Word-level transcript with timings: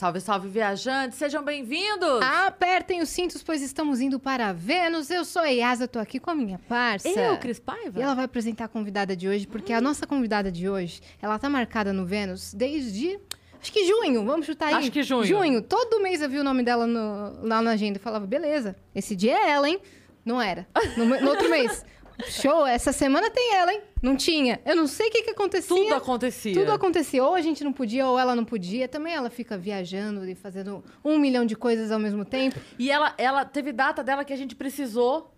Salve, 0.00 0.18
salve, 0.18 0.48
viajantes! 0.48 1.18
Sejam 1.18 1.44
bem-vindos! 1.44 2.22
Apertem 2.22 3.02
os 3.02 3.10
cintos, 3.10 3.42
pois 3.42 3.60
estamos 3.60 4.00
indo 4.00 4.18
para 4.18 4.50
Vênus. 4.50 5.10
Eu 5.10 5.26
sou 5.26 5.42
a 5.42 5.48
Yasa, 5.48 5.86
tô 5.86 5.98
aqui 5.98 6.18
com 6.18 6.30
a 6.30 6.34
minha 6.34 6.58
parça. 6.58 7.06
Eu, 7.06 7.36
Cris 7.36 7.58
Paiva? 7.60 8.00
E 8.00 8.02
ela 8.02 8.14
vai 8.14 8.24
apresentar 8.24 8.64
a 8.64 8.68
convidada 8.68 9.14
de 9.14 9.28
hoje, 9.28 9.46
porque 9.46 9.74
a 9.74 9.80
nossa 9.82 10.06
convidada 10.06 10.50
de 10.50 10.70
hoje, 10.70 11.02
ela 11.20 11.38
tá 11.38 11.50
marcada 11.50 11.92
no 11.92 12.06
Vênus 12.06 12.54
desde... 12.54 13.20
Acho 13.60 13.70
que 13.70 13.86
junho, 13.86 14.24
vamos 14.24 14.46
chutar 14.46 14.68
aí. 14.68 14.74
Acho 14.76 14.90
que 14.90 15.02
junho. 15.02 15.24
Junho. 15.26 15.60
Todo 15.60 16.00
mês 16.00 16.22
eu 16.22 16.30
vi 16.30 16.38
o 16.38 16.44
nome 16.44 16.62
dela 16.62 16.86
no- 16.86 17.46
lá 17.46 17.60
na 17.60 17.72
agenda 17.72 17.98
e 17.98 18.00
falava, 18.00 18.26
beleza, 18.26 18.74
esse 18.94 19.14
dia 19.14 19.36
é 19.36 19.50
ela, 19.50 19.68
hein? 19.68 19.82
Não 20.24 20.40
era. 20.40 20.66
No, 20.96 21.04
no 21.04 21.28
outro 21.28 21.50
mês. 21.50 21.84
Show, 22.28 22.66
essa 22.66 22.92
semana 22.92 23.30
tem 23.30 23.54
ela, 23.54 23.72
hein? 23.72 23.80
Não 24.02 24.16
tinha. 24.16 24.60
Eu 24.64 24.76
não 24.76 24.86
sei 24.86 25.08
o 25.08 25.10
que, 25.10 25.22
que 25.22 25.30
acontecia. 25.30 25.76
Tudo 25.76 25.94
acontecia. 25.94 26.54
Tudo 26.54 26.72
acontecia. 26.72 27.24
Ou 27.24 27.34
a 27.34 27.40
gente 27.40 27.62
não 27.62 27.72
podia, 27.72 28.06
ou 28.06 28.18
ela 28.18 28.34
não 28.34 28.44
podia. 28.44 28.88
Também 28.88 29.14
ela 29.14 29.30
fica 29.30 29.56
viajando 29.58 30.28
e 30.28 30.34
fazendo 30.34 30.82
um 31.04 31.18
milhão 31.18 31.44
de 31.44 31.56
coisas 31.56 31.90
ao 31.90 31.98
mesmo 31.98 32.24
tempo. 32.24 32.58
E 32.78 32.90
ela, 32.90 33.14
ela 33.18 33.44
teve 33.44 33.72
data 33.72 34.02
dela 34.02 34.24
que 34.24 34.32
a 34.32 34.36
gente 34.36 34.54
precisou. 34.54 35.32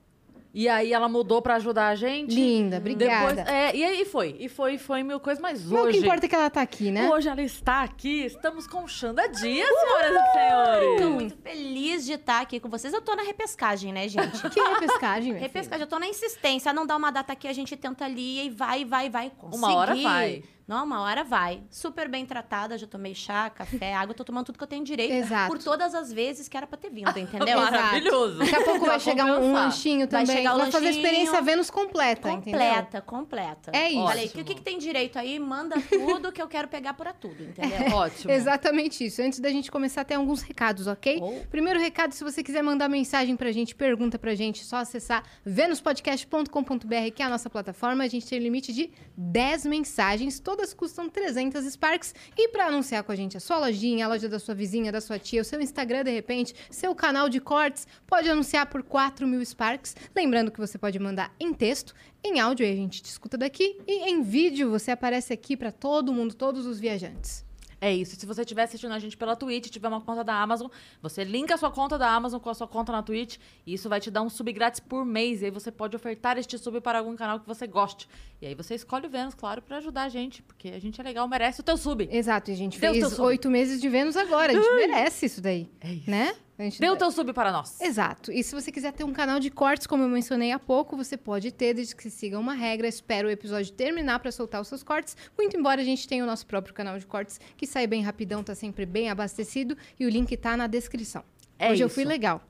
E 0.55 0.69
aí 0.69 0.92
ela 0.92 1.09
mudou 1.09 1.41
pra 1.41 1.55
ajudar 1.55 1.88
a 1.88 1.95
gente. 1.95 2.34
Linda, 2.34 2.77
obrigada. 2.77 3.37
Depois, 3.37 3.48
é, 3.48 3.74
e 3.74 3.83
aí 3.83 4.05
foi. 4.05 4.37
E 4.38 4.48
foi, 4.48 4.77
foi 4.77 5.02
mil 5.02 5.19
coisas, 5.19 5.41
mas 5.41 5.65
Mas 5.65 5.73
o 5.73 5.84
hoje... 5.84 5.98
que 5.98 6.05
importa 6.05 6.27
é 6.27 6.28
que 6.28 6.34
ela 6.34 6.51
tá 6.51 6.61
aqui, 6.61 6.91
né? 6.91 7.09
Hoje 7.11 7.28
ela 7.28 7.41
está 7.41 7.83
aqui, 7.83 8.27
estamos 8.27 8.66
com 8.66 8.87
Xanda 8.87 9.27
Dias, 9.28 9.66
senhoras 9.66 10.12
e 10.12 10.33
senhores. 10.33 11.01
Tô 11.01 11.11
muito 11.11 11.37
feliz 11.42 12.05
de 12.05 12.12
estar 12.12 12.41
aqui 12.41 12.61
com 12.61 12.69
vocês. 12.69 12.92
Eu 12.92 13.00
tô 13.00 13.14
na 13.14 13.22
repescagem, 13.22 13.92
né, 13.92 14.09
gente? 14.09 14.42
Que 14.53 14.61
repescagem, 14.61 15.33
repescagem, 15.34 15.83
eu 15.83 15.89
tô 15.89 15.98
na 15.98 16.06
insistência. 16.06 16.72
Não 16.72 16.87
dá 16.87 16.97
uma 16.97 17.11
data 17.11 17.33
aqui, 17.33 17.48
a 17.48 17.53
gente 17.53 17.75
tenta 17.77 18.05
ali 18.05 18.47
e 18.47 18.50
vai, 18.50 18.84
vai, 18.84 19.09
vai 19.09 19.31
conseguir. 19.31 19.64
Uma 19.64 19.75
hora 19.75 19.94
vai. 19.94 20.42
Não, 20.67 20.85
uma 20.85 21.01
hora 21.03 21.25
vai. 21.25 21.63
Super 21.71 22.09
bem 22.09 22.25
tratada, 22.25 22.79
já 22.79 22.87
tomei 22.87 23.15
chá, 23.15 23.51
café, 23.51 23.95
água, 23.95 24.15
tô 24.15 24.25
tomando 24.25 24.47
tudo 24.47 24.59
que 24.59 24.65
eu 24.65 24.69
tenho 24.69 24.85
direito. 24.85 25.13
Exato. 25.13 25.53
Por 25.53 25.63
todas 25.63 25.95
as 25.95 26.13
vezes 26.13 26.49
que 26.49 26.57
era 26.57 26.67
pra 26.67 26.79
ter 26.79 26.91
vindo, 26.91 27.09
entendeu? 27.19 27.59
Maravilhoso. 27.59 28.39
Daqui 28.39 28.55
a 28.57 28.65
pouco 28.65 28.87
vai 28.87 29.01
chegar 29.01 29.27
um, 29.27 29.51
um 29.51 29.53
lanchinho 29.53 30.09
Vai 30.09 30.23
também. 30.25 30.37
chegar 30.37 30.55
o 30.55 30.59
vai 30.59 30.71
fazer 30.71 30.77
a 30.77 30.89
lanchinho. 30.89 31.05
experiência 31.05 31.43
Vênus 31.43 31.71
completa, 31.71 32.31
entendeu? 32.31 32.61
Completa, 32.61 33.01
completa. 33.01 33.71
É 33.75 33.91
isso. 33.91 34.07
Falei, 34.07 34.27
o 34.27 34.31
que, 34.31 34.45
que 34.45 34.63
tem 34.63 34.79
direito 34.79 35.19
aí? 35.19 35.39
Manda 35.39 35.81
tudo 35.81 36.33
que 36.33 36.41
eu 36.41 36.49
quero 36.49 36.69
pegar 36.69 36.95
por 36.95 37.13
tudo, 37.13 37.43
entendeu? 37.43 37.95
Ótimo. 37.95 38.33
Exatamente 38.33 39.05
isso. 39.05 39.21
Antes 39.23 39.39
da 39.41 39.51
gente 39.51 39.71
começar, 39.71 40.05
tem 40.05 40.17
alguns 40.17 40.43
recados, 40.43 40.87
ok? 40.87 41.21
Oh. 41.23 41.47
Primeiro 41.51 41.79
recado, 41.79 42.13
se 42.13 42.25
você 42.25 42.43
quiser 42.43 42.63
mandar 42.63 42.89
mensagem 42.89 43.37
pra 43.37 43.53
gente, 43.53 43.75
pergunta 43.75 44.19
pra 44.19 44.35
gente, 44.35 44.63
é 44.63 44.65
só 44.65 44.77
acessar 44.77 45.23
venuspodcast.com.br, 45.45 47.11
que 47.15 47.23
é 47.23 47.27
a 47.27 47.29
nossa 47.29 47.49
plataforma. 47.51 48.05
A 48.05 48.09
gente 48.09 48.27
tem 48.27 48.39
limite 48.39 48.73
de 48.73 48.91
10 49.17 49.67
mensagens, 49.67 50.41
todas 50.53 50.75
custam 50.75 51.08
300 51.08 51.64
Sparks. 51.64 52.14
E 52.36 52.48
pra 52.48 52.67
anunciar 52.67 53.03
com 53.03 53.11
a 53.11 53.17
gente 53.17 53.39
a 53.39 53.41
sua 53.41 53.58
lojinha, 53.58 54.05
a 54.05 54.08
loja 54.08 54.28
da 54.28 54.39
sua 54.39 54.55
vizinha, 54.55 54.92
da 54.92 55.00
sua 55.00 55.19
tia, 55.19 55.41
o 55.41 55.44
seu 55.44 55.59
Instagram, 55.62 56.05
de 56.05 56.11
repente, 56.11 56.55
seu 56.70 56.94
canal 56.94 57.28
de 57.31 57.41
cortes, 57.41 57.86
pode 58.06 58.28
anunciar 58.28 58.67
por 58.67 58.83
4 58.83 59.27
mil 59.27 59.42
Sparks. 59.42 59.97
Lembrando 60.14 60.50
que 60.50 60.61
você 60.61 60.77
pode 60.77 60.98
mandar 60.98 61.34
em 61.41 61.55
texto, 61.55 61.94
em 62.22 62.39
áudio, 62.39 62.67
aí 62.67 62.72
a 62.72 62.77
gente 62.77 63.03
te 63.03 63.06
escuta 63.06 63.39
daqui, 63.39 63.81
e 63.86 64.11
em 64.11 64.22
vídeo 64.22 64.70
você 64.70 64.91
aparece 64.91 65.33
aqui 65.33 65.56
pra 65.56 65.72
todo 65.72 66.12
mundo, 66.12 66.34
todos 66.34 66.66
os 66.66 66.78
viajantes. 66.78 67.44
É 67.83 67.92
isso. 67.92 68.14
Se 68.14 68.25
você 68.25 68.42
estiver 68.42 68.62
assistindo 68.62 68.92
a 68.92 68.98
gente 69.00 69.16
pela 69.16 69.34
Twitch, 69.34 69.69
tiver 69.69 69.88
uma 69.88 70.00
conta 70.00 70.22
da 70.22 70.41
Amazon, 70.41 70.69
você 71.02 71.25
linka 71.25 71.55
a 71.55 71.58
sua 71.58 71.69
conta 71.69 71.98
da 71.98 72.08
Amazon 72.08 72.38
com 72.38 72.48
a 72.48 72.55
sua 72.55 72.69
conta 72.69 72.92
na 72.92 73.02
Twitch 73.02 73.38
e 73.66 73.75
isso 73.75 73.88
vai 73.88 73.98
te 73.98 74.08
dar 74.08 74.22
um 74.22 74.30
sub 74.30 74.52
grátis 74.52 74.78
por 74.78 75.05
mês. 75.05 75.42
E 75.42 75.47
aí 75.47 75.50
você 75.50 75.72
pode 75.72 75.97
ofertar 75.97 76.38
este 76.38 76.56
sub 76.56 76.81
para 76.81 77.00
algum 77.00 77.16
canal 77.16 77.41
que 77.41 77.47
você 77.47 77.66
goste. 77.66 78.09
E 78.41 78.47
aí 78.47 78.54
você 78.54 78.76
escolhe 78.76 79.09
o 79.09 79.10
Vênus, 79.10 79.34
claro, 79.34 79.60
para 79.60 79.78
ajudar 79.78 80.04
a 80.04 80.09
gente, 80.09 80.42
porque 80.42 80.69
a 80.69 80.78
gente 80.78 81.00
é 81.00 81.03
legal, 81.03 81.26
merece 81.26 81.60
o 81.60 81.65
teu 81.65 81.76
sub. 81.76 82.09
Exato, 82.09 82.53
e 82.53 82.54
a 82.54 82.56
gente 82.56 82.78
teu 82.78 82.92
fez 82.92 83.19
oito 83.19 83.50
meses 83.50 83.81
de 83.81 83.88
Vênus 83.88 84.16
agora. 84.16 84.53
A 84.53 84.54
gente 84.54 84.75
merece 84.76 85.26
isso 85.26 85.41
daí. 85.41 85.69
É 85.81 85.92
isso. 85.92 86.09
Né? 86.09 86.37
Dê 86.79 86.91
o 86.91 86.97
teu 86.97 87.11
sub 87.11 87.33
para 87.33 87.51
nós. 87.51 87.81
Exato. 87.81 88.31
E 88.31 88.43
se 88.45 88.55
você 88.55 88.71
quiser 88.71 88.93
ter 88.93 89.05
um 89.05 89.13
canal 89.13 89.41
de 89.41 89.51
cortes, 89.51 89.87
como 89.87 90.03
eu 90.03 90.09
mencionei 90.09 90.53
há 90.53 90.59
pouco, 90.59 90.97
você 90.97 91.17
pode 91.17 91.51
ter, 91.51 91.75
desde 91.75 91.97
que 91.97 92.09
siga 92.11 92.39
uma 92.39 92.55
regra. 92.55 92.87
Espera 92.87 93.27
o 93.27 93.31
episódio 93.31 93.73
terminar 93.73 94.19
para 94.21 94.31
soltar 94.31 94.61
os 94.61 94.69
seus 94.69 94.83
cortes. 94.83 95.17
Muito 95.37 95.57
embora 95.57 95.81
a 95.81 95.85
gente 95.85 96.07
tenha 96.07 96.23
o 96.23 96.27
nosso 96.27 96.47
próprio 96.47 96.75
canal 96.75 96.99
de 96.99 97.07
cortes, 97.07 97.41
que 97.57 97.67
sai 97.67 97.87
bem 97.87 98.03
rapidão, 98.03 98.45
tá 98.45 98.55
sempre 98.55 98.85
bem 98.87 99.11
abastecido. 99.11 99.77
E 99.99 100.07
o 100.07 100.09
link 100.09 100.37
tá 100.37 100.57
na 100.57 100.67
descrição. 100.67 101.25
É 101.59 101.71
hoje 101.71 101.83
eu 101.83 101.87
isso. 101.87 101.95
fui 101.95 102.05
legal. 102.05 102.43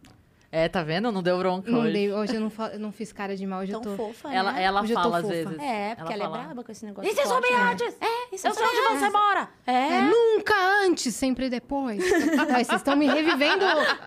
É, 0.54 0.68
tá 0.68 0.82
vendo? 0.82 1.10
Não 1.10 1.22
deu 1.22 1.38
bronca 1.38 1.70
Não 1.70 1.80
hoje. 1.80 1.92
dei, 1.94 2.12
hoje 2.12 2.34
eu 2.34 2.40
não, 2.42 2.52
eu 2.74 2.78
não 2.78 2.92
fiz 2.92 3.10
cara 3.10 3.34
de 3.34 3.46
mal, 3.46 3.62
hoje 3.62 3.72
Tão 3.72 3.80
eu 3.80 3.90
tô... 3.90 3.96
fofa, 3.96 4.30
Ela, 4.30 4.52
né? 4.52 4.62
ela 4.62 4.82
Hoje 4.82 4.92
tô 4.92 5.00
fala 5.00 5.18
às 5.18 5.26
vezes. 5.28 5.58
É, 5.58 5.94
porque 5.94 6.12
ela, 6.12 6.24
fala. 6.24 6.36
é 6.36 6.44
braba 6.44 6.62
com 6.64 6.70
esse 6.72 6.84
negócio. 6.84 7.10
E 7.10 7.14
você 7.14 7.22
de 7.22 7.28
soube 7.28 7.50
né? 7.50 7.56
antes? 7.72 7.96
É, 7.98 8.34
isso 8.34 8.46
Eu 8.46 8.52
sei 8.52 8.66
onde 8.66 8.98
você 9.00 9.08
mora. 9.08 9.48
É. 9.66 9.72
É, 9.72 10.00
nunca 10.02 10.54
antes, 10.84 11.14
sempre 11.14 11.48
depois. 11.48 12.04
Vocês 12.52 12.70
estão 12.70 12.94
me 12.96 13.06
revivendo 13.06 13.64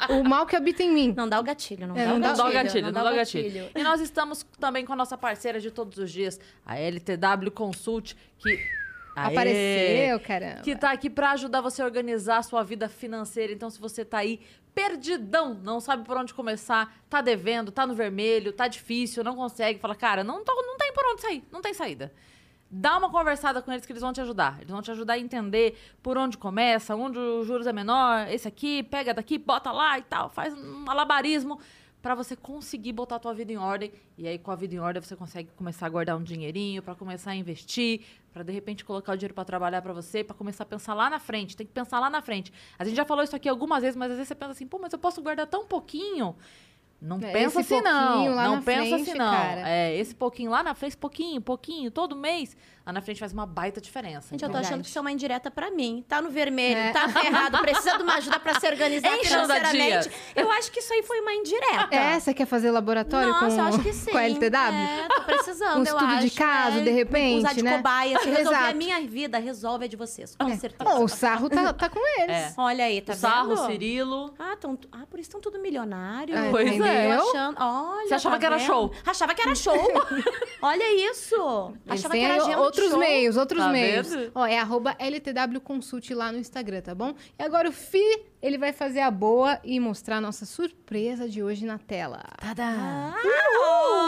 o, 0.10 0.20
o 0.20 0.24
mal 0.24 0.46
que 0.46 0.56
habita 0.56 0.84
em 0.84 0.92
mim. 0.92 1.14
Não 1.18 1.28
dá 1.28 1.40
o 1.40 1.44
gatilho, 1.44 1.88
não, 1.88 1.98
É, 1.98 2.06
dá, 2.06 2.12
não 2.12 2.18
o 2.18 2.20
dá 2.20 2.28
Não 2.28 2.36
dá 2.36 2.44
o 2.44 2.46
gatilho, 2.46 2.64
gatilho, 2.64 2.86
não 2.86 2.92
dá 3.04 3.12
o 3.12 3.16
gatilho. 3.16 3.70
E 3.76 3.82
nós 3.84 4.00
estamos 4.00 4.46
também 4.60 4.86
com 4.86 4.94
a 4.94 4.96
nossa 4.96 5.18
parceira 5.18 5.60
de 5.60 5.72
todos 5.72 5.98
os 5.98 6.12
dias, 6.12 6.40
a 6.64 6.78
LTW 6.78 7.50
Consult, 7.52 8.14
que. 8.38 8.84
Aê! 9.16 9.31
Apareceu, 9.31 10.20
caramba. 10.20 10.62
Que 10.62 10.76
tá 10.76 10.92
aqui 10.92 11.09
pra 11.09 11.31
ajudar 11.31 11.62
você 11.62 11.81
a 11.81 11.86
organizar 11.86 12.38
a 12.38 12.44
sua 12.44 12.64
vida 12.64 12.90
financeira. 12.90 13.53
Então, 13.53 13.70
se 13.70 13.80
você 13.80 14.03
tá 14.03 14.18
aí 14.18 14.42
perdidão, 14.74 15.53
não 15.53 15.80
sabe 15.80 16.03
por 16.03 16.18
onde 16.18 16.34
começar, 16.34 16.94
tá 17.09 17.22
devendo, 17.22 17.72
tá 17.72 17.88
no 17.88 17.96
vermelho, 17.96 18.52
tá 18.52 18.68
difícil, 18.68 19.24
não 19.24 19.34
consegue, 19.34 19.80
fala, 19.80 19.96
cara, 19.96 20.22
não, 20.22 20.44
tô, 20.44 20.53
não 20.53 20.78
tem 20.78 20.92
por 20.92 21.06
onde 21.14 21.22
sair, 21.22 21.44
não 21.50 21.62
tem 21.62 21.74
saída. 21.74 22.12
Dá 22.70 22.98
uma 22.98 23.09
conversada 23.09 23.62
com 23.62 23.72
eles 23.72 23.86
que 23.86 23.94
eles 23.94 24.02
vão 24.02 24.12
te 24.12 24.20
ajudar. 24.20 24.58
Eles 24.58 24.72
vão 24.72 24.81
te 24.81 24.92
ajudar 24.92 25.14
a 25.14 25.20
entender 25.20 25.80
por 26.03 26.18
onde 26.18 26.38
começa, 26.38 26.94
onde 26.94 27.18
os 27.18 27.47
juros 27.47 27.68
é 27.68 27.72
menor, 27.72 28.28
esse 28.30 28.50
aqui, 28.50 28.84
pega 28.84 29.14
daqui, 29.14 29.38
bota 29.38 29.72
lá 29.72 29.97
e 29.97 30.02
tal, 30.02 30.30
faz 30.30 30.53
um 30.53 30.80
malabarismo 30.80 31.58
pra 32.06 32.14
você 32.14 32.36
conseguir 32.36 32.94
botar 32.94 33.16
a 33.16 33.20
tua 33.20 33.34
vida 33.34 33.52
em 33.52 33.58
ordem. 33.58 33.92
E 34.16 34.28
aí, 34.28 34.38
com 34.38 34.52
a 34.52 34.56
vida 34.56 34.76
em 34.76 34.78
ordem, 34.80 35.02
você 35.02 35.16
consegue 35.16 35.50
começar 35.56 35.88
a 35.88 35.90
guardar 35.90 36.16
um 36.16 36.22
dinheirinho 36.22 36.84
pra 36.84 36.94
começar 36.94 37.32
a 37.32 37.36
investir, 37.36 38.02
pra 38.32 38.44
de 38.44 38.52
repente 38.54 38.86
colocar 38.86 39.14
o 39.14 39.16
dinheiro 39.18 39.34
pra 39.34 39.44
trabalhar 39.44 39.82
pra 39.82 39.92
você, 39.92 40.24
pra 40.24 40.36
começar 40.36 40.66
a 40.66 40.68
pensar 40.68 40.94
lá 40.94 41.10
na 41.10 41.18
frente. 41.18 41.58
Tem 41.58 41.66
que 41.66 41.74
pensar 41.74 42.00
lá 42.00 42.08
na 42.08 42.22
frente. 42.22 42.54
A 42.78 42.86
gente 42.86 42.96
já 42.96 43.06
falou 43.06 43.24
isso 43.24 43.36
aqui 43.36 43.50
algumas 43.50 43.82
vezes, 43.82 43.96
mas 43.98 44.12
às 44.12 44.18
vezes 44.18 44.28
você 44.28 44.36
pensa 44.36 44.52
assim, 44.52 44.68
pô, 44.68 44.78
mas 44.78 44.94
eu 44.94 45.00
posso 45.00 45.20
guardar 45.20 45.48
tão 45.48 45.66
pouquinho. 45.66 46.36
Não 47.02 47.18
É, 47.18 47.32
pensa 47.32 47.62
assim, 47.62 47.82
não. 47.82 48.26
Não 48.36 48.56
na 48.58 48.62
pensa 48.62 48.82
frente, 48.96 49.10
assim, 49.10 49.18
não. 49.18 49.32
cara. 49.32 49.68
É, 49.68 49.98
esse 49.98 50.14
pouquinho 50.14 50.52
lá 50.52 50.62
na 50.62 50.76
frente, 50.76 50.96
pouquinho, 50.96 51.42
pouquinho, 51.42 51.90
todo 51.90 52.16
mês, 52.16 52.56
lá 52.85 52.94
na 52.94 53.01
frente 53.01 53.19
faz 53.19 53.34
uma 53.34 53.46
baita 53.46 53.81
diferença. 53.81 54.29
Gente, 54.31 54.44
eu 54.44 54.50
tô 54.50 54.57
achando 54.57 54.81
que 54.81 54.88
isso 54.88 54.97
é 54.97 55.01
uma 55.01 55.12
indireta 55.12 55.50
pra 55.50 55.72
mim. 55.72 56.03
Tá 56.07 56.22
no 56.22 56.29
vermelho, 56.29 56.78
É. 56.78 56.91
tá 56.91 57.07
ferrado, 57.09 57.57
precisa 57.59 57.97
de 57.97 58.03
uma 58.03 58.16
ajuda 58.16 58.40
pra 58.40 58.59
se 58.59 58.68
organizar 58.68 59.09
financeiramente. 59.18 60.12
Eu 60.35 60.51
acho 60.51 60.72
que 60.72 60.79
isso 60.79 60.94
aí 60.94 61.03
foi 61.03 61.19
uma 61.22 61.34
indireta. 61.34 61.88
É, 61.96 62.19
você 62.19 62.34
quer 62.34 62.46
fazer 62.46 62.72
laboratório 62.72 63.29
Nossa, 63.29 63.46
com, 63.47 63.53
eu 63.62 63.63
acho 63.66 63.79
que 63.79 63.94
sim. 63.94 64.12
com 64.12 64.18
a 64.18 64.23
LTW? 64.23 64.56
É, 64.56 65.07
tô 65.07 65.22
precisando, 65.23 65.75
Um 65.75 65.78
eu 65.79 65.84
estudo 65.84 66.18
de 66.19 66.25
acho. 66.28 66.35
caso, 66.38 66.78
é, 66.78 66.81
de 66.81 66.90
repente, 66.91 67.40
Usar 67.40 67.53
de 67.53 67.63
né? 67.63 67.78
cobaia. 67.78 68.19
Se 68.19 68.29
resolver 68.29 68.56
a 68.56 68.62
Exato. 68.62 68.78
minha 68.78 69.02
vida, 69.02 69.38
resolve 69.40 69.85
a 69.85 69.88
de 69.88 69.96
vocês, 69.96 70.35
com 70.35 70.47
É. 70.50 70.56
certeza. 70.56 70.90
Bom, 70.90 71.03
o 71.03 71.07
sarro 71.07 71.50
tá, 71.50 71.73
tá 71.73 71.90
com 71.90 72.00
eles. 72.22 72.35
É. 72.35 72.53
Olha 72.57 72.85
aí, 72.85 73.02
tá 73.02 73.13
o 73.13 73.16
Sarro, 73.16 73.50
vendo? 73.56 73.62
o 73.62 73.66
Cirilo. 73.66 74.34
Ah, 74.38 74.56
tão, 74.59 74.78
ah, 74.91 75.06
por 75.09 75.19
isso 75.19 75.29
estão 75.29 75.41
tudo 75.41 75.59
milionário. 75.59 76.35
Ah, 76.38 76.47
Pois 76.52 76.67
entendeu? 76.67 76.85
é. 76.85 77.12
Achando, 77.13 77.57
olha, 77.59 78.07
Você 78.07 78.13
achava 78.13 78.35
tá 78.35 78.40
que 78.40 78.46
era 78.46 78.59
show. 78.59 78.91
Achava 79.06 79.34
que 79.34 79.41
era 79.41 79.56
show. 79.56 79.75
olha 80.62 81.12
isso. 81.12 81.73
Eles 81.88 82.00
achava 82.00 82.13
que 82.13 82.19
era 82.23 82.44
de 82.44 82.56
outros 82.84 82.90
show. 82.91 83.00
meios, 83.00 83.38
outros 83.38 83.63
Tá 83.63 83.69
meios. 83.69 84.08
vendo? 84.09 84.31
Ó, 84.36 84.46
é 84.46 84.58
arroba 84.59 84.96
LTW 85.00 85.59
Consult 85.62 86.09
lá 86.13 86.31
no 86.31 86.38
Instagram, 86.38 86.81
tá 86.81 86.94
bom? 86.96 87.13
E 87.40 87.44
agora 87.44 87.70
o 87.70 87.72
Fi, 87.72 88.03
ele 88.41 88.58
vai 88.58 88.72
fazer 88.73 89.00
a 89.02 89.09
boa 89.11 89.59
e 89.64 89.79
mostrar 89.79 90.17
a 90.17 90.22
nossa 90.22 90.46
surpresa 90.46 91.28
de 91.28 91.41
hoje 91.44 91.66
na 91.66 91.78
tela. 91.78 92.22
Tada! 92.40 93.14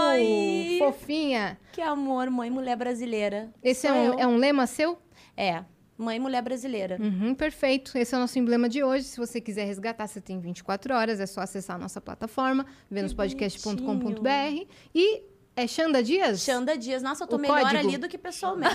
Ai, 0.09 0.77
Fofinha. 0.80 1.59
que 1.74 1.81
amor, 1.81 2.30
mãe 2.30 2.50
mulher 2.50 2.75
brasileira. 2.75 3.51
Esse 3.63 3.88
é 3.88 3.92
um, 3.92 4.19
é 4.19 4.27
um 4.27 4.38
lema 4.38 4.65
seu? 4.68 4.97
É, 5.36 5.63
mãe 5.97 6.19
mulher 6.19 6.42
brasileira. 6.42 6.97
Uhum, 7.00 7.33
perfeito. 7.36 7.97
Esse 7.97 8.13
é 8.13 8.18
o 8.18 8.21
nosso 8.21 8.38
emblema 8.39 8.68
de 8.69 8.83
hoje. 8.83 9.06
Se 9.06 9.18
você 9.18 9.39
quiser 9.42 9.65
resgatar, 9.65 10.07
você 10.07 10.21
tem 10.21 10.39
24 10.39 10.94
horas. 10.94 11.19
É 11.19 11.25
só 11.25 11.42
acessar 11.42 11.75
a 11.75 11.80
nossa 11.80 12.00
plataforma, 12.01 12.65
venuspodcast.com.br. 12.89 14.65
E 14.94 15.24
é 15.57 15.68
Xanda 15.68 16.01
Dias? 16.04 16.42
Xanda 16.42 16.77
Dias. 16.77 17.01
Nossa, 17.04 17.24
eu 17.24 17.27
tô 17.27 17.36
O 17.36 17.39
melhor 17.39 17.62
código? 17.62 17.80
ali 17.80 17.98
do 17.98 18.07
que 18.07 18.18
pessoalmente. 18.18 18.74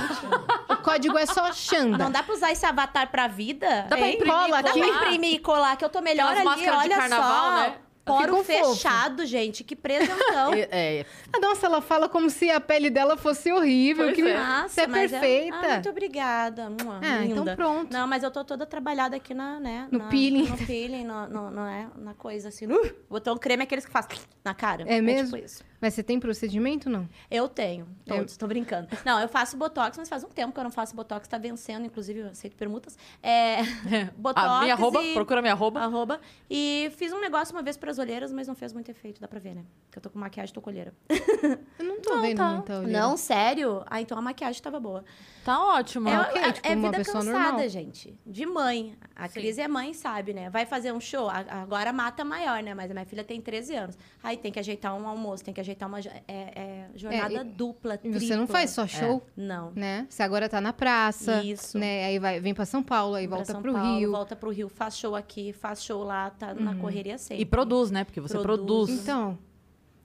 O 0.69 0.77
código 0.79 1.17
é 1.17 1.25
só 1.27 1.53
Xanda. 1.53 1.97
Não 1.97 2.11
dá 2.11 2.23
pra 2.23 2.35
usar 2.35 2.53
esse 2.53 2.67
avatar 2.67 3.11
pra 3.11 3.29
vida? 3.29 3.87
Dá 3.89 3.97
pra 3.97 4.09
imprimir 4.11 4.33
Cola 4.35 4.61
e 4.61 4.63
Dá 4.63 4.73
pra 4.73 4.73
colar? 4.73 4.89
imprimir 5.07 5.35
e 5.35 5.39
colar, 5.39 5.77
que 5.77 5.85
eu 5.85 5.89
tô 5.89 6.01
melhor 6.01 6.37
ali, 6.37 6.69
olha 6.69 6.97
carnaval, 6.97 7.45
só. 7.51 7.57
né? 7.57 7.75
Poro 8.05 8.39
fofo. 8.39 8.75
fechado, 8.75 9.25
gente. 9.25 9.63
Que 9.63 9.77
presentão. 9.77 10.53
É, 10.59 10.69
é, 11.01 11.07
Ah, 11.33 11.39
Nossa, 11.39 11.67
ela 11.67 11.81
fala 11.81 12.09
como 12.09 12.29
se 12.31 12.51
a 12.51 12.61
pele 12.61 12.91
dela 12.91 13.17
fosse 13.17 13.53
horrível. 13.53 14.07
Pois 14.07 14.17
que 14.17 14.23
é. 14.23 14.37
Nossa, 14.37 14.69
você 14.71 14.81
é 14.81 14.87
mas 14.89 15.11
perfeita. 15.13 15.57
Ah, 15.57 15.69
muito 15.75 15.89
obrigada. 15.89 16.69
Mua, 16.69 16.99
Ah, 17.01 17.25
então 17.25 17.45
pronto. 17.55 17.93
Não, 17.93 18.09
mas 18.09 18.25
eu 18.25 18.31
tô 18.33 18.45
toda 18.45 18.67
trabalhada 18.67 19.15
aqui 19.15 19.33
na, 19.33 19.61
né? 19.61 19.87
No 19.89 20.01
na, 20.01 20.07
peeling. 20.07 20.49
No 20.49 20.57
peeling, 20.67 21.05
no, 21.05 21.29
no, 21.29 21.51
no- 21.53 21.67
é, 21.69 21.87
na 21.97 22.13
coisa 22.15 22.49
assim. 22.49 22.67
Uh, 22.67 22.93
botou 23.09 23.35
um 23.37 23.39
creme 23.39 23.63
aqueles 23.63 23.87
que 23.87 23.93
faz 23.93 24.09
na 24.45 24.53
cara. 24.53 24.83
É 24.89 25.01
mesmo? 25.01 25.37
tipo 25.37 25.45
isso. 25.47 25.63
Mas 25.83 25.95
você 25.95 26.03
tem 26.03 26.19
procedimento, 26.21 26.89
não? 26.89 27.09
Eu 27.31 27.49
tenho, 27.49 27.87
É. 28.07 28.17
todos, 28.17 28.37
tô 28.37 28.47
brincando. 28.47 28.89
Não, 29.05 29.19
eu 29.21 29.29
faço 29.29 29.57
botox, 29.57 29.99
mas 29.99 30.09
faz 30.09 30.23
um 30.23 30.29
tempo 30.29 30.53
que 30.53 30.61
eu 30.61 30.65
não 30.65 30.71
faço 30.71 30.95
botox, 30.95 31.27
tá 31.27 31.37
vencendo, 31.39 31.85
inclusive 31.85 32.21
eu 32.21 32.29
aceito 32.29 32.57
permutas. 32.57 32.97
É, 33.21 33.57
botox 34.17 34.47
a 34.47 34.61
minha 34.61 34.75
arroba, 34.75 35.03
e... 35.03 35.13
procura 35.13 35.43
minha 35.43 35.53
arroba. 35.55 35.81
Arroba. 35.81 36.21
E 36.49 36.91
fiz 36.97 37.13
um 37.13 37.21
negócio 37.21 37.53
uma 37.55 37.63
vez 37.63 37.77
pras 37.77 37.99
olheiras, 37.99 38.33
mas 38.33 38.47
não 38.47 38.55
fez 38.55 38.73
muito 38.73 38.91
efeito, 38.91 39.21
dá 39.21 39.27
pra 39.27 39.41
ver, 39.41 39.57
né? 39.57 39.65
Porque 39.87 39.99
eu 39.99 40.03
tô 40.03 40.09
com 40.11 40.19
maquiagem, 40.21 40.55
tô 40.55 40.61
com 40.63 40.71
olheira. 40.71 40.95
Eu 41.79 41.85
não 41.85 42.01
tô 42.01 42.15
Não, 42.15 42.23
vendo 42.23 42.37
tá. 42.37 42.51
muita 42.51 42.79
olheira. 42.79 43.01
Não, 43.01 43.17
sério? 43.17 43.83
Ah, 43.87 44.01
então 44.01 44.17
a 44.17 44.23
maquiagem 44.23 44.63
tava 44.63 44.79
boa. 44.79 45.05
Tá 45.45 45.59
ótimo. 45.75 46.09
É 46.09 46.13
É, 46.13 46.21
ok, 46.21 46.43
é- 46.43 46.53
tipo, 46.53 46.69
é 46.69 46.77
vida 46.77 46.91
cansada, 47.05 47.25
normal. 47.25 47.69
gente. 47.69 48.17
De 48.25 48.47
mãe. 48.47 48.97
A 49.17 49.27
Sim. 49.29 49.35
Cris 49.41 49.59
é 49.59 49.67
mãe, 49.69 49.93
sabe, 49.93 50.33
né? 50.33 50.49
Vai 50.49 50.65
fazer 50.65 50.93
um 50.93 51.01
show, 51.01 51.29
agora 51.29 51.93
mata 51.93 52.25
maior, 52.25 52.63
né? 52.63 52.73
Mas 52.75 52.91
a 52.91 52.95
minha 52.95 53.05
filha 53.07 53.25
tem 53.25 53.41
13 53.41 53.75
anos. 53.75 53.99
Aí 54.23 54.37
tem 54.37 54.53
que 54.53 54.59
ajeitar 54.61 54.95
um 54.95 55.07
almoço, 55.07 55.45
tem 55.45 55.53
que 55.53 55.61
ajeitar 55.61 55.72
uma... 55.87 56.01
jo- 56.01 56.11
É, 56.29 56.33
é 56.61 56.87
jornada 56.95 57.35
É, 57.35 57.45
dupla, 57.45 57.97
tripla. 57.99 58.21
você 58.21 58.37
não 58.37 58.47
faz 58.47 58.71
só 58.71 58.87
show, 58.87 59.23
Não. 59.37 59.73
né? 59.75 60.07
Você 60.09 60.23
agora 60.23 60.49
tá 60.49 60.61
na 60.61 60.73
praça, 60.73 61.43
Isso. 61.43 61.79
né? 61.79 62.05
Aí 62.07 62.19
vai, 62.19 62.41
vem 62.41 62.55
pra 62.55 62.65
São 62.65 62.83
Paulo, 62.83 63.15
aí 63.15 63.27
Pra 63.27 63.37
volta 63.39 63.55
pro 63.61 63.73
Paulo, 63.73 63.99
Rio. 63.99 64.09
Uhum. 64.09 64.13
Volta 64.17 64.37
pro 64.37 64.51
Rio, 64.51 64.69
faz 64.69 64.97
show 64.97 65.15
aqui, 65.17 65.53
faz 65.53 65.83
show 65.83 66.03
lá, 66.03 66.31
tá 66.31 66.55
na 66.55 66.75
correria 66.77 67.19
sempre. 67.19 67.43
E 67.43 67.47
produz, 67.47 67.91
né? 67.91 68.05
Porque 68.05 68.21
você 68.21 68.39
Produz. 68.39 68.67
produz. 68.89 68.91
Então, 69.03 69.39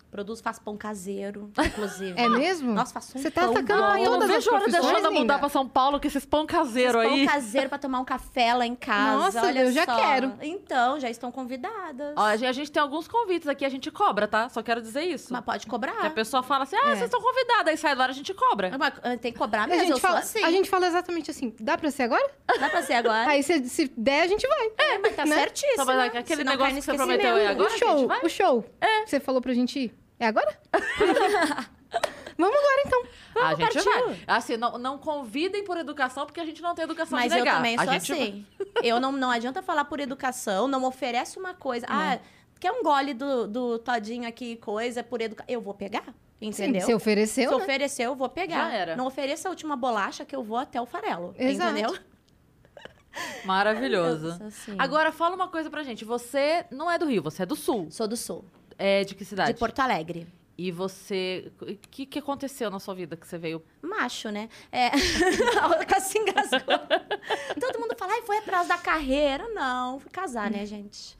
Produz, 0.09 0.39
faz 0.41 0.57
pão 0.57 0.77
caseiro, 0.77 1.51
inclusive. 1.59 2.13
é 2.19 2.29
mesmo? 2.29 2.73
Nossa, 2.73 2.93
faço 2.93 3.17
um 3.17 3.21
Você 3.21 3.29
tá 3.29 3.41
pão 3.41 3.51
atacando 3.51 3.81
bom. 3.83 3.97
eu 3.97 4.03
não 4.05 4.11
todas 4.13 4.29
as 4.29 4.35
vejo 4.37 4.49
a 4.49 4.53
hora 4.55 4.71
da 4.71 4.81
Xanda 4.81 5.11
mudar 5.11 5.37
pra 5.39 5.49
São 5.49 5.67
Paulo 5.67 5.99
com 5.99 6.07
esses 6.07 6.25
pão 6.25 6.45
caseiro 6.45 6.99
Fiz 7.01 7.11
aí. 7.11 7.25
pão 7.25 7.33
caseiro 7.35 7.69
pra 7.69 7.77
tomar 7.77 7.99
um 7.99 8.05
café 8.05 8.53
lá 8.53 8.65
em 8.65 8.73
casa. 8.75 9.17
Nossa, 9.17 9.41
olha 9.45 9.65
eu 9.65 9.71
já 9.71 9.85
só. 9.85 9.95
quero. 9.95 10.33
Então, 10.41 10.99
já 10.99 11.09
estão 11.09 11.31
convidadas. 11.31 12.13
Ó, 12.15 12.21
a 12.21 12.35
gente- 12.37 12.47
a 12.49 12.51
gente 12.53 12.71
tem 12.71 12.81
alguns 12.81 13.07
convites 13.07 13.47
aqui, 13.47 13.65
a 13.65 13.69
gente 13.69 13.91
cobra, 13.91 14.27
tá? 14.27 14.47
Só 14.49 14.63
quero 14.63 14.81
dizer 14.81 15.03
isso. 15.03 15.31
Mas 15.33 15.43
pode 15.43 15.67
cobrar. 15.67 15.97
Que 15.97 16.07
a 16.07 16.11
pessoa 16.11 16.41
fala 16.41 16.63
assim, 16.63 16.77
ah, 16.77 16.83
É. 16.91 16.95
vocês 16.95 17.01
estão 17.03 17.21
convidadas, 17.21 17.67
aí 17.67 17.77
sai 17.77 17.95
do 17.95 18.01
ar, 18.01 18.09
a 18.09 18.13
gente 18.13 18.33
cobra. 18.33 18.71
Mas, 18.77 18.93
ah, 19.03 19.17
Tem 19.17 19.31
que 19.33 19.37
cobrar 19.37 19.63
A 19.63 19.67
mesmo, 19.67 19.81
gente, 19.83 19.91
eu 19.91 19.99
fala, 19.99 20.21
sou 20.21 20.39
assim. 20.39 20.43
a 20.47 20.51
gente 20.51 20.69
fala 20.69 20.87
exatamente 20.87 21.29
assim, 21.31 21.53
dá 21.59 21.77
pra 21.77 21.91
ser 21.91 22.03
agora? 22.03 22.31
Dá 22.59 22.69
pra 22.69 22.81
ser 22.81 22.93
agora? 22.93 23.29
Aí 23.29 23.43
se, 23.43 23.67
se 23.67 23.91
der, 23.97 24.21
a 24.21 24.27
gente 24.27 24.47
vai. 24.47 24.71
É, 24.77 24.97
mas 24.99 25.15
tá 25.15 25.25
né? 25.25 25.35
certíssimo. 25.35 25.85
Pra 25.85 25.95
dar 25.95 26.05
aquele 26.05 26.25
Senão 26.37 26.51
negócio 26.53 26.75
que 26.75 26.81
você 26.81 26.93
prometeu 26.93 27.35
aí 27.35 27.47
agora, 27.47 27.69
o 27.69 27.73
a 27.73 27.77
show, 27.77 27.97
gente 27.97 28.25
o 28.25 28.29
show. 28.29 28.65
Que 29.03 29.09
você 29.09 29.19
falou 29.19 29.41
pra 29.41 29.53
gente 29.53 29.77
ir. 29.79 29.97
É 30.19 30.27
agora? 30.27 30.59
Vamos 32.37 32.55
agora, 32.55 32.83
então. 32.85 33.03
a 33.43 33.55
gente 33.55 33.83
partiu. 33.83 34.07
vai. 34.07 34.19
Assim, 34.27 34.57
não, 34.57 34.77
não 34.77 34.97
convidem 34.97 35.63
por 35.63 35.75
educação, 35.77 36.25
porque 36.25 36.39
a 36.39 36.45
gente 36.45 36.61
não 36.61 36.75
tem 36.75 36.83
educação 36.83 37.17
Mas 37.17 37.31
de 37.31 37.39
eu 37.39 37.43
negar. 37.43 37.55
também 37.57 37.75
a 37.75 37.83
sou 37.83 37.93
gente 37.93 38.13
assim. 38.13 38.45
Eu 38.83 38.99
não, 38.99 39.11
não 39.11 39.31
adianta 39.31 39.63
falar 39.63 39.85
por 39.85 39.99
educação, 39.99 40.67
não 40.67 40.83
oferece 40.83 41.39
uma 41.39 41.55
coisa. 41.55 41.87
Ah, 41.89 42.19
quer 42.59 42.71
um 42.71 42.83
gole 42.83 43.15
do, 43.15 43.47
do 43.47 43.79
todinho 43.79 44.27
aqui, 44.27 44.55
coisa, 44.57 45.03
por 45.03 45.19
educação. 45.19 45.51
Eu 45.51 45.61
vou 45.61 45.73
pegar, 45.73 46.13
entendeu? 46.39 46.81
Sim, 46.81 46.87
você 46.87 46.93
ofereceu, 46.93 47.49
Se 47.49 47.57
né? 47.57 47.63
oferecer, 47.63 48.03
eu 48.03 48.15
vou 48.15 48.29
pegar. 48.29 48.69
Já 48.69 48.73
era. 48.73 48.95
Não 48.95 49.07
ofereça 49.07 49.47
a 49.47 49.51
última 49.51 49.75
bolacha 49.75 50.23
que 50.23 50.35
eu 50.35 50.43
vou 50.43 50.57
até 50.57 50.79
o 50.79 50.85
farelo. 50.85 51.33
Exato. 51.39 51.71
Entendeu? 51.71 51.97
Maravilhoso. 53.45 54.37
Eu 54.39 54.47
assim. 54.47 54.75
Agora, 54.77 55.11
fala 55.11 55.35
uma 55.35 55.47
coisa 55.47 55.71
pra 55.71 55.81
gente. 55.81 56.05
Você 56.05 56.65
não 56.69 56.91
é 56.91 56.99
do 56.99 57.07
Rio, 57.07 57.23
você 57.23 57.41
é 57.41 57.45
do 57.47 57.55
Sul. 57.55 57.87
Sou 57.89 58.07
do 58.07 58.15
sul, 58.15 58.45
É 58.77 59.03
de 59.03 59.15
que 59.15 59.25
cidade? 59.25 59.53
de 59.53 59.59
Porto 59.59 59.79
Alegre. 59.79 60.27
E 60.57 60.71
você... 60.71 61.51
O 61.61 61.65
que, 61.89 62.05
que 62.05 62.17
aconteceu 62.19 62.71
na 62.71 62.79
sua 62.79 62.95
vida 62.95 63.15
que 63.15 63.27
você 63.27 63.37
veio... 63.37 63.63
Macho, 63.81 64.29
né? 64.29 64.49
É. 64.71 64.89
Quase 65.87 66.17
engasgou. 66.17 66.79
Todo 67.59 67.79
mundo 67.79 67.95
fala, 67.97 68.13
ai, 68.13 68.21
foi 68.23 68.37
atrás 68.39 68.67
da 68.67 68.77
carreira. 68.77 69.47
Não, 69.49 69.99
fui 69.99 70.09
casar, 70.09 70.49
né, 70.49 70.65
gente? 70.65 71.15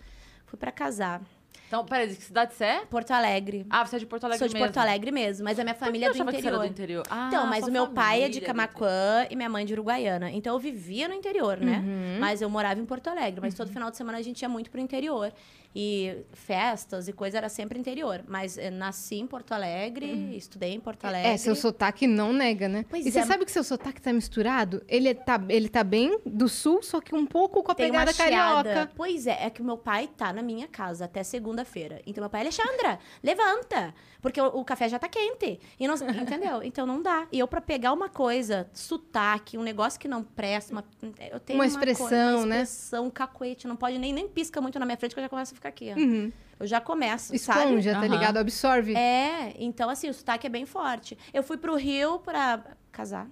Fui 0.47 0.57
pra 0.57 0.71
casar. 0.71 1.21
Então, 1.67 1.83
peraí, 1.85 2.07
de 2.07 2.15
que 2.15 2.23
cidade 2.23 2.53
você 2.53 2.63
é? 2.63 2.85
Porto 2.85 3.11
Alegre. 3.11 3.65
Ah, 3.69 3.85
você 3.85 3.97
é 3.97 3.99
de 3.99 4.05
Porto 4.05 4.23
Alegre 4.23 4.39
Sou 4.39 4.47
de 4.47 4.53
mesmo. 4.53 4.67
Porto 4.67 4.77
Alegre 4.77 5.11
mesmo, 5.11 5.43
mas 5.43 5.59
a 5.59 5.63
minha 5.63 5.75
família 5.75 6.05
é 6.07 6.13
do 6.13 6.17
interior. 6.17 6.59
do 6.59 6.65
interior. 6.65 7.03
Ah, 7.09 7.27
Então, 7.27 7.45
mas 7.45 7.67
o 7.67 7.71
meu 7.71 7.89
pai 7.89 8.23
é 8.23 8.29
de 8.29 8.39
do 8.39 8.45
Camaquã 8.45 9.27
e 9.29 9.35
minha 9.35 9.49
mãe 9.49 9.65
de 9.65 9.73
Uruguaiana. 9.73 10.31
Então 10.31 10.53
eu 10.53 10.59
vivia 10.59 11.09
no 11.09 11.13
interior, 11.13 11.57
né? 11.57 11.83
Uhum. 11.85 12.19
Mas 12.21 12.41
eu 12.41 12.49
morava 12.49 12.79
em 12.79 12.85
Porto 12.85 13.09
Alegre. 13.09 13.41
Mas 13.41 13.53
todo 13.53 13.69
final 13.69 13.91
de 13.91 13.97
semana 13.97 14.17
a 14.17 14.21
gente 14.21 14.41
ia 14.41 14.47
muito 14.47 14.71
pro 14.71 14.79
interior. 14.79 15.33
E 15.79 16.25
festas 16.33 17.07
e 17.07 17.13
coisa 17.13 17.37
era 17.37 17.49
sempre 17.49 17.77
interior. 17.77 18.23
Mas 18.27 18.57
eh, 18.57 18.71
nasci 18.71 19.17
em 19.17 19.27
Porto 19.27 19.51
Alegre, 19.51 20.35
estudei 20.35 20.73
em 20.73 20.79
Porto 20.79 21.05
Alegre. 21.05 21.29
É, 21.29 21.37
seu 21.37 21.55
sotaque 21.55 22.07
não 22.07 22.33
nega, 22.33 22.67
né? 22.67 22.83
Pois 22.89 23.05
e 23.05 23.11
você 23.11 23.19
é. 23.19 23.25
sabe 23.27 23.45
que 23.45 23.51
seu 23.51 23.63
sotaque 23.63 24.01
tá 24.01 24.11
misturado? 24.11 24.81
Ele 24.87 25.13
tá, 25.13 25.39
ele 25.47 25.69
tá 25.69 25.83
bem 25.83 26.19
do 26.25 26.49
sul, 26.49 26.81
só 26.81 26.99
que 26.99 27.13
um 27.13 27.27
pouco 27.27 27.61
com 27.61 27.71
a 27.71 27.75
Tem 27.75 27.91
pegada 27.91 28.11
carioca. 28.11 28.91
Pois 28.95 29.27
é, 29.27 29.45
é 29.45 29.51
que 29.51 29.61
o 29.61 29.63
meu 29.63 29.77
pai 29.77 30.09
tá 30.17 30.33
na 30.33 30.41
minha 30.41 30.67
casa 30.67 31.05
até 31.05 31.21
segunda-feira. 31.21 32.01
Então 32.07 32.23
meu 32.23 32.29
pai, 32.31 32.41
Alexandra, 32.41 32.97
levanta, 33.21 33.93
porque 34.27 34.41
o, 34.41 34.47
o 34.59 34.65
café 34.65 34.87
já 34.89 34.99
tá 34.99 35.07
quente. 35.07 35.59
E 35.79 35.87
não, 35.87 35.95
entendeu? 36.21 36.63
Então 36.63 36.85
não 36.85 37.01
dá. 37.01 37.27
E 37.31 37.39
eu 37.39 37.47
pra 37.47 37.61
pegar 37.61 37.93
uma 37.93 38.09
coisa, 38.09 38.69
sotaque, 38.73 39.57
um 39.57 39.63
negócio 39.63 39.99
que 39.99 40.07
não 40.07 40.23
presta, 40.23 40.71
uma, 40.73 40.83
eu 41.31 41.39
tenho 41.39 41.57
Uma 41.57 41.63
uma, 41.63 41.67
expressão, 41.67 42.07
coisa, 42.07 42.37
uma 42.37 42.45
né? 42.45 42.61
expressão, 42.63 43.05
um 43.05 43.09
cacuete, 43.09 43.67
não 43.67 43.75
pode 43.75 43.97
nem 43.97 44.13
nem 44.13 44.27
pisca 44.27 44.59
muito 44.61 44.77
na 44.79 44.85
minha 44.85 44.97
frente 44.97 45.13
que 45.13 45.19
eu 45.19 45.23
já 45.23 45.29
começo 45.29 45.53
a 45.53 45.55
ficar 45.55 45.69
aqui, 45.69 45.91
ó. 45.95 45.99
Uhum. 45.99 46.31
Eu 46.59 46.65
já 46.65 46.81
começo, 46.81 47.37
sabe? 47.37 47.59
Esponja, 47.65 47.91
tá 47.93 47.99
Aham. 47.99 48.07
ligado? 48.07 48.37
Absorve. 48.37 48.95
É, 48.95 49.53
então 49.59 49.89
assim, 49.89 50.09
o 50.09 50.13
sotaque 50.13 50.47
é 50.47 50.49
bem 50.49 50.65
forte. 50.65 51.17
Eu 51.33 51.43
fui 51.43 51.57
pro 51.57 51.75
Rio 51.75 52.19
pra 52.19 52.63
casar. 52.91 53.27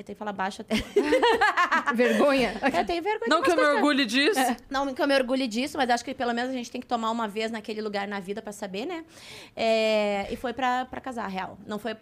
Eu 0.00 0.04
tenho 0.04 0.14
que 0.14 0.18
falar 0.18 0.32
baixo 0.32 0.62
até. 0.62 0.76
Vergonha. 1.94 2.54
Eu 2.62 2.86
tenho 2.86 3.02
vergonha 3.02 3.28
Não 3.28 3.42
que 3.42 3.50
eu 3.50 3.56
me 3.56 3.62
orgulhe 3.62 4.06
disso. 4.06 4.40
Não 4.70 4.94
que 4.94 5.02
eu 5.02 5.06
me 5.06 5.14
orgulhe 5.14 5.46
disso, 5.46 5.76
mas 5.76 5.90
acho 5.90 6.04
que 6.04 6.14
pelo 6.14 6.32
menos 6.32 6.50
a 6.50 6.54
gente 6.54 6.70
tem 6.70 6.80
que 6.80 6.86
tomar 6.86 7.10
uma 7.10 7.28
vez 7.28 7.50
naquele 7.50 7.82
lugar 7.82 8.08
na 8.08 8.18
vida 8.18 8.40
pra 8.40 8.52
saber, 8.52 8.86
né? 8.86 9.04
É, 9.54 10.26
e 10.30 10.36
foi 10.36 10.54
pra, 10.54 10.86
pra 10.86 11.00
casar, 11.00 11.26
real. 11.28 11.58
Não 11.66 11.78
foi 11.78 11.96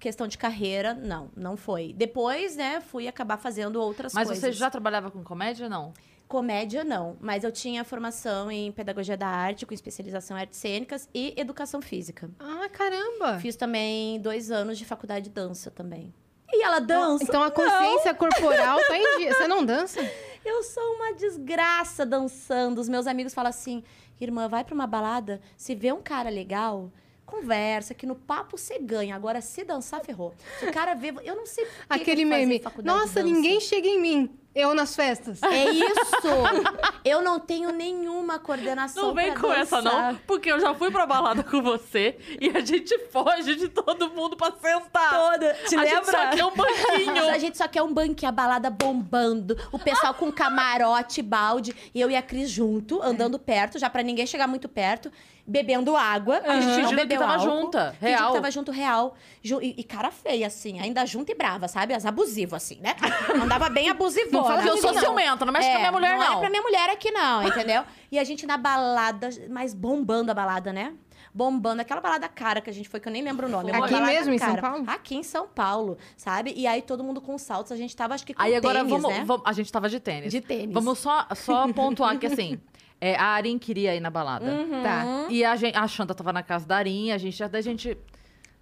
questão 0.00 0.26
de 0.26 0.38
carreira, 0.38 0.94
não, 0.94 1.30
não 1.36 1.56
foi. 1.56 1.92
Depois, 1.92 2.56
né, 2.56 2.80
fui 2.80 3.06
acabar 3.06 3.36
fazendo 3.36 3.76
outras 3.80 4.14
Mas 4.14 4.28
coisas. 4.28 4.42
você 4.42 4.52
já 4.52 4.70
trabalhava 4.70 5.10
com 5.10 5.22
comédia, 5.22 5.68
não? 5.68 5.92
Comédia, 6.26 6.82
não. 6.82 7.16
Mas 7.20 7.44
eu 7.44 7.52
tinha 7.52 7.84
formação 7.84 8.50
em 8.50 8.72
pedagogia 8.72 9.16
da 9.16 9.28
arte, 9.28 9.66
com 9.66 9.74
especialização 9.74 10.36
em 10.36 10.40
artes 10.40 10.58
cênicas 10.58 11.08
e 11.14 11.34
educação 11.36 11.82
física. 11.82 12.30
Ah, 12.40 12.68
caramba. 12.70 13.38
Fiz 13.38 13.54
também 13.54 14.18
dois 14.20 14.50
anos 14.50 14.78
de 14.78 14.86
faculdade 14.86 15.26
de 15.26 15.30
dança 15.30 15.70
também. 15.70 16.12
E 16.52 16.62
ela 16.62 16.80
dança? 16.80 17.24
Então 17.24 17.42
a 17.42 17.50
consciência 17.50 18.12
corporal 18.14 18.78
tá 18.86 18.96
em 18.96 19.18
dia. 19.18 19.34
Você 19.34 19.48
não 19.48 19.64
dança? 19.64 20.00
Eu 20.44 20.62
sou 20.62 20.96
uma 20.96 21.14
desgraça 21.14 22.04
dançando. 22.04 22.80
Os 22.80 22.88
meus 22.88 23.06
amigos 23.06 23.32
falam 23.32 23.50
assim: 23.50 23.82
irmã, 24.20 24.48
vai 24.48 24.64
pra 24.64 24.74
uma 24.74 24.86
balada, 24.86 25.40
se 25.56 25.74
vê 25.74 25.92
um 25.92 26.02
cara 26.02 26.28
legal, 26.28 26.90
conversa, 27.24 27.94
que 27.94 28.06
no 28.06 28.14
papo 28.14 28.58
você 28.58 28.78
ganha. 28.78 29.14
Agora, 29.14 29.40
se 29.40 29.64
dançar, 29.64 30.04
ferrou. 30.04 30.34
Se 30.58 30.66
o 30.66 30.72
cara 30.72 30.94
vê. 30.94 31.14
Eu 31.24 31.36
não 31.36 31.46
sei. 31.46 31.66
Aquele 31.88 32.24
meme. 32.24 32.60
Nossa, 32.82 33.06
dança." 33.06 33.22
ninguém 33.22 33.60
chega 33.60 33.86
em 33.88 34.00
mim. 34.00 34.38
Eu 34.54 34.74
nas 34.74 34.94
festas. 34.94 35.42
É 35.42 35.70
isso! 35.70 36.28
eu 37.04 37.22
não 37.22 37.40
tenho 37.40 37.70
nenhuma 37.72 38.38
coordenação. 38.38 39.06
Não 39.08 39.14
vem 39.14 39.32
pra 39.32 39.40
com 39.40 39.52
essa, 39.52 39.80
dançar. 39.80 40.12
não. 40.12 40.20
Porque 40.26 40.52
eu 40.52 40.60
já 40.60 40.74
fui 40.74 40.90
pra 40.90 41.06
balada 41.06 41.42
com 41.42 41.62
você 41.62 42.18
e 42.40 42.50
a 42.50 42.60
gente 42.60 42.96
foge 43.10 43.56
de 43.56 43.68
todo 43.68 44.10
mundo 44.10 44.36
pra 44.36 44.52
sentar. 44.52 45.10
Toda. 45.10 45.54
Te 45.66 45.74
a 45.76 45.80
lembra? 45.82 45.96
gente 46.04 46.10
só 46.10 46.30
quer 46.30 46.44
um 46.44 46.54
banquinho. 46.54 47.28
A 47.30 47.38
gente 47.38 47.56
só 47.58 47.66
quer 47.68 47.82
um 47.82 47.92
banquinho, 47.94 48.28
a 48.28 48.32
balada 48.32 48.68
bombando, 48.68 49.56
o 49.72 49.78
pessoal 49.78 50.12
com 50.14 50.30
camarote, 50.30 51.22
balde, 51.22 51.74
e 51.94 52.00
eu 52.00 52.10
e 52.10 52.16
a 52.16 52.22
Cris 52.22 52.50
junto, 52.50 53.02
andando 53.02 53.38
perto, 53.38 53.78
já 53.78 53.88
pra 53.88 54.02
ninguém 54.02 54.26
chegar 54.26 54.46
muito 54.46 54.68
perto, 54.68 55.10
bebendo 55.46 55.96
água. 55.96 56.42
A 56.44 56.54
gente 56.60 56.66
não 56.66 56.74
Fingindo 56.74 56.88
que 56.90 56.96
bebeu 56.96 57.18
tava 57.20 57.32
álcool. 57.36 57.44
junta, 57.62 57.96
real. 58.00 58.28
que 58.28 58.34
tava 58.34 58.50
junto, 58.50 58.70
real. 58.70 59.14
Ju- 59.42 59.60
E, 59.62 59.74
e 59.78 59.82
cara 59.82 60.10
feia, 60.10 60.46
assim, 60.46 60.78
ainda 60.78 61.04
junta 61.06 61.32
e 61.32 61.34
brava, 61.34 61.66
sabe? 61.68 61.94
As 61.94 62.04
abusivo, 62.06 62.54
assim, 62.54 62.78
né? 62.80 62.94
Andava 63.42 63.68
bem 63.68 63.88
abusivona. 63.88 64.41
Não 64.42 64.48
fala 64.48 64.62
que 64.62 64.68
eu 64.68 64.76
sou 64.76 64.92
Não. 64.92 65.00
ciumenta, 65.00 65.44
não 65.44 65.52
mexe 65.52 65.68
com 65.70 65.76
a 65.76 65.78
minha 65.78 65.92
mulher, 65.92 66.18
não. 66.18 66.24
não. 66.26 66.36
é 66.36 66.40
pra 66.40 66.50
minha 66.50 66.62
mulher 66.62 66.90
aqui, 66.90 67.10
não, 67.10 67.42
entendeu? 67.46 67.84
E 68.10 68.18
a 68.18 68.24
gente 68.24 68.46
na 68.46 68.56
balada, 68.56 69.28
mas 69.48 69.72
bombando 69.74 70.30
a 70.30 70.34
balada, 70.34 70.72
né? 70.72 70.92
Bombando, 71.34 71.80
aquela 71.80 72.00
balada 72.00 72.28
cara 72.28 72.60
que 72.60 72.68
a 72.68 72.72
gente 72.74 72.88
foi, 72.90 73.00
que 73.00 73.08
eu 73.08 73.12
nem 73.12 73.22
lembro 73.22 73.46
o 73.46 73.50
nome. 73.50 73.70
Aqui 73.72 73.94
mesmo, 74.00 74.34
em 74.34 74.38
São 74.38 74.48
cara. 74.54 74.60
Paulo? 74.60 74.84
Aqui 74.86 75.14
em 75.16 75.22
São 75.22 75.48
Paulo, 75.48 75.96
sabe? 76.14 76.52
E 76.54 76.66
aí 76.66 76.82
todo 76.82 77.02
mundo 77.02 77.22
com 77.22 77.38
saltos, 77.38 77.72
a 77.72 77.76
gente 77.76 77.96
tava, 77.96 78.12
acho 78.14 78.26
que 78.26 78.34
com 78.34 78.42
Aí 78.42 78.54
agora 78.54 78.80
tênis, 78.80 78.90
vamos, 78.92 79.08
né? 79.18 79.24
vamos- 79.24 79.42
A 79.46 79.52
gente 79.54 79.72
tava 79.72 79.88
de 79.88 79.98
tênis. 79.98 80.30
De 80.30 80.42
tênis. 80.42 80.74
Vamos 80.74 80.98
só, 80.98 81.26
só 81.34 81.66
pontuar 81.72 82.18
que 82.18 82.26
assim. 82.26 82.60
é, 83.00 83.16
a 83.16 83.28
Arin 83.28 83.58
queria 83.58 83.94
ir 83.96 84.00
na 84.00 84.10
balada. 84.10 84.44
Uhum. 84.44 84.82
Tá. 84.82 85.04
E 85.30 85.42
a, 85.42 85.56
gente, 85.56 85.74
a 85.74 85.88
Xanda 85.88 86.14
tava 86.14 86.34
na 86.34 86.42
casa 86.42 86.66
da 86.66 86.76
Arin, 86.76 87.12
a 87.12 87.16
gente, 87.18 87.38
daí 87.48 87.58
a 87.60 87.62
gente. 87.62 87.96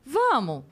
Vamos! 0.05 0.63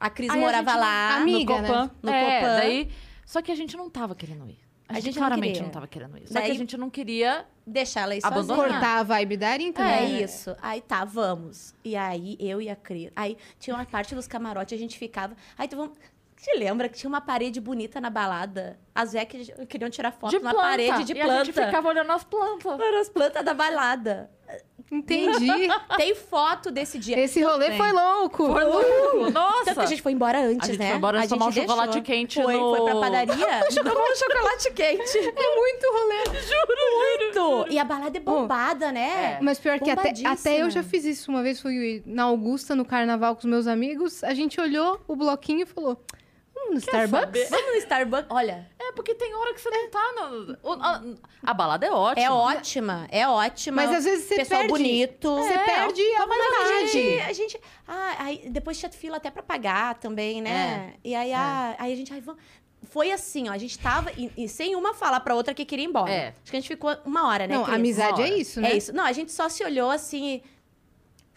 A 0.00 0.08
Cris 0.10 0.30
Aí 0.30 0.36
a 0.38 0.40
morava 0.40 0.70
gente- 0.70 0.80
lá. 0.80 1.16
Amiga, 1.16 1.54
no 1.54 1.66
Copan. 1.66 1.82
né? 1.84 1.90
No 2.02 2.10
é, 2.12 2.40
Copan. 2.40 2.56
daí. 2.56 2.88
Só 3.28 3.42
que 3.42 3.52
a 3.52 3.54
gente 3.54 3.76
não 3.76 3.90
tava 3.90 4.14
querendo 4.14 4.48
ir. 4.48 4.58
A 4.88 4.94
gente, 4.94 5.04
gente 5.04 5.14
não 5.16 5.20
claramente 5.20 5.48
queria. 5.52 5.62
não 5.64 5.70
tava 5.70 5.86
querendo 5.86 6.16
isso. 6.16 6.32
Só 6.32 6.40
que 6.40 6.50
a 6.50 6.54
gente 6.54 6.78
não 6.78 6.88
queria. 6.88 7.44
Deixar 7.66 8.00
ela 8.00 8.14
aí 8.14 8.20
Abandonar. 8.22 8.56
sozinha. 8.56 8.78
Cortar 8.80 8.98
a 9.00 9.02
vibe 9.02 9.36
da 9.36 9.50
Arin 9.50 9.74
É 9.76 9.82
né? 9.82 10.04
isso. 10.22 10.56
Aí 10.62 10.80
tá, 10.80 11.04
vamos. 11.04 11.74
E 11.84 11.94
aí, 11.94 12.38
eu 12.40 12.62
e 12.62 12.70
a 12.70 12.74
Cris. 12.74 13.10
Aí 13.14 13.36
tinha 13.60 13.76
uma 13.76 13.84
parte 13.84 14.14
dos 14.14 14.26
camarotes, 14.26 14.74
a 14.74 14.80
gente 14.80 14.98
ficava. 14.98 15.36
Aí 15.58 15.68
tu 15.68 15.76
vamos. 15.76 15.98
Te 16.36 16.56
lembra 16.56 16.88
que 16.88 16.96
tinha 16.96 17.08
uma 17.08 17.20
parede 17.20 17.60
bonita 17.60 18.00
na 18.00 18.08
balada? 18.08 18.78
As 18.94 19.12
que 19.12 19.66
queriam 19.66 19.90
tirar 19.90 20.10
foto 20.10 20.30
de 20.30 20.38
na 20.38 20.52
planta. 20.52 20.66
parede 20.66 21.04
de 21.04 21.12
e 21.12 21.16
planta. 21.16 21.40
a 21.40 21.44
gente 21.44 21.52
ficava 21.54 21.86
olhando 21.86 22.10
as 22.10 22.24
plantas. 22.24 22.80
Eram 22.80 23.00
as 23.00 23.08
plantas 23.10 23.44
da 23.44 23.52
balada. 23.52 24.30
Entendi. 24.90 25.68
Tem 25.96 26.14
foto 26.14 26.70
desse 26.70 26.98
dia. 26.98 27.18
Esse 27.18 27.42
rolê 27.42 27.68
Tem. 27.68 27.76
foi 27.76 27.92
louco. 27.92 28.46
Foi 28.52 28.64
louco. 28.64 29.30
Nossa! 29.30 29.64
Tanto 29.66 29.74
que 29.80 29.84
a 29.84 29.86
gente 29.86 30.02
foi 30.02 30.12
embora 30.12 30.40
antes, 30.40 30.68
A 30.68 30.72
gente 30.72 30.78
né? 30.80 30.88
foi 30.88 30.96
embora 30.96 31.18
antes 31.18 31.28
tomar 31.28 31.46
um 31.46 31.50
deixou. 31.50 31.68
chocolate 31.68 32.00
quente 32.00 32.42
foi, 32.42 32.56
no- 32.56 32.74
Foi 32.76 32.84
pra 32.90 33.00
padaria. 33.00 33.36
tomou 33.84 34.02
um 34.02 34.16
chocolate 34.16 34.70
quente. 34.72 35.18
É 35.38 35.56
muito 35.56 35.86
rolê. 35.92 36.24
Muito. 37.58 37.72
E 37.72 37.78
a 37.78 37.84
balada 37.84 38.16
é 38.16 38.20
bombada, 38.20 38.90
né? 38.92 39.36
É. 39.38 39.42
Mas 39.42 39.58
pior 39.58 39.78
que 39.78 39.90
até, 39.90 40.12
até 40.26 40.62
eu 40.62 40.70
já 40.70 40.82
fiz 40.82 41.04
isso. 41.04 41.30
Uma 41.30 41.42
vez 41.42 41.60
fui 41.60 42.02
na 42.06 42.24
Augusta, 42.24 42.74
no 42.74 42.84
carnaval 42.84 43.34
com 43.34 43.40
os 43.40 43.44
meus 43.46 43.66
amigos. 43.66 44.24
A 44.24 44.34
gente 44.34 44.60
olhou 44.60 45.00
o 45.06 45.14
bloquinho 45.16 45.62
e 45.62 45.66
falou: 45.66 46.00
Vamos 46.68 46.84
no 46.84 46.90
Starbucks? 46.90 47.20
saber? 47.20 47.48
Vamos 47.50 47.66
no 47.72 47.76
Starbucks. 47.78 48.26
Olha, 48.30 48.70
É, 48.78 48.92
porque 48.92 49.14
tem 49.14 49.34
hora 49.34 49.54
que 49.54 49.60
você 49.60 49.70
não 49.70 49.90
tá 49.90 50.12
no... 50.16 50.56
o- 50.62 50.72
A, 50.82 51.02
a 51.42 51.54
balada 51.54 51.86
é 51.86 51.90
ótima. 51.90 52.24
é 52.26 52.30
ótima, 52.30 53.08
é 53.10 53.28
ótima. 53.28 53.82
Mas 53.82 53.94
às 53.96 54.04
vezes 54.04 54.26
você 54.26 54.36
Pessoal 54.36 54.60
perde. 54.60 54.72
bonito. 54.74 55.36
Você 55.36 55.52
É, 55.52 55.58
perde 55.64 56.02
a 56.16 56.26
Mas 56.26 56.38
a 56.40 56.58
vontade. 56.58 56.92
gente, 56.92 57.20
a 57.20 57.32
gente. 57.32 57.60
Ah, 57.86 58.14
aí 58.18 58.48
depois 58.50 58.78
tinha 58.78 58.90
fila 58.90 59.16
até 59.18 59.30
pra 59.30 59.42
pagar 59.42 59.94
também, 59.94 60.40
né? 60.42 60.94
E 61.04 61.14
aí, 61.14 61.32
ah, 61.32 61.74
aí 61.78 61.92
a 61.92 61.96
gente. 61.96 62.12
Ai, 62.12 62.20
vamos. 62.20 62.40
Foi 62.90 63.10
assim, 63.10 63.48
ó. 63.48 63.52
A 63.52 63.58
gente 63.58 63.76
tava. 63.78 64.12
E, 64.16 64.30
e 64.36 64.48
sem 64.48 64.76
uma 64.76 64.94
falar 64.94 65.20
pra 65.20 65.34
outra 65.34 65.52
que 65.52 65.64
queria 65.64 65.84
ir 65.84 65.88
embora. 65.88 66.10
É. 66.10 66.28
Acho 66.28 66.50
que 66.50 66.56
a 66.56 66.60
gente 66.60 66.68
ficou 66.68 66.96
uma 67.04 67.26
hora, 67.28 67.46
né? 67.46 67.54
Não, 67.56 67.64
Cris? 67.64 67.74
amizade 67.76 68.22
é 68.22 68.28
isso, 68.38 68.60
né? 68.60 68.70
É 68.72 68.76
isso. 68.76 68.92
Não, 68.92 69.04
a 69.04 69.12
gente 69.12 69.32
só 69.32 69.48
se 69.48 69.64
olhou 69.64 69.90
assim. 69.90 70.34
e, 70.36 70.42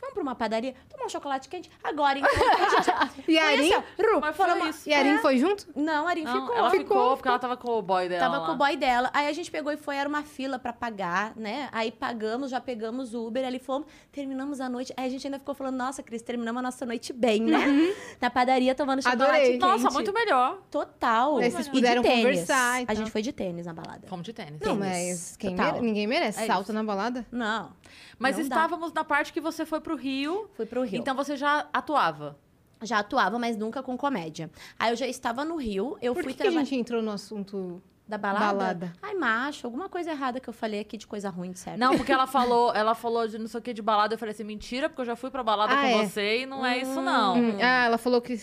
Vamos 0.02 0.14
pra 0.16 0.24
uma 0.24 0.36
padaria, 0.36 0.74
tomar 0.90 1.06
um 1.06 1.10
chocolate 1.10 1.48
quente 1.48 1.70
agora, 1.84 2.18
então. 2.20 2.32
Gente, 2.34 2.92
E 3.32 3.38
a 3.38 3.78
Ru, 3.80 4.20
Mas 4.20 4.36
foi 4.36 4.46
falamos- 4.48 4.76
isso. 4.76 4.90
E 4.90 4.94
a 4.94 4.98
Arin 5.00 5.10
É. 5.12 5.18
foi 5.20 5.38
junto? 5.38 5.68
Não, 5.76 6.08
a 6.08 6.10
Arin 6.10 6.24
Não, 6.24 6.34
ficou. 6.42 6.56
ela 6.58 6.70
ficou, 6.72 6.82
Ficou, 6.98 7.16
porque 7.18 7.30
ela 7.30 7.40
tava 7.40 7.56
com 7.56 7.72
o 7.78 7.82
boy 7.82 8.10
dela 8.10 8.20
Tava 8.22 8.38
lá. 8.40 8.46
com 8.48 8.52
o 8.54 8.56
boy 8.56 8.76
dela. 8.76 9.10
Aí 9.14 9.28
a 9.28 9.34
gente 9.34 9.50
pegou 9.52 9.72
e 9.72 9.78
foi, 9.78 9.96
era 9.96 10.10
uma 10.10 10.24
fila 10.24 10.58
pra 10.60 10.74
pagar, 10.74 11.34
né? 11.36 11.70
Aí 11.72 11.92
pagamos, 11.92 12.50
já 12.52 12.60
pegamos 12.60 13.14
o 13.14 13.28
Uber, 13.28 13.46
ali 13.46 13.60
fomos, 13.60 13.88
terminamos 14.12 14.60
a 14.60 14.68
noite. 14.68 14.92
Aí 14.98 15.06
a 15.06 15.10
gente 15.10 15.26
ainda 15.28 15.38
ficou 15.40 15.54
falando, 15.54 15.76
nossa, 15.78 16.02
Cris, 16.02 16.22
terminamos 16.22 16.60
a 16.60 16.64
nossa 16.64 16.86
noite 16.86 17.14
bem, 17.14 17.42
né? 17.44 17.94
Na 18.20 18.30
padaria 18.30 18.74
tomando 18.74 19.02
chocolate 19.04 19.24
Adorei. 19.32 19.52
quente. 19.52 19.62
Nossa, 19.62 19.90
muito 19.92 20.12
melhor. 20.12 20.58
Total. 20.72 21.38
Aí 21.38 21.52
vocês 21.52 21.68
E 21.68 21.70
de 21.70 21.76
puderam 21.76 22.02
tênis. 22.02 22.18
conversar 22.24 22.82
e 22.82 22.86
A 22.88 22.94
gente 22.96 23.12
foi 23.12 23.22
de 23.22 23.32
tênis 23.32 23.66
na 23.68 23.74
balada. 23.74 24.08
Fomos 24.08 24.26
de 24.26 24.34
tênis. 24.34 24.60
Não, 24.60 24.78
Tênis, 24.80 24.80
mas 24.80 25.38
quem 25.38 25.56
mere- 25.56 25.80
ninguém 25.82 26.08
merece 26.08 26.42
É 26.44 26.48
salto 26.48 26.64
isso. 26.66 26.74
na 26.74 26.84
balada. 26.84 27.26
Não. 27.32 27.70
Mas 28.20 28.38
não 28.38 28.48
dá. 28.48 28.56
estávamos 28.56 28.94
na 28.94 29.04
parte 29.04 29.32
que 29.34 29.42
você 29.42 29.66
foi 29.66 29.80
pro 29.82 29.96
Rio. 29.96 30.50
Fui 30.56 30.66
pro 30.66 30.84
Rio. 30.84 31.00
Então 31.00 31.16
você 31.16 31.36
já 31.36 31.68
atuava. 31.74 32.38
Já 32.84 33.00
atuava, 33.00 33.38
mas 33.38 33.56
nunca 33.58 33.84
com 33.84 33.96
comédia. 33.96 34.50
Aí 34.80 34.92
eu 34.92 34.96
já 34.96 35.06
estava 35.08 35.46
no 35.46 35.56
Rio, 35.56 35.98
eu 36.02 36.14
Por 36.16 36.24
fui 36.24 36.32
que, 36.34 36.38
que 36.38 36.44
a 36.44 36.46
trabalhar. 36.48 36.66
gente 36.66 36.80
entrou 36.80 37.00
no 37.02 37.12
assunto 37.12 37.80
Da 38.08 38.18
balada? 38.18 38.46
balada? 38.46 38.94
Ai, 39.04 39.14
macho, 39.14 39.68
alguma 39.68 39.88
coisa 39.88 40.10
errada 40.10 40.40
que 40.40 40.50
eu 40.50 40.54
falei 40.54 40.80
aqui 40.80 40.98
de 40.98 41.06
coisa 41.06 41.30
ruim, 41.30 41.54
certo? 41.54 41.78
Não, 41.80 41.96
porque 41.96 42.12
ela 42.12 42.26
falou, 42.28 42.74
ela 42.74 42.96
falou 42.96 43.28
de 43.28 43.38
não 43.38 43.48
sei 43.48 43.60
o 43.60 43.62
que 43.64 43.72
de 43.72 43.84
balada. 43.84 44.16
Eu 44.16 44.18
falei 44.18 44.34
assim, 44.34 44.44
mentira, 44.44 44.90
porque 44.90 45.02
eu 45.02 45.06
já 45.06 45.16
fui 45.16 45.30
pra 45.30 45.44
balada 45.44 45.74
Ah, 45.74 45.82
com 45.82 45.88
é? 45.88 46.06
você 46.08 46.42
e 46.42 46.46
não 46.48 46.66
é 46.66 46.80
isso, 46.80 47.00
não. 47.02 47.36
Hum, 47.38 47.58
Ah, 47.62 47.86
ela 47.86 47.98
falou 48.00 48.20
que 48.20 48.34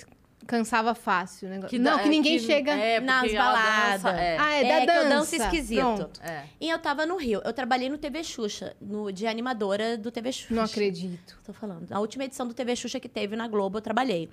cansava 0.47 0.95
fácil 0.95 1.49
o 1.49 1.51
negócio. 1.51 1.79
dá- 1.83 1.91
não, 1.91 1.99
que 2.03 2.09
ninguém 2.09 2.39
que- 2.39 2.45
chega. 2.47 2.73
É, 2.73 3.01
Nas 3.01 3.33
baladas. 3.33 4.03
dança, 4.03 4.17
é. 4.21 4.37
Ah, 4.39 4.53
é, 4.55 4.61
É, 4.65 4.69
da 4.69 4.93
que 4.93 4.99
eu 4.99 5.03
dança. 5.05 5.09
danço 5.17 5.37
esquisito. 5.37 6.11
É. 6.23 6.45
E 6.61 6.69
eu 6.71 6.79
tava 6.79 7.05
no 7.05 7.17
Rio. 7.17 7.41
Eu 7.45 7.53
trabalhei 7.53 7.89
no 7.89 7.99
TV 7.99 8.23
Xuxa, 8.25 8.75
no, 8.81 9.13
de 9.13 9.27
animadora 9.27 9.97
do 9.99 10.11
TV 10.11 10.33
Xuxa. 10.33 10.55
Não 10.55 10.63
acredito. 10.65 11.39
Tô 11.45 11.53
falando. 11.53 11.87
A 11.93 12.01
última 12.01 12.25
edição 12.25 12.47
do 12.47 12.55
TV 12.55 12.75
Xuxa 12.77 12.99
que 13.01 13.09
teve 13.09 13.37
na 13.37 13.47
Globo, 13.49 13.79
eu 13.79 13.83
trabalhei. 13.83 14.29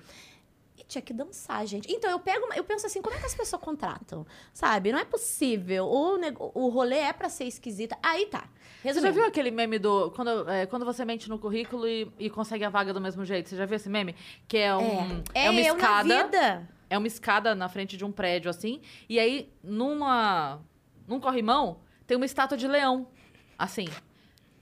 Tinha 0.88 1.02
que 1.02 1.12
dançar, 1.12 1.66
gente. 1.66 1.92
Então 1.92 2.08
eu 2.08 2.18
pego, 2.20 2.46
eu 2.54 2.62
penso 2.62 2.86
assim, 2.86 3.02
como 3.02 3.16
é 3.16 3.18
que 3.18 3.26
as 3.26 3.34
pessoas 3.34 3.60
contratam? 3.60 4.24
Sabe? 4.52 4.92
Não 4.92 4.98
é 4.98 5.04
possível. 5.04 5.86
O, 5.86 6.18
o 6.54 6.68
rolê 6.68 6.98
é 6.98 7.12
pra 7.12 7.28
ser 7.28 7.44
esquisita. 7.44 7.98
Aí 8.00 8.26
tá. 8.26 8.44
Você 8.82 8.88
já 8.88 8.94
Resumindo. 8.94 9.14
viu 9.14 9.24
aquele 9.26 9.50
meme 9.50 9.78
do. 9.80 10.12
Quando, 10.12 10.48
é, 10.48 10.64
quando 10.66 10.84
você 10.84 11.04
mente 11.04 11.28
no 11.28 11.40
currículo 11.40 11.88
e, 11.88 12.10
e 12.20 12.30
consegue 12.30 12.64
a 12.64 12.70
vaga 12.70 12.94
do 12.94 13.00
mesmo 13.00 13.24
jeito? 13.24 13.48
Você 13.48 13.56
já 13.56 13.66
viu 13.66 13.74
esse 13.76 13.88
meme? 13.88 14.14
Que 14.46 14.58
é 14.58 14.76
um. 14.76 15.22
É, 15.34 15.50
uma 15.50 15.60
eu 15.60 15.74
escada. 15.74 16.68
É 16.88 16.96
uma 16.96 17.08
escada 17.08 17.52
na 17.52 17.68
frente 17.68 17.96
de 17.96 18.04
um 18.04 18.12
prédio, 18.12 18.48
assim. 18.48 18.80
E 19.08 19.18
aí, 19.18 19.52
numa. 19.62 20.60
Num 21.08 21.18
corrimão, 21.18 21.80
tem 22.06 22.16
uma 22.16 22.26
estátua 22.26 22.56
de 22.56 22.68
leão. 22.68 23.08
Assim. 23.58 23.86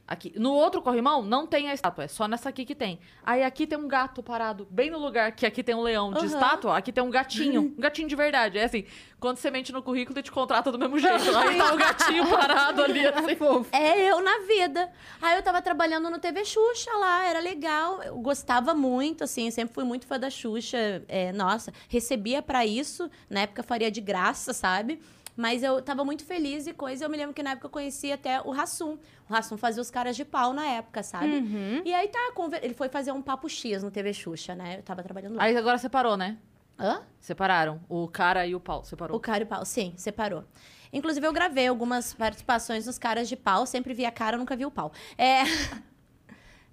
Aqui. 0.06 0.34
No 0.36 0.52
outro 0.52 0.82
corrimão, 0.82 1.22
não 1.22 1.46
tem 1.46 1.70
a 1.70 1.72
estátua. 1.74 2.04
É 2.04 2.08
só 2.08 2.28
nessa 2.28 2.50
aqui 2.50 2.66
que 2.66 2.74
tem. 2.74 2.98
Aí 3.24 3.42
aqui 3.42 3.66
tem 3.66 3.78
um 3.78 3.88
gato 3.88 4.22
parado, 4.22 4.68
bem 4.70 4.90
no 4.90 4.98
lugar 4.98 5.32
que 5.32 5.46
aqui 5.46 5.62
tem 5.62 5.74
um 5.74 5.80
leão 5.80 6.12
de 6.12 6.18
Aham. 6.18 6.26
estátua, 6.26 6.76
aqui 6.76 6.92
tem 6.92 7.02
um 7.02 7.10
gatinho. 7.10 7.72
Um 7.78 7.80
gatinho 7.80 8.06
de 8.06 8.14
verdade. 8.14 8.58
É 8.58 8.64
assim, 8.64 8.84
quando 9.18 9.38
você 9.38 9.50
mente 9.50 9.72
no 9.72 9.82
currículo, 9.82 10.20
te 10.22 10.30
contrata 10.30 10.70
do 10.70 10.78
mesmo 10.78 10.98
jeito. 11.00 11.36
Aí 11.36 11.56
tá 11.56 11.72
o 11.72 11.76
gatinho 11.76 12.28
parado 12.28 12.82
ali, 12.84 13.06
assim. 13.06 13.36
É 13.72 14.10
eu 14.10 14.22
na 14.22 14.40
vida. 14.40 14.92
Aí 15.22 15.36
eu 15.36 15.42
tava 15.42 15.62
trabalhando 15.62 16.10
no 16.10 16.18
TV 16.18 16.44
Xuxa 16.44 16.90
lá, 16.92 17.24
era 17.24 17.40
legal. 17.40 18.02
Eu 18.02 18.16
gostava 18.18 18.74
muito, 18.74 19.24
assim, 19.24 19.50
sempre 19.50 19.74
fui 19.74 19.84
muito 19.84 20.06
fã 20.06 20.18
da 20.20 20.28
Xuxa. 20.28 21.02
É, 21.08 21.32
nossa, 21.32 21.72
recebia 21.88 22.42
pra 22.42 22.66
isso. 22.66 23.10
Na 23.30 23.40
época 23.40 23.62
faria 23.62 23.90
de 23.90 24.00
graça, 24.02 24.52
sabe? 24.52 25.00
Mas 25.36 25.62
eu 25.62 25.82
tava 25.82 26.04
muito 26.04 26.24
feliz 26.24 26.66
e 26.66 26.72
coisa. 26.72 27.04
Eu 27.04 27.10
me 27.10 27.16
lembro 27.16 27.34
que 27.34 27.42
na 27.42 27.50
época 27.52 27.66
eu 27.66 27.70
conheci 27.70 28.12
até 28.12 28.40
o 28.40 28.50
Rassum. 28.50 28.98
O 29.28 29.32
Rassum 29.32 29.56
fazia 29.56 29.82
os 29.82 29.90
caras 29.90 30.14
de 30.14 30.24
pau 30.24 30.52
na 30.52 30.64
época, 30.66 31.02
sabe? 31.02 31.26
Uhum. 31.26 31.82
E 31.84 31.92
aí 31.92 32.08
tá, 32.08 32.18
ele 32.62 32.74
foi 32.74 32.88
fazer 32.88 33.10
um 33.12 33.20
papo 33.20 33.48
X 33.48 33.82
no 33.82 33.90
TV 33.90 34.12
Xuxa, 34.12 34.54
né? 34.54 34.78
Eu 34.78 34.82
tava 34.82 35.02
trabalhando 35.02 35.34
lá. 35.36 35.42
Aí 35.42 35.56
agora 35.56 35.76
separou, 35.78 36.16
né? 36.16 36.38
Hã? 36.78 37.02
Separaram. 37.20 37.80
O 37.88 38.06
cara 38.08 38.46
e 38.46 38.54
o 38.54 38.60
pau. 38.60 38.84
Separou. 38.84 39.16
O 39.16 39.20
cara 39.20 39.40
e 39.40 39.44
o 39.44 39.46
pau, 39.46 39.64
sim, 39.64 39.92
separou. 39.96 40.44
Inclusive, 40.92 41.26
eu 41.26 41.32
gravei 41.32 41.66
algumas 41.66 42.14
participações 42.14 42.86
nos 42.86 42.98
caras 42.98 43.28
de 43.28 43.34
pau, 43.36 43.66
sempre 43.66 43.92
vi 43.94 44.04
a 44.04 44.12
cara, 44.12 44.36
nunca 44.36 44.54
vi 44.56 44.64
o 44.64 44.70
pau. 44.70 44.92
É. 45.18 45.42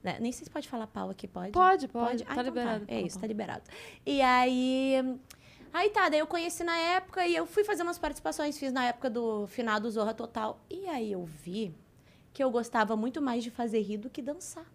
Né, 0.03 0.17
Nem 0.19 0.31
sei 0.31 0.45
se 0.45 0.49
pode 0.49 0.67
falar 0.67 0.87
pau 0.87 1.11
aqui, 1.11 1.27
pode? 1.27 1.51
Pode, 1.51 1.87
pode. 1.87 2.23
Ah, 2.23 2.25
Tá 2.25 2.31
então 2.33 2.43
liberado. 2.45 2.85
É 2.87 2.95
Fala 2.95 3.05
isso, 3.07 3.15
pau. 3.17 3.21
tá 3.21 3.27
liberado. 3.27 3.61
E 4.03 4.19
aí. 4.19 5.19
Aí 5.73 5.89
tá, 5.89 6.09
daí 6.09 6.19
eu 6.19 6.27
conheci 6.27 6.63
na 6.63 6.75
época 6.75 7.25
e 7.25 7.33
eu 7.35 7.45
fui 7.45 7.63
fazer 7.63 7.83
umas 7.83 7.97
participações, 7.97 8.57
fiz 8.57 8.73
na 8.73 8.85
época 8.85 9.09
do 9.09 9.47
final 9.47 9.79
do 9.79 9.89
Zorra 9.89 10.13
Total. 10.13 10.59
E 10.69 10.87
aí 10.87 11.13
eu 11.13 11.23
vi 11.23 11.73
que 12.33 12.43
eu 12.43 12.51
gostava 12.51 12.95
muito 12.95 13.21
mais 13.21 13.43
de 13.43 13.49
fazer 13.49 13.81
rir 13.81 13.97
do 13.97 14.09
que 14.09 14.21
dançar. 14.21 14.65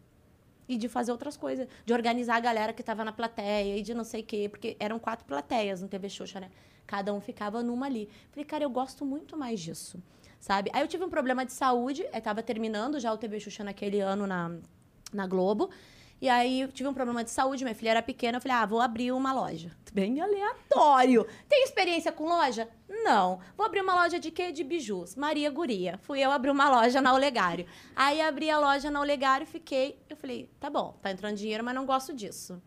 E 0.69 0.77
de 0.77 0.89
fazer 0.89 1.13
outras 1.13 1.37
coisas. 1.37 1.69
De 1.85 1.93
organizar 1.93 2.37
a 2.37 2.41
galera 2.41 2.73
que 2.73 2.83
tava 2.83 3.05
na 3.05 3.13
plateia 3.13 3.77
e 3.77 3.83
de 3.83 3.95
não 3.95 4.05
sei 4.05 4.23
o 4.23 4.25
quê. 4.25 4.49
Porque 4.49 4.77
eram 4.81 4.99
quatro 4.99 5.25
plateias 5.25 5.81
no 5.81 5.87
TV 5.87 6.09
Xuxa, 6.09 6.41
né? 6.41 6.51
Cada 6.87 7.13
um 7.13 7.21
ficava 7.21 7.63
numa 7.63 7.87
ali. 7.87 8.09
Falei, 8.31 8.45
cara, 8.45 8.65
eu 8.65 8.71
gosto 8.71 9.05
muito 9.05 9.37
mais 9.37 9.61
disso. 9.61 10.03
Sabe? 10.41 10.71
Aí 10.73 10.83
eu 10.83 10.89
tive 10.89 11.05
um 11.05 11.11
problema 11.11 11.47
de 11.47 11.53
saúde. 11.53 12.05
Eu 12.13 12.21
tava 12.21 12.43
terminando 12.43 12.99
já 12.99 13.13
o 13.13 13.19
TV 13.19 13.39
Xuxa 13.39 13.63
naquele 13.63 14.01
ano 14.01 14.27
na, 14.27 14.57
na 15.13 15.27
Globo. 15.27 15.71
E 16.21 16.29
aí 16.29 16.63
eu 16.63 16.69
tive 16.73 16.89
um 16.89 16.95
problema 16.95 17.23
de 17.23 17.31
saúde, 17.31 17.63
minha 17.63 17.75
filha 17.75 17.91
era 17.91 18.03
pequena, 18.03 18.39
eu 18.39 18.41
falei, 18.41 18.57
ah, 18.57 18.65
vou 18.67 18.81
abrir 18.81 19.13
uma 19.13 19.33
loja. 19.33 19.71
Bem 19.93 20.21
aleatório. 20.21 21.27
Tem 21.49 21.63
experiência 21.65 22.11
com 22.13 22.27
loja? 22.27 22.69
Não. 22.89 23.39
Vou 23.57 23.65
abrir 23.67 23.81
uma 23.81 23.95
loja 23.95 24.19
de 24.19 24.31
quê? 24.31 24.53
De 24.53 24.63
bijus. 24.65 25.15
Maria 25.17 25.51
Guria. 25.51 25.99
Fui 26.03 26.21
eu 26.21 26.31
abrir 26.31 26.51
uma 26.51 26.69
loja 26.69 27.01
na 27.01 27.13
Olegário. 27.15 27.67
Aí 27.95 28.21
abri 28.21 28.51
a 28.51 28.59
loja 28.59 28.91
na 28.91 29.01
Olegário 29.01 29.45
e 29.45 29.47
fiquei. 29.47 29.99
Eu 30.09 30.17
falei, 30.17 30.51
tá 30.61 30.69
bom, 30.69 30.99
tá 31.03 31.11
entrando 31.11 31.37
dinheiro, 31.37 31.65
mas 31.65 31.75
não 31.75 31.87
gosto 31.87 32.15
disso. 32.15 32.61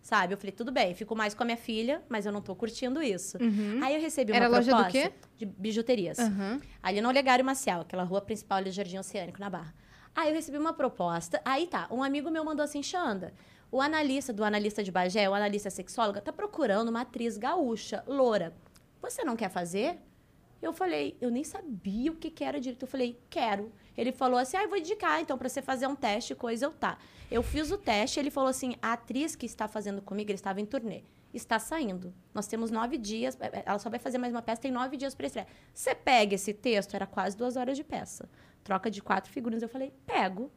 Sabe? 0.00 0.34
Eu 0.34 0.38
falei, 0.38 0.52
tudo 0.52 0.70
bem, 0.70 0.94
fico 0.94 1.16
mais 1.16 1.34
com 1.34 1.42
a 1.42 1.46
minha 1.46 1.56
filha, 1.56 2.00
mas 2.08 2.24
eu 2.26 2.30
não 2.30 2.40
tô 2.40 2.54
curtindo 2.54 3.02
isso. 3.02 3.36
Aí 3.82 3.94
eu 3.96 4.00
recebi 4.00 4.30
uma 4.30 4.36
Era 4.36 4.46
loja 4.46 4.70
do 4.70 4.76
proposta 4.76 5.10
quê? 5.10 5.12
de 5.36 5.44
bijuterias. 5.46 6.20
Aham. 6.20 6.60
Ali 6.80 7.00
no 7.00 7.08
Olegário 7.08 7.44
Maciel, 7.44 7.80
aquela 7.80 8.04
rua 8.04 8.20
principal 8.20 8.58
ali 8.58 8.70
do 8.70 8.72
Jardim 8.72 8.98
Oceânico, 8.98 9.40
na 9.40 9.50
Barra. 9.50 9.74
Aí 10.16 10.30
eu 10.30 10.34
recebi 10.34 10.56
uma 10.56 10.72
proposta. 10.72 11.42
Aí 11.44 11.66
tá, 11.66 11.86
um 11.90 12.02
amigo 12.02 12.30
meu 12.30 12.42
mandou 12.42 12.64
assim, 12.64 12.82
Xanda, 12.82 13.34
o 13.70 13.82
analista 13.82 14.32
do 14.32 14.42
analista 14.42 14.82
de 14.82 14.90
Bagé, 14.90 15.28
o 15.28 15.34
analista 15.34 15.68
sexóloga, 15.68 16.22
tá 16.22 16.32
procurando 16.32 16.88
uma 16.88 17.02
atriz 17.02 17.36
gaúcha, 17.36 18.02
loura. 18.06 18.56
Você 19.02 19.22
não 19.22 19.36
quer 19.36 19.50
fazer? 19.50 19.98
Eu 20.62 20.72
falei, 20.72 21.18
eu 21.20 21.30
nem 21.30 21.44
sabia 21.44 22.10
o 22.10 22.16
que, 22.16 22.30
que 22.30 22.42
era 22.42 22.58
direito. 22.58 22.84
Eu 22.84 22.88
falei, 22.88 23.20
quero. 23.28 23.70
Ele 23.94 24.10
falou 24.10 24.38
assim, 24.38 24.56
ah, 24.56 24.62
eu 24.62 24.70
vou 24.70 24.78
indicar, 24.78 25.20
então, 25.20 25.36
pra 25.36 25.50
você 25.50 25.60
fazer 25.60 25.86
um 25.86 25.94
teste, 25.94 26.34
coisa, 26.34 26.64
eu 26.64 26.72
tá. 26.72 26.96
Eu 27.30 27.42
fiz 27.42 27.70
o 27.70 27.76
teste, 27.76 28.18
ele 28.18 28.30
falou 28.30 28.48
assim, 28.48 28.74
a 28.80 28.94
atriz 28.94 29.36
que 29.36 29.44
está 29.44 29.68
fazendo 29.68 30.00
comigo, 30.00 30.30
ele 30.30 30.36
estava 30.36 30.62
em 30.62 30.66
turnê, 30.66 31.02
está 31.34 31.58
saindo. 31.58 32.14
Nós 32.32 32.46
temos 32.46 32.70
nove 32.70 32.96
dias, 32.96 33.36
eh, 33.38 33.62
ela 33.66 33.78
só 33.78 33.90
vai 33.90 33.98
fazer 33.98 34.16
mais 34.16 34.32
uma 34.32 34.40
peça, 34.40 34.62
tem 34.62 34.72
nove 34.72 34.96
dias 34.96 35.14
para 35.14 35.26
estrear. 35.26 35.46
Você 35.74 35.94
pega 35.94 36.34
esse 36.34 36.54
texto, 36.54 36.94
era 36.94 37.06
quase 37.06 37.36
duas 37.36 37.56
horas 37.56 37.76
de 37.76 37.84
peça. 37.84 38.28
Troca 38.66 38.90
de 38.90 39.00
quatro 39.00 39.30
figurinhas. 39.32 39.62
Eu 39.62 39.68
falei, 39.68 39.92
pego. 40.04 40.50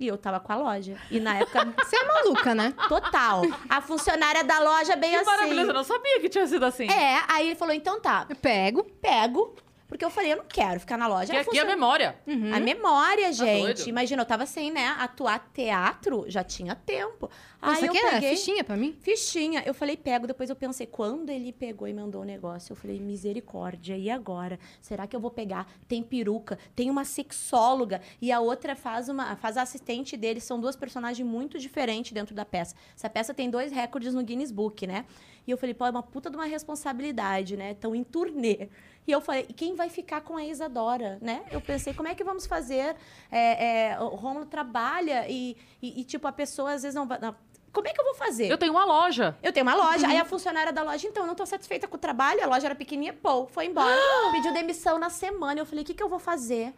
E 0.00 0.06
eu 0.06 0.16
tava 0.16 0.40
com 0.40 0.50
a 0.52 0.56
loja. 0.56 0.96
E 1.10 1.20
na 1.20 1.36
época, 1.36 1.64
Você 1.84 1.96
é 1.96 2.04
maluca, 2.06 2.54
né? 2.54 2.72
total. 2.88 3.42
A 3.68 3.82
funcionária 3.82 4.42
da 4.44 4.58
loja 4.60 4.96
bem 4.96 5.10
Que 5.10 5.16
assim. 5.16 5.26
maravilhoso, 5.26 5.70
eu 5.70 5.74
não 5.74 5.84
sabia 5.84 6.20
que 6.20 6.28
tinha 6.28 6.46
sido 6.46 6.64
assim. 6.64 6.88
É, 6.90 7.20
aí 7.28 7.48
ele 7.48 7.54
falou, 7.56 7.74
então 7.74 8.00
tá, 8.00 8.24
Eu 8.30 8.36
pego. 8.36 8.84
pego, 9.02 9.54
Porque 9.88 10.04
eu 10.04 10.10
falei, 10.10 10.32
eu 10.32 10.36
não 10.36 10.44
quero 10.44 10.78
ficar 10.78 10.98
na 10.98 11.06
loja. 11.08 11.32
Que 11.32 11.32
aqui 11.32 11.40
é 11.40 11.44
funciona- 11.44 11.70
memória. 11.70 12.14
a 12.54 12.60
memória, 12.60 13.32
gente. 13.32 13.62
doido? 13.62 13.88
Imagina, 13.88 14.20
eu 14.20 14.26
tava 14.26 14.44
sem, 14.44 14.70
né, 14.70 14.94
atuar 14.98 15.50
teatro, 15.52 16.26
já 16.28 16.44
tinha 16.44 16.74
tempo. 16.74 17.30
Aí 17.60 17.86
eu 17.86 17.92
aqui 17.92 17.98
é 17.98 18.10
peguei... 18.10 18.36
fichinha 18.36 18.62
pra 18.62 18.76
mim? 18.76 18.94
Fichinha. 19.00 19.62
Eu 19.64 19.72
falei, 19.72 19.96
pego. 19.96 20.26
Depois 20.26 20.50
eu 20.50 20.54
pensei, 20.54 20.86
quando 20.86 21.30
ele 21.30 21.52
pegou 21.52 21.88
e 21.88 21.94
mandou 21.94 22.20
o 22.20 22.24
negócio, 22.24 22.72
eu 22.72 22.76
falei, 22.76 23.00
misericórdia, 23.00 23.96
e 23.96 24.10
agora? 24.10 24.60
Será 24.80 25.06
que 25.06 25.16
eu 25.16 25.20
vou 25.20 25.30
pegar? 25.30 25.66
Tem 25.88 26.02
peruca, 26.02 26.58
tem 26.76 26.90
uma 26.90 27.04
sexóloga, 27.04 28.00
e 28.20 28.30
a 28.30 28.40
outra 28.40 28.76
faz 28.76 29.08
uma 29.08 29.36
faz 29.36 29.56
a 29.56 29.62
assistente 29.62 30.16
dele. 30.18 30.38
São 30.40 30.60
duas 30.60 30.76
personagens 30.76 31.26
muito 31.26 31.58
diferentes 31.58 32.12
dentro 32.12 32.34
da 32.34 32.44
peça. 32.44 32.74
Essa 32.94 33.08
peça 33.08 33.32
tem 33.32 33.48
dois 33.48 33.72
recordes 33.72 34.12
no 34.12 34.22
Guinness 34.22 34.52
Book, 34.52 34.86
né? 34.86 35.06
E 35.46 35.50
eu 35.50 35.56
falei, 35.56 35.72
pô, 35.74 35.86
é 35.86 35.90
uma 35.90 36.02
puta 36.02 36.28
de 36.28 36.36
uma 36.36 36.44
responsabilidade, 36.44 37.56
né? 37.56 37.72
Estão 37.72 37.94
em 37.94 38.04
turnê. 38.04 38.68
E 39.08 39.10
eu 39.10 39.22
falei, 39.22 39.46
e 39.48 39.54
quem 39.54 39.74
vai 39.74 39.88
ficar 39.88 40.20
com 40.20 40.36
a 40.36 40.44
Isadora, 40.44 41.16
né? 41.22 41.42
Eu 41.50 41.62
pensei, 41.62 41.94
como 41.94 42.06
é 42.06 42.14
que 42.14 42.22
vamos 42.22 42.44
fazer? 42.44 42.94
É, 43.32 43.92
é, 43.92 44.00
o 44.00 44.08
Romulo 44.08 44.44
trabalha 44.44 45.26
e, 45.26 45.56
e, 45.80 46.02
e, 46.02 46.04
tipo, 46.04 46.28
a 46.28 46.32
pessoa 46.32 46.72
às 46.72 46.82
vezes 46.82 46.94
não 46.94 47.06
vai... 47.06 47.18
não. 47.18 47.34
Como 47.72 47.88
é 47.88 47.92
que 47.94 47.98
eu 47.98 48.04
vou 48.04 48.14
fazer? 48.14 48.52
Eu 48.52 48.58
tenho 48.58 48.70
uma 48.70 48.84
loja. 48.84 49.34
Eu 49.42 49.50
tenho 49.50 49.64
uma 49.64 49.74
loja. 49.74 50.06
Aí 50.06 50.18
a 50.18 50.26
funcionária 50.26 50.74
da 50.74 50.82
loja, 50.82 51.08
então, 51.08 51.22
eu 51.22 51.26
não 51.26 51.34
tô 51.34 51.46
satisfeita 51.46 51.88
com 51.88 51.96
o 51.96 51.98
trabalho. 51.98 52.44
A 52.44 52.46
loja 52.46 52.66
era 52.66 52.74
pequenininha, 52.74 53.14
pô, 53.14 53.46
foi 53.46 53.64
embora. 53.64 53.96
Pediu 54.30 54.52
demissão 54.52 54.98
na 54.98 55.08
semana. 55.08 55.58
Eu 55.58 55.64
falei, 55.64 55.84
o 55.84 55.86
que, 55.86 55.94
que 55.94 56.02
eu 56.02 56.08
vou 56.10 56.18
fazer? 56.18 56.74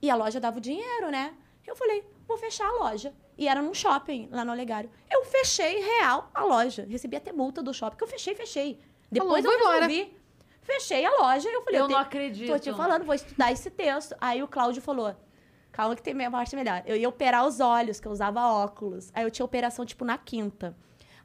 E 0.00 0.08
a 0.08 0.14
loja 0.14 0.38
dava 0.38 0.58
o 0.58 0.60
dinheiro, 0.60 1.10
né? 1.10 1.34
Eu 1.66 1.74
falei, 1.74 2.04
vou 2.28 2.38
fechar 2.38 2.68
a 2.68 2.84
loja. 2.84 3.12
E 3.36 3.48
era 3.48 3.60
num 3.60 3.74
shopping, 3.74 4.28
lá 4.30 4.44
no 4.44 4.52
Olegário. 4.52 4.88
Eu 5.10 5.24
fechei 5.24 5.80
real 5.80 6.30
a 6.32 6.44
loja. 6.44 6.86
Recebi 6.88 7.16
até 7.16 7.32
multa 7.32 7.60
do 7.60 7.74
shopping, 7.74 7.96
que 7.96 8.04
eu 8.04 8.08
fechei, 8.08 8.36
fechei. 8.36 8.78
Depois 9.10 9.44
Falou, 9.44 9.58
eu 9.58 9.64
vou 9.64 9.74
embora. 9.74 10.10
Fechei 10.62 11.04
a 11.04 11.10
loja. 11.10 11.48
Eu 11.48 11.62
falei, 11.62 11.80
Eu 11.80 11.86
tenho- 11.86 11.98
não 11.98 12.04
acredito. 12.04 12.52
Tô 12.52 12.58
te 12.58 12.72
falando, 12.72 13.04
vou 13.04 13.14
estudar 13.14 13.50
esse 13.52 13.70
texto. 13.70 14.14
Aí 14.20 14.42
o 14.42 14.48
Cláudio 14.48 14.80
falou: 14.82 15.14
calma 15.72 15.96
que 15.96 16.02
tem 16.02 16.14
minha 16.14 16.30
parte 16.30 16.54
melhor. 16.54 16.82
Eu 16.86 16.96
ia 16.96 17.08
operar 17.08 17.46
os 17.46 17.60
olhos, 17.60 17.98
que 18.00 18.06
eu 18.06 18.12
usava 18.12 18.40
óculos. 18.46 19.10
Aí 19.14 19.24
eu 19.24 19.30
tinha 19.30 19.44
operação, 19.44 19.84
tipo, 19.86 20.04
na 20.04 20.18
quinta. 20.18 20.76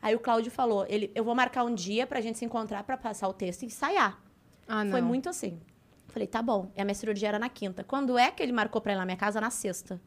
Aí 0.02 0.16
o 0.16 0.20
Cláudio 0.20 0.52
falou: 0.52 0.86
ele, 0.88 1.12
eu 1.16 1.24
vou 1.24 1.36
marcar 1.36 1.64
um 1.64 1.74
dia 1.74 2.06
pra 2.08 2.22
gente 2.22 2.38
se 2.38 2.46
encontrar 2.46 2.84
pra 2.84 2.98
passar 2.98 3.28
o 3.28 3.34
texto 3.34 3.64
e 3.64 3.66
ensaiar. 3.66 4.20
Ah. 4.68 4.84
Foi 4.90 5.02
muito 5.02 5.30
assim. 5.30 5.60
Falei, 6.08 6.28
tá 6.28 6.42
bom. 6.42 6.72
E 6.76 6.82
a 6.82 6.86
minha 6.86 6.96
cirurgia 6.96 7.28
era 7.28 7.38
na 7.38 7.50
quinta. 7.50 7.84
Quando 7.84 8.18
é 8.18 8.32
que 8.32 8.42
ele 8.42 8.54
marcou 8.54 8.80
pra 8.80 8.94
ir 8.94 8.96
lá 8.96 9.02
na 9.02 9.06
minha 9.06 9.18
casa? 9.18 9.42
Na 9.42 9.50
sexta. 9.50 10.00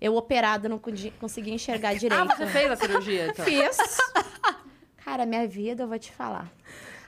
Eu 0.00 0.16
operada, 0.16 0.68
não 0.68 0.80
conseguia 1.20 1.52
enxergar 1.52 1.92
direito. 1.94 2.18
Ah, 2.30 2.34
você 2.36 2.46
fez 2.46 2.70
a 2.70 2.76
cirurgia, 2.76 3.26
então. 3.28 3.44
Fiz. 3.44 3.76
Cara, 5.04 5.26
minha 5.26 5.46
vida, 5.46 5.82
eu 5.82 5.88
vou 5.88 5.98
te 5.98 6.10
falar. 6.12 6.48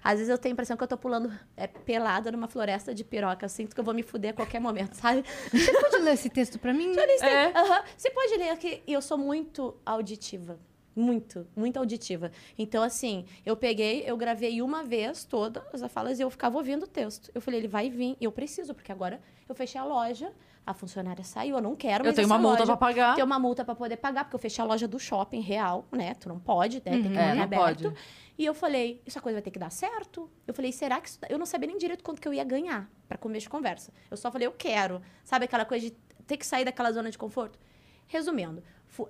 Às 0.02 0.14
vezes 0.18 0.28
eu 0.28 0.38
tenho 0.38 0.52
a 0.52 0.54
impressão 0.54 0.76
que 0.76 0.82
eu 0.82 0.88
tô 0.88 0.96
pulando 0.96 1.32
é, 1.56 1.66
pelada 1.66 2.30
numa 2.32 2.48
floresta 2.48 2.94
de 2.94 3.04
piroca. 3.04 3.44
Eu 3.44 3.48
sinto 3.48 3.74
que 3.74 3.80
eu 3.80 3.84
vou 3.84 3.94
me 3.94 4.02
fuder 4.02 4.30
a 4.32 4.34
qualquer 4.34 4.60
momento, 4.60 4.94
sabe? 4.94 5.24
Você 5.52 5.72
pode 5.80 5.96
ler 5.98 6.14
esse 6.14 6.30
texto 6.30 6.58
pra 6.58 6.72
mim? 6.72 6.94
É. 7.22 7.46
Aham. 7.58 7.82
Você 7.96 8.10
pode 8.10 8.36
ler 8.36 8.50
aqui. 8.50 8.82
Eu 8.86 9.02
sou 9.02 9.18
muito 9.18 9.76
auditiva. 9.84 10.58
Muito, 10.94 11.46
muito 11.54 11.78
auditiva. 11.78 12.30
Então, 12.58 12.82
assim, 12.82 13.24
eu 13.46 13.56
peguei, 13.56 14.02
eu 14.06 14.16
gravei 14.16 14.60
uma 14.60 14.82
vez 14.82 15.24
todas 15.24 15.82
as 15.82 15.92
falas 15.92 16.18
e 16.18 16.22
eu 16.22 16.30
ficava 16.30 16.56
ouvindo 16.56 16.84
o 16.84 16.86
texto. 16.86 17.30
Eu 17.34 17.40
falei, 17.40 17.60
ele 17.60 17.68
vai 17.68 17.88
vir, 17.88 18.16
eu 18.20 18.32
preciso, 18.32 18.74
porque 18.74 18.90
agora 18.90 19.20
eu 19.48 19.54
fechei 19.54 19.80
a 19.80 19.84
loja, 19.84 20.32
a 20.66 20.74
funcionária 20.74 21.24
saiu, 21.24 21.56
eu 21.56 21.62
não 21.62 21.74
quero 21.74 22.02
Eu 22.02 22.06
mais 22.06 22.16
tenho 22.16 22.26
essa 22.26 22.34
uma 22.34 22.38
multa 22.48 22.64
pra 22.64 22.76
pagar. 22.76 23.14
Tenho 23.14 23.26
uma 23.26 23.38
multa 23.38 23.64
pra 23.64 23.74
poder 23.74 23.96
pagar, 23.96 24.24
porque 24.24 24.36
eu 24.36 24.40
fechei 24.40 24.62
a 24.62 24.66
loja 24.66 24.86
do 24.86 24.98
shopping 24.98 25.40
real, 25.40 25.84
né? 25.90 26.14
Tu 26.14 26.28
não 26.28 26.38
pode, 26.38 26.76
né? 26.76 26.82
Tem 26.92 27.02
que 27.02 27.08
É, 27.08 27.10
manter 27.10 27.34
não 27.36 27.42
aberto. 27.42 27.82
pode. 27.84 27.94
E 28.38 28.44
eu 28.44 28.54
falei, 28.54 29.02
essa 29.06 29.20
coisa 29.20 29.36
vai 29.36 29.42
ter 29.42 29.50
que 29.50 29.58
dar 29.58 29.70
certo? 29.70 30.30
Eu 30.46 30.54
falei, 30.54 30.70
será 30.72 31.00
que 31.00 31.08
isso... 31.08 31.18
Eu 31.28 31.38
não 31.38 31.44
sabia 31.46 31.66
nem 31.66 31.76
direito 31.76 32.02
quanto 32.04 32.20
que 32.20 32.28
eu 32.28 32.32
ia 32.32 32.44
ganhar 32.44 32.88
pra 33.08 33.18
começo 33.18 33.44
de 33.44 33.50
conversa. 33.50 33.92
Eu 34.10 34.16
só 34.16 34.30
falei, 34.30 34.46
eu 34.46 34.52
quero. 34.52 35.02
Sabe 35.24 35.44
aquela 35.46 35.64
coisa 35.64 35.86
de 35.86 35.92
ter 36.26 36.36
que 36.36 36.46
sair 36.46 36.64
daquela 36.64 36.90
zona 36.92 37.10
de 37.10 37.18
conforto? 37.18 37.58
Resumindo, 38.06 38.62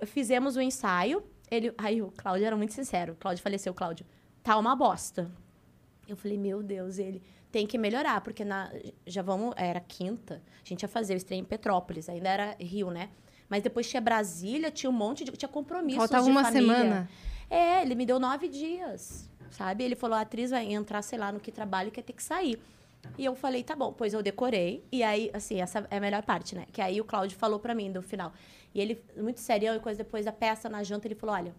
fizemos 0.05 0.55
o 0.55 0.61
ensaio. 0.61 1.23
Ele, 1.49 1.73
aí 1.77 2.01
o 2.01 2.11
Cláudio 2.11 2.45
era 2.45 2.55
muito 2.55 2.73
sincero. 2.73 3.13
O 3.13 3.15
Cláudio 3.15 3.41
faleceu, 3.43 3.73
Cláudio. 3.73 4.05
Tá 4.43 4.57
uma 4.57 4.75
bosta. 4.75 5.29
Eu 6.07 6.15
falei, 6.17 6.37
meu 6.37 6.61
Deus, 6.63 6.97
ele 6.97 7.21
tem 7.51 7.67
que 7.67 7.77
melhorar, 7.77 8.21
porque 8.21 8.45
na, 8.45 8.71
já 9.05 9.21
vamos, 9.21 9.53
era 9.57 9.79
quinta, 9.79 10.41
a 10.63 10.67
gente 10.67 10.81
ia 10.83 10.87
fazer 10.87 11.13
o 11.13 11.17
estreia 11.17 11.39
em 11.39 11.43
Petrópolis, 11.43 12.07
ainda 12.07 12.29
era 12.29 12.55
Rio, 12.59 12.89
né? 12.89 13.09
Mas 13.49 13.61
depois 13.61 13.89
tinha 13.89 13.99
Brasília, 13.99 14.71
tinha 14.71 14.89
um 14.89 14.93
monte 14.93 15.25
de. 15.25 15.31
Tinha 15.31 15.49
compromissos. 15.49 15.97
Faltava 15.97 16.23
de 16.23 16.31
uma 16.31 16.43
família. 16.45 16.73
semana. 16.73 17.09
É, 17.49 17.81
ele 17.81 17.95
me 17.95 18.05
deu 18.05 18.17
nove 18.17 18.47
dias, 18.47 19.29
sabe? 19.49 19.83
Ele 19.83 19.95
falou, 19.95 20.17
a 20.17 20.21
atriz 20.21 20.51
vai 20.51 20.71
entrar, 20.71 21.01
sei 21.01 21.19
lá, 21.19 21.33
no 21.33 21.39
que 21.39 21.51
trabalho, 21.51 21.91
quer 21.91 22.01
ter 22.01 22.13
que 22.13 22.23
sair. 22.23 22.57
E 23.17 23.25
eu 23.25 23.35
falei, 23.35 23.61
tá 23.61 23.75
bom. 23.75 23.91
Pois 23.91 24.13
eu 24.13 24.23
decorei. 24.23 24.85
E 24.89 25.03
aí, 25.03 25.29
assim, 25.33 25.59
essa 25.59 25.85
é 25.91 25.97
a 25.97 25.99
melhor 25.99 26.23
parte, 26.23 26.55
né? 26.55 26.65
Que 26.71 26.81
aí 26.81 27.01
o 27.01 27.03
Cláudio 27.03 27.37
falou 27.37 27.59
pra 27.59 27.75
mim 27.75 27.89
no 27.89 28.01
final. 28.01 28.31
E 28.73 28.79
ele, 28.79 29.03
muito 29.17 29.41
serião, 29.41 29.75
e 29.75 29.79
coisa 29.81 29.97
depois 29.97 30.23
da 30.23 30.31
peça, 30.31 30.69
na 30.69 30.81
janta, 30.81 31.07
ele 31.07 31.15
falou, 31.15 31.35
olha... 31.35 31.53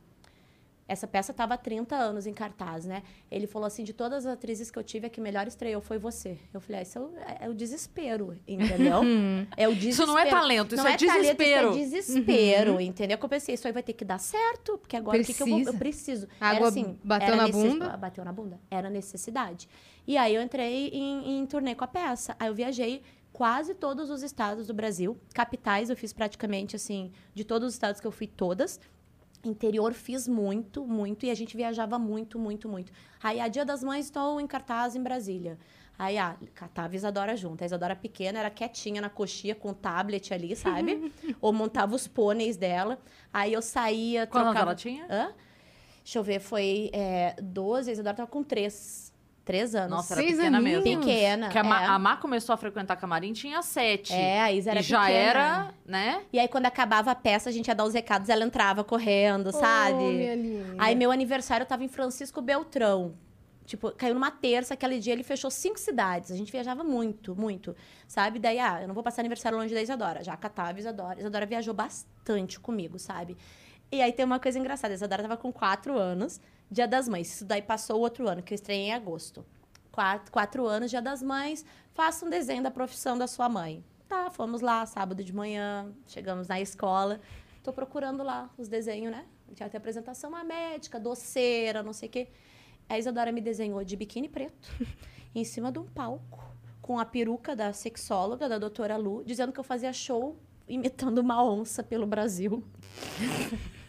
Essa 0.88 1.06
peça 1.06 1.32
tava 1.32 1.54
há 1.54 1.56
30 1.56 1.94
anos 1.94 2.26
em 2.26 2.34
cartaz, 2.34 2.84
né? 2.84 3.02
Ele 3.30 3.46
falou 3.46 3.66
assim, 3.66 3.84
de 3.84 3.92
todas 3.92 4.26
as 4.26 4.32
atrizes 4.32 4.70
que 4.70 4.78
eu 4.78 4.82
tive, 4.82 5.06
a 5.06 5.10
que 5.10 5.20
melhor 5.20 5.46
estreou 5.46 5.80
foi 5.80 5.96
você. 5.96 6.38
Eu 6.52 6.60
falei, 6.60 6.80
ah, 6.80 6.82
isso 6.82 6.98
é 6.98 7.00
o, 7.00 7.10
é 7.46 7.48
o 7.48 7.54
desespero, 7.54 8.36
entendeu? 8.46 9.00
é 9.56 9.68
o 9.68 9.74
desespero. 9.74 9.90
Isso 9.90 10.06
não 10.06 10.18
é 10.18 10.26
talento, 10.28 10.74
isso 10.74 10.82
Não 10.84 10.90
é 10.90 10.96
talento, 10.96 11.20
desespero. 11.20 11.68
isso 11.70 11.78
é 11.78 11.82
desespero, 11.82 12.80
entendeu? 12.82 13.16
Que 13.16 13.24
eu 13.24 13.28
pensei, 13.28 13.54
isso 13.54 13.66
aí 13.66 13.72
vai 13.72 13.82
ter 13.82 13.92
que 13.92 14.04
dar 14.04 14.18
certo, 14.18 14.76
porque 14.78 14.96
agora 14.96 15.20
o 15.20 15.24
que, 15.24 15.32
que 15.32 15.42
eu 15.42 15.46
vou... 15.46 15.60
Eu 15.60 15.74
preciso. 15.74 16.26
A 16.40 16.48
água 16.48 16.68
assim, 16.68 16.98
bateu 17.02 17.28
era 17.28 17.36
na 17.36 17.46
necess- 17.46 17.62
bunda? 17.72 17.96
Bateu 17.96 18.24
na 18.24 18.32
bunda. 18.32 18.60
Era 18.70 18.90
necessidade. 18.90 19.68
E 20.06 20.16
aí 20.16 20.34
eu 20.34 20.42
entrei 20.42 20.88
em, 20.88 21.38
em 21.38 21.46
turnê 21.46 21.74
com 21.74 21.84
a 21.84 21.88
peça. 21.88 22.34
Aí 22.38 22.48
eu 22.48 22.54
viajei 22.54 23.02
quase 23.32 23.72
todos 23.74 24.10
os 24.10 24.22
estados 24.22 24.66
do 24.66 24.74
Brasil. 24.74 25.16
Capitais 25.32 25.88
eu 25.90 25.96
fiz 25.96 26.12
praticamente, 26.12 26.76
assim, 26.76 27.10
de 27.34 27.44
todos 27.44 27.68
os 27.68 27.74
estados 27.74 28.00
que 28.00 28.06
eu 28.06 28.12
fui, 28.12 28.26
todas. 28.26 28.78
Interior 29.44 29.92
fiz 29.92 30.28
muito, 30.28 30.86
muito. 30.86 31.26
E 31.26 31.30
a 31.30 31.34
gente 31.34 31.56
viajava 31.56 31.98
muito, 31.98 32.38
muito, 32.38 32.68
muito. 32.68 32.92
Aí, 33.22 33.40
a 33.40 33.48
Dia 33.48 33.64
das 33.64 33.82
Mães, 33.82 34.06
estou 34.06 34.40
em 34.40 34.46
cartaz 34.46 34.94
em 34.94 35.02
Brasília. 35.02 35.58
Aí, 35.98 36.16
ah, 36.18 36.36
catava 36.54 36.92
a 36.92 36.96
Isadora 36.96 37.36
junto. 37.36 37.62
A 37.62 37.66
Isadora 37.66 37.94
pequena 37.94 38.38
era 38.38 38.50
quietinha 38.50 39.00
na 39.00 39.08
coxinha 39.08 39.54
com 39.54 39.70
o 39.70 39.74
tablet 39.74 40.32
ali, 40.32 40.56
sabe? 40.56 41.12
Ou 41.40 41.52
montava 41.52 41.94
os 41.94 42.08
pôneis 42.08 42.56
dela. 42.56 42.98
Aí 43.32 43.52
eu 43.52 43.62
saía, 43.62 44.26
Quantos 44.26 44.50
trocava... 44.50 44.70
ela 44.70 44.74
tinha? 44.74 45.06
Hã? 45.10 45.32
Deixa 46.02 46.18
eu 46.18 46.24
ver, 46.24 46.40
foi 46.40 46.90
é, 46.92 47.36
12, 47.40 47.90
a 47.90 47.92
Isadora 47.92 48.16
tava 48.16 48.30
com 48.30 48.42
3. 48.42 49.11
3 49.44 49.74
anos. 49.74 49.90
Nossa, 49.90 50.14
era 50.14 50.22
Seis 50.22 50.36
pequena 50.36 50.58
aninhos. 50.58 50.84
mesmo. 50.84 51.00
pequena. 51.02 51.48
Que 51.48 51.58
a, 51.58 51.64
Ma, 51.64 51.82
é. 51.82 51.86
a 51.86 51.98
Má 51.98 52.16
começou 52.16 52.52
a 52.52 52.56
frequentar 52.56 52.96
camarim, 52.96 53.32
tinha 53.32 53.60
sete. 53.62 54.12
É, 54.12 54.40
a 54.40 54.52
Isa 54.52 54.70
era 54.70 54.80
e 54.80 54.82
já 54.82 55.00
pequena. 55.02 55.18
era, 55.18 55.74
né? 55.84 56.22
E 56.32 56.38
aí, 56.38 56.46
quando 56.48 56.66
acabava 56.66 57.10
a 57.10 57.14
peça, 57.14 57.48
a 57.48 57.52
gente 57.52 57.66
ia 57.68 57.74
dar 57.74 57.84
os 57.84 57.94
recados, 57.94 58.28
ela 58.28 58.44
entrava 58.44 58.84
correndo, 58.84 59.48
Oh, 59.48 59.52
sabe? 59.52 59.94
minha 59.94 60.34
linda. 60.36 60.74
Aí, 60.78 60.94
meu 60.94 61.10
aniversário, 61.10 61.64
eu 61.64 61.68
tava 61.68 61.82
em 61.84 61.88
Francisco 61.88 62.40
Beltrão. 62.40 63.14
Tipo, 63.64 63.92
caiu 63.92 64.14
numa 64.14 64.30
terça, 64.30 64.74
aquele 64.74 64.98
dia 64.98 65.12
ele 65.12 65.22
fechou 65.22 65.50
cinco 65.50 65.78
cidades. 65.78 66.30
A 66.32 66.36
gente 66.36 66.50
viajava 66.50 66.82
muito, 66.82 67.34
muito, 67.36 67.74
sabe? 68.08 68.38
Daí, 68.40 68.58
ah, 68.58 68.80
eu 68.82 68.88
não 68.88 68.94
vou 68.94 69.02
passar 69.04 69.22
aniversário 69.22 69.56
longe 69.56 69.72
da 69.72 69.80
Isadora. 69.80 70.22
Já 70.22 70.36
catava 70.36 70.76
a 70.76 70.78
Isadora. 70.80 71.18
Isadora 71.20 71.46
viajou 71.46 71.72
bastante 71.72 72.58
comigo, 72.58 72.98
sabe? 72.98 73.36
E 73.90 74.02
aí 74.02 74.12
tem 74.12 74.24
uma 74.24 74.40
coisa 74.40 74.58
engraçada. 74.58 74.92
A 74.92 74.96
Isadora 74.96 75.22
tava 75.22 75.36
com 75.36 75.52
quatro 75.52 75.96
anos, 75.96 76.40
Dia 76.72 76.88
das 76.88 77.06
Mães. 77.06 77.34
Isso 77.34 77.44
daí 77.44 77.60
passou 77.60 77.98
o 77.98 78.00
outro 78.00 78.26
ano, 78.26 78.42
que 78.42 78.54
eu 78.54 78.56
estreiei 78.56 78.86
em 78.86 78.94
agosto. 78.94 79.44
Quatro, 79.92 80.32
quatro 80.32 80.66
anos, 80.66 80.90
Dia 80.90 81.02
das 81.02 81.22
Mães. 81.22 81.66
Faça 81.92 82.24
um 82.24 82.30
desenho 82.30 82.62
da 82.62 82.70
profissão 82.70 83.18
da 83.18 83.26
sua 83.26 83.46
mãe. 83.46 83.84
Tá, 84.08 84.30
fomos 84.30 84.62
lá, 84.62 84.86
sábado 84.86 85.22
de 85.22 85.34
manhã. 85.34 85.92
Chegamos 86.06 86.48
na 86.48 86.58
escola. 86.62 87.20
Tô 87.62 87.74
procurando 87.74 88.22
lá 88.22 88.48
os 88.56 88.68
desenhos, 88.68 89.12
né? 89.12 89.26
Já 89.54 89.68
tem 89.68 89.76
apresentação, 89.76 90.30
uma 90.30 90.42
médica, 90.42 90.98
doceira, 90.98 91.82
não 91.82 91.92
sei 91.92 92.08
o 92.08 92.12
quê. 92.12 92.28
A 92.88 92.98
Isadora 92.98 93.30
me 93.30 93.42
desenhou 93.42 93.84
de 93.84 93.94
biquíni 93.94 94.26
preto, 94.26 94.70
em 95.34 95.44
cima 95.44 95.70
de 95.70 95.78
um 95.78 95.84
palco, 95.84 96.42
com 96.80 96.98
a 96.98 97.04
peruca 97.04 97.54
da 97.54 97.74
sexóloga, 97.74 98.48
da 98.48 98.58
doutora 98.58 98.96
Lu, 98.96 99.22
dizendo 99.26 99.52
que 99.52 99.60
eu 99.60 99.64
fazia 99.64 99.92
show 99.92 100.38
imitando 100.66 101.18
uma 101.18 101.44
onça 101.44 101.82
pelo 101.82 102.06
Brasil. 102.06 102.64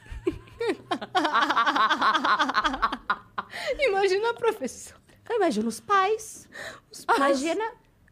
Imagina 3.79 4.29
a 4.31 4.33
professora. 4.33 5.01
Eu 5.29 5.37
imagino 5.37 5.67
os 5.67 5.79
pais. 5.79 6.49
Imagina. 7.15 7.63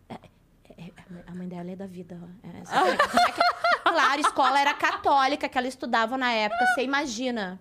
É, 0.09 0.13
é, 0.13 0.83
é, 0.85 0.91
a 1.27 1.35
mãe 1.35 1.47
dela 1.47 1.69
é 1.71 1.75
da 1.75 1.85
vida. 1.85 2.17
que- 2.43 3.81
claro, 3.83 4.21
escola 4.21 4.59
era 4.59 4.73
católica 4.73 5.49
que 5.49 5.57
ela 5.57 5.67
estudava 5.67 6.17
na 6.17 6.31
época. 6.31 6.65
Você 6.73 6.83
imagina. 6.83 7.59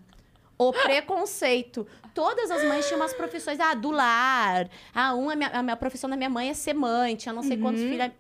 O 0.57 0.73
preconceito. 0.73 1.87
Todas 2.15 2.51
as 2.51 2.63
mães 2.65 2.87
tinham 2.87 3.01
umas 3.01 3.15
profissões. 3.15 3.59
Ah, 3.59 3.75
do 3.75 3.91
lar. 3.91 4.69
Ah, 4.95 5.15
uma, 5.15 5.33
a 5.33 5.37
minha, 5.37 5.49
a 5.51 5.63
minha 5.63 5.77
profissão 5.77 6.09
da 6.11 6.17
minha 6.17 6.31
mãe 6.31 6.51
é 6.51 6.55
ser 6.55 6.75
mãe. 6.75 7.17
Tinha 7.17 7.33
não 7.33 7.43
sei 7.43 7.57
quantos 7.57 7.81
filhos. 7.81 8.11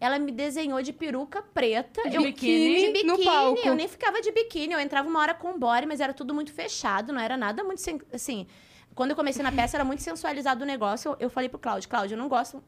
Ela 0.00 0.18
me 0.18 0.30
desenhou 0.30 0.80
de 0.80 0.92
peruca 0.92 1.42
preta. 1.42 2.08
De 2.08 2.16
eu, 2.16 2.22
biquíni 2.22 2.92
de 2.92 3.04
no 3.04 3.16
biquíni. 3.16 3.24
palco. 3.24 3.60
Eu 3.64 3.74
nem 3.74 3.88
ficava 3.88 4.20
de 4.20 4.30
biquíni. 4.30 4.72
Eu 4.72 4.80
entrava 4.80 5.08
uma 5.08 5.18
hora 5.20 5.34
com 5.34 5.58
body, 5.58 5.86
mas 5.86 6.00
era 6.00 6.14
tudo 6.14 6.32
muito 6.32 6.52
fechado. 6.52 7.12
Não 7.12 7.20
era 7.20 7.36
nada 7.36 7.64
muito... 7.64 7.82
Assim, 8.12 8.46
quando 8.94 9.10
eu 9.10 9.16
comecei 9.16 9.42
na 9.42 9.50
peça, 9.50 9.76
era 9.76 9.84
muito 9.84 10.02
sensualizado 10.02 10.62
o 10.62 10.66
negócio. 10.66 11.12
Eu, 11.12 11.16
eu 11.20 11.30
falei 11.30 11.48
pro 11.48 11.58
Cláudio, 11.58 11.88
Cláudio, 11.88 12.14
eu 12.14 12.18
não 12.18 12.28
gosto 12.28 12.62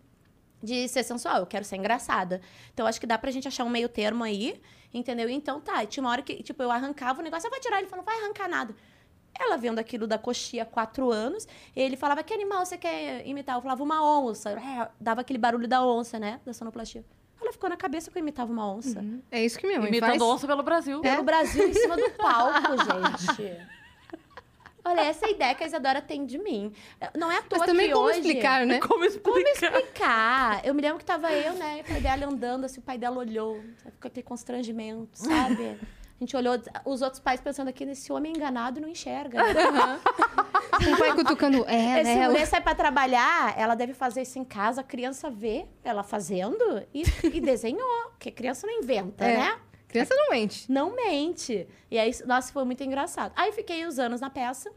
de 0.62 0.88
ser 0.88 1.02
sensual, 1.02 1.38
eu 1.38 1.46
quero 1.46 1.64
ser 1.64 1.76
engraçada. 1.76 2.40
Então, 2.72 2.86
acho 2.86 3.00
que 3.00 3.06
dá 3.06 3.16
pra 3.16 3.30
gente 3.30 3.48
achar 3.48 3.64
um 3.64 3.70
meio 3.70 3.88
termo 3.88 4.22
aí, 4.22 4.60
entendeu? 4.92 5.28
Então, 5.28 5.60
tá, 5.60 5.84
tinha 5.86 6.04
uma 6.04 6.10
hora 6.10 6.22
que, 6.22 6.42
tipo, 6.42 6.62
eu 6.62 6.70
arrancava 6.70 7.20
o 7.20 7.24
negócio, 7.24 7.46
eu 7.46 7.50
vou 7.50 7.60
tirar, 7.60 7.78
ele 7.78 7.88
falou, 7.88 8.04
não 8.04 8.12
vai 8.12 8.22
arrancar 8.22 8.48
nada. 8.48 8.74
Ela 9.38 9.56
vendo 9.56 9.78
aquilo 9.78 10.06
da 10.06 10.18
coxia 10.18 10.64
há 10.64 10.66
quatro 10.66 11.10
anos, 11.10 11.48
ele 11.74 11.96
falava, 11.96 12.22
que 12.22 12.34
animal 12.34 12.66
você 12.66 12.76
quer 12.76 13.26
imitar? 13.26 13.56
Eu 13.56 13.62
falava, 13.62 13.82
uma 13.82 14.04
onça. 14.20 14.50
É, 14.50 14.90
Dava 15.00 15.22
aquele 15.22 15.38
barulho 15.38 15.66
da 15.66 15.84
onça, 15.84 16.18
né? 16.18 16.40
Da 16.44 16.52
sonoplastia. 16.52 17.04
Ficou 17.52 17.68
na 17.70 17.76
cabeça 17.76 18.10
que 18.10 18.16
eu 18.18 18.20
imitava 18.22 18.52
uma 18.52 18.70
onça. 18.72 19.04
É 19.30 19.44
isso 19.44 19.58
que 19.58 19.66
minha 19.66 19.78
mãe 19.78 19.88
Imitando 19.88 20.10
faz. 20.10 20.22
onça 20.22 20.46
pelo 20.46 20.62
Brasil. 20.62 21.00
Pelo 21.00 21.22
Brasil 21.22 21.68
em 21.68 21.74
cima 21.74 21.96
do 21.96 22.10
palco, 22.16 22.76
gente. 22.78 23.56
Olha, 24.82 25.00
essa 25.02 25.26
é 25.26 25.28
a 25.28 25.32
ideia 25.32 25.54
que 25.54 25.62
a 25.62 25.66
Isadora 25.66 26.00
tem 26.00 26.24
de 26.24 26.38
mim. 26.38 26.72
Não 27.14 27.30
é 27.30 27.36
à 27.36 27.42
toa 27.42 27.58
Mas 27.58 27.68
também 27.68 27.88
que 27.88 27.92
como 27.92 28.06
hoje... 28.06 28.20
explicar, 28.20 28.66
né? 28.66 28.78
Como 28.80 29.04
explicar? 29.04 29.50
explicar. 29.50 30.64
Eu 30.64 30.74
me 30.74 30.80
lembro 30.80 30.98
que 30.98 31.04
tava 31.04 31.30
eu, 31.32 31.52
né, 31.54 31.78
e 31.78 31.80
o 31.82 31.84
pai 31.84 32.00
dela 32.00 32.26
andando, 32.26 32.64
assim, 32.64 32.80
o 32.80 32.82
pai 32.82 32.96
dela 32.96 33.18
olhou, 33.18 33.60
ficou 33.76 34.08
aquele 34.08 34.24
constrangimento, 34.24 35.10
sabe? 35.12 35.78
A 36.20 36.22
gente 36.22 36.36
olhou, 36.36 36.54
os 36.84 37.00
outros 37.00 37.18
pais 37.18 37.40
pensando 37.40 37.68
aqui 37.68 37.86
nesse 37.86 38.12
homem 38.12 38.34
enganado 38.36 38.78
não 38.78 38.88
enxerga. 38.88 39.38
né? 39.42 40.00
Um 40.86 40.96
pai 40.98 41.14
cutucando 41.14 41.64
ela, 41.66 42.00
Esse 42.02 42.10
ela. 42.10 42.32
mulher 42.32 42.46
sai 42.46 42.60
pra 42.60 42.74
trabalhar, 42.74 43.58
ela 43.58 43.74
deve 43.74 43.94
fazer 43.94 44.20
isso 44.20 44.38
em 44.38 44.44
casa, 44.44 44.82
a 44.82 44.84
criança 44.84 45.30
vê 45.30 45.66
ela 45.82 46.02
fazendo 46.02 46.86
e, 46.92 47.04
e 47.24 47.40
desenhou. 47.40 48.10
Porque 48.10 48.30
criança 48.30 48.66
não 48.66 48.74
inventa, 48.82 49.24
É. 49.24 49.36
né? 49.38 49.60
Criança 49.88 50.14
não 50.14 50.28
mente. 50.30 50.70
Não 50.70 50.94
mente. 50.94 51.66
E 51.90 51.98
aí, 51.98 52.12
nossa, 52.26 52.52
foi 52.52 52.64
muito 52.64 52.84
engraçado. 52.84 53.32
Aí 53.34 53.50
fiquei 53.52 53.86
os 53.86 53.98
anos 53.98 54.20
na 54.20 54.28
peça. 54.28 54.70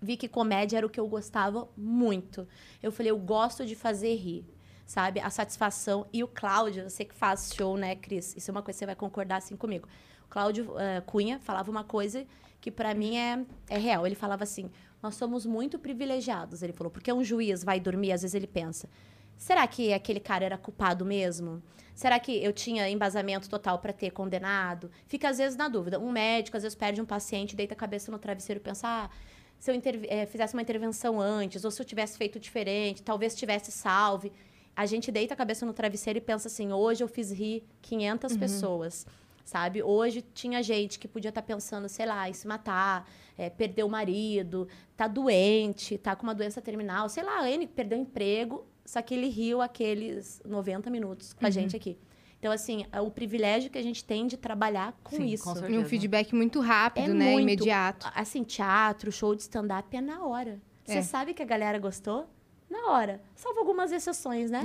Vi 0.00 0.16
que 0.16 0.28
comédia 0.28 0.76
era 0.76 0.86
o 0.86 0.90
que 0.90 1.00
eu 1.00 1.08
gostava 1.08 1.68
muito. 1.76 2.46
Eu 2.82 2.92
falei, 2.92 3.10
eu 3.10 3.18
gosto 3.18 3.64
de 3.64 3.74
fazer 3.74 4.14
rir. 4.14 4.44
Sabe? 4.86 5.20
A 5.20 5.30
satisfação. 5.30 6.06
E 6.12 6.22
o 6.22 6.28
Cláudio, 6.28 6.88
você 6.88 7.04
que 7.04 7.14
faz 7.14 7.52
show, 7.54 7.76
né, 7.76 7.96
Cris? 7.96 8.36
Isso 8.36 8.50
é 8.50 8.52
uma 8.52 8.62
coisa 8.62 8.76
que 8.76 8.80
você 8.80 8.86
vai 8.86 8.94
concordar 8.94 9.36
assim 9.36 9.56
comigo. 9.56 9.88
Cláudio 10.30 10.78
eh, 10.78 11.02
Cunha 11.04 11.38
falava 11.40 11.70
uma 11.70 11.84
coisa 11.84 12.24
que 12.60 12.70
pra 12.70 12.94
mim 12.94 13.16
é, 13.16 13.44
é 13.68 13.78
real. 13.78 14.06
Ele 14.06 14.14
falava 14.14 14.44
assim: 14.44 14.70
nós 15.02 15.16
somos 15.16 15.44
muito 15.44 15.78
privilegiados. 15.78 16.62
Ele 16.62 16.72
falou, 16.72 16.90
porque 16.90 17.12
um 17.12 17.24
juiz 17.24 17.64
vai 17.64 17.80
dormir, 17.80 18.12
às 18.12 18.22
vezes 18.22 18.34
ele 18.34 18.46
pensa. 18.46 18.88
Será 19.36 19.66
que 19.66 19.92
aquele 19.92 20.20
cara 20.20 20.44
era 20.44 20.58
culpado 20.58 21.04
mesmo? 21.04 21.62
Será 21.94 22.18
que 22.18 22.32
eu 22.42 22.52
tinha 22.52 22.88
embasamento 22.88 23.48
total 23.48 23.78
para 23.78 23.92
ter 23.92 24.10
condenado? 24.10 24.90
Fica 25.06 25.28
às 25.28 25.38
vezes 25.38 25.56
na 25.56 25.68
dúvida. 25.68 25.98
Um 25.98 26.10
médico 26.10 26.56
às 26.56 26.62
vezes 26.62 26.76
perde 26.76 27.00
um 27.00 27.04
paciente, 27.04 27.56
deita 27.56 27.74
a 27.74 27.76
cabeça 27.76 28.10
no 28.10 28.18
travesseiro 28.18 28.60
e 28.60 28.62
pensa: 28.62 28.86
ah, 28.86 29.10
se 29.58 29.70
eu 29.70 29.82
eh, 30.08 30.26
fizesse 30.26 30.54
uma 30.54 30.62
intervenção 30.62 31.20
antes, 31.20 31.64
ou 31.64 31.70
se 31.70 31.80
eu 31.80 31.86
tivesse 31.86 32.16
feito 32.16 32.38
diferente, 32.38 33.02
talvez 33.02 33.34
tivesse 33.34 33.72
salve. 33.72 34.32
A 34.76 34.86
gente 34.86 35.10
deita 35.10 35.34
a 35.34 35.36
cabeça 35.36 35.66
no 35.66 35.72
travesseiro 35.72 36.18
e 36.18 36.22
pensa 36.22 36.48
assim: 36.48 36.72
hoje 36.72 37.02
eu 37.02 37.08
fiz 37.08 37.32
rir 37.32 37.64
500 37.82 38.36
pessoas. 38.36 39.06
Sabe? 39.44 39.82
Hoje 39.82 40.22
tinha 40.22 40.62
gente 40.62 40.98
que 40.98 41.08
podia 41.08 41.30
estar 41.30 41.42
pensando, 41.42 41.88
sei 41.88 42.06
lá, 42.06 42.28
em 42.28 42.32
se 42.32 42.46
matar, 42.46 43.08
eh, 43.36 43.50
perder 43.50 43.84
o 43.84 43.88
marido, 43.88 44.68
tá 44.96 45.06
doente, 45.08 45.98
tá 45.98 46.14
com 46.14 46.22
uma 46.24 46.34
doença 46.34 46.60
terminal, 46.60 47.08
sei 47.08 47.22
lá, 47.22 47.48
ele 47.50 47.66
perdeu 47.66 47.98
o 47.98 48.02
emprego, 48.02 48.64
só 48.84 49.00
que 49.02 49.14
ele 49.14 49.28
riu 49.28 49.60
aqueles 49.60 50.40
90 50.44 50.90
minutos 50.90 51.32
com 51.32 51.44
a 51.46 51.50
gente 51.50 51.74
aqui. 51.76 51.98
Então, 52.38 52.50
assim, 52.52 52.86
é 52.90 53.00
o 53.00 53.10
privilégio 53.10 53.70
que 53.70 53.76
a 53.76 53.82
gente 53.82 54.02
tem 54.02 54.26
de 54.26 54.36
trabalhar 54.36 54.98
com 55.04 55.16
Sim, 55.16 55.26
isso. 55.26 55.44
com 55.44 55.68
E 55.68 55.76
um 55.76 55.84
feedback 55.84 56.34
muito 56.34 56.58
rápido, 56.60 57.10
É 57.10 57.14
né? 57.14 57.30
muito. 57.32 57.42
Imediato. 57.42 58.10
Assim, 58.14 58.42
teatro, 58.42 59.12
show 59.12 59.34
de 59.34 59.42
stand-up 59.42 59.94
é 59.94 60.00
na 60.00 60.24
hora. 60.24 60.58
Você 60.84 60.98
É. 60.98 61.02
sabe 61.02 61.34
que 61.34 61.42
a 61.42 61.46
galera 61.46 61.78
gostou? 61.78 62.26
Na 62.70 62.92
hora. 62.92 63.20
Salvo 63.34 63.58
algumas 63.58 63.92
exceções, 63.92 64.50
né? 64.50 64.62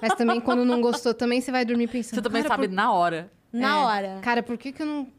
Mas 0.00 0.14
também, 0.14 0.40
quando 0.40 0.64
não 0.64 0.80
gostou, 0.80 1.12
também 1.12 1.40
você 1.40 1.50
vai 1.50 1.64
dormir 1.64 1.88
pensando. 1.88 2.16
Você 2.16 2.22
também 2.22 2.42
"Cara, 2.42 2.54
sabe 2.54 2.68
na 2.68 2.92
hora. 2.92 3.32
Na 3.52 3.68
É. 3.68 3.84
hora. 3.84 4.20
Cara, 4.22 4.42
por 4.42 4.56
que 4.56 4.72
que 4.72 4.82
eu 4.82 4.86
não... 4.86 5.12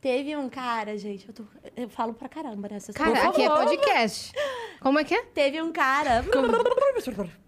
Teve 0.00 0.34
um 0.34 0.48
cara, 0.48 0.96
gente, 0.96 1.28
eu, 1.28 1.34
tô- 1.34 1.44
eu 1.76 1.86
falo 1.90 2.14
pra 2.14 2.26
caramba, 2.26 2.70
né? 2.70 2.80
Vocês 2.80 2.96
Cara, 2.96 3.10
Por 3.10 3.28
aqui 3.28 3.42
é 3.42 3.50
podcast. 3.50 4.32
Como 4.80 4.98
é 4.98 5.04
que 5.04 5.12
é? 5.14 5.22
Teve 5.26 5.60
um 5.60 5.70
cara. 5.70 6.24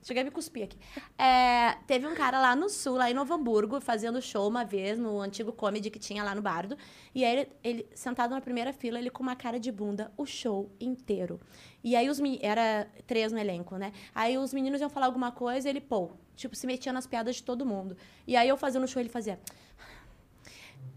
Cheguei 0.02 0.20
a 0.22 0.24
me 0.26 0.31
cuspir 0.31 0.64
aqui. 0.64 0.76
É, 1.16 1.76
teve 1.87 2.07
um 2.07 2.14
cara 2.14 2.38
lá 2.38 2.55
no 2.55 2.68
sul, 2.68 2.96
lá 2.96 3.11
em 3.11 3.14
Novo 3.14 3.33
Hamburgo, 3.33 3.81
fazendo 3.81 4.20
show 4.20 4.46
uma 4.46 4.66
vez 4.66 4.98
no 4.98 5.18
antigo 5.18 5.50
comedy 5.50 5.88
que 5.88 5.98
tinha 5.98 6.22
lá 6.22 6.35
no 6.35 6.42
Bardo. 6.42 6.76
E 7.14 7.24
aí 7.24 7.33
ele, 7.38 7.48
ele, 7.64 7.88
sentado 7.94 8.33
na 8.33 8.40
primeira 8.42 8.70
fila, 8.72 8.98
ele 8.98 9.09
com 9.09 9.22
uma 9.22 9.35
cara 9.35 9.59
de 9.59 9.72
bunda, 9.72 10.12
o 10.14 10.26
show 10.26 10.70
inteiro. 10.78 11.40
E 11.83 11.96
aí 11.96 12.11
os 12.11 12.20
meninos. 12.20 12.44
Era 12.44 12.87
três 13.07 13.33
no 13.33 13.38
elenco, 13.38 13.76
né? 13.78 13.92
Aí 14.14 14.37
os 14.37 14.52
meninos 14.52 14.78
iam 14.81 14.90
falar 14.90 15.07
alguma 15.07 15.33
coisa 15.33 15.68
e 15.68 15.70
ele, 15.70 15.81
pô, 15.81 16.11
tipo, 16.37 16.55
se 16.55 16.66
metia 16.66 16.92
nas 16.92 17.07
piadas 17.07 17.37
de 17.37 17.42
todo 17.44 17.64
mundo. 17.64 17.96
E 18.26 18.37
aí 18.37 18.46
eu 18.48 18.59
fazendo 18.59 18.85
o 18.85 18.87
show, 18.88 19.00
ele 19.00 19.09
fazia. 19.09 19.40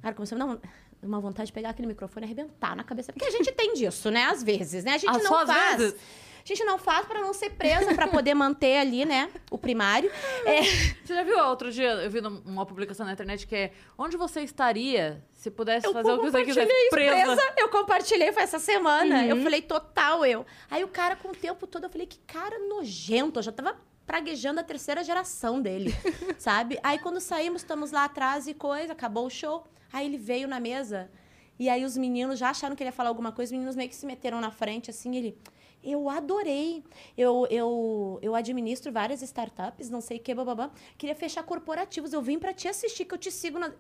Cara, 0.01 0.13
começou 0.15 0.35
a 0.35 0.39
me 0.39 0.45
dar 0.45 0.51
uma- 0.51 0.61
uma 1.03 1.19
vontade 1.19 1.47
de 1.47 1.53
pegar 1.53 1.69
aquele 1.69 1.87
microfone 1.87 2.25
e 2.25 2.27
arrebentar 2.27 2.75
na 2.75 2.83
cabeça. 2.83 3.11
Porque 3.13 3.25
a 3.27 3.31
gente 3.31 3.51
tem 3.51 3.73
disso, 3.73 4.09
né? 4.09 4.23
Às 4.25 4.41
vezes, 4.43 4.83
né? 4.83 4.93
A 4.93 4.97
gente 4.97 5.23
não 5.23 5.45
faz. 5.45 5.77
vezes? 5.77 5.95
A 6.43 6.47
gente 6.47 6.63
não 6.63 6.77
faz 6.77 7.07
pra 7.07 7.21
não 7.21 7.33
ser 7.33 7.49
presa, 7.51 7.95
pra 7.95 8.07
poder 8.07 8.35
manter 8.35 8.77
ali, 8.77 9.03
né? 9.03 9.31
O 9.49 9.57
primário. 9.57 10.11
É, 10.45 10.61
Você 11.03 11.15
já 11.15 11.23
viu 11.23 11.39
outro 11.39 11.71
dia? 11.71 11.89
Eu 11.93 12.09
vi 12.11 12.19
uma 12.19 12.65
publicação 12.67 13.03
na 13.03 13.13
internet 13.13 13.47
que 13.47 13.55
é 13.55 13.71
onde 13.97 14.15
você 14.15 14.41
estaria 14.41 15.23
se 15.31 15.49
pudesse 15.49 15.87
eu 15.87 15.93
fazer 15.93 16.11
o 16.11 16.19
que 16.21 16.29
você 16.29 16.41
isso, 16.43 16.53
presa. 16.91 17.35
presa. 17.35 17.53
Eu 17.57 17.69
compartilhei, 17.69 18.31
foi 18.31 18.43
essa 18.43 18.59
semana. 18.59 19.25
Eu 19.25 19.41
falei, 19.41 19.61
total 19.63 20.23
eu. 20.23 20.45
Aí 20.69 20.83
o 20.83 20.87
cara, 20.87 21.15
com 21.15 21.29
o 21.29 21.35
tempo 21.35 21.65
todo, 21.65 21.85
eu 21.85 21.89
falei, 21.89 22.05
que 22.05 22.19
cara 22.19 22.59
nojento. 22.67 23.39
Eu 23.39 23.43
já 23.43 23.51
tava 23.51 23.75
praguejando 24.05 24.59
a 24.59 24.63
terceira 24.63 25.03
geração 25.03 25.59
dele, 25.59 25.95
sabe? 26.37 26.79
Aí 26.83 26.99
quando 26.99 27.19
saímos, 27.19 27.63
estamos 27.63 27.91
lá 27.91 28.03
atrás 28.05 28.45
e 28.47 28.53
coisa, 28.53 28.93
acabou 28.93 29.25
o 29.25 29.29
show. 29.31 29.65
Aí 29.95 30.05
ele 30.08 30.17
veio 30.17 30.45
na 30.45 30.60
mesa. 30.60 31.10
E 31.58 31.69
aí 31.69 31.86
os 31.86 31.95
meninos 31.95 32.38
já 32.38 32.49
acharam 32.49 32.75
que 32.75 32.84
ele 32.84 32.89
ia 32.89 32.91
falar 32.91 33.08
alguma 33.08 33.31
coisa, 33.31 33.47
os 33.47 33.53
meninos 33.53 33.77
meio 33.77 33.88
que 33.88 33.95
se 33.95 34.05
meteram 34.05 34.41
na 34.41 34.51
frente, 34.51 34.89
assim, 34.89 35.15
ele... 35.15 35.38
Eu 35.81 36.10
adorei. 36.10 36.84
Eu, 37.17 37.47
eu, 37.49 38.19
eu 38.21 38.36
administro 38.36 38.91
várias 38.91 39.21
startups, 39.21 39.89
não 39.89 40.01
sei 40.01 40.17
o 40.17 40.19
que, 40.19 40.34
bababá. 40.34 40.69
Queria 40.97 41.15
fechar 41.15 41.43
corporativos. 41.43 42.12
Eu 42.12 42.21
vim 42.21 42.38
pra 42.39 42.51
te 42.53 42.67
assistir, 42.67 43.05
que 43.05 43.13
eu 43.13 43.17
te 43.17 43.31
sigo 43.31 43.58
na... 43.58 43.71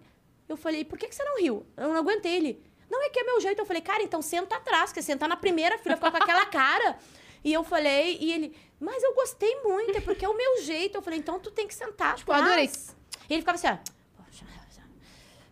Eu 0.47 0.55
falei, 0.55 0.85
por 0.85 0.97
que, 0.97 1.07
que 1.07 1.15
você 1.15 1.23
não 1.23 1.37
riu? 1.37 1.65
Eu 1.75 1.89
não 1.89 1.97
aguentei 1.97 2.35
ele. 2.35 2.63
Não 2.89 3.03
é 3.03 3.09
que 3.09 3.19
é 3.19 3.23
meu 3.23 3.41
jeito. 3.41 3.59
Eu 3.59 3.65
falei, 3.65 3.81
cara, 3.81 4.03
então 4.03 4.21
senta 4.21 4.55
atrás, 4.55 4.91
porque 4.91 5.01
sentar 5.01 5.27
na 5.27 5.35
primeira 5.35 5.77
fila, 5.79 5.95
ficar 5.97 6.11
com 6.11 6.17
aquela 6.17 6.45
cara. 6.61 6.97
E 7.43 7.51
eu 7.51 7.63
falei, 7.63 8.17
e 8.21 8.31
ele, 8.31 8.55
mas 8.79 9.03
eu 9.03 9.13
gostei 9.15 9.61
muito, 9.63 9.97
é 9.97 10.01
porque 10.01 10.23
é 10.23 10.29
o 10.29 10.37
meu 10.37 10.61
jeito. 10.61 10.95
Eu 10.97 11.01
falei, 11.01 11.19
então 11.19 11.39
tu 11.39 11.51
tem 11.51 11.67
que 11.67 11.73
sentar. 11.73 12.15
Tipo, 12.15 12.31
eu 12.31 12.35
adorei. 12.35 12.65
atrás. 12.65 12.95
E 13.29 13.33
ele 13.33 13.41
ficava 13.41 13.55
assim, 13.55 13.67
ó. 13.67 13.71
"Poxa, 13.77 13.94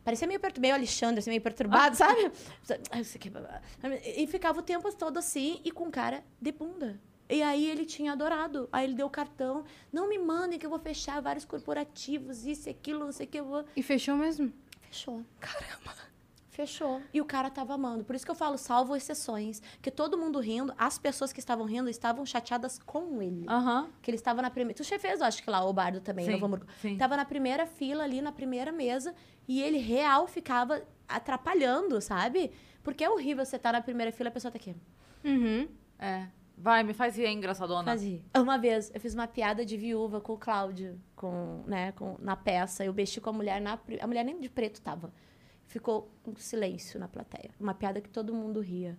Parecia 0.03 0.27
meio, 0.27 0.39
pertur- 0.39 0.61
meio 0.61 0.73
Alexandre, 0.75 1.19
assim, 1.19 1.29
meio 1.29 1.41
perturbado, 1.41 1.95
sabe? 1.97 2.31
Ah, 2.91 3.29
babá. 3.31 3.61
E 4.03 4.27
ficava 4.27 4.59
o 4.59 4.61
tempo 4.61 4.91
todo 4.95 5.17
assim 5.17 5.61
e 5.63 5.71
com 5.71 5.89
cara 5.89 6.23
de 6.41 6.51
bunda. 6.51 6.99
E 7.29 7.41
aí 7.41 7.69
ele 7.69 7.85
tinha 7.85 8.11
adorado. 8.11 8.67
Aí 8.71 8.85
ele 8.85 8.93
deu 8.95 9.07
o 9.07 9.09
cartão. 9.09 9.63
Não 9.91 10.07
me 10.09 10.19
mandem 10.19 10.59
que 10.59 10.65
eu 10.65 10.69
vou 10.69 10.79
fechar 10.79 11.21
vários 11.21 11.45
corporativos, 11.45 12.45
isso 12.45 12.67
e 12.67 12.71
aquilo, 12.71 12.99
não 13.05 13.11
sei 13.11 13.25
o 13.25 13.29
que 13.29 13.39
eu 13.39 13.45
vou. 13.45 13.65
E 13.75 13.81
fechou 13.81 14.15
mesmo. 14.17 14.51
Fechou. 14.81 15.23
Caramba. 15.39 15.93
Fechou. 16.53 17.01
E 17.11 17.19
o 17.19 17.25
cara 17.25 17.49
tava 17.49 17.73
amando. 17.73 18.03
Por 18.03 18.15
isso 18.15 18.23
que 18.23 18.29
eu 18.29 18.35
falo, 18.35 18.59
salvo 18.59 18.95
exceções. 18.95 19.59
Que 19.81 19.89
todo 19.89 20.15
mundo 20.17 20.39
rindo, 20.39 20.71
as 20.77 20.99
pessoas 20.99 21.33
que 21.33 21.39
estavam 21.39 21.65
rindo 21.65 21.89
estavam 21.89 22.23
chateadas 22.27 22.77
com 22.77 23.19
ele. 23.23 23.45
Aham. 23.49 23.89
Que 24.03 24.11
ele 24.11 24.17
estava 24.17 24.39
na 24.39 24.51
primeira. 24.51 24.77
Tu 24.77 24.83
já 24.83 24.99
fez, 24.99 25.19
eu 25.19 25.25
acho 25.25 25.41
que 25.41 25.49
lá, 25.49 25.65
o 25.65 25.73
Bardo 25.73 25.99
também, 25.99 26.25
Sim, 26.25 26.33
Novo 26.33 26.45
Hamburgo. 26.45 26.67
sim. 26.79 26.95
Tava 26.95 27.17
na 27.17 27.25
primeira 27.25 27.65
fila 27.65 28.03
ali, 28.03 28.21
na 28.21 28.31
primeira 28.31 28.71
mesa. 28.71 29.15
E 29.47 29.63
ele 29.63 29.79
real 29.79 30.27
ficava 30.27 30.83
atrapalhando, 31.07 31.99
sabe? 31.99 32.51
Porque 32.83 33.03
é 33.03 33.09
horrível 33.09 33.43
você 33.43 33.55
estar 33.55 33.71
na 33.73 33.81
primeira 33.81 34.11
fila 34.11 34.27
e 34.27 34.29
a 34.29 34.33
pessoa 34.33 34.51
tá 34.51 34.57
aqui. 34.57 34.75
Uhum. 35.23 35.67
É. 35.97 36.27
Vai, 36.55 36.83
me 36.83 36.93
faz 36.93 37.17
rir, 37.17 37.25
hein, 37.25 37.37
engraçadona. 37.37 37.83
Fazia. 37.83 38.21
Uma 38.37 38.59
vez, 38.59 38.91
eu 38.93 39.01
fiz 39.01 39.15
uma 39.15 39.25
piada 39.27 39.65
de 39.65 39.75
viúva 39.75 40.21
com 40.21 40.33
o 40.33 40.37
Cláudio, 40.37 41.01
com, 41.15 41.63
né, 41.65 41.93
com, 41.93 42.15
na 42.19 42.35
peça. 42.35 42.85
Eu 42.85 42.93
mexi 42.93 43.19
com 43.19 43.31
a 43.31 43.33
mulher, 43.33 43.59
na, 43.59 43.79
a 43.99 44.05
mulher 44.07 44.23
nem 44.23 44.39
de 44.39 44.49
preto 44.49 44.79
tava. 44.79 45.11
Ficou 45.67 46.10
um 46.28 46.36
silêncio 46.36 46.99
na 46.99 47.08
plateia. 47.08 47.49
Uma 47.60 47.73
piada 47.73 47.99
que 48.02 48.10
todo 48.10 48.34
mundo 48.34 48.60
ria. 48.60 48.97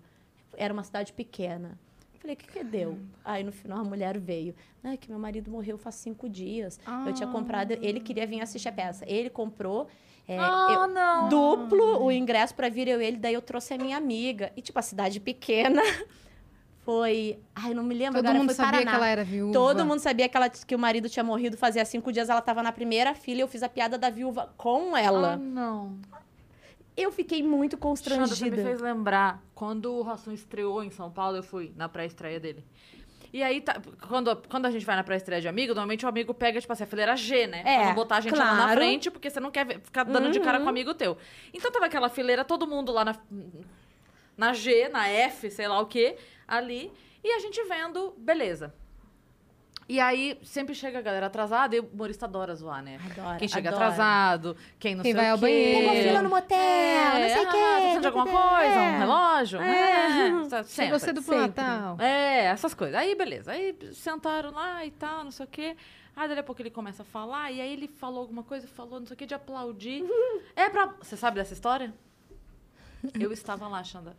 Era 0.56 0.72
uma 0.72 0.82
cidade 0.82 1.12
pequena. 1.12 1.78
Falei, 2.20 2.34
o 2.34 2.38
que 2.38 2.46
que 2.48 2.64
deu? 2.64 2.98
Aí, 3.24 3.44
no 3.44 3.52
final, 3.52 3.78
a 3.80 3.84
mulher 3.84 4.18
veio. 4.18 4.54
É 4.82 4.96
que 4.96 5.10
meu 5.10 5.18
marido 5.18 5.50
morreu 5.50 5.76
faz 5.76 5.96
cinco 5.96 6.28
dias. 6.28 6.80
Eu 7.06 7.12
tinha 7.12 7.28
comprado... 7.28 7.72
Ele 7.72 8.00
queria 8.00 8.26
vir 8.26 8.40
assistir 8.40 8.68
a 8.68 8.72
peça. 8.72 9.04
Ele 9.06 9.28
comprou... 9.28 9.88
é, 10.26 10.38
Ah, 10.38 10.68
eu- 10.72 10.86
não. 10.88 11.28
duplo 11.28 12.02
o 12.02 12.10
ingresso 12.10 12.54
pra 12.54 12.68
vir 12.70 12.88
eu 12.88 13.00
e 13.00 13.04
ele, 13.04 13.18
daí 13.18 13.34
eu 13.34 13.42
trouxe 13.42 13.74
a 13.74 13.78
minha 13.78 13.96
amiga. 13.98 14.50
E, 14.56 14.62
tipo, 14.62 14.78
a 14.78 14.82
cidade 14.82 15.20
pequena 15.20 15.82
foi. 16.84 17.38
Ai, 17.54 17.74
não 17.74 17.82
me 17.82 17.94
lembro 17.94 18.14
Todo 18.18 18.24
agora, 18.26 18.38
mundo 18.38 18.48
foi 18.48 18.54
sabia 18.56 18.72
Paraná. 18.72 18.90
que 18.90 18.96
ela 18.96 19.06
era 19.08 19.24
viúva. 19.24 19.52
Todo 19.52 19.84
mundo 19.84 19.98
sabia 20.00 20.28
que, 20.28 20.36
ela, 20.36 20.48
que 20.48 20.74
o 20.74 20.78
marido 20.78 21.08
tinha 21.08 21.24
morrido 21.24 21.56
fazia 21.56 21.84
cinco 21.84 22.10
dias, 22.12 22.28
ela 22.28 22.40
tava 22.40 22.62
na 22.62 22.72
primeira 22.72 23.14
fila 23.14 23.38
e 23.38 23.40
eu 23.42 23.48
fiz 23.48 23.62
a 23.62 23.68
piada 23.68 23.98
da 23.98 24.10
viúva 24.10 24.52
com 24.56 24.94
Ah, 24.94 25.00
ela. 25.00 25.36
não. 25.36 25.98
Eu 26.96 27.10
fiquei 27.10 27.42
muito 27.42 27.76
Xanda, 27.76 27.96
você 27.96 28.10
me 28.14 28.18
constrangida. 28.20 28.62
fez 28.62 28.80
lembrar, 28.80 29.42
quando 29.54 29.92
o 29.92 30.02
Rassum 30.02 30.32
estreou 30.32 30.82
em 30.82 30.90
São 30.90 31.10
Paulo, 31.10 31.36
eu 31.36 31.42
fui 31.42 31.72
na 31.76 31.88
pré-estreia 31.88 32.38
dele. 32.38 32.64
E 33.32 33.42
aí, 33.42 33.60
tá- 33.60 33.82
quando, 34.08 34.36
quando 34.48 34.66
a 34.66 34.70
gente 34.70 34.86
vai 34.86 34.94
na 34.94 35.02
pré-estreia 35.02 35.40
de 35.40 35.48
amigo, 35.48 35.74
normalmente 35.74 36.06
o 36.06 36.08
amigo 36.08 36.32
pega, 36.32 36.60
tipo 36.60 36.72
assim, 36.72 36.84
a 36.84 36.86
fileira 36.86 37.16
G, 37.16 37.48
né? 37.48 37.62
É, 37.66 37.76
pra 37.78 37.86
não 37.88 37.94
botar 37.96 38.16
a 38.18 38.20
gente 38.20 38.36
lá 38.36 38.44
na 38.44 38.50
claro. 38.56 38.70
Uhum. 38.70 38.76
frente, 38.76 39.10
porque 39.10 39.28
você 39.28 39.40
não 39.40 39.50
quer 39.50 39.66
ver- 39.66 39.80
ficar 39.80 40.04
dando 40.04 40.30
de 40.30 40.38
cara 40.38 40.60
com 40.60 40.66
o 40.66 40.68
amigo 40.68 40.94
teu. 40.94 41.18
Então 41.52 41.70
tava 41.72 41.86
aquela 41.86 42.08
fileira, 42.08 42.44
todo 42.44 42.64
mundo 42.64 42.92
lá 42.92 43.04
na, 43.04 43.16
na 44.36 44.52
G, 44.52 44.88
na 44.88 45.08
F, 45.08 45.50
sei 45.50 45.66
lá 45.66 45.80
o 45.80 45.86
quê, 45.86 46.16
ali. 46.46 46.92
E 47.24 47.32
a 47.32 47.40
gente 47.40 47.60
vendo, 47.64 48.14
beleza. 48.18 48.72
E 49.88 50.00
aí, 50.00 50.38
sempre 50.42 50.74
chega 50.74 50.98
a 50.98 51.02
galera 51.02 51.26
atrasada 51.26 51.76
e 51.76 51.80
o 51.80 51.84
humorista 51.84 52.24
adora 52.24 52.54
zoar, 52.54 52.82
né? 52.82 52.98
Adora, 53.10 53.38
Quem 53.38 53.48
chega 53.48 53.68
adora. 53.68 53.86
atrasado, 53.86 54.56
quem 54.78 54.94
não 54.94 55.02
Quem 55.02 55.12
sei 55.12 55.20
vai 55.20 55.30
o 55.30 55.32
ao 55.32 55.38
quê. 55.38 55.42
banheiro. 55.42 55.88
Pegou 55.88 56.02
fila 56.02 56.22
no 56.22 56.30
motel, 56.30 56.58
não 57.20 57.28
sei 57.28 57.44
o 57.44 57.48
ah, 57.48 57.52
quê. 57.52 57.58
Tá 57.58 57.76
precisando 57.76 58.00
de 58.00 58.06
alguma 58.06 58.24
coisa? 58.24 58.80
Um 58.80 58.98
relógio? 58.98 59.60
É. 59.60 60.64
Chegou 60.64 60.98
sempre. 60.98 61.22
pro 61.22 61.22
sempre. 61.22 61.62
Natal. 61.62 62.00
É, 62.00 62.44
essas 62.46 62.72
coisas. 62.72 62.94
Aí, 62.96 63.14
beleza. 63.14 63.52
Aí 63.52 63.76
sentaram 63.92 64.52
lá 64.52 64.84
e 64.86 64.90
tal, 64.90 65.24
não 65.24 65.30
sei 65.30 65.44
o 65.44 65.48
quê. 65.48 65.76
Aí, 66.16 66.28
daqui 66.28 66.40
a 66.40 66.44
pouco 66.44 66.62
ele 66.62 66.70
começa 66.70 67.02
a 67.02 67.04
falar, 67.04 67.50
e 67.50 67.60
aí 67.60 67.72
ele 67.72 67.88
falou 67.88 68.20
alguma 68.20 68.42
coisa, 68.42 68.66
falou 68.68 69.00
não 69.00 69.06
sei 69.06 69.14
o 69.14 69.18
quê, 69.18 69.26
de 69.26 69.34
aplaudir. 69.34 70.04
é 70.56 70.70
pra... 70.70 70.94
Você 71.02 71.16
sabe 71.16 71.36
dessa 71.36 71.52
história? 71.52 71.92
Eu 73.18 73.32
estava 73.32 73.68
lá, 73.68 73.82
Xanda. 73.84 74.16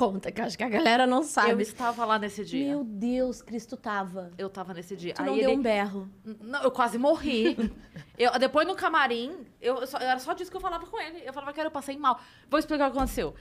Conta, 0.00 0.32
que 0.32 0.40
eu 0.40 0.46
acho 0.46 0.56
que 0.56 0.64
a 0.64 0.68
galera 0.70 1.06
não 1.06 1.18
Eu 1.18 1.24
sabe. 1.24 1.62
estava 1.62 2.06
lá 2.06 2.18
nesse 2.18 2.42
dia. 2.42 2.68
Meu 2.68 2.82
Deus, 2.82 3.42
Cristo 3.42 3.76
tava. 3.76 4.30
Eu 4.38 4.48
tava 4.48 4.72
nesse 4.72 4.96
dia. 4.96 5.12
Tu 5.12 5.20
aí 5.20 5.26
não 5.26 5.34
ele... 5.34 5.42
deu 5.42 5.50
um 5.50 5.60
berro. 5.60 6.08
Não, 6.24 6.62
eu 6.62 6.70
quase 6.70 6.96
morri. 6.96 7.54
eu, 8.16 8.38
depois 8.38 8.66
no 8.66 8.74
camarim, 8.74 9.44
eu, 9.60 9.86
só- 9.86 9.98
era 9.98 10.18
só 10.18 10.32
disso 10.32 10.50
que 10.50 10.56
eu 10.56 10.60
falava 10.60 10.86
com 10.86 10.98
ele. 10.98 11.20
Eu 11.22 11.34
falava, 11.34 11.52
cara, 11.52 11.66
eu 11.66 11.70
passei 11.70 11.98
mal. 11.98 12.18
Vou 12.48 12.58
explicar 12.58 12.88
o 12.88 12.92
que 12.92 12.96
aconteceu. 12.96 13.34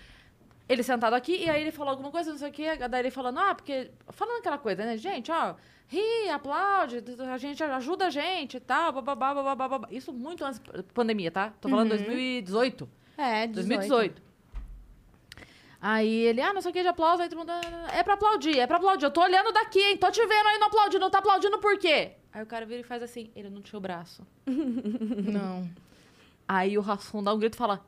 Ele 0.67 0.83
sentado 0.83 1.13
aqui, 1.13 1.45
e 1.45 1.49
aí 1.49 1.61
ele 1.61 1.71
falou 1.71 1.91
alguma 1.91 2.11
coisa, 2.11 2.29
não 2.29 2.37
sei 2.37 2.49
o 2.49 2.51
quê. 2.51 2.75
Daí 2.75 3.03
ele 3.03 3.09
falando, 3.09 3.39
ah, 3.39 3.55
porque. 3.55 3.91
Falando 4.09 4.39
aquela 4.39 4.57
coisa, 4.57 4.83
né? 4.83 4.97
Gente, 4.97 5.31
ó, 5.31 5.55
ri, 5.87 6.27
aplaude, 6.29 7.01
a 7.31 7.37
gente 7.37 7.63
ajuda 7.63 8.07
a 8.07 8.09
gente 8.09 8.57
e 8.57 8.59
tal, 8.59 8.91
bababá, 8.91 9.33
bababá, 9.33 9.67
babá. 9.69 9.87
Isso 9.89 10.11
muito 10.11 10.43
antes 10.43 10.59
da 10.59 10.83
pandemia, 10.93 11.31
tá? 11.31 11.53
Tô 11.61 11.69
falando 11.69 11.87
2018. 11.87 12.89
É, 13.17 13.47
2018. 13.47 14.28
Aí 15.81 16.13
ele, 16.25 16.41
ah, 16.41 16.53
não 16.53 16.61
sei 16.61 16.71
o 16.71 16.73
que 16.73 16.81
de 16.81 16.87
aplauso, 16.89 17.21
aí 17.23 17.29
todo 17.29 17.39
mundo, 17.39 17.51
"Ah, 17.51 17.61
é 17.97 18.03
pra 18.03 18.15
aplaudir, 18.15 18.59
é 18.59 18.67
pra 18.67 18.77
aplaudir. 18.77 19.05
Eu 19.05 19.11
tô 19.11 19.21
olhando 19.21 19.51
daqui, 19.53 19.79
hein? 19.79 19.97
Tô 19.97 20.11
te 20.11 20.19
vendo 20.25 20.47
aí 20.47 20.57
não 20.59 20.67
aplaudindo, 20.67 20.99
não 20.99 21.09
tá 21.09 21.19
aplaudindo 21.19 21.57
por 21.59 21.77
quê? 21.77 22.11
Aí 22.33 22.43
o 22.43 22.45
cara 22.45 22.65
vira 22.65 22.81
e 22.81 22.83
faz 22.83 23.01
assim, 23.01 23.31
ele 23.35 23.49
não 23.49 23.61
tinha 23.61 23.77
o 23.77 23.81
braço. 23.81 24.25
Não. 24.45 25.67
Aí 26.47 26.77
o 26.77 26.81
Rassum 26.81 27.23
dá 27.23 27.33
um 27.33 27.39
grito 27.39 27.53
e 27.55 27.57
fala. 27.57 27.83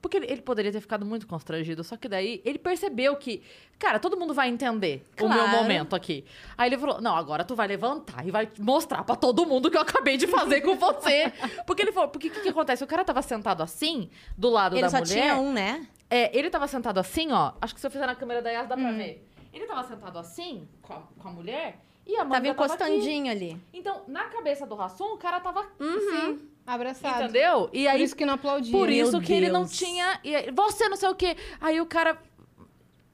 Porque 0.00 0.18
ele, 0.18 0.26
ele 0.30 0.42
poderia 0.42 0.70
ter 0.70 0.80
ficado 0.80 1.04
muito 1.06 1.26
constrangido, 1.26 1.82
só 1.82 1.96
que 1.96 2.08
daí 2.08 2.40
ele 2.44 2.58
percebeu 2.58 3.16
que, 3.16 3.42
cara, 3.78 3.98
todo 3.98 4.16
mundo 4.16 4.32
vai 4.34 4.48
entender 4.48 5.02
o 5.20 5.28
meu 5.28 5.38
Claro. 5.44 5.50
momento 5.56 5.96
aqui. 5.96 6.24
Aí 6.56 6.68
ele 6.68 6.78
falou: 6.78 7.00
Não, 7.00 7.16
agora 7.16 7.42
tu 7.44 7.54
vai 7.56 7.66
levantar 7.66 8.24
e 8.26 8.30
vai 8.30 8.48
mostrar 8.58 9.02
pra 9.04 9.16
todo 9.16 9.44
mundo 9.46 9.66
o 9.66 9.70
que 9.70 9.76
eu 9.76 9.80
acabei 9.80 10.16
de 10.16 10.26
fazer 10.26 10.60
com 10.60 10.76
você. 10.76 11.32
Porque 11.66 11.82
ele 11.82 11.92
falou: 11.92 12.08
Porque 12.10 12.28
o 12.28 12.30
que, 12.30 12.40
que 12.40 12.48
acontece? 12.50 12.84
O 12.84 12.86
cara 12.86 13.04
tava 13.04 13.22
sentado 13.22 13.62
assim, 13.62 14.08
do 14.36 14.50
lado 14.50 14.74
Ele 14.76 14.82
da 14.82 14.90
só 14.90 14.98
mulher. 14.98 15.12
tinha 15.14 15.36
um, 15.38 15.52
né? 15.52 15.86
É, 16.08 16.36
ele 16.36 16.48
tava 16.50 16.66
sentado 16.68 16.98
assim, 16.98 17.32
ó. 17.32 17.52
Acho 17.60 17.74
que 17.74 17.80
se 17.80 17.86
eu 17.86 17.90
fizer 17.90 18.06
na 18.06 18.14
câmera 18.14 18.40
da 18.42 18.50
Yas 18.50 18.68
dá 18.68 18.76
Hum. 18.76 18.80
pra 18.82 18.92
ver. 18.92 19.26
Ele 19.52 19.66
tava 19.66 19.82
sentado 19.84 20.18
assim, 20.18 20.68
com 20.82 20.92
a, 20.92 21.02
com 21.18 21.28
a 21.28 21.32
mulher, 21.32 21.78
e 22.06 22.14
a 22.14 22.24
manga 22.24 22.42
Tava 22.42 22.54
tava 22.54 22.66
encostandinho 22.84 23.30
ali. 23.30 23.60
Então, 23.72 24.02
na 24.06 24.24
cabeça 24.26 24.64
do 24.66 24.74
Rassum, 24.76 25.14
o 25.14 25.16
cara 25.16 25.40
tava 25.40 25.64
Sim, 25.80 26.38
abraçado. 26.66 27.24
Entendeu? 27.24 27.68
E 27.72 27.88
aí, 27.88 27.98
Por 27.98 28.04
isso 28.04 28.16
que 28.16 28.26
não 28.26 28.34
aplaudia. 28.34 28.70
por 28.72 28.88
Meu 28.88 29.04
isso 29.06 29.20
que 29.20 29.32
ele 29.32 29.48
não 29.48 29.62
Deus. 29.62 29.72
tinha. 29.76 30.20
e 30.22 30.36
aí, 30.36 30.50
você 30.52 30.88
não 30.88 30.96
sei 30.96 31.08
o 31.08 31.14
quê. 31.14 31.36
Aí 31.60 31.80
o 31.80 31.86
cara. 31.86 32.16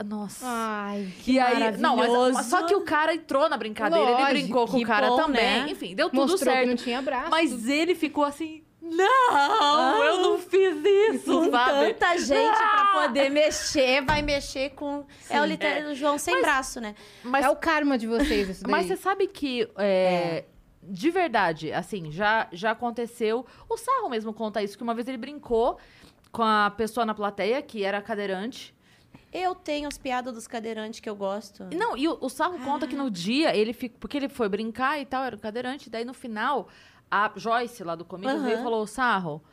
Nossa. 0.05 0.45
Ai, 0.47 1.13
que 1.23 1.33
e 1.35 1.39
aí, 1.39 1.77
não, 1.79 1.97
mas, 1.97 2.47
só 2.47 2.65
que 2.67 2.75
o 2.75 2.81
cara 2.81 3.15
entrou 3.15 3.49
na 3.49 3.57
brincadeira, 3.57 4.05
Lógico, 4.05 4.31
ele 4.31 4.41
brincou 4.43 4.67
com 4.67 4.77
que 4.79 4.83
o 4.83 4.87
cara 4.87 5.07
bom, 5.09 5.17
também. 5.17 5.63
né? 5.63 5.71
Enfim, 5.71 5.95
deu 5.95 6.11
tudo 6.11 6.17
mostrou 6.23 6.39
que 6.39 6.45
certo. 6.45 6.69
não 6.69 6.75
tinha 6.77 7.01
braço. 7.01 7.31
Mas 7.31 7.69
ele 7.69 7.95
ficou 7.95 8.25
assim: 8.25 8.65
Não, 8.97 10.05
eu 10.05 10.17
não 10.23 10.39
fiz 10.39 10.77
isso, 11.15 11.25
Com 11.45 11.51
sabe? 11.51 11.95
tanta 11.95 12.19
gente 12.19 12.57
pra 12.57 12.83
Ah! 12.83 12.91
poder 13.07 13.31
mexer, 13.31 14.03
vai 14.05 14.23
mexer 14.23 14.71
com. 14.71 15.05
é 15.31 15.41
o 15.41 15.45
literal 15.45 15.95
João 15.95 16.19
sem 16.19 16.41
braço, 16.41 16.81
né? 16.81 16.95
Mas, 17.23 17.45
É 17.45 17.51
o 17.51 17.57
karma 17.57 17.97
de 17.99 18.07
vocês, 18.07 18.49
isso 18.49 18.63
daí. 18.63 18.71
mas 18.71 18.87
você 18.87 18.97
sabe 18.97 19.27
que. 19.27 19.69
é, 19.77 20.45
De 20.83 21.11
verdade, 21.11 21.73
assim, 21.73 22.11
já, 22.11 22.49
já 22.53 22.73
aconteceu. 22.73 23.47
O 23.69 23.77
Sarro 23.77 24.09
mesmo 24.09 24.33
conta 24.33 24.63
isso, 24.63 24.77
que 24.77 24.83
uma 24.83 24.95
vez 24.95 25.07
ele 25.09 25.17
brincou 25.19 25.79
com 26.33 26.43
a 26.43 26.71
pessoa 26.77 27.07
na 27.07 27.15
plateia, 27.15 27.63
que 27.63 27.85
era 27.85 28.01
cadeirante. 28.03 28.75
Eu 29.33 29.55
tenho 29.55 29.89
as 29.89 29.97
piadas 29.97 30.35
dos 30.35 30.47
cadeirantes 30.47 31.01
que 31.01 31.09
eu 31.09 31.15
gosto. 31.17 31.67
Não, 31.75 31.97
e 31.97 32.07
o, 32.07 32.19
o 32.21 32.29
Sarro 32.29 32.59
conta 32.59 32.87
que 32.87 32.95
no 32.97 33.11
dia 33.11 33.57
ele 33.57 33.73
ficou. 33.73 33.99
Porque 34.01 34.17
ele 34.19 34.29
foi 34.29 34.49
brincar 34.49 35.01
e 35.01 35.07
tal, 35.07 35.25
era 35.25 35.35
um 35.37 35.39
cadeirante. 35.39 35.89
Daí 35.89 36.05
no 36.05 36.13
final, 36.13 36.69
a 37.15 37.31
Joyce 37.37 37.85
lá 37.85 37.95
do 37.95 38.07
comigo 38.07 38.39
veio 38.41 38.59
e 38.59 38.63
falou: 38.63 38.87
Sarro, 38.87 39.45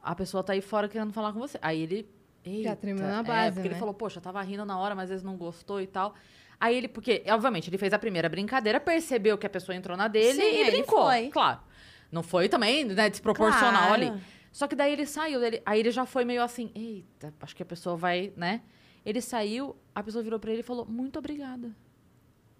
a 0.00 0.14
pessoa 0.14 0.44
tá 0.44 0.52
aí 0.52 0.60
fora 0.60 0.88
querendo 0.88 1.12
falar 1.12 1.32
com 1.32 1.40
você. 1.40 1.58
Aí 1.60 1.82
ele. 1.82 2.08
Eita, 2.44 2.76
tremeu 2.76 3.02
na 3.08 3.20
é, 3.20 3.22
base, 3.22 3.54
porque 3.54 3.68
ele 3.68 3.74
né? 3.74 3.80
falou, 3.80 3.94
poxa, 3.94 4.20
tava 4.20 4.40
rindo 4.42 4.66
na 4.66 4.78
hora, 4.78 4.94
mas 4.94 5.04
às 5.04 5.08
vezes 5.10 5.24
não 5.24 5.34
gostou 5.34 5.80
e 5.80 5.86
tal. 5.86 6.14
Aí 6.60 6.76
ele, 6.76 6.88
porque, 6.88 7.24
obviamente, 7.30 7.70
ele 7.70 7.78
fez 7.78 7.90
a 7.94 7.98
primeira 7.98 8.28
brincadeira, 8.28 8.78
percebeu 8.78 9.36
que 9.38 9.46
a 9.46 9.50
pessoa 9.50 9.74
entrou 9.74 9.96
na 9.96 10.08
dele 10.08 10.34
Sim, 10.42 10.42
e 10.42 10.60
ele 10.60 10.70
brincou. 10.72 11.04
foi. 11.04 11.28
Claro. 11.30 11.60
Não 12.12 12.22
foi 12.22 12.48
também, 12.48 12.84
né, 12.84 13.08
desproporcional 13.08 13.88
Claro. 13.88 13.94
ali. 13.94 14.12
Só 14.52 14.68
que 14.68 14.76
daí 14.76 14.92
ele 14.92 15.06
saiu, 15.06 15.42
ele- 15.42 15.62
aí 15.64 15.80
ele 15.80 15.90
já 15.90 16.04
foi 16.04 16.24
meio 16.24 16.42
assim, 16.42 16.70
eita, 16.74 17.32
acho 17.40 17.56
que 17.56 17.62
a 17.62 17.66
pessoa 17.66 17.96
vai, 17.96 18.30
né? 18.36 18.60
Ele 19.06 19.20
saiu, 19.22 19.74
a 19.94 20.02
pessoa 20.02 20.22
virou 20.22 20.38
pra 20.38 20.50
ele 20.52 20.60
e 20.60 20.62
falou, 20.62 20.84
muito 20.86 21.18
obrigada. 21.18 21.74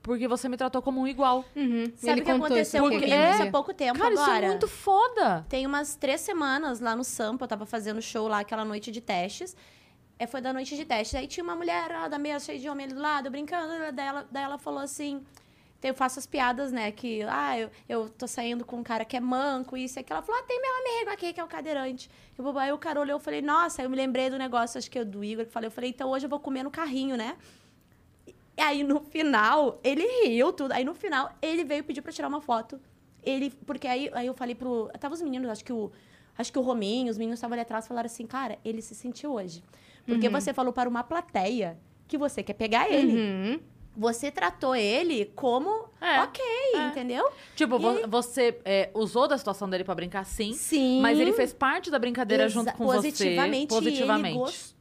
Porque 0.04 0.28
você 0.28 0.50
me 0.50 0.56
tratou 0.58 0.82
como 0.82 1.00
um 1.00 1.08
igual. 1.08 1.46
Uhum. 1.56 1.90
Sabe 1.96 2.20
o 2.20 2.24
que 2.24 2.30
aconteceu 2.30 2.82
comigo 2.84 3.04
é- 3.04 3.30
isso 3.30 3.42
há 3.42 3.50
pouco 3.50 3.72
tempo 3.72 3.98
Cara, 3.98 4.12
agora? 4.12 4.32
isso 4.32 4.44
é 4.44 4.48
muito 4.48 4.68
foda. 4.68 5.46
Tem 5.48 5.66
umas 5.66 5.96
três 5.96 6.20
semanas 6.20 6.78
lá 6.78 6.94
no 6.94 7.02
Sampa, 7.02 7.44
eu 7.44 7.48
tava 7.48 7.64
fazendo 7.64 8.02
show 8.02 8.28
lá, 8.28 8.40
aquela 8.40 8.66
noite 8.66 8.92
de 8.92 9.00
testes. 9.00 9.56
É, 10.18 10.26
foi 10.26 10.42
da 10.42 10.52
noite 10.52 10.76
de 10.76 10.84
testes. 10.84 11.14
Aí 11.14 11.26
tinha 11.26 11.42
uma 11.42 11.56
mulher 11.56 11.88
lá 11.90 12.06
da 12.06 12.18
mesa, 12.18 12.44
cheia 12.44 12.58
de 12.58 12.68
homem 12.68 12.84
ali 12.84 12.94
do 12.94 13.00
lado, 13.00 13.30
brincando. 13.30 13.72
Daí 13.94 14.06
ela, 14.06 14.28
daí 14.30 14.44
ela 14.44 14.58
falou 14.58 14.80
assim... 14.80 15.24
Eu 15.82 15.92
faço 15.92 16.18
as 16.18 16.26
piadas, 16.26 16.72
né? 16.72 16.90
Que, 16.90 17.22
ah, 17.24 17.58
eu, 17.58 17.70
eu 17.86 18.08
tô 18.08 18.26
saindo 18.26 18.64
com 18.64 18.76
um 18.76 18.82
cara 18.82 19.04
que 19.04 19.18
é 19.18 19.20
manco, 19.20 19.76
isso 19.76 19.98
e 19.98 20.00
aquilo. 20.00 20.16
Ela 20.16 20.26
falou, 20.26 20.40
ah, 20.40 20.44
tem 20.46 20.58
meu 20.58 20.70
amigo 20.78 21.10
aqui 21.10 21.30
que 21.34 21.38
é 21.38 21.44
o 21.44 21.46
cadeirante. 21.46 22.10
Eu, 22.38 22.58
aí 22.58 22.72
o 22.72 22.78
cara 22.78 22.98
olhou, 22.98 23.16
eu 23.16 23.20
falei, 23.20 23.42
nossa, 23.42 23.82
aí 23.82 23.86
eu 23.86 23.90
me 23.90 23.96
lembrei 23.96 24.30
do 24.30 24.38
negócio, 24.38 24.78
acho 24.78 24.90
que 24.90 24.98
é 24.98 25.04
do 25.04 25.22
Igor, 25.22 25.44
que 25.44 25.52
falei, 25.52 25.66
eu 25.66 25.70
falei, 25.70 25.90
então 25.90 26.08
hoje 26.08 26.24
eu 26.24 26.30
vou 26.30 26.40
comer 26.40 26.62
no 26.62 26.70
carrinho, 26.70 27.18
né? 27.18 27.36
E 28.56 28.60
aí, 28.62 28.82
no 28.84 29.00
final, 29.00 29.80
ele 29.82 30.06
riu 30.26 30.52
tudo. 30.52 30.72
Aí, 30.72 30.84
no 30.84 30.94
final, 30.94 31.30
ele 31.42 31.64
veio 31.64 31.82
pedir 31.84 32.02
pra 32.02 32.12
tirar 32.12 32.28
uma 32.28 32.40
foto. 32.40 32.80
Ele, 33.22 33.50
porque 33.66 33.86
aí, 33.88 34.10
aí 34.12 34.26
eu 34.26 34.34
falei 34.34 34.54
pro... 34.54 34.88
Tava 35.00 35.14
os 35.14 35.22
meninos, 35.22 35.48
acho 35.50 35.64
que 35.64 35.72
o... 35.72 35.90
Acho 36.36 36.52
que 36.52 36.58
o 36.58 36.62
Rominho, 36.62 37.10
os 37.10 37.16
meninos 37.18 37.38
estavam 37.38 37.54
ali 37.54 37.62
atrás, 37.62 37.86
falaram 37.86 38.06
assim, 38.06 38.26
cara, 38.26 38.58
ele 38.64 38.82
se 38.82 38.94
sentiu 38.94 39.32
hoje. 39.34 39.62
Porque 40.04 40.28
você 40.28 40.52
falou 40.52 40.72
para 40.72 40.88
uma 40.88 41.02
plateia 41.04 41.78
que 42.08 42.18
você 42.18 42.42
quer 42.42 42.54
pegar 42.54 42.90
ele. 42.90 43.16
Uhum. 43.16 43.60
Você 43.96 44.30
tratou 44.32 44.74
ele 44.74 45.26
como 45.36 45.88
É, 46.00 46.20
ok, 46.22 46.44
é. 46.74 46.86
entendeu? 46.88 47.30
Tipo, 47.54 47.76
E- 47.80 48.06
você 48.08 48.58
é, 48.64 48.90
usou 48.92 49.28
da 49.28 49.38
situação 49.38 49.70
dele 49.70 49.84
pra 49.84 49.94
brincar, 49.94 50.24
sim. 50.26 50.52
Sim. 50.52 51.00
Mas 51.00 51.18
ele 51.20 51.32
fez 51.32 51.52
parte 51.52 51.88
da 51.92 51.98
brincadeira 52.00 52.44
Exa- 52.46 52.54
junto 52.54 52.72
com 52.72 52.84
positivamente, 52.86 53.72
você. 53.72 53.80
Positivamente. 53.80 54.28
Ele 54.36 54.38
gostou. 54.44 54.73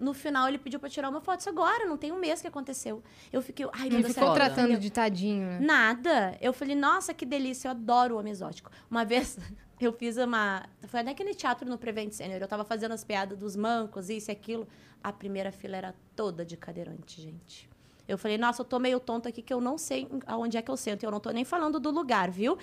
No 0.00 0.12
final, 0.14 0.48
ele 0.48 0.58
pediu 0.58 0.78
pra 0.80 0.88
tirar 0.88 1.08
uma 1.08 1.20
foto. 1.20 1.40
Isso 1.40 1.48
agora, 1.48 1.86
não 1.86 1.96
tem 1.96 2.12
um 2.12 2.18
mês 2.18 2.40
que 2.40 2.46
aconteceu. 2.46 3.02
Eu 3.32 3.42
fiquei, 3.42 3.66
ai, 3.72 3.88
meu 3.88 4.00
Deus, 4.02 4.14
ficou 4.14 4.32
tratando 4.34 4.78
de 4.78 4.90
tadinho, 4.90 5.46
né? 5.46 5.58
Nada. 5.60 6.36
Eu 6.40 6.52
falei, 6.52 6.74
nossa, 6.74 7.12
que 7.14 7.24
delícia, 7.26 7.68
eu 7.68 7.72
adoro 7.72 8.14
o 8.14 8.18
homem 8.18 8.32
exótico. 8.32 8.70
Uma 8.90 9.04
vez 9.04 9.38
eu 9.80 9.92
fiz 9.92 10.16
uma. 10.16 10.64
Foi 10.88 11.02
naquele 11.02 11.34
teatro 11.34 11.68
no 11.68 11.78
Prevent 11.78 12.12
Senior. 12.12 12.40
Eu 12.40 12.48
tava 12.48 12.64
fazendo 12.64 12.92
as 12.92 13.04
piadas 13.04 13.38
dos 13.38 13.56
mancos, 13.56 14.08
isso 14.10 14.30
e 14.30 14.32
aquilo. 14.32 14.66
A 15.02 15.12
primeira 15.12 15.50
fila 15.50 15.76
era 15.76 15.94
toda 16.14 16.44
de 16.44 16.56
cadeirante, 16.56 17.20
gente. 17.22 17.68
Eu 18.06 18.18
falei, 18.18 18.36
nossa, 18.36 18.60
eu 18.62 18.64
tô 18.64 18.78
meio 18.78 18.98
tonta 18.98 19.28
aqui 19.28 19.40
que 19.40 19.52
eu 19.54 19.60
não 19.60 19.78
sei 19.78 20.08
aonde 20.26 20.56
é 20.56 20.62
que 20.62 20.70
eu 20.70 20.76
sento. 20.76 21.04
Eu 21.04 21.10
não 21.10 21.20
tô 21.20 21.30
nem 21.30 21.44
falando 21.44 21.78
do 21.78 21.90
lugar, 21.90 22.30
viu? 22.30 22.58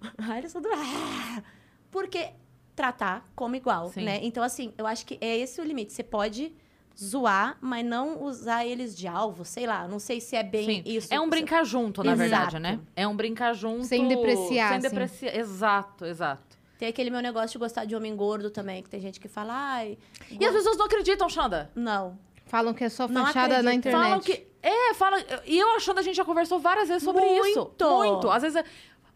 Aí 0.18 0.38
eles 0.38 0.52
todos. 0.52 0.70
"Ah!" 0.72 1.42
Porque 1.90 2.30
tratar 2.76 3.24
como 3.34 3.56
igual, 3.56 3.88
Sim. 3.90 4.04
né? 4.04 4.20
Então, 4.22 4.44
assim, 4.44 4.72
eu 4.78 4.86
acho 4.86 5.04
que 5.06 5.18
é 5.20 5.36
esse 5.36 5.60
o 5.60 5.64
limite. 5.64 5.92
Você 5.92 6.02
pode 6.04 6.52
zoar, 6.98 7.56
mas 7.60 7.84
não 7.84 8.22
usar 8.22 8.64
eles 8.64 8.96
de 8.96 9.08
alvo, 9.08 9.44
sei 9.44 9.66
lá. 9.66 9.88
Não 9.88 9.98
sei 9.98 10.20
se 10.20 10.36
é 10.36 10.42
bem 10.42 10.66
Sim. 10.66 10.82
isso. 10.86 11.12
É 11.12 11.18
um 11.18 11.28
brincar 11.28 11.64
junto, 11.64 12.04
na 12.04 12.12
Exato. 12.12 12.30
verdade, 12.30 12.58
né? 12.58 12.78
É 12.94 13.08
um 13.08 13.16
brincar 13.16 13.54
junto. 13.54 13.84
Sem 13.84 14.06
depreciar, 14.06 14.68
Sem 14.68 14.78
assim. 14.78 14.88
depreciar. 14.88 15.34
Exato, 15.36 16.04
exato. 16.04 16.56
Tem 16.78 16.88
aquele 16.88 17.10
meu 17.10 17.20
negócio 17.20 17.52
de 17.52 17.58
gostar 17.58 17.86
de 17.86 17.96
homem 17.96 18.14
gordo 18.14 18.50
também, 18.50 18.82
que 18.82 18.90
tem 18.90 19.00
gente 19.00 19.18
que 19.18 19.28
fala, 19.28 19.52
ai. 19.54 19.98
E 20.30 20.44
as 20.44 20.52
pessoas 20.52 20.76
não 20.76 20.84
acreditam, 20.84 21.28
Xanda. 21.28 21.70
Não. 21.74 22.18
Falam 22.46 22.72
que 22.74 22.84
é 22.84 22.88
só 22.88 23.08
Não 23.08 23.26
fachada 23.26 23.62
na 23.62 23.74
internet. 23.74 24.02
Falam 24.02 24.20
que. 24.20 24.46
É, 24.62 24.94
falam. 24.94 25.18
E 25.46 25.58
eu 25.58 25.76
achando 25.76 25.98
a 25.98 26.02
gente 26.02 26.16
já 26.16 26.24
conversou 26.24 26.58
várias 26.58 26.88
vezes 26.88 27.02
sobre 27.02 27.24
isso. 27.24 27.60
Muito. 27.60 27.90
Muito. 27.96 28.30
Às 28.30 28.42
vezes. 28.42 28.56
é, 28.56 28.64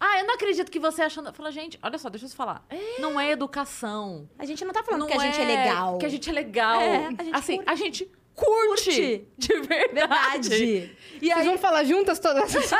Ah, 0.03 0.19
eu 0.19 0.25
não 0.25 0.33
acredito 0.33 0.71
que 0.71 0.79
você 0.79 1.03
achando. 1.03 1.31
Fala, 1.31 1.51
gente, 1.51 1.77
olha 1.83 1.95
só, 1.99 2.09
deixa 2.09 2.25
eu 2.25 2.29
te 2.31 2.35
falar. 2.35 2.65
Não 2.97 3.19
é 3.19 3.29
educação. 3.29 4.27
A 4.39 4.45
gente 4.45 4.65
não 4.65 4.73
tá 4.73 4.81
falando 4.81 5.01
não 5.01 5.07
que 5.07 5.13
a 5.13 5.19
gente 5.19 5.39
é 5.39 5.45
legal. 5.45 5.97
Que 5.99 6.05
a 6.07 6.09
gente 6.09 6.27
é 6.27 6.33
legal. 6.33 6.81
É, 6.81 7.05
a 7.05 7.23
gente 7.23 7.35
assim, 7.35 7.55
curte. 7.57 7.69
a 7.71 7.75
gente 7.75 8.11
curte, 8.33 8.89
Curte. 8.89 9.27
de 9.37 9.59
verdade. 9.59 10.49
Verdade. 10.49 10.97
E 11.21 11.27
Vocês 11.27 11.37
aí, 11.37 11.45
vão 11.45 11.57
falar 11.59 11.83
juntas 11.83 12.17
todas 12.17 12.55
as 12.55 12.71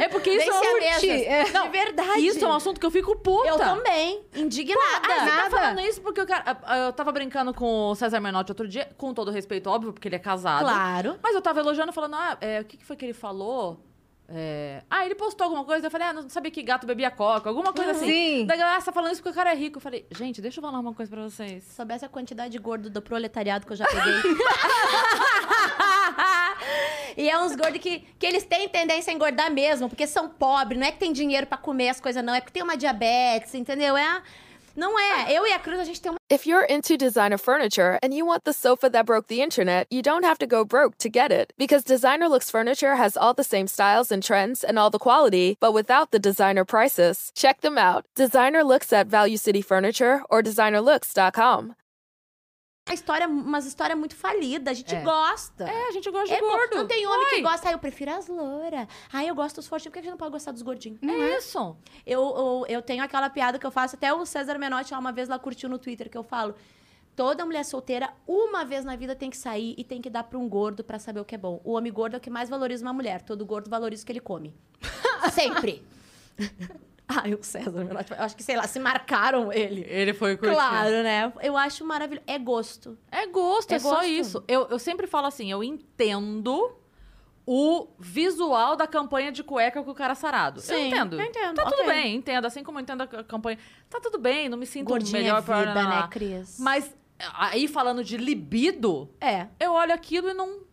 é 0.00 0.08
porque 0.08 0.30
isso 0.30 0.50
é 0.50 0.60
um... 0.60 0.76
é. 0.78 1.44
De 1.44 1.68
verdade. 1.70 2.26
Isso 2.26 2.44
é 2.44 2.48
um 2.48 2.52
assunto 2.52 2.78
que 2.78 2.86
eu 2.86 2.90
fico 2.90 3.16
puta. 3.16 3.48
Eu 3.48 3.56
também. 3.58 4.24
Indignada. 4.36 4.82
Ah, 5.02 5.08
tá 5.08 5.24
Nada. 5.24 5.50
falando 5.50 5.80
isso 5.80 6.00
porque 6.00 6.20
o 6.20 6.26
cara... 6.26 6.58
ah, 6.62 6.78
Eu 6.86 6.92
tava 6.92 7.10
brincando 7.10 7.52
com 7.52 7.90
o 7.90 7.94
César 7.96 8.20
Menotti 8.20 8.52
outro 8.52 8.68
dia, 8.68 8.88
com 8.96 9.12
todo 9.12 9.30
respeito, 9.32 9.68
óbvio, 9.68 9.92
porque 9.92 10.06
ele 10.06 10.16
é 10.16 10.20
casado. 10.20 10.64
Claro. 10.64 11.18
Mas 11.22 11.34
eu 11.34 11.42
tava 11.42 11.58
elogiando, 11.60 11.92
falando, 11.92 12.14
ah, 12.14 12.38
é, 12.40 12.60
o 12.60 12.64
que, 12.64 12.76
que 12.76 12.84
foi 12.84 12.94
que 12.96 13.04
ele 13.04 13.12
falou? 13.14 13.80
É, 14.28 14.82
Ah, 14.88 15.04
ele 15.04 15.14
postou 15.14 15.44
alguma 15.44 15.64
coisa, 15.64 15.86
eu 15.86 15.90
falei, 15.90 16.08
ah, 16.08 16.12
não 16.12 16.28
sabia 16.28 16.50
que 16.50 16.62
gato 16.62 16.86
bebia 16.86 17.10
coca, 17.10 17.48
alguma 17.48 17.72
coisa 17.72 17.92
assim. 17.92 18.06
Sim. 18.06 18.46
Da 18.46 18.56
galera, 18.56 18.76
ah, 18.76 18.80
você 18.80 18.86
tá 18.86 18.92
falando 18.92 19.12
isso 19.12 19.22
porque 19.22 19.32
o 19.32 19.34
cara 19.34 19.52
é 19.52 19.54
rico. 19.54 19.78
Eu 19.78 19.82
falei, 19.82 20.06
gente, 20.10 20.40
deixa 20.40 20.60
eu 20.60 20.62
falar 20.62 20.78
uma 20.78 20.94
coisa 20.94 21.10
pra 21.10 21.22
vocês. 21.22 21.64
Se 21.64 21.74
soubesse 21.74 22.04
a 22.04 22.08
quantidade 22.08 22.52
de 22.52 22.58
gordo 22.58 22.88
do 22.88 23.02
proletariado 23.02 23.66
que 23.66 23.72
eu 23.72 23.76
já 23.76 23.86
peguei. 23.86 24.14
e 27.16 27.28
é 27.28 27.38
uns 27.38 27.54
gordos 27.54 27.80
que, 27.80 28.00
que 28.18 28.26
eles 28.26 28.44
têm 28.44 28.68
tendência 28.68 29.12
a 29.12 29.14
engordar 29.14 29.52
mesmo, 29.52 29.88
porque 29.88 30.06
são 30.06 30.28
pobres, 30.28 30.78
não 30.78 30.86
é 30.86 30.92
que 30.92 30.98
tem 30.98 31.12
dinheiro 31.12 31.46
pra 31.46 31.58
comer 31.58 31.90
as 31.90 32.00
coisas, 32.00 32.24
não, 32.24 32.34
é 32.34 32.40
porque 32.40 32.52
tem 32.52 32.62
uma 32.62 32.76
diabetes, 32.76 33.54
entendeu? 33.54 33.96
É. 33.96 34.22
Não 34.76 34.98
é. 34.98 35.32
Eu 35.32 35.46
e 35.46 35.52
a 35.52 35.58
Cruz, 35.58 35.78
a 35.78 35.84
gente 35.84 36.00
tem 36.00 36.10
uma. 36.10 36.18
If 36.30 36.46
you're 36.46 36.66
into 36.68 36.96
designer 36.96 37.38
furniture 37.38 37.98
and 38.02 38.12
you 38.12 38.26
want 38.26 38.44
the 38.44 38.52
sofa 38.52 38.90
that 38.90 39.06
broke 39.06 39.28
the 39.28 39.40
internet, 39.40 39.86
you 39.90 40.02
don't 40.02 40.24
have 40.24 40.38
to 40.38 40.46
go 40.46 40.64
broke 40.64 40.96
to 40.98 41.08
get 41.08 41.30
it. 41.30 41.52
Because 41.56 41.84
Designer 41.84 42.28
Looks 42.28 42.50
Furniture 42.50 42.96
has 42.96 43.16
all 43.16 43.34
the 43.34 43.44
same 43.44 43.66
styles 43.68 44.10
and 44.10 44.22
trends 44.22 44.64
and 44.64 44.78
all 44.78 44.90
the 44.90 44.98
quality, 44.98 45.56
but 45.60 45.72
without 45.72 46.10
the 46.10 46.18
designer 46.18 46.64
prices. 46.64 47.30
Check 47.34 47.60
them 47.60 47.78
out. 47.78 48.04
Designer 48.16 48.64
Looks 48.64 48.92
at 48.92 49.06
Value 49.06 49.36
City 49.36 49.62
Furniture 49.62 50.22
or 50.28 50.42
designerlooks.com. 50.42 51.74
história, 52.92 53.26
umas 53.26 53.64
histórias 53.64 53.98
muito 53.98 54.14
falidas, 54.14 54.72
a 54.72 54.74
gente 54.74 54.94
É. 54.94 55.00
gosta. 55.00 55.64
É, 55.64 55.88
a 55.88 55.92
gente 55.92 56.10
gosta 56.10 56.26
de 56.26 56.34
É, 56.34 56.40
gordo. 56.40 56.76
Não 56.76 56.86
tem 56.86 57.06
homem 57.06 57.28
que 57.30 57.34
Oi. 57.36 57.40
gosta, 57.42 57.68
ah, 57.70 57.72
eu 57.72 57.78
prefiro 57.78 58.10
as 58.12 58.26
louras. 58.28 58.86
Ah, 59.10 59.24
eu 59.24 59.34
gosto 59.34 59.56
dos 59.56 59.66
fortinhos, 59.66 59.90
por 59.90 59.94
que 59.94 59.98
a 60.00 60.02
gente 60.02 60.10
não 60.10 60.18
pode 60.18 60.32
gostar 60.32 60.52
dos 60.52 60.60
gordinhos? 60.60 60.98
É 61.02 61.38
isso. 61.38 61.76
Eu, 62.04 62.20
eu, 62.20 62.66
eu 62.68 62.82
tenho 62.82 63.02
aquela 63.02 63.30
piada 63.30 63.58
que 63.58 63.66
eu 63.66 63.70
faço, 63.70 63.96
até 63.96 64.12
o 64.12 64.26
César 64.26 64.58
Menotti 64.58 64.92
lá 64.92 64.98
uma 64.98 65.12
vez 65.12 65.28
lá 65.30 65.38
curtiu 65.38 65.68
no 65.68 65.78
Twitter, 65.78 66.10
que 66.10 66.18
eu 66.18 66.22
falo. 66.22 66.54
Toda 67.16 67.46
mulher 67.46 67.64
solteira, 67.64 68.12
uma 68.26 68.64
vez 68.64 68.84
na 68.84 68.96
vida, 68.96 69.14
tem 69.14 69.30
que 69.30 69.36
sair 69.36 69.74
e 69.78 69.84
tem 69.84 70.02
que 70.02 70.10
dar 70.10 70.24
pra 70.24 70.36
um 70.38 70.48
gordo 70.48 70.82
pra 70.82 70.98
saber 70.98 71.20
o 71.20 71.24
que 71.24 71.36
é 71.36 71.38
bom. 71.38 71.60
O 71.64 71.72
homem 71.72 71.92
gordo 71.92 72.14
é 72.14 72.16
o 72.16 72.20
que 72.20 72.28
mais 72.28 72.50
valoriza 72.50 72.84
uma 72.84 72.92
mulher. 72.92 73.22
Todo 73.22 73.46
gordo 73.46 73.70
valoriza 73.70 74.02
o 74.02 74.06
que 74.06 74.12
ele 74.12 74.20
come. 74.20 74.52
Sempre. 75.32 75.82
ah, 77.08 77.22
o 77.38 77.42
César 77.44 77.84
Menotti, 77.84 78.12
eu 78.12 78.18
acho 78.22 78.36
que, 78.36 78.42
sei 78.42 78.56
lá, 78.56 78.66
se 78.66 78.78
marcaram 78.80 79.52
ele. 79.52 79.84
Ele 79.88 80.14
foi 80.14 80.36
curtir. 80.36 80.54
Claro, 80.54 81.02
né? 81.02 81.32
Eu 81.42 81.56
acho 81.56 81.84
maravilhoso. 81.84 82.24
É 82.26 82.38
gosto. 82.38 82.98
É 83.10 83.26
gosto, 83.26 83.72
é, 83.72 83.74
É 83.74 83.78
só 83.78 83.90
gosto. 83.96 84.06
isso. 84.06 84.44
Eu, 84.48 84.66
eu 84.70 84.78
sempre 84.78 85.06
falo 85.06 85.26
assim, 85.26 85.50
eu 85.50 85.62
entendo 85.62 86.74
o 87.46 87.88
visual 87.98 88.74
da 88.74 88.86
campanha 88.86 89.30
de 89.30 89.42
cueca 89.44 89.82
com 89.82 89.90
o 89.90 89.94
cara 89.94 90.14
sarado. 90.14 90.60
eu 90.60 90.62
Sim, 90.62 90.86
entendo. 90.88 91.20
eu 91.20 91.26
entendo, 91.26 91.54
Tá 91.56 91.64
tudo 91.64 91.74
ok. 91.82 91.86
bem, 91.86 92.14
entendo. 92.16 92.46
Assim 92.46 92.62
como 92.62 92.78
eu 92.78 92.82
entendo 92.82 93.02
a 93.02 93.06
campanha. 93.24 93.58
Tá 93.90 94.00
tudo 94.00 94.18
bem, 94.18 94.48
não 94.48 94.56
me 94.56 94.64
sinto 94.66 94.88
Gordinha 94.88 95.20
melhor 95.20 95.38
é 95.40 95.42
pra 95.42 95.58
vida, 95.60 95.74
lá. 95.74 96.02
né, 96.02 96.08
Cris? 96.10 96.56
Mas 96.58 96.90
aí 97.34 97.68
falando 97.68 98.02
de 98.02 98.16
libido, 98.16 99.10
É. 99.20 99.48
eu 99.60 99.72
olho 99.72 99.92
aquilo 99.92 100.30
e 100.30 100.34
não. 100.34 100.64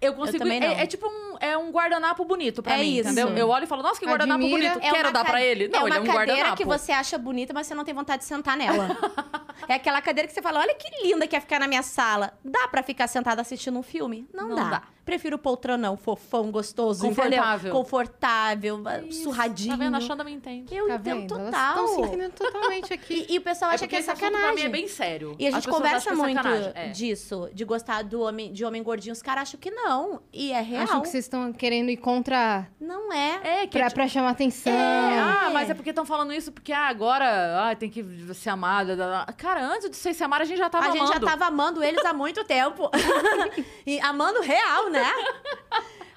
Eu 0.00 0.14
consigo. 0.14 0.44
não. 0.44 0.52
é, 0.52 0.82
é 0.84 0.86
tipo 0.86 1.06
um, 1.08 1.27
é 1.40 1.56
um 1.56 1.70
guardanapo 1.70 2.24
bonito 2.24 2.62
pra 2.62 2.74
É 2.74 2.78
mim, 2.78 2.96
isso. 2.98 3.08
entendeu? 3.10 3.28
Eu 3.36 3.48
olho 3.48 3.64
e 3.64 3.66
falo, 3.66 3.82
nossa, 3.82 3.98
que 4.00 4.06
guardanapo 4.06 4.44
Admira. 4.44 4.70
bonito. 4.70 4.84
É 4.86 4.90
Quero 4.90 5.08
uma 5.08 5.12
dar 5.12 5.24
pra 5.24 5.42
ele. 5.42 5.68
Não, 5.68 5.80
é 5.80 5.82
uma 5.82 5.88
ele 5.88 5.96
é 5.96 6.00
um 6.00 6.04
cadeira 6.06 6.32
guardanapo. 6.32 6.56
que 6.56 6.64
você 6.64 6.92
acha 6.92 7.16
bonita, 7.18 7.52
mas 7.54 7.66
você 7.66 7.74
não 7.74 7.84
tem 7.84 7.94
vontade 7.94 8.22
de 8.22 8.28
sentar 8.28 8.56
nela. 8.56 8.88
é 9.68 9.74
aquela 9.74 10.00
cadeira 10.00 10.26
que 10.28 10.34
você 10.34 10.42
fala, 10.42 10.60
olha 10.60 10.74
que 10.74 10.88
linda 11.06 11.26
que 11.26 11.34
ia 11.36 11.40
ficar 11.40 11.58
na 11.60 11.66
minha 11.68 11.82
sala. 11.82 12.32
Dá 12.44 12.68
pra 12.68 12.82
ficar 12.82 13.06
sentada 13.08 13.40
assistindo 13.40 13.78
um 13.78 13.82
filme? 13.82 14.28
Não, 14.32 14.48
Não 14.48 14.56
dá. 14.56 14.64
dá. 14.70 14.82
Prefiro 15.04 15.38
poltronão, 15.38 15.96
fofão, 15.96 16.50
gostoso, 16.50 17.06
Confortável. 17.08 17.54
entendeu? 17.56 17.72
Confortável, 17.72 18.82
Isso. 19.06 19.22
surradinho. 19.22 19.70
Tá 19.78 19.84
vendo? 19.84 19.96
A 19.96 20.00
Xanda 20.00 20.22
me 20.22 20.32
entende. 20.32 20.74
Eu 20.74 20.86
Tá 20.86 20.94
entendo 20.96 21.20
vendo? 21.20 21.34
Elas 21.34 21.44
total. 21.46 21.70
estão 21.84 21.88
se 21.94 22.00
entendendo 22.08 22.32
totalmente 22.32 22.92
aqui. 22.92 23.08
E, 23.28 23.34
e 23.34 23.38
o 23.38 23.40
pessoal 23.40 23.70
acha 23.70 23.78
porque 23.86 23.96
que 23.96 24.02
é 24.02 24.04
sacanagem. 24.04 24.44
Pra 24.46 24.54
mim 24.54 24.60
é 24.62 24.68
bem 24.68 24.86
sério. 24.86 25.34
E 25.38 25.46
a 25.46 25.50
gente 25.50 25.66
conversa 25.66 26.10
é 26.10 26.14
muito. 26.14 26.46
É. 26.74 26.88
disso, 26.90 27.48
de 27.54 27.64
gostar 27.64 28.02
do 28.04 28.20
homem, 28.20 28.52
de 28.52 28.64
homem 28.66 28.82
gordinho. 28.82 29.12
Os 29.14 29.22
caras 29.22 29.42
acham 29.48 29.58
que 29.58 29.70
não. 29.70 30.20
E 30.32 30.52
é 30.52 30.60
real. 30.60 30.82
Acham 30.84 31.00
que 31.00 31.08
vocês 31.08 31.24
estão 31.28 31.52
querendo 31.52 31.90
ir 31.90 31.96
contra. 31.98 32.66
Não 32.80 33.12
é. 33.12 33.62
É, 33.62 33.66
que 33.66 33.78
Pra, 33.78 33.90
pra 33.90 34.08
chamar 34.08 34.30
atenção. 34.30 34.72
É, 34.72 35.18
ah, 35.20 35.46
É. 35.48 35.52
mas 35.52 35.70
é 35.70 35.74
porque 35.74 35.90
estão 35.90 36.04
falando 36.04 36.32
isso 36.32 36.50
porque 36.50 36.72
ah, 36.72 36.88
agora 36.88 37.68
ah, 37.70 37.76
tem 37.76 37.88
que 37.88 38.04
ser 38.34 38.50
amada. 38.50 38.96
da- 38.96 39.24
da- 39.24 39.32
Cara, 39.34 39.62
antes 39.64 39.88
de 39.90 39.96
vocês 39.96 40.16
se 40.16 40.24
amar, 40.24 40.40
a 40.40 40.44
gente 40.44 40.58
já 40.58 40.68
tava 40.68 40.86
a 40.86 40.90
gente 40.90 40.98
já 41.06 41.16
amando. 41.16 41.26
tava 41.26 41.44
amando 41.46 41.82
eles 41.84 42.04
há 42.04 42.12
muito 42.12 42.44
tempo. 42.44 42.90
e 43.86 44.00
amando 44.00 44.40
real, 44.40 44.90
né? 44.90 45.06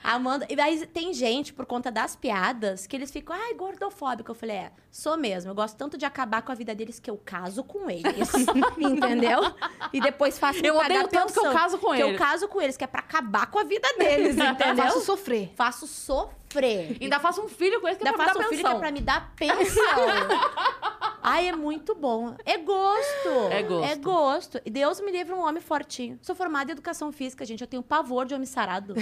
Amando. 0.04 0.46
E 0.50 0.60
aí 0.60 0.86
tem 0.88 1.14
gente, 1.14 1.54
por 1.54 1.66
conta 1.66 1.92
das 1.92 2.16
piadas, 2.16 2.88
que 2.88 2.96
eles 2.96 3.12
ficam, 3.12 3.36
ai, 3.36 3.54
gordofóbico. 3.54 4.32
Eu 4.32 4.36
falei, 4.36 4.56
é, 4.56 4.72
sou 4.90 5.18
mesmo. 5.18 5.52
Eu 5.52 5.56
gosto 5.56 5.78
tanto 5.78 5.98
de 5.98 6.06
acabar 6.06 6.42
com 6.42 6.52
a 6.52 6.56
vida 6.56 6.74
deles 6.74 7.00
que 7.00 7.10
eu 7.10 7.18
caso 7.18 7.64
com 7.64 7.90
eles. 7.90 8.30
entendeu? 8.78 9.42
E 9.94 10.02
depois 10.02 10.40
faço 10.40 10.60
Eu 10.66 10.78
odeio 10.78 11.08
tanto 11.08 11.34
que 11.34 11.40
eu 11.40 11.52
caso 11.52 11.78
com 11.78 11.92
que 11.94 12.02
eles. 12.02 12.12
eu 12.14 12.18
caso 12.18 12.48
com 12.48 12.62
eles, 12.62 12.78
que 12.78 12.84
é 12.84 12.88
pra 12.88 13.02
acabar 13.02 13.48
com 13.48 13.60
a 13.60 13.64
vida 13.64 13.88
deles, 13.98 14.36
entendeu? 14.40 14.86
Faço 14.86 15.02
sofrer. 15.02 15.54
Faço 15.56 15.88
sofrer. 15.88 16.41
Ainda 17.00 17.20
faço 17.20 17.42
um 17.42 17.48
filho 17.48 17.80
com 17.82 17.88
esse 17.88 18.00
que 18.00 18.08
é 18.08 18.10
Ainda 18.10 18.18
pra 18.18 18.26
me 18.26 18.30
faço 18.34 18.40
dar 18.40 18.46
um 18.46 18.50
filho 18.50 18.62
que 18.62 18.66
é 18.66 18.70
pensão. 18.70 18.80
pra 18.80 18.92
me 18.92 19.02
dar 19.02 19.34
pensão. 19.36 21.12
Ai, 21.24 21.50
é 21.50 21.56
muito 21.56 21.94
bom. 21.94 22.36
É 22.46 22.58
gosto. 22.58 23.30
É 23.52 23.62
gosto. 23.62 23.92
É 23.92 23.96
gosto. 23.96 24.62
E 24.66 24.72
Deus 24.72 25.00
me 25.02 25.12
livre 25.12 25.34
um 25.34 25.42
homem 25.46 25.62
fortinho. 25.62 26.18
Sou 26.22 26.36
formada 26.36 26.72
em 26.72 26.74
educação 26.74 27.12
física, 27.12 27.46
gente. 27.46 27.62
Eu 27.62 27.68
tenho 27.68 27.84
pavor 27.84 28.26
de 28.26 28.34
homem 28.34 28.48
sarado. 28.48 28.96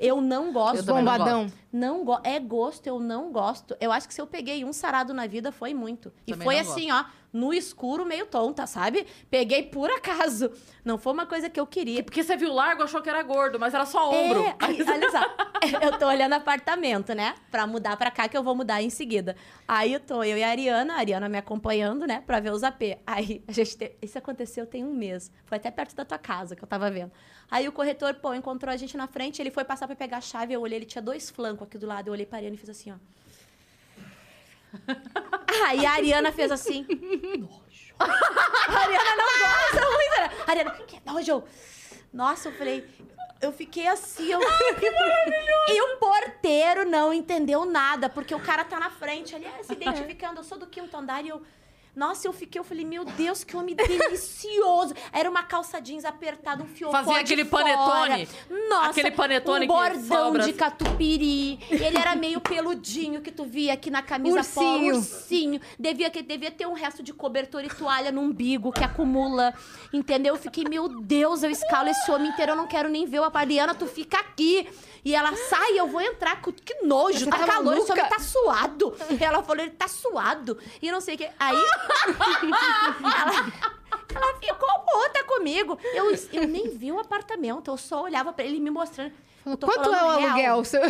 Eu 0.00 0.20
não 0.22 0.52
gosto. 0.54 0.78
Eu 0.78 0.86
também 0.86 1.02
não 1.04 1.12
Bombadão. 1.12 1.46
Não 1.70 2.04
go 2.04 2.18
é 2.24 2.40
gosto, 2.40 2.86
eu 2.86 2.98
não 2.98 3.30
gosto. 3.30 3.76
Eu 3.78 3.92
acho 3.92 4.08
que 4.08 4.14
se 4.14 4.20
eu 4.20 4.26
peguei 4.26 4.64
um 4.64 4.72
sarado 4.72 5.12
na 5.12 5.26
vida, 5.26 5.52
foi 5.52 5.74
muito. 5.74 6.10
E 6.26 6.32
Também 6.32 6.46
foi 6.46 6.54
não 6.54 6.62
assim, 6.62 6.90
ó, 6.90 7.04
no 7.36 7.52
escuro, 7.52 8.04
meio 8.06 8.26
tonta, 8.26 8.66
sabe? 8.66 9.06
Peguei 9.30 9.62
por 9.64 9.90
acaso. 9.90 10.50
Não 10.84 10.96
foi 10.98 11.12
uma 11.12 11.26
coisa 11.26 11.50
que 11.50 11.58
eu 11.60 11.66
queria. 11.66 12.02
Porque 12.02 12.22
você 12.22 12.36
viu 12.36 12.52
largo, 12.52 12.82
achou 12.82 13.02
que 13.02 13.08
era 13.08 13.22
gordo, 13.22 13.58
mas 13.60 13.74
era 13.74 13.84
só 13.86 14.10
ombro. 14.10 14.40
É, 14.40 14.56
aí, 14.60 14.78
olha 14.82 15.10
só. 15.10 15.20
Eu 15.82 15.98
tô 15.98 16.06
olhando 16.06 16.34
apartamento, 16.34 17.12
né? 17.14 17.34
Pra 17.50 17.66
mudar 17.66 17.96
pra 17.96 18.10
cá, 18.10 18.28
que 18.28 18.36
eu 18.36 18.42
vou 18.42 18.54
mudar 18.54 18.80
em 18.82 18.90
seguida. 18.90 19.34
Aí 19.66 19.92
eu 19.94 19.98
tô, 20.00 20.22
eu 20.22 20.36
e 20.38 20.44
a 20.44 20.48
Ariana, 20.50 20.94
a 20.94 20.98
Ariana 20.98 21.28
me 21.28 21.38
acompanhando, 21.38 22.06
né? 22.06 22.22
Pra 22.24 22.38
ver 22.38 22.52
os 22.52 22.62
AP. 22.62 22.98
Aí 23.06 23.42
a 23.48 23.52
gente. 23.52 23.76
te- 23.76 23.96
Isso 24.00 24.16
aconteceu 24.16 24.64
tem 24.66 24.84
um 24.84 24.92
mês. 24.94 25.32
Foi 25.44 25.56
até 25.56 25.70
perto 25.70 25.96
da 25.96 26.04
tua 26.04 26.18
casa 26.18 26.54
que 26.54 26.62
eu 26.62 26.68
tava 26.68 26.88
vendo. 26.90 27.10
Aí 27.50 27.66
o 27.66 27.72
corretor, 27.72 28.14
pô, 28.14 28.32
encontrou 28.32 28.72
a 28.72 28.76
gente 28.76 28.96
na 28.96 29.08
frente, 29.08 29.42
ele 29.42 29.50
foi 29.50 29.64
passar 29.64 29.86
pra 29.88 29.96
pegar 29.96 30.18
a 30.18 30.20
chave, 30.20 30.52
eu 30.52 30.60
olhei, 30.60 30.78
ele 30.78 30.84
tinha 30.86 31.02
dois 31.02 31.30
flancos 31.30 31.66
aqui 31.66 31.78
do 31.78 31.86
lado. 31.86 32.08
Eu 32.08 32.12
olhei 32.12 32.26
pra 32.26 32.38
Ariana 32.38 32.54
e 32.54 32.58
fiz 32.58 32.68
assim, 32.70 32.92
ó. 32.92 32.96
Aí 35.66 35.84
a 35.84 35.92
Ariana 35.92 36.32
fez 36.32 36.50
assim. 36.50 36.86
Nojo. 36.88 37.94
A 37.98 38.78
Ariana 38.80 39.16
não 39.16 39.26
gosta 39.40 39.90
muito, 39.90 40.20
né? 40.20 40.44
A 40.46 40.50
Ariana, 40.50 40.70
que 40.70 41.00
nojo. 41.04 41.44
Nossa, 42.12 42.48
eu 42.48 42.52
falei. 42.52 42.86
Eu 43.40 43.52
fiquei 43.52 43.86
assim, 43.86 44.32
eu. 44.32 44.40
que 44.40 44.90
maravilhoso! 44.90 45.68
E 45.68 45.82
o 45.82 45.96
porteiro 45.98 46.86
não 46.88 47.12
entendeu 47.12 47.64
nada, 47.66 48.08
porque 48.08 48.34
o 48.34 48.40
cara 48.40 48.64
tá 48.64 48.80
na 48.80 48.90
frente 48.90 49.34
ali, 49.34 49.46
ah, 49.46 49.62
se 49.62 49.74
identificando, 49.74 50.40
eu 50.40 50.44
sou 50.44 50.58
do 50.58 50.66
quinto 50.66 50.96
andar 50.96 51.22
e 51.24 51.28
eu. 51.28 51.42
Nossa, 51.96 52.28
eu 52.28 52.32
fiquei, 52.34 52.60
eu 52.60 52.64
falei, 52.64 52.84
meu 52.84 53.06
Deus, 53.06 53.42
que 53.42 53.56
homem 53.56 53.74
delicioso. 53.74 54.94
Era 55.10 55.30
uma 55.30 55.42
calça 55.42 55.80
jeans 55.80 56.04
apertada, 56.04 56.62
um 56.62 56.66
fiofó 56.66 56.92
Fazia 56.92 57.14
de 57.14 57.20
aquele 57.20 57.44
fora. 57.46 57.64
panetone. 57.64 58.28
Nossa, 58.68 58.90
Aquele 58.90 59.10
panetone 59.10 59.64
um 59.64 59.68
bordão 59.68 60.38
de 60.38 60.52
catupiry. 60.52 61.58
Ele 61.70 61.96
era 61.96 62.14
meio 62.14 62.38
peludinho, 62.38 63.22
que 63.22 63.32
tu 63.32 63.44
via 63.46 63.72
aqui 63.72 63.90
na 63.90 64.02
camisa 64.02 64.40
Ursinho. 64.40 64.96
ursinho. 64.96 65.60
Devia, 65.78 66.10
que, 66.10 66.22
devia 66.22 66.50
ter 66.50 66.66
um 66.66 66.74
resto 66.74 67.02
de 67.02 67.14
cobertor 67.14 67.64
e 67.64 67.68
toalha 67.68 68.12
no 68.12 68.20
umbigo, 68.20 68.70
que 68.72 68.84
acumula. 68.84 69.54
Entendeu? 69.90 70.34
Eu 70.34 70.40
fiquei, 70.40 70.64
meu 70.68 70.88
Deus, 71.00 71.42
eu 71.42 71.50
escalo 71.50 71.88
esse 71.88 72.10
homem 72.10 72.28
inteiro, 72.28 72.52
eu 72.52 72.56
não 72.56 72.66
quero 72.66 72.90
nem 72.90 73.06
ver. 73.06 73.16
A 73.22 73.30
Ariana, 73.32 73.74
tu 73.74 73.86
fica 73.86 74.18
aqui. 74.18 74.68
E 75.04 75.14
ela 75.14 75.34
sai, 75.36 75.78
eu 75.78 75.86
vou 75.86 76.00
entrar. 76.00 76.42
Que 76.42 76.52
que 76.52 76.84
nojo, 76.84 77.20
Você 77.20 77.26
tá 77.30 77.38
tá 77.38 77.46
calor, 77.46 77.76
esse 77.78 77.90
homem 77.92 78.04
tá 78.08 78.18
suado. 78.18 78.94
Ela 79.20 79.42
falou, 79.42 79.62
ele 79.62 79.70
tá 79.72 79.86
suado. 79.88 80.58
E 80.82 80.90
não 80.90 81.00
sei 81.00 81.14
o 81.14 81.18
que. 81.18 81.28
Aí. 81.38 81.56
Ela, 83.02 83.52
ela 84.14 84.38
ficou 84.38 84.80
puta 84.80 85.24
comigo. 85.24 85.78
Eu, 85.94 86.12
eu 86.32 86.48
nem 86.48 86.70
vi 86.70 86.92
o 86.92 86.98
apartamento, 86.98 87.70
eu 87.70 87.76
só 87.76 88.02
olhava 88.02 88.32
pra 88.32 88.44
ele 88.44 88.60
me 88.60 88.70
mostrando. 88.70 89.12
Tô 89.56 89.66
Quanto 89.66 89.84
é 89.84 89.88
o 89.88 89.92
real. 89.92 90.10
aluguel? 90.22 90.64
seu- 90.66 90.80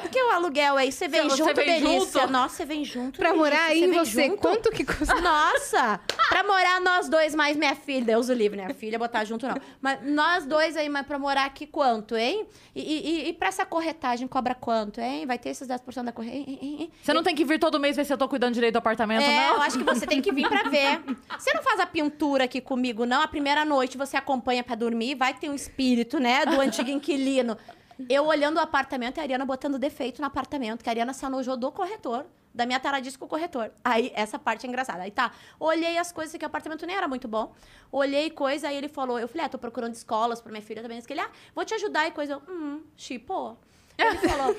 Porque 0.00 0.20
o 0.22 0.30
aluguel 0.30 0.76
aí, 0.76 0.90
você 0.90 1.06
vem 1.06 1.22
Você 1.28 1.36
junto, 1.36 1.54
vem 1.54 1.80
delícia. 1.80 2.20
junto? 2.22 2.32
Nossa, 2.32 2.56
você 2.56 2.64
vem 2.64 2.84
junto. 2.84 3.18
Pra 3.18 3.28
delícia. 3.30 3.44
morar 3.50 3.64
aí 3.66 3.86
você, 3.92 4.24
junto? 4.24 4.36
quanto 4.38 4.70
que 4.70 4.84
custa? 4.84 5.14
Nossa! 5.20 6.00
pra 6.28 6.42
morar 6.42 6.80
nós 6.80 7.08
dois 7.08 7.34
mais 7.34 7.56
minha 7.56 7.74
filha. 7.76 8.04
Deus 8.04 8.28
o 8.28 8.32
livre, 8.32 8.56
né? 8.56 8.66
A 8.70 8.74
filha 8.74 8.98
botar 8.98 9.24
junto 9.24 9.46
não. 9.46 9.54
Mas 9.80 9.98
nós 10.02 10.44
dois 10.46 10.76
aí, 10.76 10.88
mas 10.88 11.06
pra 11.06 11.18
morar 11.18 11.44
aqui 11.44 11.66
quanto, 11.66 12.16
hein? 12.16 12.46
E, 12.74 12.80
e, 12.80 13.28
e 13.28 13.32
pra 13.34 13.48
essa 13.48 13.64
corretagem 13.66 14.26
cobra 14.26 14.54
quanto, 14.54 15.00
hein? 15.00 15.26
Vai 15.26 15.38
ter 15.38 15.50
esses 15.50 15.68
10% 15.68 16.04
da 16.04 16.12
corretagem? 16.12 16.90
Você 17.02 17.12
não 17.12 17.22
tem 17.22 17.34
que 17.34 17.44
vir 17.44 17.58
todo 17.60 17.78
mês 17.78 17.94
ver 17.96 18.04
se 18.06 18.12
eu 18.12 18.18
tô 18.18 18.28
cuidando 18.28 18.54
direito 18.54 18.72
do 18.72 18.78
apartamento, 18.78 19.22
É, 19.22 19.48
não? 19.48 19.56
eu 19.56 19.62
acho 19.62 19.78
que 19.78 19.84
você 19.84 20.06
tem 20.06 20.20
que 20.22 20.32
vir 20.32 20.48
pra 20.48 20.62
ver. 20.68 21.00
Você 21.38 21.52
não 21.54 21.62
faz 21.62 21.80
a 21.80 21.86
pintura 21.86 22.44
aqui 22.44 22.60
comigo, 22.60 23.04
não? 23.04 23.20
A 23.20 23.28
primeira 23.28 23.64
noite 23.64 23.96
você 23.98 24.16
acompanha 24.16 24.62
pra 24.64 24.74
dormir, 24.74 25.14
vai 25.16 25.34
ter 25.34 25.48
um 25.50 25.54
espírito, 25.54 26.18
né? 26.18 26.46
Do 26.46 26.60
antigo 26.60 26.88
inquilino. 26.90 27.56
Eu 28.08 28.24
olhando 28.26 28.56
o 28.56 28.60
apartamento 28.60 29.18
e 29.18 29.20
a 29.20 29.22
Ariana 29.22 29.44
botando 29.44 29.78
defeito 29.78 30.20
no 30.20 30.26
apartamento, 30.26 30.82
que 30.82 30.88
a 30.88 30.92
Ariana 30.92 31.12
se 31.12 31.24
anojou 31.24 31.56
do 31.56 31.70
corretor. 31.72 32.26
Da 32.54 32.66
minha 32.66 32.78
taradice 32.78 33.16
com 33.16 33.24
o 33.24 33.28
corretor. 33.28 33.72
Aí, 33.82 34.12
essa 34.14 34.38
parte 34.38 34.66
é 34.66 34.68
engraçada. 34.68 35.02
Aí 35.02 35.10
tá, 35.10 35.32
olhei 35.58 35.96
as 35.96 36.12
coisas 36.12 36.36
que 36.36 36.44
o 36.44 36.46
apartamento 36.46 36.84
nem 36.86 36.94
era 36.94 37.08
muito 37.08 37.26
bom. 37.26 37.54
Olhei 37.90 38.28
coisa, 38.28 38.68
aí 38.68 38.76
ele 38.76 38.88
falou, 38.88 39.18
eu 39.18 39.26
falei, 39.26 39.46
ah, 39.46 39.48
tô 39.48 39.56
procurando 39.58 39.94
escolas 39.94 40.38
pra 40.42 40.52
minha 40.52 40.60
filha 40.62 40.82
também. 40.82 41.02
Ele 41.08 41.20
ah, 41.20 41.30
vou 41.54 41.64
te 41.64 41.72
ajudar 41.72 42.06
e 42.08 42.10
coisa. 42.10 42.36
Hum, 42.46 42.82
tipo. 42.94 43.56
Ele 43.96 44.18
falou, 44.28 44.54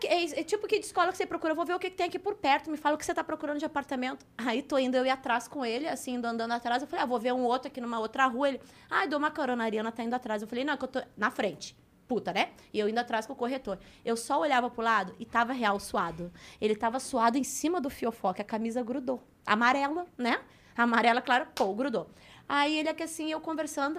que- 0.00 0.06
é, 0.06 0.40
é 0.40 0.42
tipo 0.42 0.66
que 0.66 0.78
de 0.78 0.86
escola 0.86 1.10
que 1.12 1.18
você 1.18 1.26
procura, 1.26 1.52
eu 1.52 1.56
vou 1.56 1.66
ver 1.66 1.74
o 1.74 1.78
que, 1.78 1.90
que 1.90 1.96
tem 1.96 2.06
aqui 2.06 2.18
por 2.18 2.34
perto, 2.36 2.70
me 2.70 2.78
fala 2.78 2.94
o 2.94 2.98
que 2.98 3.04
você 3.04 3.12
tá 3.12 3.22
procurando 3.22 3.58
de 3.58 3.66
apartamento. 3.66 4.24
Aí 4.38 4.62
tô 4.62 4.78
indo 4.78 4.96
eu 4.96 5.04
ir 5.04 5.10
atrás 5.10 5.46
com 5.46 5.66
ele, 5.66 5.86
assim, 5.86 6.14
indo 6.14 6.26
andando 6.26 6.52
atrás. 6.52 6.80
Eu 6.82 6.88
falei, 6.88 7.02
ah, 7.02 7.06
vou 7.06 7.18
ver 7.20 7.34
um 7.34 7.42
outro 7.44 7.68
aqui 7.68 7.82
numa 7.82 7.98
outra 8.00 8.24
rua. 8.26 8.48
Ele, 8.48 8.60
ah, 8.88 9.04
dou 9.04 9.18
uma 9.18 9.30
carona, 9.30 9.62
a 9.64 9.66
Ariana 9.66 9.92
tá 9.92 10.02
indo 10.02 10.14
atrás. 10.14 10.40
Eu 10.40 10.48
falei, 10.48 10.64
não, 10.64 10.72
é 10.72 10.76
que 10.78 10.84
eu 10.84 10.88
tô 10.88 11.02
na 11.18 11.30
frente. 11.30 11.76
Puta, 12.08 12.32
né? 12.32 12.52
E 12.72 12.78
eu 12.78 12.88
indo 12.88 12.98
atrás 12.98 13.26
com 13.26 13.34
o 13.34 13.36
corretor. 13.36 13.78
Eu 14.02 14.16
só 14.16 14.40
olhava 14.40 14.70
pro 14.70 14.82
lado 14.82 15.14
e 15.18 15.26
tava 15.26 15.52
real 15.52 15.78
suado. 15.78 16.32
Ele 16.58 16.74
tava 16.74 16.98
suado 16.98 17.36
em 17.36 17.44
cima 17.44 17.82
do 17.82 17.90
fiofó, 17.90 18.32
que 18.32 18.40
a 18.40 18.44
camisa 18.44 18.82
grudou. 18.82 19.22
Amarela, 19.44 20.06
né? 20.16 20.40
Amarela, 20.74 21.20
claro, 21.20 21.46
pô, 21.54 21.74
grudou. 21.74 22.08
Aí 22.48 22.78
ele 22.78 22.88
aqui 22.88 23.02
assim, 23.02 23.30
eu 23.30 23.42
conversando. 23.42 23.98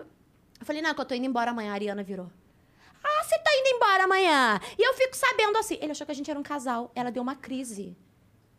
Eu 0.59 0.65
falei, 0.65 0.81
não, 0.81 0.89
é 0.89 0.93
que 0.93 0.99
eu 0.99 1.05
tô 1.05 1.13
indo 1.13 1.27
embora 1.27 1.51
amanhã. 1.51 1.71
A 1.71 1.75
Ariana 1.75 2.01
virou. 2.01 2.31
Ah, 3.03 3.23
você 3.23 3.37
tá 3.37 3.51
indo 3.53 3.75
embora 3.75 4.05
amanhã. 4.05 4.59
E 4.77 4.81
eu 4.81 4.93
fico 4.95 5.15
sabendo 5.15 5.57
assim. 5.57 5.77
Ele 5.79 5.91
achou 5.91 6.05
que 6.05 6.11
a 6.11 6.15
gente 6.15 6.31
era 6.31 6.39
um 6.39 6.43
casal. 6.43 6.91
Ela 6.95 7.11
deu 7.11 7.21
uma 7.21 7.35
crise. 7.35 7.95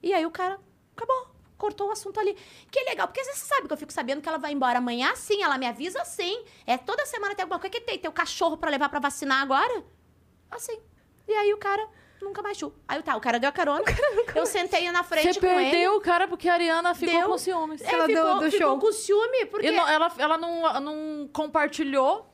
E 0.01 0.15
aí 0.15 0.25
o 0.25 0.31
cara 0.31 0.61
acabou. 0.97 1.30
Cortou 1.61 1.89
o 1.89 1.93
assunto 1.93 2.19
ali. 2.19 2.35
Que 2.71 2.83
legal, 2.85 3.07
porque 3.07 3.23
você 3.23 3.35
sabe 3.35 3.67
que 3.69 3.73
eu 3.73 3.77
fico 3.77 3.93
sabendo 3.93 4.21
que 4.23 4.29
ela 4.29 4.39
vai 4.39 4.53
embora 4.53 4.79
amanhã, 4.79 5.15
sim. 5.15 5.43
Ela 5.43 5.59
me 5.59 5.67
avisa 5.67 6.05
sim. 6.05 6.43
É 6.67 6.79
toda 6.79 7.05
semana 7.07 7.35
tem 7.35 7.43
alguma 7.43 7.61
coisa 7.61 7.71
que 7.73 7.81
tem. 7.83 7.99
Tem 7.99 8.09
o 8.09 8.13
cachorro 8.13 8.57
pra 8.57 8.71
levar 8.71 8.89
pra 8.89 8.99
vacinar 8.99 9.43
agora? 9.43 9.85
Assim. 10.51 10.79
E 11.29 11.33
aí 11.33 11.53
o 11.53 11.59
cara 11.59 11.87
nunca 12.23 12.43
mais 12.43 12.57
chupa. 12.59 12.77
Aí 12.89 13.03
tá, 13.03 13.15
o 13.17 13.21
cara 13.21 13.39
deu 13.39 13.49
a 13.49 13.53
carona. 13.53 13.83
eu 14.35 14.47
sentei 14.47 14.91
na 14.91 15.03
frente 15.05 15.35
Você 15.35 15.41
com 15.41 15.47
ele. 15.47 15.71
perdeu 15.71 15.97
o 15.97 16.01
cara 16.01 16.27
porque 16.27 16.49
a 16.49 16.55
Ariana 16.55 16.95
ficou 16.95 17.19
Deu. 17.21 17.29
com 17.29 17.39
ciúmes. 17.39 17.81
Ela 17.83 18.07
ficou, 18.07 18.25
deu- 18.25 18.39
do 18.41 18.51
ficou 18.51 18.69
show. 18.69 18.79
com 18.79 18.93
ciúme, 18.93 19.47
porque... 19.47 19.67
E 19.69 19.71
não- 19.71 19.89
ela, 19.89 20.13
ela 20.19 20.37
não, 20.39 20.81
não 20.81 21.29
compartilhou 21.33 22.27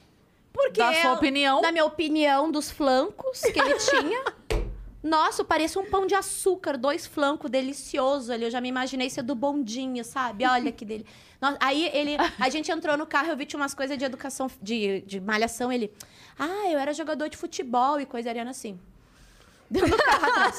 Porque 0.53 0.81
da 0.81 0.93
sua 0.93 1.01
ela- 1.03 1.15
opinião. 1.17 1.61
Na 1.61 1.71
minha 1.73 1.85
opinião, 1.85 2.51
dos 2.51 2.71
flancos 2.71 3.41
que 3.43 3.59
ele 3.61 3.75
tinha. 3.79 4.25
Nossa, 5.07 5.45
parecia 5.45 5.81
um 5.81 5.87
pão 5.87 6.05
de 6.05 6.17
açúcar, 6.17 6.77
dois 6.77 7.07
flancos 7.07 7.49
delicioso 7.49 8.33
ali. 8.33 8.43
Eu 8.43 8.51
já 8.51 8.61
me 8.61 8.69
imaginei 8.69 9.09
ser 9.09 9.23
do 9.23 9.37
bondinho, 9.37 10.05
sabe? 10.05 10.45
Olha 10.45 10.73
que 10.73 10.85
dele. 10.85 11.07
Nossa, 11.41 11.57
aí 11.61 11.89
ele, 11.95 12.17
a 12.41 12.49
gente 12.49 12.73
entrou 12.73 12.97
no 12.97 13.07
carro, 13.07 13.29
eu 13.29 13.37
vi 13.37 13.47
tinha 13.47 13.61
umas 13.61 13.73
coisas 13.73 13.97
de 13.97 14.05
educação, 14.05 14.51
de, 14.61 15.03
de 15.03 15.21
malhação. 15.21 15.73
Ele, 15.73 15.93
ah, 16.37 16.69
eu 16.69 16.79
era 16.79 16.93
jogador 16.93 17.29
de 17.29 17.37
futebol 17.37 18.01
e 18.01 18.05
coisa 18.05 18.31
ariana 18.31 18.51
assim. 18.51 18.81
Dentro 19.71 19.91
do 19.91 19.97
carro 19.97 20.27
atrás. 20.27 20.59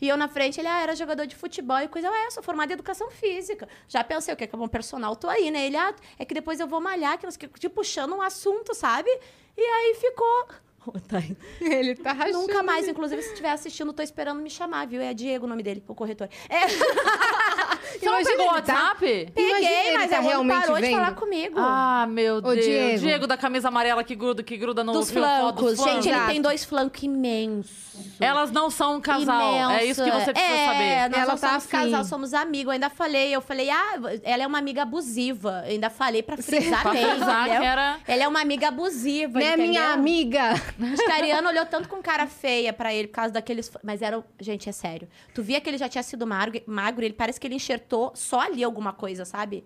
E 0.00 0.08
eu 0.08 0.16
na 0.16 0.28
frente, 0.28 0.60
ele, 0.60 0.68
ah, 0.68 0.80
era 0.80 0.94
jogador 0.94 1.26
de 1.26 1.34
futebol 1.34 1.80
e 1.80 1.88
coisa. 1.88 2.06
Eu, 2.06 2.14
é, 2.14 2.26
eu 2.26 2.30
sou 2.30 2.40
formada 2.40 2.72
em 2.72 2.74
educação 2.74 3.10
física. 3.10 3.68
Já 3.88 4.04
pensei, 4.04 4.32
o 4.32 4.36
que 4.36 4.44
é 4.44 4.46
que 4.46 4.54
é 4.54 4.58
bom 4.58 4.68
personal? 4.68 5.16
Tô 5.16 5.28
aí, 5.28 5.50
né? 5.50 5.66
Ele, 5.66 5.76
ah, 5.76 5.92
é 6.16 6.24
que 6.24 6.34
depois 6.34 6.60
eu 6.60 6.68
vou 6.68 6.80
malhar, 6.80 7.18
que 7.18 7.48
te 7.48 7.68
puxando 7.68 8.14
um 8.14 8.22
assunto, 8.22 8.76
sabe? 8.76 9.10
E 9.56 9.60
aí 9.60 9.96
ficou. 9.96 10.46
Ele 11.60 11.94
tá 11.94 12.12
rachando. 12.12 12.38
Nunca 12.38 12.62
mais, 12.62 12.88
inclusive, 12.88 13.22
se 13.22 13.28
estiver 13.30 13.50
assistindo, 13.50 13.92
tô 13.92 14.02
esperando 14.02 14.40
me 14.40 14.50
chamar, 14.50 14.86
viu? 14.86 15.00
É 15.00 15.12
Diego 15.12 15.46
o 15.46 15.48
nome 15.48 15.62
dele, 15.62 15.82
o 15.86 15.94
corretor. 15.94 16.28
É, 16.48 16.60
Você 17.98 18.06
não 18.06 18.22
pegou 18.22 18.46
o 18.46 18.48
tá- 18.48 18.54
WhatsApp? 18.74 19.32
Peguei, 19.34 19.92
mas 19.96 20.10
tá 20.10 20.16
ele 20.16 20.22
não 20.22 20.28
realmente 20.28 20.60
parou 20.60 20.76
de 20.76 20.82
vendo. 20.82 20.92
falar 20.94 21.12
comigo. 21.14 21.54
Ah, 21.58 22.06
meu 22.08 22.40
Deus. 22.40 23.00
Diego. 23.00 23.26
da 23.26 23.36
camisa 23.36 23.68
amarela 23.68 24.02
que 24.04 24.14
gruda, 24.14 24.42
que 24.42 24.56
gruda 24.56 24.82
no 24.84 24.92
dos 24.92 25.10
flancos. 25.10 25.62
dos 25.62 25.76
flancos. 25.76 26.04
Gente, 26.04 26.08
ele 26.14 26.26
tem 26.26 26.40
dois 26.40 26.64
flancos 26.64 27.02
imensos. 27.02 27.88
Elas 28.20 28.50
não 28.52 28.70
são 28.70 28.96
um 28.96 29.00
casal. 29.00 29.70
É 29.72 29.84
isso 29.84 30.02
que 30.02 30.10
você 30.10 30.32
precisa 30.32 30.54
é, 30.54 30.66
saber. 30.66 31.08
nós 31.10 31.20
Ela 31.22 31.32
não 31.32 31.38
tá 31.38 31.48
somos 31.48 31.64
afim. 31.64 31.68
casal, 31.90 32.04
somos 32.04 32.34
amigos. 32.34 32.66
Eu 32.66 32.70
ainda 32.72 32.88
falei, 32.90 33.34
eu 33.34 33.40
falei, 33.40 33.70
ah, 33.70 33.94
ela 34.22 34.42
é 34.44 34.46
uma 34.46 34.58
amiga 34.58 34.82
abusiva. 34.82 35.62
Eu 35.66 35.72
ainda 35.72 35.90
falei 35.90 36.22
pra 36.22 36.36
frisar 36.36 36.82
Pra 36.82 36.92
bem, 36.92 37.04
frisar 37.10 37.40
entendeu? 37.42 37.60
que 37.60 37.66
era- 37.66 37.98
Ela 38.06 38.22
é 38.24 38.28
uma 38.28 38.40
amiga 38.40 38.68
abusiva, 38.68 39.38
Né, 39.38 39.46
entendeu? 39.48 39.66
minha 39.68 39.92
amiga? 39.92 40.50
Acho 40.52 41.04
que 41.04 41.10
a 41.10 41.14
Ariana 41.14 41.48
olhou 41.48 41.66
tanto 41.66 41.88
com 41.88 42.00
cara 42.00 42.26
feia 42.26 42.72
pra 42.72 42.94
ele 42.94 43.08
por 43.08 43.14
causa 43.14 43.32
daqueles. 43.32 43.70
Mas 43.82 44.00
era. 44.00 44.22
Gente, 44.40 44.68
é 44.68 44.72
sério. 44.72 45.08
Tu 45.34 45.42
via 45.42 45.60
que 45.60 45.68
ele 45.68 45.78
já 45.78 45.88
tinha 45.88 46.02
sido 46.02 46.26
magro, 46.26 46.60
magro 46.66 47.04
ele 47.04 47.14
parece 47.14 47.40
que 47.40 47.46
ele 47.46 47.56
enxertou 47.78 48.12
só 48.14 48.40
ali 48.40 48.62
alguma 48.64 48.92
coisa, 48.92 49.24
sabe? 49.24 49.64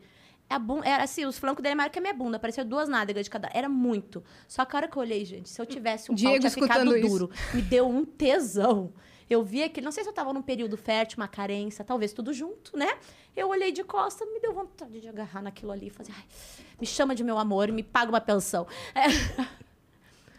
A 0.48 0.58
bun... 0.58 0.82
Era 0.84 1.04
assim, 1.04 1.24
os 1.24 1.38
flancos 1.38 1.62
dele 1.62 1.72
é 1.72 1.76
maior 1.76 1.90
que 1.90 1.98
a 1.98 2.02
minha 2.02 2.12
bunda. 2.12 2.38
Parecia 2.38 2.64
duas 2.64 2.88
nádegas 2.88 3.24
de 3.24 3.30
cada. 3.30 3.48
Era 3.54 3.68
muito. 3.68 4.22
Só 4.46 4.64
que 4.64 4.76
a 4.76 4.80
hora 4.80 4.88
que 4.88 4.96
eu 4.96 5.00
olhei, 5.00 5.24
gente, 5.24 5.48
se 5.48 5.60
eu 5.60 5.64
tivesse 5.64 6.12
um 6.12 6.14
Diego 6.14 6.32
pau, 6.32 6.40
tinha 6.40 6.50
ficado 6.50 6.96
isso. 6.96 7.08
duro. 7.08 7.30
Me 7.54 7.62
deu 7.62 7.88
um 7.88 8.04
tesão. 8.04 8.92
Eu 9.30 9.42
vi 9.42 9.62
aquele. 9.62 9.84
Não 9.84 9.92
sei 9.92 10.04
se 10.04 10.10
eu 10.10 10.12
tava 10.12 10.30
num 10.32 10.42
período 10.42 10.76
fértil, 10.76 11.16
uma 11.18 11.28
carência, 11.28 11.82
talvez 11.82 12.12
tudo 12.12 12.34
junto, 12.34 12.76
né? 12.76 12.98
Eu 13.34 13.48
olhei 13.48 13.72
de 13.72 13.82
costa, 13.82 14.26
me 14.26 14.40
deu 14.40 14.52
vontade 14.52 15.00
de 15.00 15.08
agarrar 15.08 15.40
naquilo 15.40 15.72
ali 15.72 15.86
e 15.86 15.90
fazer. 15.90 16.12
Ai, 16.14 16.24
me 16.78 16.86
chama 16.86 17.14
de 17.14 17.24
meu 17.24 17.38
amor 17.38 17.70
e 17.70 17.72
me 17.72 17.82
paga 17.82 18.10
uma 18.10 18.20
pensão. 18.20 18.66
É. 18.94 19.52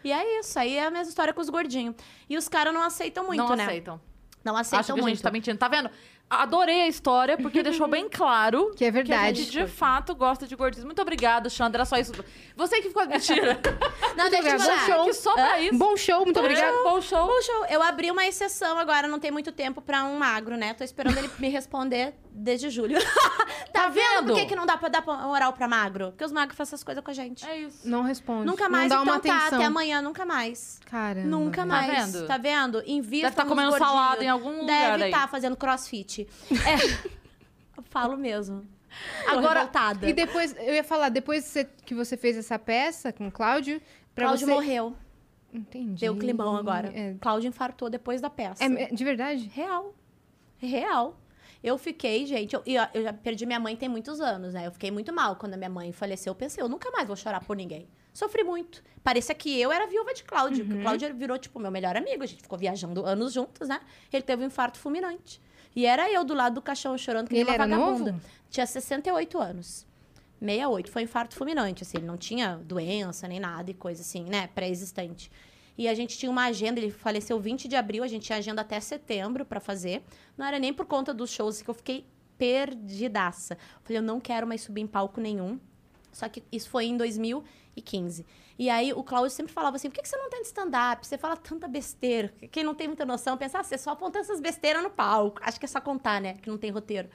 E 0.04 0.12
é 0.12 0.38
isso, 0.38 0.58
aí 0.58 0.76
é 0.76 0.84
a 0.84 0.90
mesma 0.90 1.08
história 1.08 1.32
com 1.32 1.40
os 1.40 1.48
gordinhos. 1.48 1.96
E 2.28 2.36
os 2.36 2.46
caras 2.46 2.74
não 2.74 2.82
aceitam 2.82 3.24
muito, 3.24 3.42
não 3.42 3.56
né? 3.56 3.64
aceitam. 3.64 3.98
Não 4.44 4.54
aceitam 4.54 4.80
Acho 4.80 4.92
que 4.92 5.00
a 5.00 5.02
muito. 5.02 5.14
gente 5.16 5.22
tá 5.22 5.30
mentindo. 5.30 5.58
Tá 5.58 5.68
vendo? 5.68 5.90
Adorei 6.30 6.82
a 6.82 6.88
história, 6.88 7.36
porque 7.36 7.62
deixou 7.62 7.86
bem 7.86 8.08
claro 8.10 8.72
Que 8.74 8.84
é 8.86 8.90
que 8.90 8.98
a 8.98 9.02
verdade. 9.02 9.42
gente 9.44 9.52
de 9.52 9.66
fato 9.68 10.14
gosta 10.14 10.46
de 10.46 10.56
gordismo. 10.56 10.86
Muito 10.86 11.00
obrigada, 11.00 11.48
Chandra. 11.48 11.78
Era 11.78 11.84
só 11.84 11.96
isso. 11.96 12.12
Você 12.56 12.80
que 12.80 12.88
ficou. 12.88 13.06
Mentira. 13.06 13.60
Não, 14.16 14.30
deixa 14.30 14.48
eu 14.48 14.58
falar. 14.60 14.86
Bom 14.96 15.04
show. 15.04 15.14
só 15.14 15.32
pra 15.34 15.60
isso. 15.60 15.78
Bom 15.78 15.96
show, 15.96 16.24
muito 16.24 16.40
obrigada. 16.40 16.72
Bom 16.82 17.00
show. 17.00 17.26
Bom 17.26 17.42
show. 17.42 17.66
Eu 17.66 17.82
abri 17.82 18.10
uma 18.10 18.26
exceção 18.26 18.78
agora, 18.78 19.06
não 19.06 19.18
tem 19.18 19.30
muito 19.30 19.52
tempo 19.52 19.80
pra 19.80 20.04
um 20.04 20.16
magro, 20.18 20.56
né? 20.56 20.72
Tô 20.74 20.82
esperando 20.82 21.18
ele 21.18 21.30
me 21.38 21.48
responder 21.48 22.14
desde 22.30 22.68
julho. 22.70 22.98
tá, 23.72 23.84
Tá 23.84 23.88
vendo? 23.88 24.00
vendo? 24.22 24.26
por 24.28 24.34
que, 24.36 24.46
que 24.46 24.56
não 24.56 24.66
dá 24.66 24.76
pra 24.76 24.88
dar 24.88 25.04
oral 25.28 25.52
pra 25.52 25.68
magro? 25.68 26.10
Porque 26.10 26.24
os 26.24 26.32
magros 26.32 26.56
fazem 26.56 26.70
essas 26.70 26.82
coisas 26.84 27.02
com 27.04 27.10
a 27.10 27.14
gente. 27.14 27.44
É 27.46 27.58
isso. 27.58 27.88
Não 27.88 28.02
responde. 28.02 28.46
Nunca 28.46 28.68
mais, 28.68 28.88
Não 28.90 28.98
dá 28.98 29.02
então 29.02 29.14
uma 29.14 29.20
tá, 29.20 29.36
atenção. 29.36 29.58
até 29.58 29.66
amanhã, 29.66 30.00
nunca 30.00 30.24
mais. 30.24 30.80
Caramba. 30.86 31.26
Nunca 31.28 31.62
Tá 31.62 31.66
mais. 31.66 32.12
vendo? 32.12 32.26
Tá 32.26 32.38
vendo? 32.38 32.82
Invista 32.86 33.26
Deve 33.26 33.36
tá 33.36 33.44
comendo 33.44 33.70
gordinhos. 33.70 33.92
salada 33.92 34.24
em 34.24 34.28
algum 34.28 34.60
lugar 34.60 34.98
Deve 34.98 35.06
estar 35.10 35.28
fazendo 35.28 35.56
crossfit. 35.56 36.13
É. 36.22 37.08
Eu 37.76 37.82
falo 37.82 38.16
mesmo. 38.16 38.66
Tô 39.24 39.30
Agora, 39.30 39.60
revoltada. 39.60 40.08
E 40.08 40.12
depois, 40.12 40.54
eu 40.56 40.74
ia 40.74 40.84
falar, 40.84 41.08
depois 41.08 41.54
que 41.84 41.94
você 41.94 42.16
fez 42.16 42.36
essa 42.36 42.58
peça 42.58 43.12
com 43.12 43.26
o 43.28 43.32
Cláudio, 43.32 43.80
Cláudio 44.14 44.46
você... 44.46 44.52
morreu. 44.54 44.96
Entendi. 45.52 46.00
Deu 46.00 46.16
climão 46.16 46.56
agora. 46.56 46.92
É, 46.94 47.14
Cláudio 47.20 47.48
infartou 47.48 47.88
depois 47.88 48.20
da 48.20 48.28
peça. 48.30 48.64
é- 48.64 48.82
é 48.84 48.86
de 48.88 49.04
verdade? 49.04 49.50
Real. 49.52 49.94
Real. 50.58 51.20
Eu 51.62 51.78
fiquei, 51.78 52.26
gente, 52.26 52.54
eu, 52.54 52.62
eu 52.92 53.02
já 53.02 53.12
perdi 53.12 53.46
minha 53.46 53.58
mãe 53.58 53.74
tem 53.74 53.88
muitos 53.88 54.20
anos, 54.20 54.52
né? 54.52 54.66
Eu 54.66 54.72
fiquei 54.72 54.90
muito 54.90 55.12
mal 55.12 55.36
quando 55.36 55.54
a 55.54 55.56
minha 55.56 55.70
mãe 55.70 55.92
faleceu. 55.92 56.32
Eu 56.32 56.34
pensei, 56.34 56.62
eu 56.62 56.68
nunca 56.68 56.90
mais 56.90 57.06
vou 57.06 57.16
chorar 57.16 57.42
por 57.42 57.56
ninguém. 57.56 57.88
Sofri 58.12 58.44
muito. 58.44 58.82
Parecia 59.02 59.34
que 59.34 59.58
eu 59.60 59.72
era 59.72 59.86
viúva 59.86 60.12
de 60.12 60.24
Cláudio. 60.24 60.64
O 60.64 60.82
Cláudio 60.82 61.14
virou, 61.14 61.38
tipo, 61.38 61.58
meu 61.58 61.70
melhor 61.70 61.96
amigo. 61.96 62.22
A 62.22 62.26
gente 62.26 62.42
ficou 62.42 62.58
viajando 62.58 63.04
anos 63.06 63.32
juntos, 63.32 63.66
né? 63.68 63.80
Ele 64.12 64.22
teve 64.22 64.42
um 64.42 64.46
infarto 64.46 64.78
fulminante. 64.78 65.40
E 65.74 65.86
era 65.86 66.10
eu 66.10 66.24
do 66.24 66.34
lado 66.34 66.54
do 66.54 66.62
caixão 66.62 66.96
chorando 66.96 67.28
que 67.28 67.34
nem 67.34 67.42
ele 67.42 67.50
uma 67.50 67.54
era 67.54 67.66
vagabunda. 67.66 68.12
novo? 68.12 68.24
Tinha 68.50 68.66
68 68.66 69.38
anos. 69.38 69.86
68. 70.40 70.90
Foi 70.90 71.02
um 71.02 71.04
infarto 71.04 71.34
fulminante, 71.34 71.82
assim. 71.82 71.98
Ele 71.98 72.06
não 72.06 72.16
tinha 72.16 72.56
doença 72.64 73.26
nem 73.26 73.40
nada 73.40 73.70
e 73.70 73.74
coisa 73.74 74.02
assim, 74.02 74.24
né? 74.24 74.48
Pré-existente. 74.48 75.30
E 75.76 75.88
a 75.88 75.94
gente 75.94 76.16
tinha 76.16 76.30
uma 76.30 76.44
agenda, 76.44 76.78
ele 76.78 76.90
faleceu 76.90 77.40
20 77.40 77.66
de 77.66 77.74
abril, 77.74 78.04
a 78.04 78.06
gente 78.06 78.26
tinha 78.26 78.38
agenda 78.38 78.60
até 78.60 78.78
setembro 78.78 79.44
pra 79.44 79.58
fazer. 79.58 80.02
Não 80.36 80.46
era 80.46 80.58
nem 80.58 80.72
por 80.72 80.86
conta 80.86 81.12
dos 81.12 81.30
shows 81.30 81.60
que 81.62 81.68
eu 81.68 81.74
fiquei 81.74 82.06
perdidaça. 82.38 83.58
Falei, 83.82 83.98
eu 83.98 84.02
não 84.02 84.20
quero 84.20 84.46
mais 84.46 84.60
subir 84.60 84.82
em 84.82 84.86
palco 84.86 85.20
nenhum. 85.20 85.58
Só 86.12 86.28
que 86.28 86.44
isso 86.52 86.68
foi 86.68 86.84
em 86.86 86.96
2015. 86.96 88.24
E 88.58 88.70
aí 88.70 88.92
o 88.92 89.02
Cláudio 89.02 89.30
sempre 89.30 89.52
falava 89.52 89.76
assim: 89.76 89.88
por 89.88 89.96
que 89.96 90.02
que 90.02 90.08
você 90.08 90.16
não 90.16 90.30
tem 90.30 90.40
de 90.40 90.46
stand-up? 90.48 91.06
Você 91.06 91.18
fala 91.18 91.36
tanta 91.36 91.66
besteira. 91.66 92.32
Quem 92.50 92.62
não 92.62 92.74
tem 92.74 92.86
muita 92.86 93.04
noção 93.04 93.36
pensa, 93.36 93.58
ah, 93.58 93.64
você 93.64 93.76
só 93.76 93.90
aponta 93.90 94.18
essas 94.18 94.40
besteiras 94.40 94.82
no 94.82 94.90
palco. 94.90 95.40
Acho 95.42 95.58
que 95.58 95.66
é 95.66 95.68
só 95.68 95.80
contar, 95.80 96.20
né? 96.20 96.34
Que 96.34 96.48
não 96.48 96.56
tem 96.58 96.70
roteiro. 96.70 97.08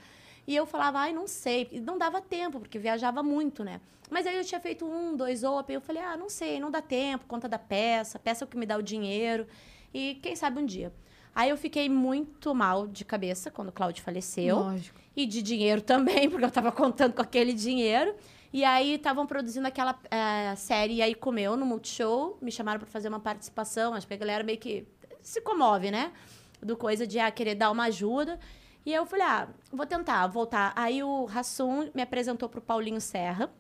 E 0.46 0.56
eu 0.56 0.66
falava, 0.66 1.00
ai, 1.00 1.14
não 1.14 1.28
sei. 1.28 1.70
E 1.72 1.80
não 1.80 1.98
dava 1.98 2.20
tempo, 2.22 2.60
porque 2.60 2.80
viajava 2.80 3.22
muito, 3.22 3.64
né? 3.64 3.80
Mas 4.10 4.26
aí 4.26 4.36
eu 4.36 4.44
tinha 4.44 4.60
feito 4.60 4.86
um, 4.86 5.16
dois 5.16 5.44
open. 5.44 5.76
Eu 5.76 5.82
falei, 5.82 6.02
ah, 6.02 6.18
não 6.18 6.30
sei, 6.30 6.60
não 6.60 6.72
dá 6.72 6.82
tempo, 6.82 7.26
conta 7.28 7.48
da 7.48 7.60
peça, 7.60 8.18
peça 8.18 8.44
é 8.44 8.46
o 8.46 8.48
que 8.48 8.58
me 8.58 8.66
dá 8.66 8.76
o 8.78 8.82
dinheiro. 8.82 9.46
E 9.94 10.16
quem 10.22 10.36
sabe 10.36 10.60
um 10.60 10.66
dia. 10.66 10.92
Aí 11.36 11.50
eu 11.52 11.58
fiquei 11.58 11.88
muito 11.88 12.54
mal 12.54 12.88
de 12.88 13.06
cabeça 13.06 13.52
quando 13.52 13.70
o 13.70 13.72
Cláudio 13.72 14.04
faleceu. 14.04 14.58
Lógico. 14.58 15.00
e 15.16 15.26
de 15.26 15.42
dinheiro 15.42 15.82
também, 15.84 16.30
porque 16.30 16.46
eu 16.46 16.52
tava 16.52 16.72
contando 16.72 17.14
com 17.14 17.22
aquele 17.22 17.54
dinheiro. 17.54 18.16
E 18.52 18.64
aí 18.64 18.96
estavam 18.96 19.28
produzindo 19.28 19.68
aquela 19.68 19.98
eh, 20.10 20.56
série 20.56 21.02
Aí 21.02 21.14
Comeu 21.14 21.56
no 21.56 21.66
Multishow, 21.66 22.38
me 22.42 22.52
chamaram 22.52 22.80
para 22.80 22.90
fazer 22.90 23.08
uma 23.08 23.20
participação, 23.20 23.94
acho 23.94 24.08
que 24.08 24.14
a 24.14 24.18
galera 24.18 24.44
meio 24.44 24.58
que 24.58 24.88
se 25.22 25.42
comove, 25.42 25.92
né? 25.92 26.12
Do 26.62 26.76
coisa 26.76 27.06
de 27.06 27.20
ah, 27.20 27.30
querer 27.30 27.56
dar 27.56 27.70
uma 27.72 27.86
ajuda. 27.86 28.40
E 28.86 28.94
eu 28.94 29.06
falei, 29.06 29.26
ah, 29.26 29.48
vou 29.72 29.86
tentar 29.86 30.26
voltar. 30.28 30.74
Aí 30.76 31.04
o 31.04 31.26
Rassum 31.26 31.90
me 31.94 32.02
apresentou 32.02 32.50
pro 32.50 32.62
Paulinho 32.62 33.00
Serra. 33.00 33.52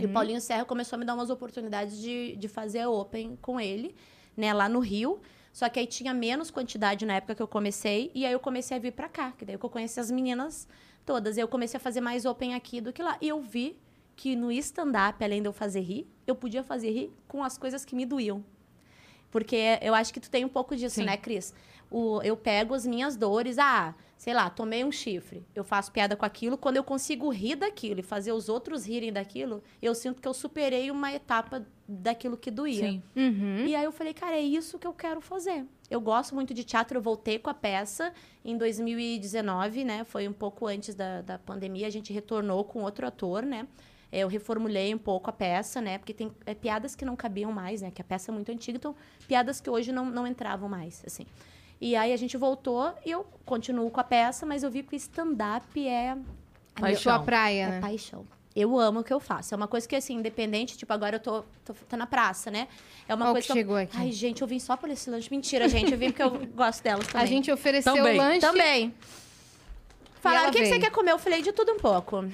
E 0.00 0.06
o 0.06 0.08
Paulinho 0.12 0.40
Serra 0.40 0.64
começou 0.64 0.96
a 0.96 1.00
me 1.00 1.04
dar 1.04 1.14
umas 1.14 1.30
oportunidades 1.30 2.00
de, 2.00 2.36
de 2.36 2.48
fazer 2.48 2.86
open 2.86 3.36
com 3.42 3.60
ele, 3.60 3.94
né, 4.36 4.52
lá 4.52 4.68
no 4.68 4.78
Rio. 4.80 5.20
Só 5.52 5.68
que 5.68 5.78
aí 5.78 5.86
tinha 5.86 6.14
menos 6.14 6.50
quantidade 6.50 7.04
na 7.04 7.14
época 7.14 7.34
que 7.34 7.42
eu 7.42 7.48
comecei. 7.48 8.10
E 8.14 8.24
aí 8.24 8.32
eu 8.32 8.40
comecei 8.40 8.76
a 8.76 8.80
vir 8.80 8.92
pra 8.92 9.08
cá, 9.08 9.32
que 9.32 9.44
daí 9.44 9.54
eu 9.54 9.58
conheci 9.58 10.00
as 10.00 10.10
meninas 10.10 10.68
todas. 11.04 11.36
E 11.36 11.40
eu 11.40 11.48
comecei 11.48 11.78
a 11.78 11.80
fazer 11.80 12.00
mais 12.00 12.24
open 12.24 12.54
aqui 12.54 12.80
do 12.80 12.92
que 12.92 13.02
lá. 13.02 13.16
E 13.20 13.28
eu 13.28 13.40
vi 13.40 13.76
que 14.22 14.36
no 14.36 14.52
stand-up, 14.52 15.24
além 15.24 15.42
de 15.42 15.48
eu 15.48 15.52
fazer 15.52 15.80
rir, 15.80 16.06
eu 16.28 16.36
podia 16.36 16.62
fazer 16.62 16.92
rir 16.92 17.10
com 17.26 17.42
as 17.42 17.58
coisas 17.58 17.84
que 17.84 17.92
me 17.92 18.06
doíam. 18.06 18.44
Porque 19.32 19.80
eu 19.82 19.96
acho 19.96 20.14
que 20.14 20.20
tu 20.20 20.30
tem 20.30 20.44
um 20.44 20.48
pouco 20.48 20.76
disso, 20.76 20.94
Sim. 20.94 21.06
né, 21.06 21.16
Cris? 21.16 21.52
O, 21.90 22.22
eu 22.22 22.36
pego 22.36 22.72
as 22.72 22.86
minhas 22.86 23.16
dores, 23.16 23.58
ah, 23.58 23.96
sei 24.16 24.32
lá, 24.32 24.48
tomei 24.48 24.84
um 24.84 24.92
chifre. 24.92 25.44
Eu 25.56 25.64
faço 25.64 25.90
piada 25.90 26.14
com 26.14 26.24
aquilo. 26.24 26.56
Quando 26.56 26.76
eu 26.76 26.84
consigo 26.84 27.30
rir 27.30 27.56
daquilo 27.56 27.98
e 27.98 28.02
fazer 28.04 28.30
os 28.30 28.48
outros 28.48 28.86
rirem 28.86 29.12
daquilo, 29.12 29.60
eu 29.82 29.92
sinto 29.92 30.22
que 30.22 30.28
eu 30.28 30.34
superei 30.34 30.88
uma 30.92 31.12
etapa 31.12 31.66
daquilo 31.88 32.36
que 32.36 32.52
doía. 32.52 32.90
Sim. 32.90 33.02
Uhum. 33.16 33.66
E 33.66 33.74
aí 33.74 33.82
eu 33.82 33.90
falei, 33.90 34.14
cara, 34.14 34.36
é 34.36 34.40
isso 34.40 34.78
que 34.78 34.86
eu 34.86 34.92
quero 34.92 35.20
fazer. 35.20 35.66
Eu 35.90 36.00
gosto 36.00 36.32
muito 36.32 36.54
de 36.54 36.62
teatro, 36.62 36.98
eu 36.98 37.02
voltei 37.02 37.40
com 37.40 37.50
a 37.50 37.54
peça 37.54 38.12
em 38.44 38.56
2019, 38.56 39.82
né? 39.82 40.04
Foi 40.04 40.28
um 40.28 40.32
pouco 40.32 40.68
antes 40.68 40.94
da, 40.94 41.22
da 41.22 41.40
pandemia, 41.40 41.88
a 41.88 41.90
gente 41.90 42.12
retornou 42.12 42.62
com 42.62 42.84
outro 42.84 43.04
ator, 43.04 43.42
né? 43.42 43.66
Eu 44.12 44.28
reformulei 44.28 44.94
um 44.94 44.98
pouco 44.98 45.30
a 45.30 45.32
peça, 45.32 45.80
né? 45.80 45.96
Porque 45.98 46.12
tem 46.12 46.30
é, 46.44 46.54
piadas 46.54 46.94
que 46.94 47.04
não 47.04 47.16
cabiam 47.16 47.50
mais, 47.50 47.80
né? 47.80 47.90
Que 47.90 48.02
a 48.02 48.04
peça 48.04 48.30
é 48.30 48.34
muito 48.34 48.52
antiga, 48.52 48.76
então 48.76 48.94
piadas 49.26 49.60
que 49.60 49.70
hoje 49.70 49.90
não, 49.90 50.04
não 50.04 50.26
entravam 50.26 50.68
mais, 50.68 51.02
assim. 51.06 51.24
E 51.80 51.96
aí 51.96 52.12
a 52.12 52.16
gente 52.16 52.36
voltou 52.36 52.92
e 53.06 53.10
eu 53.10 53.24
continuo 53.44 53.90
com 53.90 53.98
a 54.00 54.04
peça, 54.04 54.44
mas 54.44 54.62
eu 54.62 54.70
vi 54.70 54.82
que 54.82 54.94
o 54.94 54.96
stand-up 54.96 55.88
é... 55.88 56.16
A 56.74 56.80
Paixão. 56.80 57.02
sua 57.02 57.18
praia, 57.20 57.62
É 57.64 57.68
né? 57.70 57.80
paixão. 57.80 58.24
Eu 58.54 58.78
amo 58.78 59.00
o 59.00 59.04
que 59.04 59.12
eu 59.12 59.18
faço. 59.18 59.54
É 59.54 59.56
uma 59.56 59.66
coisa 59.66 59.88
que, 59.88 59.96
assim, 59.96 60.14
independente, 60.14 60.76
tipo, 60.76 60.92
agora 60.92 61.16
eu 61.16 61.20
tô, 61.20 61.42
tô, 61.64 61.72
tô 61.88 61.96
na 61.96 62.06
praça, 62.06 62.50
né? 62.50 62.68
É 63.08 63.14
uma 63.14 63.26
Ó 63.26 63.28
o 63.30 63.32
coisa 63.32 63.46
que 63.46 63.52
eu- 63.52 63.56
chegou 63.56 63.76
aqui. 63.76 63.96
Ai, 63.96 64.12
gente, 64.12 64.42
eu 64.42 64.46
vim 64.48 64.58
só 64.58 64.76
por 64.76 64.90
esse 64.90 65.08
lanche. 65.10 65.30
Mentira, 65.30 65.68
gente. 65.70 65.90
Eu 65.90 65.98
vim 65.98 66.10
porque 66.10 66.22
eu 66.22 66.30
gosto 66.54 66.82
delas 66.82 67.06
também. 67.06 67.22
A 67.22 67.26
gente 67.26 67.50
ofereceu 67.50 67.94
Também. 67.94 68.14
o 68.14 68.22
lanche. 68.22 68.40
Também. 68.40 68.94
Falaram, 70.22 70.50
o 70.50 70.52
que, 70.52 70.60
que 70.60 70.66
você 70.66 70.78
quer 70.78 70.90
comer? 70.92 71.10
Eu 71.10 71.18
falei, 71.18 71.42
de 71.42 71.52
tudo 71.52 71.72
um 71.72 71.78
pouco. 71.78 72.24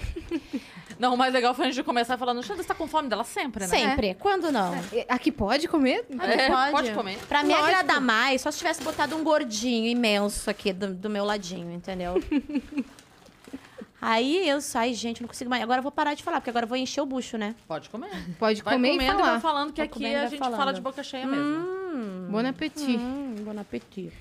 Não, 0.98 1.14
o 1.14 1.16
mais 1.16 1.32
legal 1.32 1.54
foi 1.54 1.66
a 1.66 1.70
gente 1.70 1.82
começar 1.84 2.18
falando, 2.18 2.42
Xanda, 2.42 2.62
você 2.62 2.68
tá 2.68 2.74
com 2.74 2.86
fome 2.86 3.08
dela 3.08 3.24
sempre, 3.24 3.62
né? 3.62 3.68
Sempre. 3.68 4.14
Quando 4.14 4.50
não? 4.50 4.72
Aqui 5.08 5.30
pode 5.30 5.68
comer? 5.68 6.04
É, 6.20 6.70
pode 6.72 6.92
comer. 6.92 7.16
Pra 7.28 7.44
me 7.44 7.50
Lógico. 7.50 7.68
agradar 7.68 8.00
mais, 8.00 8.40
só 8.40 8.50
se 8.50 8.58
tivesse 8.58 8.82
botado 8.82 9.14
um 9.16 9.22
gordinho 9.22 9.86
imenso 9.86 10.50
aqui 10.50 10.72
do, 10.72 10.92
do 10.92 11.08
meu 11.08 11.24
ladinho, 11.24 11.70
entendeu? 11.72 12.14
Aí 14.02 14.48
eu 14.48 14.60
saio, 14.60 14.92
gente, 14.94 15.20
não 15.20 15.28
consigo 15.28 15.48
mais. 15.48 15.62
Agora 15.62 15.78
eu 15.78 15.82
vou 15.82 15.92
parar 15.92 16.14
de 16.14 16.22
falar, 16.22 16.40
porque 16.40 16.50
agora 16.50 16.64
eu 16.64 16.68
vou 16.68 16.76
encher 16.76 17.00
o 17.00 17.06
bucho, 17.06 17.38
né? 17.38 17.54
Pode 17.66 17.88
comer. 17.90 18.10
Pode 18.38 18.62
Vai 18.62 18.74
comer 18.74 18.88
e 18.88 18.92
comendo 18.92 19.12
e 19.12 19.16
falar. 19.16 19.30
vai 19.30 19.40
falando 19.40 19.72
que 19.72 19.78
Vai 19.80 19.86
aqui 19.86 19.94
comendo 19.94 20.18
a 20.18 20.26
gente 20.26 20.38
falando. 20.38 20.56
fala 20.56 20.72
de 20.72 20.80
boca 20.80 21.02
cheia 21.02 21.26
mesmo. 21.26 22.28
Bom 22.28 22.46
apetite. 22.46 22.96
Hum, 22.96 23.36
bom 23.40 23.58
apetite. 23.60 24.12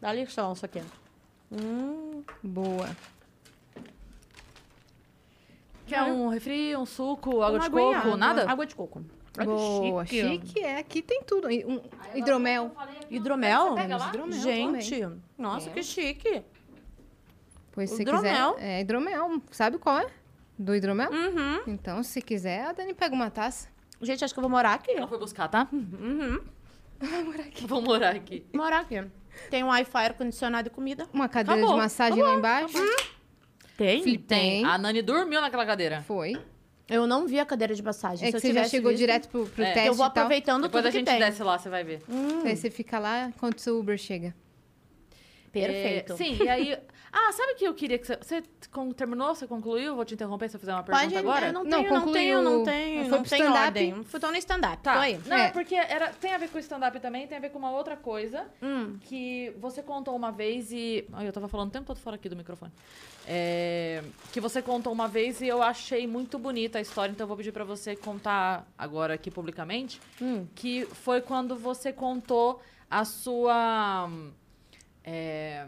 Dá 0.00 0.12
lição 0.12 0.52
isso 0.52 0.64
aqui. 0.64 0.80
Hum. 1.52 2.22
Boa. 2.42 2.88
Quer 5.86 6.02
um 6.04 6.28
refri, 6.28 6.76
um 6.76 6.86
suco, 6.86 7.42
água 7.42 7.58
Uma 7.58 7.68
de 7.70 7.76
aguinha, 7.76 8.00
coco, 8.02 8.16
nada? 8.16 8.50
Água 8.50 8.64
de 8.66 8.74
coco. 8.74 9.04
Que 9.32 9.44
Boa. 9.44 10.04
Chique. 10.06 10.60
é. 10.60 10.78
Aqui 10.78 11.02
tem 11.02 11.22
tudo. 11.22 11.50
E 11.50 11.64
Um 11.64 11.80
hidromel. 12.14 12.70
Hidromel? 13.10 13.74
Pega 13.74 13.96
lá? 13.96 14.08
Hidromel 14.08 14.38
Gente, 14.40 15.08
nossa, 15.38 15.70
É. 15.70 15.72
que 15.72 15.82
chique. 15.82 16.42
Pois 17.72 17.90
se 17.90 18.02
Hidromel. 18.02 18.54
quiser. 18.54 18.66
É 18.66 18.80
hidromel. 18.80 19.42
Sabe 19.50 19.78
qual 19.78 19.98
é? 19.98 20.06
Do 20.58 20.74
hidromel? 20.74 21.10
Uhum. 21.10 21.62
Então, 21.66 22.02
se 22.02 22.20
quiser, 22.20 22.66
a 22.66 22.72
Dani 22.72 22.92
pega 22.94 23.14
uma 23.14 23.30
taça. 23.30 23.68
Gente, 24.02 24.22
acho 24.24 24.34
que 24.34 24.38
eu 24.38 24.42
vou 24.42 24.50
morar 24.50 24.74
aqui. 24.74 24.90
Ela 24.92 25.08
foi 25.08 25.18
buscar, 25.18 25.48
tá? 25.48 25.66
Uhum. 25.72 26.40
Vou 27.66 27.80
morar 27.82 28.10
aqui. 28.10 28.44
Morar 28.54 28.80
aqui. 28.80 29.04
Tem 29.50 29.62
um 29.64 29.68
Wi-Fi, 29.68 30.04
ar-condicionado 30.04 30.68
e 30.68 30.70
comida. 30.70 31.06
Uma 31.12 31.28
cadeira 31.28 31.60
Acabou, 31.60 31.74
de 31.76 31.82
massagem 31.82 32.22
lá 32.22 32.34
embaixo. 32.34 32.74
Tem? 33.76 34.02
Felipe, 34.02 34.24
Tem. 34.24 34.62
Tem. 34.62 34.64
A 34.64 34.76
Nani 34.78 35.02
dormiu 35.02 35.40
naquela 35.40 35.64
cadeira. 35.66 36.02
Foi. 36.06 36.36
Eu 36.88 37.06
não 37.06 37.26
vi 37.26 37.40
a 37.40 37.46
cadeira 37.46 37.74
de 37.74 37.82
massagem. 37.82 38.28
É 38.28 38.30
Se 38.30 38.36
que 38.36 38.40
você 38.48 38.52
já 38.52 38.64
chegou 38.64 38.90
visto, 38.90 39.00
direto 39.00 39.28
pro, 39.28 39.46
pro 39.46 39.64
É. 39.64 39.72
teste 39.72 39.88
Eu 39.88 39.94
vou 39.94 40.04
tal. 40.10 40.24
aproveitando 40.24 40.62
Depois 40.64 40.82
tudo 40.82 40.88
a 40.88 40.92
que 40.92 40.98
gente 40.98 41.06
tem. 41.06 41.18
desce 41.18 41.42
lá, 41.42 41.58
você 41.58 41.68
vai 41.70 41.82
ver. 41.84 42.02
Aí 42.44 42.56
você 42.56 42.70
fica 42.70 42.98
lá 42.98 43.26
enquanto 43.28 43.58
o 43.58 43.60
seu 43.60 43.78
Uber 43.78 43.96
chega. 43.96 44.34
Perfeito. 45.52 46.14
É, 46.14 46.16
sim, 46.16 46.38
e 46.42 46.48
aí... 46.48 46.78
Ah, 47.14 47.30
sabe 47.30 47.52
o 47.52 47.56
que 47.56 47.64
eu 47.66 47.74
queria 47.74 47.98
que 47.98 48.06
você... 48.06 48.16
Você 48.16 48.42
terminou? 48.96 49.34
Você 49.34 49.46
concluiu? 49.46 49.94
Vou 49.94 50.02
te 50.02 50.14
interromper 50.14 50.48
se 50.48 50.56
eu 50.56 50.60
fizer 50.60 50.72
uma 50.72 50.82
pergunta 50.82 51.04
Pode, 51.04 51.14
agora? 51.18 51.48
eu 51.48 51.52
não 51.52 51.62
Não, 51.62 51.70
tenho, 51.70 51.82
não, 51.92 51.98
concluiu. 52.00 52.14
tenho, 52.14 52.42
não 52.42 52.64
tenho, 52.64 53.00
Foi 53.02 53.10
não 53.10 53.20
pro 53.20 53.28
tenho 53.30 53.44
stand-up? 53.44 53.66
ordem. 53.66 54.04
Fui 54.04 54.18
tô 54.18 54.30
no 54.30 54.36
stand-up, 54.38 54.82
Tá. 54.82 54.98
aí. 54.98 55.20
Não, 55.26 55.36
É. 55.36 55.48
é 55.48 55.50
porque 55.50 55.74
era, 55.74 56.08
tem 56.08 56.32
a 56.32 56.38
ver 56.38 56.48
com 56.48 56.56
o 56.56 56.60
stand-up 56.60 56.98
também, 57.00 57.26
tem 57.26 57.36
a 57.36 57.40
ver 57.42 57.50
com 57.50 57.58
uma 57.58 57.70
outra 57.70 57.98
coisa 57.98 58.46
Hum. 58.62 58.96
que 59.02 59.52
você 59.60 59.82
contou 59.82 60.16
uma 60.16 60.32
vez 60.32 60.72
e. 60.72 61.06
Ai, 61.12 61.28
eu 61.28 61.32
tava 61.34 61.48
falando 61.48 61.68
o 61.68 61.70
tempo 61.72 61.84
todo 61.84 61.98
fora 61.98 62.16
aqui 62.16 62.30
do 62.30 62.36
microfone. 62.36 62.72
É, 63.28 64.02
que 64.32 64.40
você 64.40 64.62
contou 64.62 64.90
uma 64.90 65.06
vez 65.06 65.42
e 65.42 65.48
eu 65.48 65.62
achei 65.62 66.06
muito 66.06 66.38
bonita 66.38 66.78
a 66.78 66.80
história, 66.80 67.12
então 67.12 67.24
eu 67.24 67.28
vou 67.28 67.36
pedir 67.36 67.52
pra 67.52 67.62
você 67.64 67.94
contar 67.94 68.66
agora 68.78 69.12
aqui 69.12 69.30
publicamente. 69.30 70.00
Hum. 70.18 70.46
Que 70.54 70.86
foi 70.86 71.20
quando 71.20 71.56
você 71.56 71.92
contou 71.92 72.62
a 72.90 73.04
sua. 73.04 74.08
É, 75.04 75.66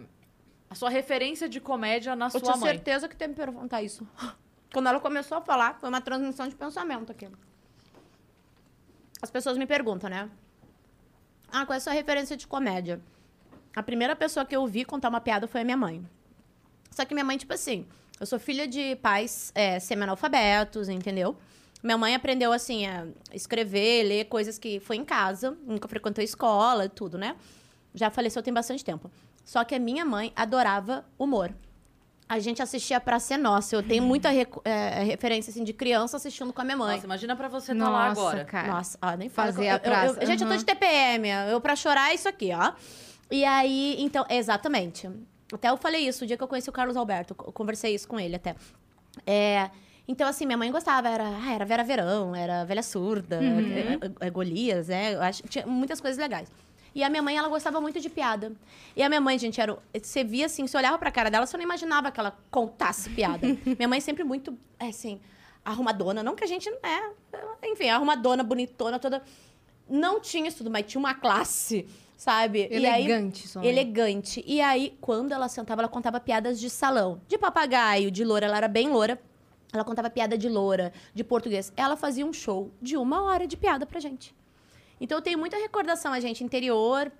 a 0.68 0.74
sua 0.74 0.90
referência 0.90 1.48
de 1.48 1.60
comédia 1.60 2.16
na 2.16 2.26
Eu 2.26 2.30
sua 2.30 2.40
tinha 2.40 2.56
mãe. 2.56 2.70
certeza 2.70 3.08
que 3.08 3.16
tem 3.16 3.28
que 3.28 3.34
perguntar 3.34 3.82
isso. 3.82 4.06
Quando 4.72 4.88
ela 4.88 4.98
começou 4.98 5.38
a 5.38 5.40
falar, 5.40 5.78
foi 5.78 5.88
uma 5.88 6.00
transmissão 6.00 6.48
de 6.48 6.54
pensamento 6.54 7.12
aqui. 7.12 7.28
As 9.22 9.30
pessoas 9.30 9.56
me 9.56 9.66
perguntam, 9.66 10.10
né? 10.10 10.28
Ah, 11.50 11.64
qual 11.64 11.74
é 11.74 11.78
a 11.78 11.80
sua 11.80 11.92
referência 11.92 12.36
de 12.36 12.46
comédia? 12.46 13.00
A 13.74 13.82
primeira 13.82 14.16
pessoa 14.16 14.44
que 14.44 14.54
eu 14.54 14.66
vi 14.66 14.84
contar 14.84 15.08
uma 15.08 15.20
piada 15.20 15.46
foi 15.46 15.60
a 15.60 15.64
minha 15.64 15.76
mãe. 15.76 16.04
Só 16.90 17.04
que 17.04 17.14
minha 17.14 17.24
mãe, 17.24 17.36
tipo 17.36 17.52
assim, 17.54 17.86
eu 18.20 18.26
sou 18.26 18.38
filha 18.38 18.66
de 18.66 18.96
pais 18.96 19.52
é, 19.54 19.78
semi-analfabetos, 19.78 20.88
entendeu? 20.88 21.36
Minha 21.82 21.98
mãe 21.98 22.14
aprendeu, 22.14 22.52
assim, 22.52 22.86
a 22.86 23.06
escrever, 23.32 24.04
ler 24.04 24.24
coisas 24.24 24.58
que 24.58 24.80
foi 24.80 24.96
em 24.96 25.04
casa, 25.04 25.56
nunca 25.64 25.86
frequentou 25.86 26.22
escola, 26.24 26.88
tudo, 26.88 27.18
né? 27.18 27.36
Já 27.94 28.10
faleceu 28.10 28.42
tem 28.42 28.52
bastante 28.52 28.84
tempo. 28.84 29.10
Só 29.44 29.62
que 29.64 29.74
a 29.74 29.78
minha 29.78 30.04
mãe 30.04 30.32
adorava 30.34 31.04
humor. 31.18 31.54
A 32.28 32.38
gente 32.38 32.60
assistia 32.62 32.98
pra 32.98 33.20
ser 33.20 33.36
nossa. 33.36 33.76
Eu 33.76 33.82
tenho 33.82 34.02
muita 34.02 34.30
recu- 34.30 34.62
é, 34.64 35.02
referência, 35.04 35.50
assim, 35.50 35.62
de 35.62 35.72
criança 35.74 36.16
assistindo 36.16 36.52
com 36.52 36.60
a 36.60 36.64
minha 36.64 36.76
mãe. 36.76 36.94
Nossa, 36.94 37.06
imagina 37.06 37.36
pra 37.36 37.48
você 37.48 37.72
estar 37.72 37.88
lá 37.88 38.08
Nossa, 38.08 38.20
agora. 38.20 38.44
cara. 38.46 38.68
Nossa, 38.72 38.98
ó, 39.00 39.14
nem 39.14 39.28
fala. 39.28 39.52
Fazer 39.52 39.66
Eu- 39.66 39.70
a 39.70 39.74
eu- 39.74 39.80
praça, 39.80 40.20
eu- 40.22 40.26
gente, 40.26 40.42
eu 40.42 40.48
tô 40.48 40.56
de 40.56 40.64
TPM. 40.64 41.28
Eu 41.50 41.60
pra 41.60 41.76
chorar 41.76 42.10
é 42.10 42.14
isso 42.14 42.28
aqui, 42.28 42.50
ó. 42.54 42.72
E 43.30 43.44
aí, 43.44 43.96
então, 43.98 44.24
exatamente. 44.28 45.08
Até 45.52 45.68
eu 45.68 45.76
falei 45.76 46.08
isso 46.08 46.24
o 46.24 46.26
dia 46.26 46.36
que 46.36 46.42
eu 46.42 46.48
conheci 46.48 46.68
o 46.68 46.72
Carlos 46.72 46.96
Alberto. 46.96 47.36
Eu 47.46 47.52
conversei 47.52 47.94
isso 47.94 48.08
com 48.08 48.18
ele 48.18 48.34
até. 48.36 48.56
É, 49.26 49.70
então, 50.08 50.26
assim, 50.26 50.46
minha 50.46 50.56
mãe 50.58 50.72
gostava. 50.72 51.08
Era, 51.08 51.24
ah, 51.28 51.52
era 51.52 51.64
Vera 51.66 51.84
Verão, 51.84 52.34
era 52.34 52.64
Velha 52.64 52.82
Surda, 52.82 53.36
é, 53.36 54.24
é, 54.24 54.26
é, 54.26 54.30
Golias, 54.30 54.88
né? 54.88 55.14
Eu 55.14 55.22
acho 55.22 55.42
que 55.42 55.48
tinha 55.50 55.66
muitas 55.66 56.00
coisas 56.00 56.18
legais. 56.18 56.48
E 56.94 57.02
a 57.02 57.10
minha 57.10 57.22
mãe, 57.22 57.36
ela 57.36 57.48
gostava 57.48 57.80
muito 57.80 58.00
de 58.00 58.08
piada. 58.08 58.52
E 58.94 59.02
a 59.02 59.08
minha 59.08 59.20
mãe, 59.20 59.38
gente, 59.38 59.60
era. 59.60 59.76
Você 60.00 60.22
via 60.22 60.46
assim, 60.46 60.66
você 60.66 60.76
olhava 60.76 60.96
pra 60.96 61.10
cara 61.10 61.30
dela, 61.30 61.44
você 61.44 61.56
não 61.56 61.64
imaginava 61.64 62.12
que 62.12 62.20
ela 62.20 62.38
contasse 62.50 63.10
piada. 63.10 63.46
minha 63.66 63.88
mãe 63.88 64.00
sempre 64.00 64.22
muito, 64.22 64.56
é, 64.78 64.88
assim, 64.88 65.20
arrumadona. 65.64 66.22
Não 66.22 66.36
que 66.36 66.44
a 66.44 66.46
gente 66.46 66.70
não 66.70 66.78
é. 66.88 67.10
Enfim, 67.64 67.88
arrumadona, 67.88 68.44
bonitona, 68.44 68.98
toda. 68.98 69.22
Não 69.88 70.20
tinha 70.20 70.46
isso 70.46 70.58
tudo, 70.58 70.70
mas 70.70 70.86
tinha 70.86 71.00
uma 71.00 71.14
classe, 71.14 71.86
sabe? 72.16 72.68
Elegante, 72.70 73.48
mãe. 73.58 73.66
elegante. 73.66 74.44
E 74.46 74.60
aí, 74.60 74.96
quando 75.00 75.32
ela 75.32 75.48
sentava, 75.48 75.82
ela 75.82 75.88
contava 75.88 76.20
piadas 76.20 76.60
de 76.60 76.70
salão. 76.70 77.20
De 77.26 77.36
papagaio, 77.36 78.10
de 78.10 78.24
loura. 78.24 78.46
Ela 78.46 78.56
era 78.58 78.68
bem 78.68 78.88
loura. 78.88 79.20
Ela 79.72 79.82
contava 79.82 80.08
piada 80.08 80.38
de 80.38 80.48
loura, 80.48 80.92
de 81.12 81.24
português. 81.24 81.72
Ela 81.76 81.96
fazia 81.96 82.24
um 82.24 82.32
show 82.32 82.70
de 82.80 82.96
uma 82.96 83.24
hora 83.24 83.44
de 83.44 83.56
piada 83.56 83.84
pra 83.84 83.98
gente. 83.98 84.32
Então, 85.00 85.18
eu 85.18 85.22
tenho 85.22 85.38
muita 85.38 85.56
recordação, 85.56 86.12
a 86.12 86.20
gente, 86.20 86.42
interior. 86.44 87.10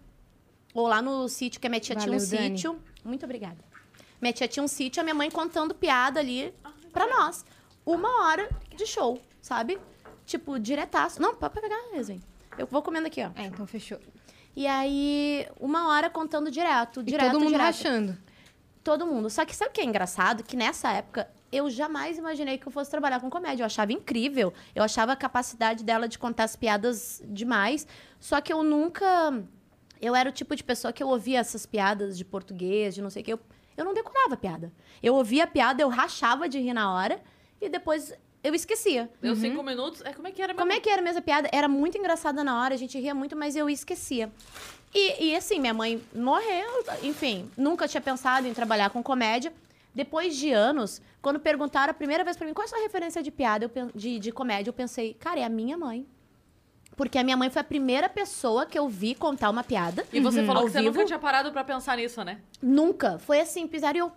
Ou 0.72 0.86
lá 0.88 1.00
no 1.00 1.28
sítio, 1.28 1.60
que 1.60 1.66
a 1.66 1.70
minha 1.70 1.80
tia 1.80 1.94
tinha 1.94 2.12
um 2.12 2.18
Valeu, 2.18 2.30
Dani. 2.30 2.56
sítio. 2.56 2.82
Muito 3.04 3.24
obrigada. 3.24 3.58
Minha 4.20 4.32
tia 4.32 4.48
tinha 4.48 4.62
um 4.62 4.68
sítio, 4.68 5.00
a 5.00 5.04
minha 5.04 5.14
mãe 5.14 5.30
contando 5.30 5.74
piada 5.74 6.18
ali 6.18 6.52
pra 6.92 7.06
nós. 7.06 7.44
Uma 7.86 8.24
hora 8.26 8.48
de 8.74 8.86
show, 8.86 9.20
sabe? 9.40 9.78
Tipo, 10.26 10.58
diretaço. 10.58 11.20
Não, 11.20 11.34
pode 11.34 11.60
pegar, 11.60 11.76
Yasmin. 11.94 12.20
Eu 12.58 12.66
vou 12.66 12.82
comendo 12.82 13.06
aqui, 13.06 13.20
ó. 13.22 13.30
É, 13.40 13.46
então 13.46 13.66
fechou. 13.66 13.98
E 14.56 14.66
aí, 14.66 15.46
uma 15.60 15.88
hora 15.88 16.08
contando 16.08 16.50
direto, 16.50 17.00
E 17.00 17.04
direto, 17.04 17.32
todo 17.32 17.40
mundo 17.40 17.52
direto. 17.52 17.66
rachando. 17.66 18.16
Todo 18.82 19.06
mundo. 19.06 19.28
Só 19.30 19.44
que 19.44 19.54
sabe 19.54 19.70
o 19.70 19.72
que 19.74 19.80
é 19.80 19.84
engraçado? 19.84 20.42
Que 20.42 20.56
nessa 20.56 20.90
época 20.92 21.28
eu 21.56 21.70
jamais 21.70 22.18
imaginei 22.18 22.58
que 22.58 22.66
eu 22.66 22.72
fosse 22.72 22.90
trabalhar 22.90 23.20
com 23.20 23.30
comédia. 23.30 23.62
Eu 23.62 23.66
achava 23.66 23.92
incrível. 23.92 24.52
Eu 24.74 24.82
achava 24.82 25.12
a 25.12 25.16
capacidade 25.16 25.84
dela 25.84 26.08
de 26.08 26.18
contar 26.18 26.44
as 26.44 26.56
piadas 26.56 27.22
demais. 27.26 27.86
Só 28.18 28.40
que 28.40 28.52
eu 28.52 28.62
nunca. 28.62 29.42
Eu 30.00 30.14
era 30.14 30.28
o 30.28 30.32
tipo 30.32 30.54
de 30.56 30.62
pessoa 30.64 30.92
que 30.92 31.02
eu 31.02 31.08
ouvia 31.08 31.38
essas 31.38 31.64
piadas 31.64 32.18
de 32.18 32.24
português, 32.24 32.94
de 32.94 33.00
não 33.02 33.10
sei 33.10 33.22
o 33.22 33.24
que. 33.24 33.32
Eu, 33.32 33.40
eu 33.76 33.84
não 33.84 33.94
decorava 33.94 34.34
a 34.34 34.36
piada. 34.36 34.72
Eu 35.02 35.14
ouvia 35.14 35.44
a 35.44 35.46
piada, 35.46 35.82
eu 35.82 35.88
rachava 35.88 36.48
de 36.48 36.58
rir 36.58 36.74
na 36.74 36.92
hora 36.92 37.20
e 37.60 37.68
depois 37.68 38.12
eu 38.42 38.54
esquecia. 38.54 39.10
Deu 39.22 39.34
cinco 39.34 39.62
minutos. 39.62 40.02
É, 40.04 40.12
como 40.12 40.28
é 40.28 40.30
que 40.30 40.42
era 40.42 40.52
Como 40.54 40.66
mesmo? 40.66 40.78
é 40.78 40.82
que 40.82 40.90
era 40.90 41.00
a 41.00 41.04
mesma 41.04 41.22
piada? 41.22 41.48
Era 41.52 41.68
muito 41.68 41.96
engraçada 41.96 42.44
na 42.44 42.60
hora, 42.62 42.74
a 42.74 42.76
gente 42.76 42.98
ria 43.00 43.14
muito, 43.14 43.34
mas 43.34 43.56
eu 43.56 43.70
esquecia. 43.70 44.30
E, 44.94 45.30
e 45.30 45.36
assim, 45.36 45.58
minha 45.58 45.74
mãe 45.74 46.00
morreu, 46.14 46.84
enfim, 47.02 47.50
nunca 47.56 47.88
tinha 47.88 48.00
pensado 48.00 48.46
em 48.46 48.52
trabalhar 48.54 48.90
com 48.90 49.02
comédia. 49.02 49.52
Depois 49.94 50.36
de 50.36 50.50
anos, 50.50 51.00
quando 51.22 51.38
perguntaram 51.38 51.90
a 51.90 51.94
primeira 51.94 52.24
vez 52.24 52.36
pra 52.36 52.46
mim 52.46 52.52
qual 52.52 52.64
é 52.64 52.66
a 52.66 52.68
sua 52.68 52.80
referência 52.80 53.22
de 53.22 53.30
piada, 53.30 53.70
eu 53.72 53.90
de, 53.94 54.18
de 54.18 54.32
comédia, 54.32 54.70
eu 54.70 54.74
pensei, 54.74 55.14
cara, 55.14 55.40
é 55.40 55.44
a 55.44 55.48
minha 55.48 55.78
mãe. 55.78 56.06
Porque 56.96 57.18
a 57.18 57.24
minha 57.24 57.36
mãe 57.36 57.50
foi 57.50 57.60
a 57.60 57.64
primeira 57.64 58.08
pessoa 58.08 58.66
que 58.66 58.78
eu 58.78 58.88
vi 58.88 59.14
contar 59.14 59.50
uma 59.50 59.64
piada. 59.64 60.04
E 60.12 60.20
você 60.20 60.44
falou 60.44 60.62
ao 60.62 60.66
que 60.66 60.72
você 60.72 60.80
vivo. 60.80 60.92
nunca 60.94 61.06
tinha 61.06 61.18
parado 61.18 61.50
pra 61.52 61.64
pensar 61.64 61.96
nisso, 61.96 62.22
né? 62.24 62.40
Nunca. 62.62 63.18
Foi 63.18 63.40
assim, 63.40 63.66
pisar 63.66 63.94
e 63.96 63.98
eu. 63.98 64.12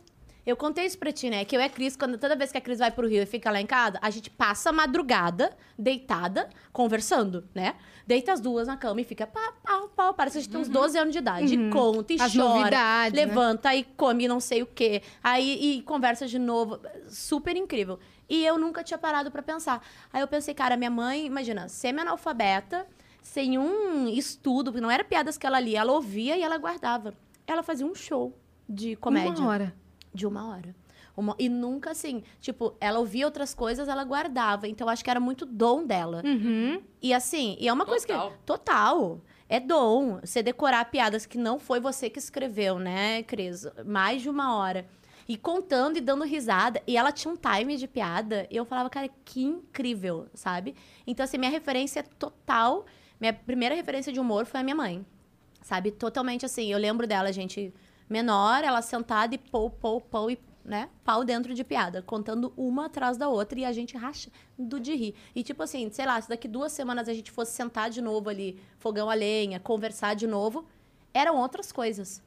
Eu 0.45 0.55
contei 0.55 0.86
isso 0.86 0.97
pra 0.97 1.11
ti, 1.11 1.30
né? 1.30 1.43
Que 1.43 1.57
eu 1.57 1.59
e 1.59 1.63
a 1.65 1.69
Cris, 1.69 1.97
quando, 1.97 2.17
toda 2.17 2.34
vez 2.34 2.51
que 2.51 2.57
a 2.57 2.61
Cris 2.61 2.80
vai 2.80 2.89
pro 2.89 3.05
Rio 3.05 3.21
e 3.21 3.25
fica 3.25 3.51
lá 3.51 3.59
em 3.59 3.65
casa, 3.65 3.99
a 4.01 4.09
gente 4.09 4.30
passa 4.30 4.69
a 4.69 4.71
madrugada, 4.71 5.51
deitada, 5.78 6.49
conversando, 6.71 7.43
né? 7.53 7.75
Deita 8.08 8.32
as 8.32 8.39
duas 8.39 8.68
na 8.68 8.78
cama 8.78 9.01
e 9.01 9.03
fica 9.03 9.28
pau, 9.28 9.53
pau, 9.62 9.89
pau. 9.89 10.14
Parece 10.14 10.36
que 10.36 10.39
a 10.39 10.41
gente 10.43 10.51
tem 10.51 10.62
uns 10.62 10.70
12 10.70 10.97
anos 10.97 11.12
de 11.12 11.20
idade. 11.20 11.53
E 11.53 11.70
conta, 11.70 12.14
e 12.14 12.22
As 12.22 12.34
chora. 12.34 12.47
novidades, 12.60 13.20
né? 13.20 13.26
levanta 13.26 13.76
e 13.76 13.84
come 13.84 14.28
não 14.30 14.39
sei 14.39 14.62
o 14.62 14.66
quê. 14.66 15.01
Aí 15.22 15.60
e 15.78 15.82
conversa 15.82 16.26
de 16.26 16.39
novo. 16.39 16.80
Super 17.10 17.58
incrível. 17.58 17.99
E 18.30 18.45
eu 18.45 18.58
nunca 18.58 18.82
tinha 18.84 18.97
parado 18.97 19.30
pra 19.30 19.41
pensar. 19.43 19.86
Aí 20.12 20.22
eu 20.22 20.28
pensei, 20.28 20.53
cara, 20.53 20.78
minha 20.78 20.89
mãe, 20.89 21.26
imagina, 21.26 21.68
semi-analfabeta, 21.68 22.88
sem 23.22 23.58
um 23.58 24.08
estudo, 24.08 24.72
não 24.80 24.89
era 24.89 25.03
piadas 25.03 25.38
que 25.38 25.45
ela 25.45 25.60
lia, 25.60 25.80
ela 25.82 25.91
ouvia 25.91 26.38
e 26.38 26.41
ela 26.41 26.58
guardava. 26.58 27.14
Ela 27.45 27.62
fazia 27.62 27.86
um 27.86 27.93
show 27.95 28.34
de 28.68 28.95
comédia 28.95 29.41
Uma 29.43 29.47
hora. 29.49 29.76
de 30.14 30.26
uma 30.26 30.47
hora. 30.49 30.74
Uma- 31.18 31.36
e 31.39 31.49
nunca 31.49 31.89
assim, 31.91 32.22
tipo, 32.39 32.76
ela 32.80 32.99
ouvia 32.99 33.26
outras 33.26 33.51
coisas, 33.51 33.88
ela 33.89 34.03
guardava. 34.03 34.68
Então, 34.68 34.88
acho 34.88 35.03
que 35.03 35.09
era 35.09 35.20
muito 35.20 35.47
dom 35.47 35.84
dela. 35.84 36.22
Uhum. 36.24 36.80
E 37.01 37.11
assim, 37.11 37.57
e 37.59 37.68
é 37.68 37.74
uma 37.74 37.88
coisa 37.88 38.05
Total. 38.05 38.30
que. 38.32 38.38
Total. 38.45 39.22
É 39.49 39.59
dom. 39.59 40.20
Você 40.24 40.43
decorar 40.43 40.86
piadas 40.91 41.26
que 41.26 41.38
não 41.38 41.57
foi 41.57 41.80
você 41.80 42.07
que 42.09 42.20
escreveu, 42.20 42.78
né, 42.78 43.24
Cris? 43.24 43.65
Mais 43.84 44.22
de 44.22 44.30
uma 44.30 44.55
hora. 44.57 44.86
E 45.28 45.36
contando 45.36 45.97
e 45.97 46.01
dando 46.01 46.24
risada. 46.24 46.82
E 46.86 46.95
ela 46.95 47.11
tinha 47.11 47.34
um 47.34 47.38
time 47.38 47.78
de 47.78 47.88
piada. 47.88 48.45
E 48.51 48.55
eu 48.55 48.63
falava, 48.63 48.89
cara, 48.89 49.09
que 49.26 49.41
incrível, 49.43 50.28
sabe? 50.36 50.76
Então, 51.05 51.24
assim, 51.24 51.38
minha 51.39 51.51
referência 51.51 52.03
total. 52.20 52.86
Minha 53.20 53.34
primeira 53.34 53.74
referência 53.74 54.13
de 54.13 54.20
humor 54.20 54.45
foi 54.45 54.59
a 54.59 54.63
minha 54.63 54.76
mãe. 54.76 55.03
Sabe? 55.63 55.89
Totalmente 55.91 56.45
assim. 56.45 56.72
Eu 56.72 56.78
lembro 56.78 57.07
dela, 57.07 57.34
gente, 57.34 57.74
menor, 58.07 58.63
ela 58.63 58.82
sentada 58.82 59.34
e 59.34 59.38
pau, 59.39 59.70
pau, 59.72 59.99
pau 59.99 60.30
e. 60.30 60.38
Né? 60.68 60.89
Pau 61.05 61.24
dentro 61.24 61.53
de 61.53 61.63
piada, 61.63 62.01
contando 62.01 62.51
uma 62.57 62.88
atrás 62.88 63.15
da 63.15 63.30
outra 63.30 63.57
e 63.57 63.63
a 63.63 63.72
gente 63.72 63.95
rachando 63.95 64.78
de 64.82 64.93
rir. 64.93 65.15
E 65.34 65.41
tipo 65.41 65.63
assim, 65.63 65.89
sei 65.89 66.05
lá, 66.05 66.20
se 66.20 66.28
daqui 66.28 66.45
duas 66.45 66.74
semanas 66.74 67.07
a 67.07 67.13
gente 67.13 67.32
fosse 67.32 67.53
sentar 67.53 67.89
de 67.89 68.01
novo 68.01 68.30
ali, 68.30 68.59
fogão 68.78 69.09
a 69.09 69.13
lenha, 69.13 69.61
conversar 69.61 70.13
de 70.13 70.28
novo, 70.28 70.68
eram 71.13 71.38
outras 71.38 71.72
coisas. 71.72 72.22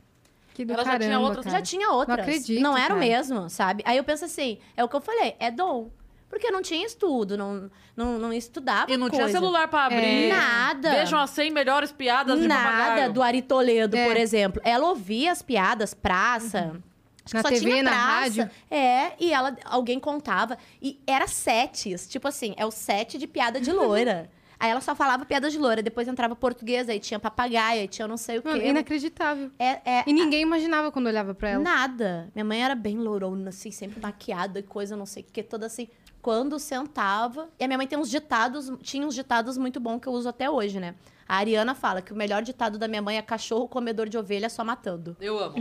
Que 0.55 0.65
do 0.65 0.73
Ela 0.73 0.85
já 0.85 0.93
caramba, 0.93 1.05
tinha 1.05 1.21
outras- 1.21 1.45
cara. 1.45 1.57
Já 1.59 1.63
tinha 1.63 1.91
outras. 1.91 2.19
acredito, 2.21 2.63
Não 2.63 2.79
era 2.79 2.95
o 2.95 2.99
mesmo, 2.99 3.51
sabe? 3.51 3.83
Aí 3.87 3.99
eu 3.99 4.05
penso 4.05 4.25
assim, 4.25 4.57
é 4.75 4.83
o 4.83 4.89
que 4.89 4.97
eu 4.97 5.03
falei, 5.03 5.37
é 5.39 5.51
dom. 5.51 5.91
Porque 6.31 6.51
não 6.51 6.63
tinha 6.63 6.87
estudo, 6.87 7.37
não, 7.37 7.71
não, 7.95 8.19
não 8.19 8.33
estudava 8.33 8.91
E 8.91 8.97
não 8.97 9.11
tinha 9.11 9.23
coisa. 9.25 9.39
celular 9.39 9.69
pra 9.69 9.85
abrir. 9.85 10.31
É. 10.31 10.33
Nada. 10.33 10.91
Vejam 10.93 11.19
as 11.19 11.29
100 11.31 11.51
melhores 11.51 11.93
piadas 11.93 12.41
de 12.41 12.49
Nada 12.49 13.11
do 13.11 13.21
Ari 13.21 13.43
Toledo, 13.43 13.97
É. 13.97 14.07
por 14.07 14.17
exemplo. 14.17 14.63
Ela 14.65 14.89
ouvia 14.89 15.31
as 15.33 15.43
piadas, 15.43 15.93
praça. 15.93 16.81
Acho 17.25 17.33
que 17.33 17.35
Na 17.35 17.43
só 17.43 17.49
TV, 17.49 17.61
tinha 17.61 17.83
na 17.83 17.91
praça. 17.91 18.05
rádio. 18.13 18.51
É, 18.71 19.13
e 19.21 19.33
ela, 19.33 19.57
alguém 19.65 20.01
contava. 20.01 20.57
E 20.81 20.99
era 21.07 21.27
sets. 21.27 22.09
Tipo 22.09 22.29
assim, 22.29 22.55
é 22.57 22.65
o 22.65 22.71
set 22.71 23.19
de 23.19 23.27
piada 23.27 23.61
de 23.61 23.71
loira. 23.73 24.31
aí 24.59 24.71
ela 24.71 24.81
só 24.81 24.95
falava 24.95 25.25
piada 25.25 25.49
de 25.51 25.59
loira. 25.59 25.83
Depois 25.83 26.09
entrava 26.09 26.35
português, 26.35 26.89
aí 26.89 26.99
tinha 26.99 27.19
papagaio, 27.19 27.81
aí 27.83 27.89
tinha 27.89 28.09
não 28.09 28.17
sei 28.17 28.39
o 28.39 28.43
quê. 28.43 28.69
inacreditável. 28.69 29.51
É, 29.59 29.81
é, 29.99 30.05
E 30.07 30.13
ninguém 30.13 30.43
imaginava 30.43 30.91
quando 30.91 31.07
olhava 31.07 31.35
pra 31.35 31.51
ela. 31.51 31.63
Nada. 31.63 32.31
Minha 32.35 32.45
mãe 32.45 32.65
era 32.65 32.75
bem 32.75 32.97
lourona, 32.99 33.51
assim, 33.51 33.71
sempre 33.71 34.01
maquiada 34.01 34.59
e 34.59 34.63
coisa, 34.63 34.97
não 34.97 35.07
sei 35.07 35.23
o 35.23 35.27
que, 35.33 35.43
toda 35.43 35.67
assim. 35.67 35.89
Quando 36.23 36.59
sentava. 36.59 37.49
E 37.59 37.65
a 37.65 37.67
minha 37.67 37.79
mãe 37.79 37.87
tem 37.87 37.99
uns 37.99 38.11
ditados, 38.11 38.71
tinha 38.83 39.07
uns 39.07 39.15
ditados 39.15 39.57
muito 39.57 39.81
bons 39.81 40.01
que 40.01 40.07
eu 40.09 40.13
uso 40.13 40.29
até 40.29 40.51
hoje, 40.51 40.79
né? 40.79 40.95
A 41.27 41.37
Ariana 41.37 41.75
fala 41.75 42.03
que 42.03 42.13
o 42.13 42.17
melhor 42.17 42.43
ditado 42.43 42.77
da 42.79 42.89
minha 42.89 43.01
mãe 43.01 43.17
é 43.17 43.23
cachorro 43.23 43.69
comedor 43.69 44.09
de 44.09 44.19
ovelha 44.19 44.51
só 44.51 44.65
matando. 44.65 45.17
Eu 45.21 45.39
amo. 45.39 45.57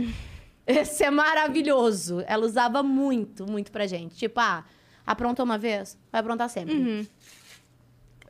Esse 0.78 1.04
é 1.04 1.10
maravilhoso. 1.10 2.22
Ela 2.26 2.44
usava 2.46 2.82
muito, 2.82 3.50
muito 3.50 3.72
pra 3.72 3.86
gente. 3.86 4.16
Tipo, 4.16 4.40
ah, 4.40 4.64
aprontou 5.06 5.44
uma 5.44 5.58
vez, 5.58 5.98
vai 6.12 6.20
aprontar 6.20 6.48
sempre. 6.48 6.74
Uhum. 6.74 7.06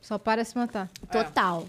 Só 0.01 0.19
para 0.19 0.45
se 0.45 0.57
matar. 0.57 0.89
Total. 1.11 1.69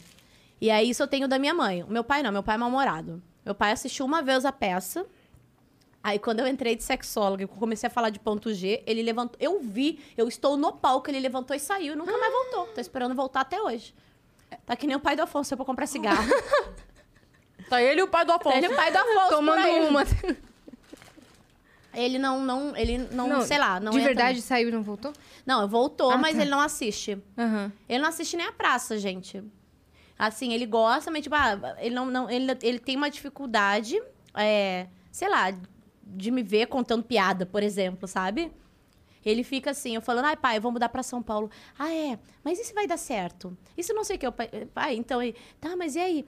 E 0.60 0.70
aí, 0.70 0.90
isso 0.90 1.04
eu 1.04 1.08
tenho 1.08 1.28
da 1.28 1.38
minha 1.38 1.54
mãe. 1.54 1.84
O 1.84 1.92
meu 1.92 2.04
pai 2.04 2.24
não, 2.24 2.32
meu 2.32 2.44
pai 2.44 2.56
é 2.56 2.58
mal-humorado. 2.58 3.22
Meu 3.44 3.54
pai 3.54 3.72
assistiu 3.72 4.06
uma 4.06 4.22
vez 4.22 4.46
a 4.46 4.52
peça. 4.52 5.06
Aí, 6.04 6.18
quando 6.18 6.40
eu 6.40 6.48
entrei 6.48 6.76
de 6.76 6.84
sexóloga, 6.84 7.44
eu 7.44 7.48
comecei 7.48 7.88
a 7.88 7.90
falar 7.90 8.10
de 8.10 8.20
ponto 8.20 8.54
G, 8.54 8.82
ele 8.88 9.04
levantou. 9.04 9.38
Eu 9.40 9.60
vi, 9.60 10.00
eu 10.18 10.28
estou 10.28 10.58
no 10.58 10.72
palco, 10.72 11.10
ele 11.10 11.20
levantou 11.20 11.56
e 11.56 11.60
saiu 11.60 11.94
e 11.94 11.96
nunca 11.96 12.18
mais 12.18 12.32
voltou. 12.32 12.68
Tô 12.74 12.82
esperando 12.82 13.14
voltar 13.14 13.42
até 13.42 13.62
hoje. 13.62 13.94
Tá 14.66 14.76
que 14.76 14.88
nem 14.88 14.96
o 14.96 15.00
pai 15.00 15.16
do 15.16 15.22
Afonso, 15.22 15.54
eu 15.54 15.58
pra 15.58 15.66
comprar 15.66 15.88
cigarro. 15.88 16.24
Tá 17.70 17.82
ele 17.82 18.02
e 18.02 18.04
o 18.04 18.08
pai 18.08 18.26
do 18.26 18.34
Afonso. 18.34 18.58
ele 18.58 18.66
e 18.66 18.70
o 18.70 18.76
pai 18.76 18.92
do 18.92 18.98
Afonso. 18.98 19.30
Tomando 19.30 19.88
uma. 19.88 20.04
Ele 21.94 22.18
não, 22.18 22.44
não, 22.44 22.76
ele 22.76 22.98
não, 23.12 23.42
sei 23.42 23.58
lá, 23.58 23.80
não 23.80 23.92
De 23.92 24.00
verdade 24.00 24.42
saiu 24.42 24.70
e 24.70 24.72
não 24.72 24.82
voltou? 24.82 25.12
Não, 25.46 25.68
voltou, 25.68 26.12
Ah, 26.12 26.18
mas 26.18 26.36
tá. 26.36 26.42
ele 26.42 26.50
não 26.52 26.60
assiste. 26.62 27.18
Aham. 27.38 27.72
Ele 27.90 28.00
não 28.02 28.08
assiste 28.10 28.38
nem 28.38 28.46
a 28.48 28.52
praça, 28.52 28.98
gente. 28.98 29.44
Assim, 30.18 30.54
ele 30.54 30.66
gosta, 30.66 31.10
mas, 31.12 31.24
tipo, 31.24 31.36
ah, 31.36 31.76
ele, 31.80 31.94
não, 31.96 32.06
não, 32.06 32.30
ele, 32.30 32.56
ele 32.62 32.80
tem 32.80 32.96
uma 32.96 33.10
dificuldade, 33.10 34.02
é, 34.36 34.88
sei 35.12 35.28
lá, 35.28 35.52
de 36.04 36.32
me 36.32 36.44
ver 36.44 36.68
contando 36.68 37.04
piada, 37.04 37.46
por 37.46 37.64
exemplo, 37.64 38.08
sabe? 38.08 38.52
Ele 39.26 39.44
fica 39.44 39.72
assim, 39.72 39.96
eu 39.96 40.02
falando, 40.02 40.26
ai, 40.26 40.38
pai, 40.38 40.58
eu 40.58 40.62
vou 40.62 40.72
mudar 40.72 40.90
pra 40.90 41.04
São 41.04 41.22
Paulo. 41.22 41.50
Ah, 41.78 41.92
é? 41.94 42.18
Mas 42.44 42.60
e 42.60 42.64
se 42.64 42.74
vai 42.74 42.88
dar 42.88 42.98
certo? 42.98 43.56
Isso 43.78 43.94
não 43.94 44.04
sei 44.04 44.16
o 44.16 44.20
que. 44.20 44.26
Eu, 44.28 44.32
pai, 44.32 44.96
então, 44.96 45.22
ele, 45.22 45.36
tá, 45.60 45.76
mas 45.76 45.96
e 45.96 46.00
aí? 46.00 46.26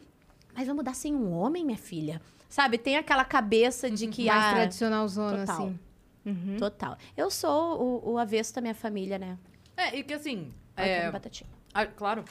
Mas 0.55 0.67
vai 0.67 0.75
mudar 0.75 0.93
sem 0.93 1.15
um 1.15 1.31
homem, 1.31 1.65
minha 1.65 1.77
filha? 1.77 2.21
Sabe, 2.53 2.77
tem 2.77 2.97
aquela 2.97 3.25
cabeça 3.25 3.89
de 3.89 4.05
que... 4.05 4.25
Mais 4.25 4.43
ah, 4.45 4.53
tradicional 4.53 5.07
zona, 5.07 5.39
total. 5.39 5.55
assim. 5.55 5.79
Uhum. 6.23 6.57
Total. 6.59 6.95
Eu 7.17 7.31
sou 7.31 7.81
o, 8.05 8.11
o 8.11 8.17
avesso 8.19 8.53
da 8.53 8.61
minha 8.61 8.75
família, 8.75 9.17
né? 9.17 9.39
É, 9.75 9.97
e 9.97 10.03
que 10.03 10.13
assim. 10.13 10.53
É, 10.77 11.09
batatinha. 11.09 11.49
a- 11.73 11.87
claro. 11.87 12.23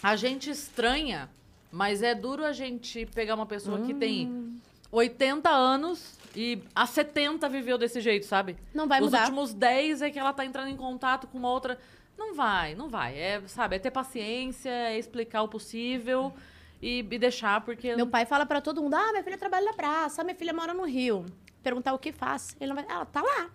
A 0.00 0.14
gente 0.14 0.48
estranha, 0.48 1.28
mas 1.72 2.04
é 2.04 2.14
duro 2.14 2.44
a 2.44 2.52
gente 2.52 3.04
pegar 3.06 3.34
uma 3.34 3.46
pessoa 3.46 3.80
que 3.80 3.92
Hum. 3.94 3.98
tem 3.98 4.60
80 4.92 5.50
anos 5.50 6.16
e 6.32 6.62
há 6.72 6.86
70 6.86 7.48
viveu 7.48 7.76
desse 7.76 8.00
jeito, 8.00 8.26
sabe? 8.26 8.56
Não 8.72 8.86
vai 8.86 9.00
Os 9.00 9.06
mudar. 9.06 9.22
últimos 9.22 9.52
10 9.52 10.02
é 10.02 10.10
que 10.10 10.20
ela 10.20 10.32
tá 10.32 10.44
entrando 10.44 10.68
em 10.68 10.76
contato 10.76 11.26
com 11.26 11.36
uma 11.36 11.50
outra. 11.50 11.76
Não 12.16 12.32
vai, 12.32 12.76
não 12.76 12.88
vai. 12.88 13.18
É, 13.18 13.42
sabe, 13.48 13.74
é 13.74 13.78
ter 13.80 13.90
paciência, 13.90 14.70
é 14.70 14.96
explicar 14.96 15.42
o 15.42 15.48
possível 15.48 16.32
e, 16.80 16.98
e 17.00 17.18
deixar, 17.18 17.60
porque. 17.62 17.94
Meu 17.96 18.06
pai 18.06 18.24
fala 18.26 18.44
pra 18.46 18.60
todo 18.60 18.82
mundo: 18.82 18.94
ah, 18.94 19.10
minha 19.12 19.22
filha 19.24 19.38
trabalha 19.38 19.64
na 19.66 19.72
praça, 19.72 20.22
ah, 20.22 20.24
minha 20.24 20.36
filha 20.36 20.52
mora 20.52 20.72
no 20.74 20.84
Rio. 20.84 21.24
Perguntar 21.62 21.92
o 21.94 21.98
que 21.98 22.12
faz. 22.12 22.56
Ele 22.60 22.68
não 22.72 22.76
vai. 22.76 22.86
Ela 22.88 23.04
tá 23.06 23.20
lá. 23.22 23.50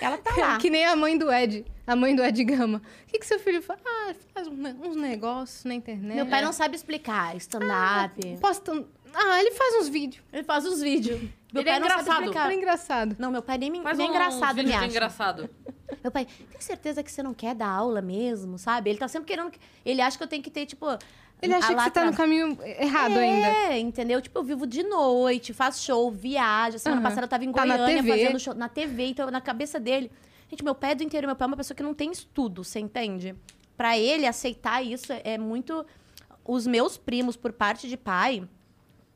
Ela 0.00 0.18
tá 0.18 0.34
lá. 0.36 0.58
Que 0.58 0.70
nem 0.70 0.84
a 0.84 0.96
mãe 0.96 1.16
do 1.16 1.32
Ed. 1.32 1.64
A 1.86 1.94
mãe 1.94 2.14
do 2.14 2.22
Ed 2.22 2.42
Gama. 2.44 2.78
O 2.78 3.06
que, 3.10 3.18
que 3.18 3.26
seu 3.26 3.38
filho 3.38 3.62
faz? 3.62 3.80
Ah, 3.84 4.14
faz 4.32 4.48
um 4.48 4.54
uns 4.88 4.96
negócios 4.96 5.64
na 5.64 5.74
internet. 5.74 6.16
Meu 6.16 6.26
pai 6.26 6.42
não 6.42 6.52
sabe 6.52 6.74
explicar 6.76 7.36
stand-up. 7.36 8.36
Posta... 8.40 8.72
um- 8.72 8.86
Ah, 9.12 9.38
ele 9.40 9.52
faz 9.52 9.74
uns 9.76 9.88
vídeos. 9.88 10.24
Ele 10.32 10.42
faz 10.44 10.64
os 10.66 10.80
vídeos. 10.80 11.20
Meu 11.52 11.62
Ele 11.62 11.68
é 11.70 11.72
pai 11.72 11.80
não 11.80 11.88
sabe 11.88 12.00
engraçado. 12.02 12.22
explicar. 12.24 12.50
É 12.50 12.54
engraçado. 12.54 13.16
Não, 13.18 13.30
meu 13.30 13.42
pai 13.42 13.58
nem, 13.58 13.70
me- 13.70 13.82
Faz 13.82 13.96
nem 13.98 14.08
um 14.08 14.10
engraçado 14.10 14.56
me 14.62 14.72
acha. 14.72 14.86
engraçado. 14.86 15.50
Meu 16.02 16.10
pai, 16.10 16.26
tem 16.50 16.60
certeza 16.60 17.02
que 17.02 17.10
você 17.12 17.22
não 17.22 17.32
quer 17.34 17.54
dar 17.54 17.68
aula 17.68 18.02
mesmo, 18.02 18.58
sabe? 18.58 18.90
Ele 18.90 18.98
tá 18.98 19.06
sempre 19.06 19.28
querendo. 19.28 19.50
que- 19.52 19.60
Ele 19.84 20.00
acha 20.00 20.16
que 20.18 20.24
eu 20.24 20.28
tenho 20.28 20.42
que 20.42 20.50
ter, 20.50 20.66
tipo. 20.66 20.86
Ele 21.42 21.52
acha 21.52 21.74
que 21.74 21.80
você 21.82 21.90
tá 21.90 22.04
no 22.04 22.14
caminho 22.14 22.58
errado 22.62 23.18
ainda. 23.18 23.46
É, 23.46 23.78
entendeu? 23.78 24.20
Tipo, 24.22 24.38
eu 24.38 24.42
vivo 24.42 24.66
de 24.66 24.82
noite, 24.82 25.52
faço 25.52 25.82
show, 25.82 26.10
viajo. 26.10 26.78
Semana 26.78 27.00
Aham. 27.00 27.08
passada 27.08 27.24
eu 27.26 27.28
tava 27.28 27.44
em 27.44 27.52
Tá 27.52 27.66
na 27.66 27.76
Goiânia 27.76 28.02
TV. 28.02 28.08
fazendo 28.10 28.40
show 28.40 28.54
na 28.54 28.68
TV, 28.68 29.06
então 29.08 29.30
na 29.30 29.40
cabeça 29.40 29.78
dele. 29.78 30.10
Gente, 30.50 30.64
meu 30.64 30.74
pai 30.74 30.92
é 30.92 30.94
do 30.94 31.02
interior, 31.02 31.26
meu 31.26 31.36
pai 31.36 31.46
é 31.46 31.48
uma 31.48 31.56
pessoa 31.56 31.76
que 31.76 31.82
não 31.82 31.94
tem 31.94 32.10
estudo, 32.10 32.64
você 32.64 32.80
entende? 32.80 33.34
Pra 33.76 33.98
ele 33.98 34.26
aceitar 34.26 34.82
isso 34.82 35.12
é, 35.12 35.20
é 35.24 35.38
muito. 35.38 35.84
Os 36.46 36.66
meus 36.66 36.96
primos, 36.96 37.36
por 37.36 37.52
parte 37.52 37.88
de 37.88 37.96
pai, 37.96 38.46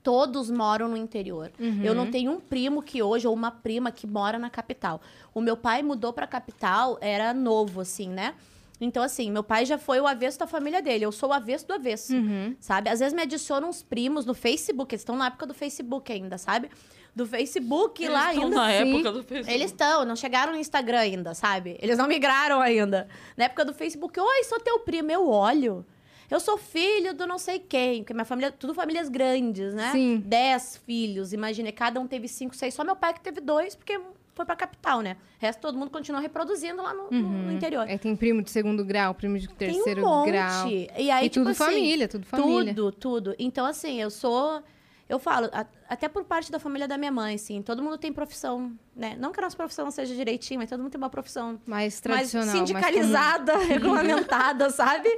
Todos 0.02 0.50
moram 0.50 0.88
no 0.88 0.96
interior. 0.96 1.52
Eu 1.82 1.94
não 1.94 2.10
tenho 2.10 2.32
um 2.32 2.40
primo 2.40 2.82
que 2.82 3.02
hoje, 3.02 3.26
ou 3.26 3.34
uma 3.34 3.50
prima 3.50 3.90
que 3.90 4.06
mora 4.06 4.38
na 4.38 4.48
capital. 4.48 5.02
O 5.34 5.40
meu 5.40 5.54
pai 5.56 5.82
mudou 5.82 6.14
pra 6.14 6.26
capital, 6.26 6.96
era 7.00 7.34
novo, 7.34 7.80
assim, 7.82 8.08
né? 8.08 8.34
Então, 8.80 9.02
assim, 9.02 9.30
meu 9.30 9.42
pai 9.42 9.64
já 9.66 9.76
foi 9.76 10.00
o 10.00 10.06
avesso 10.06 10.38
da 10.38 10.46
família 10.46 10.80
dele. 10.80 11.04
Eu 11.04 11.12
sou 11.12 11.30
o 11.30 11.32
avesso 11.32 11.66
do 11.66 11.74
avesso, 11.74 12.12
sabe? 12.60 12.88
Às 12.88 13.00
vezes 13.00 13.12
me 13.14 13.22
adicionam 13.22 13.68
uns 13.68 13.82
primos 13.82 14.24
no 14.24 14.34
Facebook. 14.34 14.94
Eles 14.94 15.00
estão 15.02 15.16
na 15.16 15.26
época 15.26 15.46
do 15.46 15.54
Facebook 15.54 16.12
ainda, 16.12 16.38
sabe? 16.38 16.70
Do 17.14 17.26
Facebook 17.26 18.00
Eles 18.02 18.14
lá 18.14 18.32
estão 18.32 18.44
ainda. 18.44 18.56
na 18.56 18.70
época 18.70 19.12
do 19.12 19.22
Facebook. 19.24 19.52
Eles 19.52 19.70
estão, 19.72 20.04
não 20.04 20.14
chegaram 20.14 20.52
no 20.52 20.58
Instagram 20.58 20.98
ainda, 21.00 21.34
sabe? 21.34 21.76
Eles 21.82 21.98
não 21.98 22.06
migraram 22.06 22.60
ainda. 22.60 23.08
Na 23.36 23.46
época 23.46 23.64
do 23.64 23.74
Facebook, 23.74 24.20
oi, 24.20 24.44
sou 24.44 24.60
teu 24.60 24.78
primo, 24.80 25.10
eu 25.10 25.28
olho. 25.28 25.84
Eu 26.30 26.38
sou 26.38 26.58
filho 26.58 27.14
do 27.14 27.26
não 27.26 27.38
sei 27.38 27.58
quem, 27.58 28.02
porque 28.02 28.12
minha 28.12 28.24
família, 28.24 28.52
tudo 28.52 28.74
famílias 28.74 29.08
grandes, 29.08 29.72
né? 29.74 29.90
Sim. 29.92 30.22
Dez 30.24 30.76
filhos, 30.86 31.32
imagina, 31.32 31.72
cada 31.72 31.98
um 31.98 32.06
teve 32.06 32.28
cinco, 32.28 32.54
seis. 32.54 32.74
Só 32.74 32.84
meu 32.84 32.94
pai 32.94 33.14
que 33.14 33.20
teve 33.20 33.40
dois, 33.40 33.74
porque 33.74 33.98
foi 34.38 34.46
pra 34.46 34.56
capital, 34.56 35.02
né? 35.02 35.16
O 35.38 35.42
resto 35.44 35.60
todo 35.60 35.76
mundo 35.76 35.90
continuou 35.90 36.22
reproduzindo 36.22 36.80
lá 36.82 36.94
no, 36.94 37.10
no- 37.10 37.28
no 37.46 37.52
interior. 37.52 37.84
É, 37.88 37.98
tem 37.98 38.16
primo 38.16 38.40
de 38.40 38.50
segundo 38.50 38.82
grau, 38.84 39.12
primo 39.14 39.38
de 39.38 39.46
Tem 39.48 39.72
terceiro 39.74 40.02
um 40.02 40.08
monte. 40.08 40.30
grau. 40.30 40.68
E 40.68 41.10
aí, 41.10 41.26
e 41.26 41.28
tipo 41.28 41.44
tudo 41.44 41.50
assim, 41.50 41.64
família, 41.64 42.08
tudo 42.08 42.24
família. 42.24 42.74
Tudo, 42.74 42.92
tudo. 42.92 43.34
Então, 43.38 43.66
assim, 43.66 44.00
eu 44.00 44.10
sou. 44.10 44.62
Eu 45.08 45.18
falo, 45.18 45.48
a- 45.52 45.64
até 45.88 46.06
por 46.06 46.22
parte 46.24 46.52
da 46.52 46.58
família 46.58 46.86
da 46.86 46.98
minha 46.98 47.10
mãe, 47.10 47.34
assim, 47.36 47.62
todo 47.62 47.82
mundo 47.82 47.96
tem 47.96 48.12
profissão, 48.12 48.70
né? 48.94 49.16
Não 49.18 49.32
que 49.32 49.40
a 49.40 49.42
nossa 49.42 49.56
profissão 49.56 49.86
não 49.86 49.90
seja 49.90 50.14
direitinho, 50.14 50.60
mas 50.60 50.68
todo 50.68 50.80
mundo 50.82 50.90
tem 50.92 50.98
uma 50.98 51.08
profissão 51.08 51.52
Mais 51.66 51.94
mais 51.94 52.00
tradicional. 52.00 52.46
mais 52.54 52.58
sindicalizada, 52.68 53.56
regulamentada, 53.64 54.68
sabe? 54.70 55.08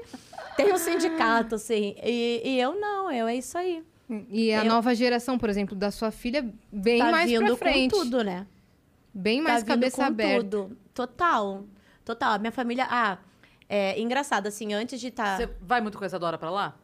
Tem 0.57 0.73
um 0.73 0.79
sindicato, 0.79 1.57
assim. 1.57 1.95
E, 2.05 2.41
e 2.45 2.61
eu 2.61 2.79
não, 2.79 3.11
eu 3.11 3.27
é 3.27 3.35
isso 3.37 3.59
aí. 3.59 3.83
E 4.29 4.53
a 4.53 4.65
Eu- 4.65 4.69
nova 4.71 4.95
geração, 4.95 5.37
por 5.39 5.49
exemplo, 5.49 5.75
da 5.77 5.91
sua 5.91 6.11
filha, 6.11 6.49
bem 6.73 6.99
tá 7.01 7.11
mais 7.11 7.29
vindo 7.31 7.47
pra 7.57 7.57
frente. 7.57 7.93
com 7.93 7.99
tudo, 8.03 8.23
né? 8.25 8.47
Bem 9.13 9.41
mais 9.41 9.63
tá 9.63 9.69
cabeça 9.69 10.07
aberta. 10.07 10.45
tudo. 10.45 10.77
Total. 10.95 11.65
Total. 12.05 12.33
A 12.35 12.39
minha 12.39 12.53
família. 12.53 12.87
Ah, 12.89 13.19
é 13.69 14.01
engraçado, 14.01 14.47
assim, 14.47 14.73
antes 14.73 15.01
de 15.01 15.09
estar. 15.09 15.37
Você 15.37 15.49
vai 15.61 15.81
muito 15.81 15.97
com 15.99 16.05
a 16.05 16.07
Isadora 16.07 16.39
pra 16.39 16.51
lá? 16.51 16.75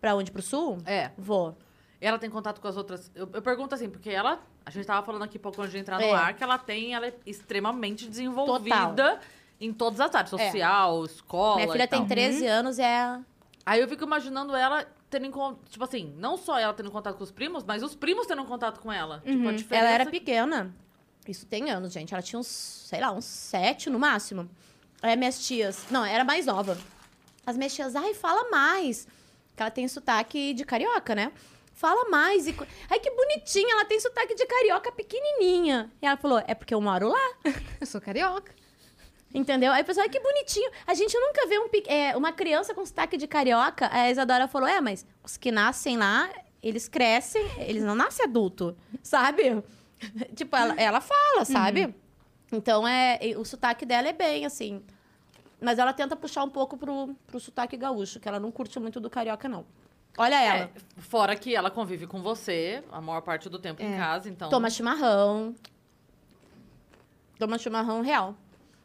Pra 0.00 0.14
onde? 0.14 0.30
Pro 0.30 0.42
sul? 0.42 0.78
É. 0.84 1.10
Vou. 1.16 1.56
Ela 2.00 2.18
tem 2.18 2.28
contato 2.28 2.60
com 2.60 2.66
as 2.66 2.76
outras. 2.76 3.10
Eu, 3.14 3.28
eu 3.32 3.42
pergunto 3.42 3.74
assim, 3.74 3.88
porque 3.88 4.10
ela. 4.10 4.40
A 4.66 4.70
gente 4.70 4.84
tava 4.86 5.04
falando 5.06 5.22
aqui 5.22 5.38
pouco 5.38 5.60
antes 5.60 5.72
de 5.72 5.78
entrar 5.78 5.98
no 5.98 6.04
É. 6.04 6.12
ar 6.12 6.34
que 6.34 6.42
ela 6.42 6.58
tem. 6.58 6.94
Ela 6.94 7.06
é 7.08 7.14
extremamente 7.24 8.08
desenvolvida 8.08 9.20
em 9.60 9.72
todas 9.72 10.00
as 10.00 10.12
áreas. 10.14 10.32
É. 10.32 10.46
Social, 10.50 11.04
escola. 11.04 11.56
Minha 11.56 11.72
filha 11.72 11.84
e 11.84 11.86
tal. 11.86 11.98
tem 12.00 12.08
13 12.08 12.46
anos, 12.46 12.78
é. 12.78 13.20
Aí 13.64 13.80
eu 13.80 13.86
fico 13.86 14.02
imaginando 14.02 14.56
ela 14.56 14.84
tendo 15.08 15.30
contato. 15.30 15.70
Tipo 15.70 15.84
assim, 15.84 16.12
não 16.18 16.36
só 16.36 16.58
ela 16.58 16.72
tendo 16.74 16.90
contato 16.90 17.16
com 17.16 17.22
os 17.22 17.30
primos, 17.30 17.62
mas 17.62 17.82
os 17.84 17.94
primos 17.94 18.26
tendo 18.26 18.44
contato 18.44 18.80
com 18.80 18.92
ela. 18.92 19.22
Tipo, 19.24 19.48
a 19.48 19.52
diferença. 19.52 19.86
Ela 19.86 19.94
era 19.94 20.06
pequena. 20.06 20.74
Isso 21.26 21.46
tem 21.46 21.70
anos, 21.70 21.92
gente. 21.92 22.12
Ela 22.12 22.22
tinha 22.22 22.38
uns, 22.38 22.46
sei 22.46 23.00
lá, 23.00 23.12
uns 23.12 23.24
sete 23.24 23.88
no 23.88 23.98
máximo. 23.98 24.48
Aí 25.00 25.16
minhas 25.16 25.44
tias. 25.44 25.84
Não, 25.90 26.04
era 26.04 26.24
mais 26.24 26.46
nova. 26.46 26.78
As 27.46 27.56
minhas 27.56 27.74
tias, 27.74 27.94
ai, 27.96 28.14
fala 28.14 28.50
mais. 28.50 29.06
Que 29.56 29.62
ela 29.62 29.70
tem 29.70 29.86
sotaque 29.86 30.54
de 30.54 30.64
carioca, 30.64 31.14
né? 31.14 31.32
Fala 31.74 32.08
mais. 32.08 32.46
E... 32.46 32.54
Ai, 32.88 32.98
que 33.00 33.10
bonitinha, 33.10 33.72
ela 33.72 33.84
tem 33.84 33.98
sotaque 33.98 34.34
de 34.34 34.46
carioca 34.46 34.92
pequenininha. 34.92 35.90
E 36.00 36.06
ela 36.06 36.16
falou, 36.16 36.42
é 36.46 36.54
porque 36.54 36.74
eu 36.74 36.80
moro 36.80 37.08
lá. 37.08 37.34
Eu 37.80 37.86
sou 37.86 38.00
carioca. 38.00 38.54
Entendeu? 39.34 39.72
Aí 39.72 39.82
o 39.82 39.84
pessoal, 39.84 40.04
ai, 40.04 40.10
que 40.10 40.20
bonitinho. 40.20 40.70
A 40.86 40.94
gente 40.94 41.18
nunca 41.18 41.46
vê 41.46 41.58
um, 41.58 41.68
é, 41.86 42.16
uma 42.16 42.32
criança 42.32 42.74
com 42.74 42.84
sotaque 42.84 43.16
de 43.16 43.26
carioca. 43.26 43.88
A 43.90 44.10
Isadora 44.10 44.46
falou, 44.46 44.68
é, 44.68 44.80
mas 44.80 45.06
os 45.24 45.36
que 45.36 45.50
nascem 45.50 45.96
lá, 45.96 46.30
eles 46.62 46.86
crescem, 46.86 47.42
eles 47.58 47.82
não 47.82 47.94
nascem 47.94 48.26
adulto, 48.26 48.76
sabe? 49.02 49.62
tipo, 50.34 50.54
ela, 50.56 50.74
ela 50.80 51.00
fala, 51.00 51.44
sabe? 51.44 51.94
Então, 52.52 52.86
é, 52.86 53.18
e 53.22 53.36
o 53.36 53.44
sotaque 53.44 53.86
dela 53.86 54.08
é 54.08 54.12
bem, 54.12 54.44
assim. 54.44 54.82
Mas 55.60 55.78
ela 55.78 55.92
tenta 55.92 56.16
puxar 56.16 56.42
um 56.44 56.50
pouco 56.50 56.76
pro, 56.76 57.14
pro 57.26 57.38
sotaque 57.40 57.76
gaúcho, 57.76 58.18
que 58.20 58.28
ela 58.28 58.40
não 58.40 58.50
curte 58.50 58.78
muito 58.80 59.00
do 59.00 59.08
carioca, 59.08 59.48
não. 59.48 59.64
Olha 60.18 60.40
ela. 60.40 60.64
É, 60.64 60.70
fora 60.98 61.34
que 61.36 61.54
ela 61.54 61.70
convive 61.70 62.06
com 62.06 62.20
você 62.20 62.84
a 62.92 63.00
maior 63.00 63.22
parte 63.22 63.48
do 63.48 63.58
tempo 63.58 63.80
em 63.82 63.94
É. 63.94 63.96
casa, 63.96 64.28
então. 64.28 64.50
Toma 64.50 64.68
chimarrão. 64.68 65.54
Toma 67.38 67.56
chimarrão 67.58 68.02
real. 68.02 68.34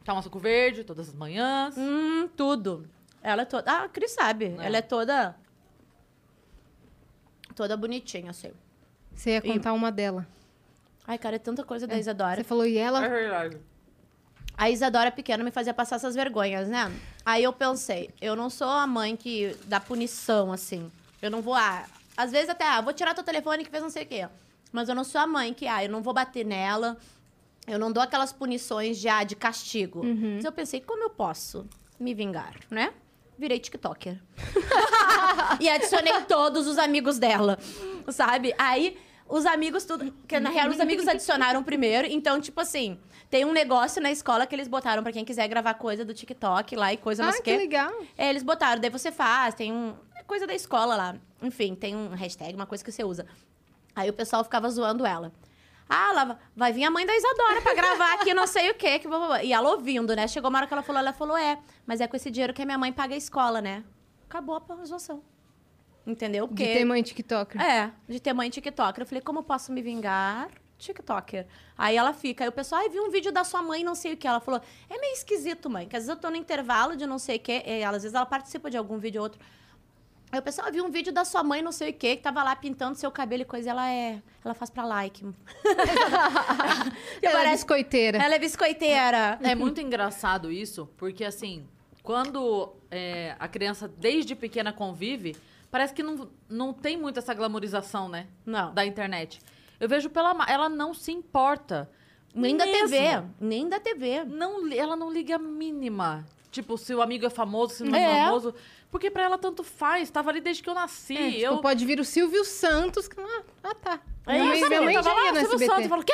Toma 0.06 0.22
suco 0.22 0.40
verde 0.40 0.84
todas 0.86 1.10
as 1.10 1.16
manhãs. 1.16 1.76
Hum, 1.78 2.30
tudo. 2.38 2.88
Ela 3.22 3.42
é 3.42 3.46
toda. 3.46 3.70
Ah, 3.70 3.84
a 3.84 3.90
Cris 3.90 4.12
sabe. 4.12 4.56
É. 4.58 4.66
Ela 4.68 4.78
é 4.78 4.82
toda. 4.82 5.36
Toda 7.56 7.76
bonitinha, 7.76 8.30
assim. 8.32 8.52
Você 9.14 9.32
ia 9.32 9.42
contar 9.42 9.74
uma 9.74 9.92
dela. 9.92 10.26
Ai, 11.08 11.18
cara, 11.18 11.38
é 11.38 11.40
tanta 11.40 11.64
coisa 11.64 11.88
da 11.88 11.98
Isadora. 11.98 12.36
Você 12.36 12.44
falou, 12.44 12.66
e 12.66 12.78
ela? 12.78 13.04
É 13.06 13.08
verdade. 13.08 13.58
A 14.58 14.70
Isadora 14.70 15.10
pequena 15.10 15.44
me 15.44 15.52
fazia 15.52 15.74
passar 15.74 15.96
essas 15.96 16.16
vergonhas, 16.16 16.68
né? 16.68 16.92
Aí 17.26 17.44
eu 17.44 17.54
pensei, 17.54 18.10
eu 18.20 18.36
não 18.36 18.50
sou 18.50 18.68
a 18.68 18.86
mãe 18.86 19.16
que 19.16 19.56
dá 19.66 19.80
punição, 19.80 20.52
assim. 20.52 20.92
Eu 21.22 21.32
não 21.32 21.42
vou, 21.42 21.54
ah, 21.54 21.86
às 22.18 22.32
vezes 22.32 22.50
até, 22.50 22.66
ah, 22.66 22.82
vou 22.82 22.92
tirar 22.92 23.14
teu 23.14 23.24
telefone 23.24 23.64
que 23.64 23.70
fez 23.70 23.82
não 23.82 23.90
sei 23.90 24.04
o 24.04 24.08
quê. 24.08 24.28
Mas 24.72 24.90
eu 24.90 24.96
não 24.96 25.06
sou 25.06 25.22
a 25.22 25.28
mãe 25.28 25.54
que, 25.54 25.66
ah, 25.66 25.84
eu 25.84 25.90
não 25.90 26.02
vou 26.02 26.14
bater 26.14 26.46
nela. 26.46 26.98
Eu 27.66 27.80
não 27.80 27.92
dou 27.92 28.04
aquelas 28.04 28.34
punições 28.34 28.98
já 28.98 29.24
de 29.24 29.36
castigo. 29.36 30.02
Mas 30.04 30.44
eu 30.44 30.52
pensei, 30.52 30.82
como 30.82 31.04
eu 31.04 31.10
posso 31.10 31.66
me 32.00 32.14
vingar, 32.14 32.56
né? 32.70 32.94
Virei 33.38 33.60
TikToker. 33.60 34.20
e 35.60 35.70
adicionei 35.70 36.14
todos 36.28 36.68
os 36.68 36.78
amigos 36.78 37.18
dela, 37.20 37.58
sabe? 38.10 38.54
Aí, 38.58 38.98
os 39.30 39.46
amigos 39.46 39.86
tudo... 39.86 40.12
Que, 40.28 40.40
na 40.40 40.50
real, 40.50 40.70
os 40.70 40.80
amigos 40.80 41.08
adicionaram 41.08 41.64
primeiro. 41.64 42.08
Então, 42.08 42.40
tipo 42.40 42.60
assim, 42.62 43.00
tem 43.30 43.46
um 43.46 43.52
negócio 43.52 44.02
na 44.02 44.12
escola 44.12 44.46
que 44.48 44.56
eles 44.56 44.68
botaram 44.68 45.04
pra 45.04 45.12
quem 45.12 45.26
quiser 45.26 45.48
gravar 45.48 45.74
coisa 45.76 46.06
do 46.06 46.14
TikTok 46.14 46.76
lá 46.76 46.94
e 46.94 46.98
coisa, 46.98 47.24
não 47.24 47.30
Ah, 47.30 47.34
sei 47.34 47.42
o 47.42 47.44
que 47.44 47.58
legal. 47.58 47.92
É, 48.18 48.30
eles 48.30 48.44
botaram, 48.44 48.80
daí 48.82 48.90
você 48.90 49.12
faz, 49.12 49.54
tem 49.56 49.72
um... 49.72 49.96
é 50.16 50.24
Coisa 50.24 50.46
da 50.48 50.54
escola 50.56 50.96
lá. 50.96 51.16
Enfim, 51.42 51.76
tem 51.76 51.96
um 51.96 52.10
hashtag, 52.10 52.56
uma 52.56 52.66
coisa 52.66 52.84
que 52.84 52.92
você 52.92 53.04
usa. 53.04 53.26
Aí 53.96 54.10
o 54.10 54.14
pessoal 54.14 54.44
ficava 54.44 54.70
zoando 54.70 55.06
ela. 55.06 55.32
Ah, 55.90 56.12
lá 56.12 56.38
vai 56.56 56.74
vir 56.74 56.84
a 56.84 56.92
mãe 56.92 57.06
da 57.06 57.16
Isadora 57.16 57.62
pra 57.62 57.74
gravar 57.74 58.14
aqui 58.16 58.34
não 58.34 58.46
sei 58.46 58.70
o 58.70 58.74
quê. 58.76 59.00
Que. 59.00 59.08
E 59.44 59.54
ela 59.54 59.70
ouvindo, 59.70 60.14
né? 60.16 60.28
Chegou 60.28 60.50
uma 60.50 60.60
hora 60.60 60.68
que 60.68 60.74
ela 60.74 60.84
falou, 60.84 61.00
ela 61.00 61.14
falou, 61.14 61.38
é, 61.38 61.58
mas 61.86 62.02
é 62.02 62.08
com 62.08 62.16
esse 62.16 62.30
dinheiro 62.30 62.54
que 62.54 62.62
a 62.62 62.66
minha 62.66 62.78
mãe 62.78 62.92
paga 62.92 63.14
a 63.16 63.18
escola, 63.18 63.62
né? 63.62 63.84
Acabou 64.30 64.62
a 64.70 64.86
zoação. 64.86 65.24
Entendeu? 66.08 66.48
De 66.48 66.54
Porque... 66.54 66.74
ter 66.74 66.86
mãe 66.86 67.04
TikToker. 67.04 67.62
É, 67.62 67.92
de 68.08 68.20
ter 68.22 68.32
mãe 68.32 68.50
TikToker. 68.50 69.02
Eu 69.04 69.06
falei, 69.06 69.22
como 69.22 69.40
eu 69.40 69.44
posso 69.44 69.74
me 69.74 69.82
vingar? 69.82 70.50
TikToker. 70.78 71.46
Aí 71.78 71.98
ela 71.98 72.14
fica, 72.14 72.46
aí 72.46 72.48
o 72.48 72.52
pessoal, 72.52 72.82
ai, 72.82 72.88
vi 72.90 73.00
um 73.00 73.10
vídeo 73.10 73.32
da 73.32 73.44
sua 73.44 73.62
mãe, 73.62 73.84
não 73.84 73.94
sei 73.94 74.14
o 74.14 74.18
que. 74.18 74.26
Ela 74.28 74.40
falou, 74.40 74.62
é 74.90 74.98
meio 75.00 75.14
esquisito, 75.14 75.70
mãe, 75.70 75.86
que 75.88 75.96
às 75.98 76.04
vezes 76.04 76.16
eu 76.16 76.22
tô 76.22 76.30
no 76.30 76.38
intervalo 76.38 76.96
de 76.96 77.06
não 77.06 77.20
sei 77.20 77.36
o 77.36 77.40
que, 77.40 77.62
e 77.66 77.82
ela, 77.82 77.98
às 77.98 78.04
vezes 78.04 78.16
ela 78.16 78.26
participa 78.26 78.70
de 78.70 78.78
algum 78.78 78.98
vídeo 78.98 79.20
ou 79.20 79.24
outro. 79.26 79.40
Aí 80.32 80.40
o 80.40 80.42
pessoal 80.42 80.72
viu 80.72 80.86
um 80.86 80.90
vídeo 80.92 81.12
da 81.12 81.26
sua 81.26 81.42
mãe, 81.44 81.62
não 81.62 81.72
sei 81.72 81.90
o 81.90 81.94
que, 81.94 82.18
que 82.18 82.22
tava 82.22 82.44
lá 82.44 82.56
pintando 82.56 82.96
seu 82.98 83.10
cabelo 83.12 83.42
e 83.42 83.46
coisa, 83.46 83.68
e 83.68 83.72
ela 83.72 83.90
é. 83.90 84.22
Ela 84.46 84.54
faz 84.54 84.70
pra 84.70 84.86
like. 84.86 85.26
Ela 85.66 86.94
é 87.22 87.32
Parece- 87.32 87.54
biscoiteira. 87.56 88.18
ela 88.24 88.36
é 88.36 88.40
biscoiteira. 88.40 89.40
É 89.42 89.56
muito 89.56 89.82
engraçado 89.82 90.52
isso, 90.52 90.88
porque 90.98 91.24
assim, 91.24 91.66
quando 92.04 92.74
é, 92.92 93.36
a 93.40 93.48
criança 93.48 93.88
desde 93.88 94.36
pequena 94.36 94.72
convive, 94.72 95.36
parece 95.78 95.94
que 95.94 96.02
não, 96.02 96.28
não 96.50 96.74
tem 96.74 96.98
muito 96.98 97.20
essa 97.20 97.36
glamorização, 97.36 98.10
né? 98.10 98.26
Não. 98.44 98.74
Da 98.74 98.84
internet. 98.84 99.40
Eu 99.80 99.88
vejo 99.88 100.10
pela. 100.10 100.36
Ela 100.50 100.68
não 100.68 100.92
se 100.92 101.12
importa. 101.12 101.88
Nem 102.34 102.58
da 102.58 102.66
Mesmo. 102.66 102.90
TV. 102.90 103.24
Nem 103.40 103.70
da 103.70 103.80
TV. 103.80 104.26
Não, 104.26 104.72
ela 104.74 104.96
não 104.96 105.12
liga 105.12 105.36
a 105.36 105.40
mínima. 105.40 106.26
Tipo, 106.50 106.78
se 106.80 106.96
o 106.96 107.02
amigo 107.02 107.28
é 107.28 107.30
famoso, 107.30 107.76
se 107.76 107.84
não 107.84 107.96
é, 107.96 108.22
É. 108.22 108.26
famoso. 108.26 108.56
Porque 108.90 109.12
pra 109.12 109.22
ela 109.24 109.38
tanto 109.38 109.64
faz. 109.64 110.10
Tava 110.10 110.32
ali 110.32 110.42
desde 110.42 110.64
que 110.64 110.70
eu 110.70 110.74
nasci. 110.74 111.16
É, 111.16 111.32
tipo, 111.32 111.42
eu. 111.44 111.58
pode 111.60 111.86
vir 111.86 112.00
o 112.00 112.06
Silvio 112.06 112.44
Santos. 112.44 113.08
Que... 113.08 113.22
Ah, 113.64 113.76
tá. 113.76 114.00
É, 114.26 114.34
minha 114.34 114.46
mãe, 114.46 114.68
minha 114.68 114.82
mãe 114.82 114.94
tava 114.96 115.14
lá, 115.14 115.26
Silvio 115.26 115.42
SBT. 115.42 115.66
Santos, 115.68 115.84
eu 115.84 115.90
falo, 115.90 116.04
quê? 116.04 116.14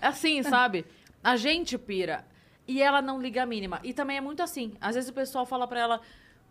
É 0.00 0.06
Assim, 0.06 0.42
sabe? 0.44 0.86
A 1.24 1.36
gente 1.36 1.76
pira. 1.76 2.24
E 2.68 2.80
ela 2.80 3.02
não 3.02 3.20
liga 3.20 3.42
a 3.42 3.46
mínima. 3.46 3.80
E 3.82 3.92
também 3.92 4.16
é 4.16 4.20
muito 4.20 4.42
assim. 4.44 4.74
Às 4.80 4.94
vezes 4.94 5.10
o 5.10 5.12
pessoal 5.12 5.44
fala 5.44 5.66
pra 5.66 5.80
ela, 5.80 6.00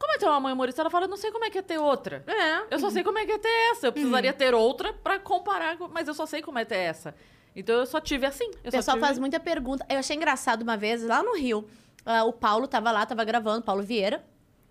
como 0.02 0.14
é 0.14 0.18
ter 0.18 0.26
uma 0.26 0.40
mãe 0.40 0.54
humorista? 0.54 0.82
Ela 0.82 0.90
fala, 0.90 1.06
eu 1.06 1.10
não 1.10 1.18
sei 1.18 1.32
como 1.32 1.46
é 1.46 1.50
que 1.50 1.58
é 1.58 1.62
ter 1.62 1.78
outra. 1.78 2.24
É. 2.28 2.74
Eu 2.74 2.80
só 2.80 2.90
sei 2.90 3.04
como 3.04 3.18
é 3.20 3.26
que 3.26 3.32
é 3.32 3.38
ter 3.38 3.72
essa. 3.72 3.88
Eu 3.88 3.94
precisaria 3.94 4.34
ter 4.34 4.54
outra 4.54 4.92
pra 4.92 5.20
comparar, 5.20 5.78
com- 5.78 5.88
mas 5.88 6.08
eu 6.08 6.14
só 6.14 6.26
sei 6.26 6.42
como 6.42 6.60
é 6.60 6.66
ter 6.66 6.78
essa. 6.78 7.16
Então 7.56 7.76
eu 7.76 7.86
só 7.86 8.02
tive 8.02 8.26
assim. 8.26 8.50
O 8.50 8.54
só 8.66 8.72
pessoal 8.72 8.98
tive... 8.98 9.08
faz 9.08 9.20
muita 9.20 9.40
pergunta. 9.40 9.86
Eu 9.90 10.00
achei 10.00 10.16
engraçado 10.16 10.62
uma 10.64 10.76
vez, 10.76 11.04
lá 11.04 11.22
no 11.24 11.36
Rio, 11.36 11.68
ah, 12.06 12.24
o 12.24 12.34
Paulo 12.34 12.68
tava 12.68 12.92
lá, 12.92 13.06
tava 13.06 13.24
gravando, 13.24 13.62
Paulo 13.64 13.84
Vieira. 13.84 14.24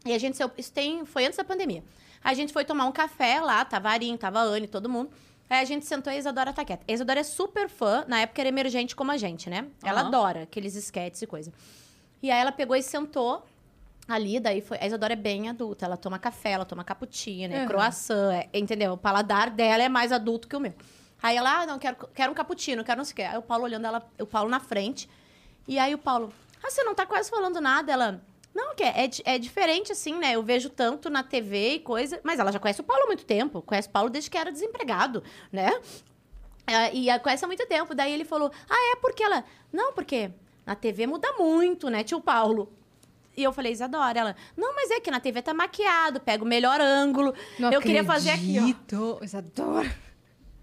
E 0.04 0.12
a 0.12 0.18
gente, 0.18 0.38
isso 0.58 0.72
tem, 0.72 1.04
foi 1.04 1.26
antes 1.26 1.36
da 1.36 1.44
pandemia. 1.44 1.84
A 2.24 2.34
gente 2.34 2.52
foi 2.52 2.64
tomar 2.64 2.86
um 2.86 2.92
café 2.92 3.40
lá, 3.40 3.64
tava 3.64 3.88
Arinho, 3.90 4.16
tava 4.18 4.40
Anne, 4.40 4.66
todo 4.66 4.88
mundo. 4.88 5.10
Aí 5.48 5.60
a 5.60 5.64
gente 5.64 5.84
sentou 5.84 6.12
e 6.12 6.16
a 6.16 6.18
Isadora 6.18 6.52
tá 6.52 6.64
quieta. 6.64 6.84
A 6.88 6.92
Isadora 6.92 7.20
é 7.20 7.22
super 7.24 7.68
fã, 7.68 8.04
na 8.06 8.20
época 8.20 8.40
era 8.40 8.48
emergente 8.48 8.94
como 8.94 9.10
a 9.10 9.16
gente, 9.16 9.50
né? 9.50 9.66
Ela 9.82 10.00
Aham. 10.00 10.08
adora 10.08 10.42
aqueles 10.42 10.74
esquetes 10.76 11.20
e 11.22 11.26
coisa. 11.26 11.52
E 12.22 12.30
aí 12.30 12.40
ela 12.40 12.52
pegou 12.52 12.76
e 12.76 12.82
sentou. 12.82 13.44
Ali, 14.12 14.40
daí 14.40 14.60
foi. 14.60 14.76
A 14.80 14.86
Isadora 14.86 15.12
é 15.12 15.16
bem 15.16 15.48
adulta. 15.48 15.84
Ela 15.86 15.96
toma 15.96 16.18
café, 16.18 16.50
ela 16.52 16.64
toma 16.64 16.82
cappuccino, 16.82 17.54
é 17.54 17.60
Uhum. 17.62 17.66
croissant, 17.68 18.32
é- 18.32 18.48
entendeu? 18.52 18.92
O 18.94 18.96
paladar 18.96 19.50
dela 19.50 19.82
é 19.82 19.88
mais 19.88 20.10
adulto 20.10 20.48
que 20.48 20.56
o 20.56 20.60
meu. 20.60 20.74
Aí 21.22 21.36
ela, 21.36 21.60
ah, 21.62 21.66
não, 21.66 21.78
quero, 21.78 21.96
quero 22.14 22.32
um 22.32 22.34
cappuccino, 22.34 22.82
quero 22.82 22.98
não 22.98 23.04
sei 23.04 23.12
o 23.12 23.16
quê. 23.16 23.22
Aí 23.22 23.38
o 23.38 23.42
Paulo 23.42 23.64
olhando 23.64 23.86
ela, 23.86 24.02
o 24.18 24.26
Paulo 24.26 24.48
na 24.50 24.58
frente. 24.58 25.08
E 25.68 25.78
aí 25.78 25.94
o 25.94 25.98
Paulo, 25.98 26.32
ah, 26.62 26.70
você 26.70 26.82
não 26.82 26.94
tá 26.94 27.06
quase 27.06 27.30
falando 27.30 27.60
nada. 27.60 27.92
Ela, 27.92 28.20
não, 28.54 28.74
que 28.74 28.82
é, 28.82 29.04
é, 29.04 29.10
é 29.34 29.38
diferente 29.38 29.92
assim, 29.92 30.18
né? 30.18 30.32
Eu 30.34 30.42
vejo 30.42 30.68
tanto 30.70 31.08
na 31.10 31.22
TV 31.22 31.74
e 31.74 31.78
coisa. 31.80 32.18
Mas 32.24 32.38
ela 32.40 32.50
já 32.50 32.58
conhece 32.58 32.80
o 32.80 32.84
Paulo 32.84 33.04
há 33.04 33.06
muito 33.06 33.24
tempo. 33.24 33.62
Conhece 33.62 33.86
o 33.88 33.92
Paulo 33.92 34.10
desde 34.10 34.28
que 34.30 34.36
era 34.38 34.50
desempregado, 34.50 35.22
né? 35.52 35.70
É, 36.66 36.94
e 36.94 37.10
a 37.10 37.18
conhece 37.18 37.44
há 37.44 37.48
muito 37.48 37.66
tempo. 37.66 37.94
Daí 37.94 38.12
ele 38.12 38.24
falou: 38.24 38.50
Ah, 38.68 38.92
é 38.92 38.96
porque 38.96 39.22
ela. 39.22 39.44
Não, 39.72 39.92
porque 39.92 40.30
na 40.66 40.74
TV 40.74 41.06
muda 41.06 41.32
muito, 41.38 41.88
né, 41.90 42.02
tio 42.04 42.20
Paulo? 42.20 42.72
E 43.40 43.44
eu 43.44 43.52
falei, 43.54 43.72
Isadora, 43.72 44.20
ela, 44.20 44.36
não, 44.54 44.74
mas 44.74 44.90
é 44.90 45.00
que 45.00 45.10
na 45.10 45.18
TV 45.18 45.40
tá 45.40 45.54
maquiado, 45.54 46.20
pega 46.20 46.44
o 46.44 46.46
melhor 46.46 46.78
ângulo. 46.78 47.34
Não 47.58 47.72
eu 47.72 47.80
queria 47.80 48.04
fazer 48.04 48.28
aqui, 48.30 48.56
ó. 48.58 48.60
acredito. 48.60 49.18
Isadora. 49.22 49.90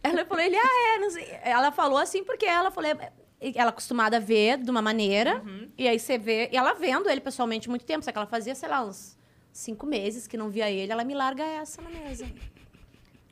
Ela 0.04 0.24
falou, 0.26 0.44
ele, 0.44 0.56
ah, 0.56 0.96
é, 0.96 1.00
não 1.00 1.10
sei. 1.10 1.28
Ela 1.44 1.72
falou 1.72 1.98
assim, 1.98 2.24
porque 2.24 2.46
ela 2.46 2.70
falou, 2.70 2.88
ela 2.88 3.12
é 3.42 3.62
acostumada 3.62 4.18
a 4.18 4.20
ver 4.20 4.60
de 4.60 4.70
uma 4.70 4.82
maneira, 4.82 5.44
e 5.76 5.88
aí 5.88 6.00
você 6.00 6.20
vê, 6.20 6.50
e 6.52 6.56
ela 6.56 6.74
vendo 6.74 7.10
ele 7.10 7.20
pessoalmente 7.20 7.68
muito 7.68 7.84
tempo, 7.84 8.06
só 8.06 8.12
que 8.12 8.18
ela 8.18 8.28
fazia, 8.28 8.54
sei 8.54 8.70
lá, 8.70 8.86
uns 8.86 9.18
cinco 9.52 9.88
meses 9.88 10.28
que 10.28 10.38
não 10.38 10.50
via 10.50 10.70
ele, 10.70 10.92
ela 10.92 11.04
me 11.04 11.16
larga 11.16 11.44
essa 11.44 11.82
na 11.82 11.90
mesa. 11.90 12.32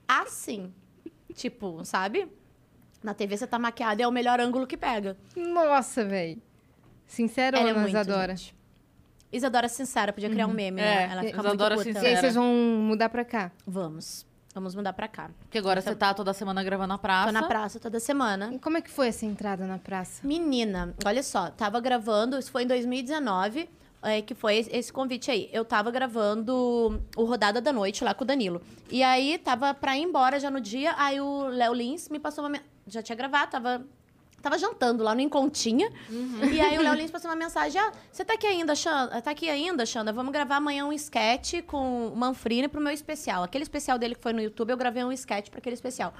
Assim. 0.07 0.73
Tipo, 1.35 1.85
sabe? 1.85 2.27
Na 3.03 3.13
TV 3.13 3.37
você 3.37 3.45
tá 3.45 3.59
maquiada, 3.59 4.01
é 4.01 4.07
o 4.07 4.11
melhor 4.11 4.39
ângulo 4.39 4.65
que 4.65 4.75
pega. 4.75 5.15
Nossa, 5.35 6.03
velho. 6.03 6.41
Sincerona, 7.05 7.61
Ela 7.61 7.69
é 7.69 7.73
muito, 7.73 7.89
Isadora. 7.89 8.35
gente. 8.35 8.55
Isadora 9.31 9.67
Sincera, 9.67 10.13
podia 10.13 10.29
criar 10.29 10.47
um 10.47 10.53
meme, 10.53 10.79
É, 10.81 10.83
né? 10.83 11.09
Ela 11.11 11.21
fica 11.23 11.39
Isadora 11.39 11.75
muito 11.75 11.87
puta. 11.87 11.99
E 11.99 12.01
aí 12.01 12.05
Sincera. 12.15 12.21
vocês 12.21 12.35
vão 12.35 12.45
mudar 12.45 13.09
pra 13.09 13.25
cá? 13.25 13.51
Vamos. 13.65 14.25
Vamos 14.53 14.73
mudar 14.73 14.93
pra 14.93 15.07
cá. 15.09 15.29
Porque 15.41 15.57
agora 15.57 15.81
você 15.81 15.93
tá 15.93 16.13
toda 16.13 16.33
semana 16.33 16.63
gravando 16.63 16.87
na 16.87 16.97
praça. 16.97 17.27
Tô 17.27 17.33
na 17.33 17.43
praça 17.45 17.77
toda 17.79 17.99
semana. 17.99 18.51
E 18.53 18.59
como 18.59 18.77
é 18.77 18.81
que 18.81 18.89
foi 18.89 19.09
essa 19.09 19.25
entrada 19.25 19.65
na 19.67 19.77
praça? 19.77 20.25
Menina, 20.25 20.93
olha 21.05 21.21
só, 21.21 21.49
tava 21.49 21.81
gravando, 21.81 22.39
isso 22.39 22.49
foi 22.51 22.63
em 22.63 22.67
2019, 22.67 23.67
é, 24.01 24.21
que 24.21 24.33
foi 24.33 24.55
esse- 24.55 24.69
esse 24.73 24.93
convite 24.93 25.29
aí. 25.29 25.49
Eu 25.51 25.65
tava 25.65 25.91
gravando 25.91 27.01
o 27.17 27.25
Rodada 27.25 27.59
da 27.59 27.73
Noite 27.73 28.01
lá 28.05 28.13
com 28.13 28.23
o 28.23 28.27
Danilo. 28.27 28.61
E 28.89 29.03
aí 29.03 29.37
tava 29.37 29.73
pra 29.73 29.97
ir 29.97 30.03
embora 30.03 30.39
já 30.39 30.49
no 30.49 30.61
dia, 30.61 30.95
aí 30.97 31.19
o 31.19 31.47
Léo 31.47 31.73
Lins 31.73 32.07
me 32.07 32.17
passou 32.19 32.45
uma. 32.47 32.57
Já 32.87 33.01
tinha 33.01 33.15
gravado, 33.17 33.51
tava. 33.51 33.85
Tava 34.45 34.59
jantando 34.59 35.03
lá 35.03 35.15
no 35.15 35.21
Encontinha. 35.21 35.91
E 36.53 36.61
aí 36.61 36.77
o 36.77 36.81
Léo 36.83 36.93
Lins 36.93 37.09
passou 37.09 37.31
uma 37.31 37.35
mensagem: 37.35 37.81
Ah, 37.81 37.91
você 38.11 38.23
tá 38.23 38.35
aqui 38.35 38.45
ainda, 38.45 38.75
Xanda? 38.75 39.19
Tá 39.19 39.31
aqui 39.31 39.49
ainda, 39.49 39.87
Xanda? 39.87 40.13
Vamos 40.13 40.31
gravar 40.31 40.57
amanhã 40.57 40.85
um 40.85 40.93
sketch 40.93 41.63
com 41.65 42.09
o 42.09 42.15
Manfrini 42.15 42.67
pro 42.67 42.79
meu 42.79 42.93
especial. 42.93 43.41
Aquele 43.41 43.63
especial 43.63 43.97
dele 43.97 44.13
que 44.13 44.21
foi 44.21 44.33
no 44.33 44.39
YouTube, 44.39 44.69
eu 44.69 44.77
gravei 44.77 45.03
um 45.03 45.11
sketch 45.11 45.49
pra 45.49 45.57
aquele 45.57 45.73
especial. 45.73 46.13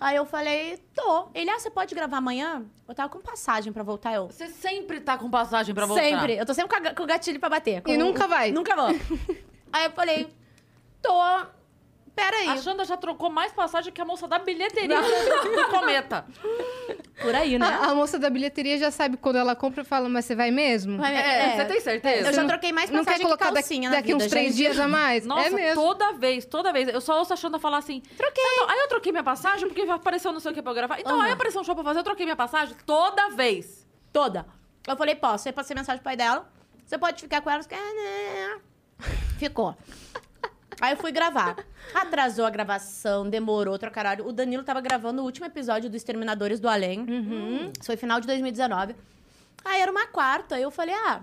Aí 0.00 0.16
eu 0.16 0.24
falei, 0.24 0.82
tô. 0.94 1.28
Ele, 1.34 1.50
ah, 1.50 1.58
você 1.58 1.68
pode 1.68 1.94
gravar 1.94 2.16
amanhã? 2.16 2.64
Eu 2.88 2.94
tava 2.94 3.10
com 3.10 3.20
passagem 3.20 3.70
pra 3.70 3.82
voltar, 3.82 4.14
eu. 4.14 4.28
Você 4.28 4.48
sempre 4.48 4.98
tá 4.98 5.18
com 5.18 5.28
passagem 5.28 5.74
pra 5.74 5.84
voltar. 5.84 6.02
Sempre. 6.02 6.38
Eu 6.38 6.46
tô 6.46 6.54
sempre 6.54 6.94
com 6.94 7.02
o 7.02 7.06
gatilho 7.06 7.38
pra 7.38 7.50
bater. 7.50 7.82
Com 7.82 7.90
E 7.90 7.98
nunca 7.98 8.26
vai. 8.26 8.50
Nunca 8.50 8.74
vou. 8.74 8.88
Aí 9.70 9.84
eu 9.84 9.90
falei, 9.90 10.26
tô. 11.02 11.12
Peraí. 12.18 12.48
A 12.48 12.56
Xanda 12.56 12.84
já 12.84 12.96
trocou 12.96 13.30
mais 13.30 13.52
passagem 13.52 13.92
que 13.92 14.00
a 14.00 14.04
moça 14.04 14.26
da 14.26 14.40
bilheteria 14.40 15.00
do, 15.00 15.68
Cometa. 15.70 16.26
Por 17.22 17.32
aí, 17.32 17.58
né? 17.58 17.64
A, 17.64 17.90
a 17.90 17.94
moça 17.94 18.18
da 18.18 18.28
bilheteria 18.28 18.76
já 18.76 18.90
sabe 18.90 19.16
quando 19.16 19.36
ela 19.36 19.54
compra 19.54 19.82
e 19.82 19.84
fala, 19.84 20.08
mas 20.08 20.24
você 20.24 20.34
vai 20.34 20.50
mesmo? 20.50 21.04
É, 21.04 21.52
é, 21.52 21.56
você 21.56 21.64
tem 21.66 21.80
certeza? 21.80 22.28
Eu 22.28 22.32
já 22.32 22.40
não- 22.42 22.48
troquei 22.48 22.72
mais 22.72 22.90
Não 22.90 22.98
passagem 23.04 23.20
quer 23.20 23.24
colocar 23.24 23.46
que 23.48 23.54
daqui, 23.54 23.68
calcinha 23.68 23.90
na 23.90 23.96
daqui 23.96 24.14
uns 24.14 24.26
três 24.26 24.56
dias 24.56 24.78
a 24.80 24.88
mais? 24.88 25.24
Nossa, 25.24 25.46
é 25.46 25.50
mesmo. 25.50 25.80
toda 25.80 26.12
vez, 26.14 26.44
toda 26.44 26.72
vez. 26.72 26.88
Eu 26.88 27.00
só 27.00 27.18
ouço 27.18 27.32
a 27.32 27.36
Xanda 27.36 27.58
falar 27.60 27.78
assim... 27.78 28.00
Troquei. 28.16 28.44
aí 28.68 28.78
eu 28.80 28.88
troquei 28.88 29.12
minha 29.12 29.22
passagem 29.24 29.68
porque 29.68 29.82
apareceu 29.82 30.32
não 30.32 30.40
sei 30.40 30.50
o 30.50 30.54
que 30.54 30.60
pra 30.62 30.72
eu 30.72 30.74
gravar. 30.76 30.98
Então, 30.98 31.16
Aham. 31.16 31.24
aí 31.26 31.32
apareceu 31.32 31.60
um 31.60 31.64
show 31.64 31.74
pra 31.76 31.84
fazer, 31.84 32.00
eu 32.00 32.04
troquei 32.04 32.26
minha 32.26 32.36
passagem 32.36 32.74
toda 32.84 33.28
vez. 33.30 33.86
Toda. 34.12 34.44
Eu 34.86 34.96
falei, 34.96 35.14
posso. 35.14 35.48
Aí 35.48 35.52
passei 35.52 35.76
mensagem 35.76 35.98
pro 35.98 36.04
pai 36.04 36.16
dela. 36.16 36.50
Você 36.84 36.98
pode 36.98 37.20
ficar 37.20 37.40
com 37.42 37.50
ela? 37.50 37.62
Né? 37.62 38.60
Ficou. 39.38 39.76
Aí 40.80 40.92
eu 40.92 40.96
fui 40.96 41.12
gravar. 41.12 41.56
Atrasou 41.94 42.44
a 42.44 42.50
gravação, 42.50 43.28
demorou 43.28 43.72
outro 43.72 43.90
caralho. 43.90 44.26
O 44.26 44.32
Danilo 44.32 44.62
tava 44.62 44.80
gravando 44.80 45.22
o 45.22 45.24
último 45.24 45.46
episódio 45.46 45.90
do 45.90 45.96
Exterminadores 45.96 46.60
do 46.60 46.68
Além. 46.68 47.04
Isso 47.78 47.86
foi 47.86 47.96
final 47.96 48.20
de 48.20 48.26
2019. 48.26 48.94
Aí 49.64 49.80
era 49.80 49.90
uma 49.90 50.06
quarta. 50.06 50.54
Aí 50.56 50.62
eu 50.62 50.70
falei, 50.70 50.94
ah... 50.94 51.22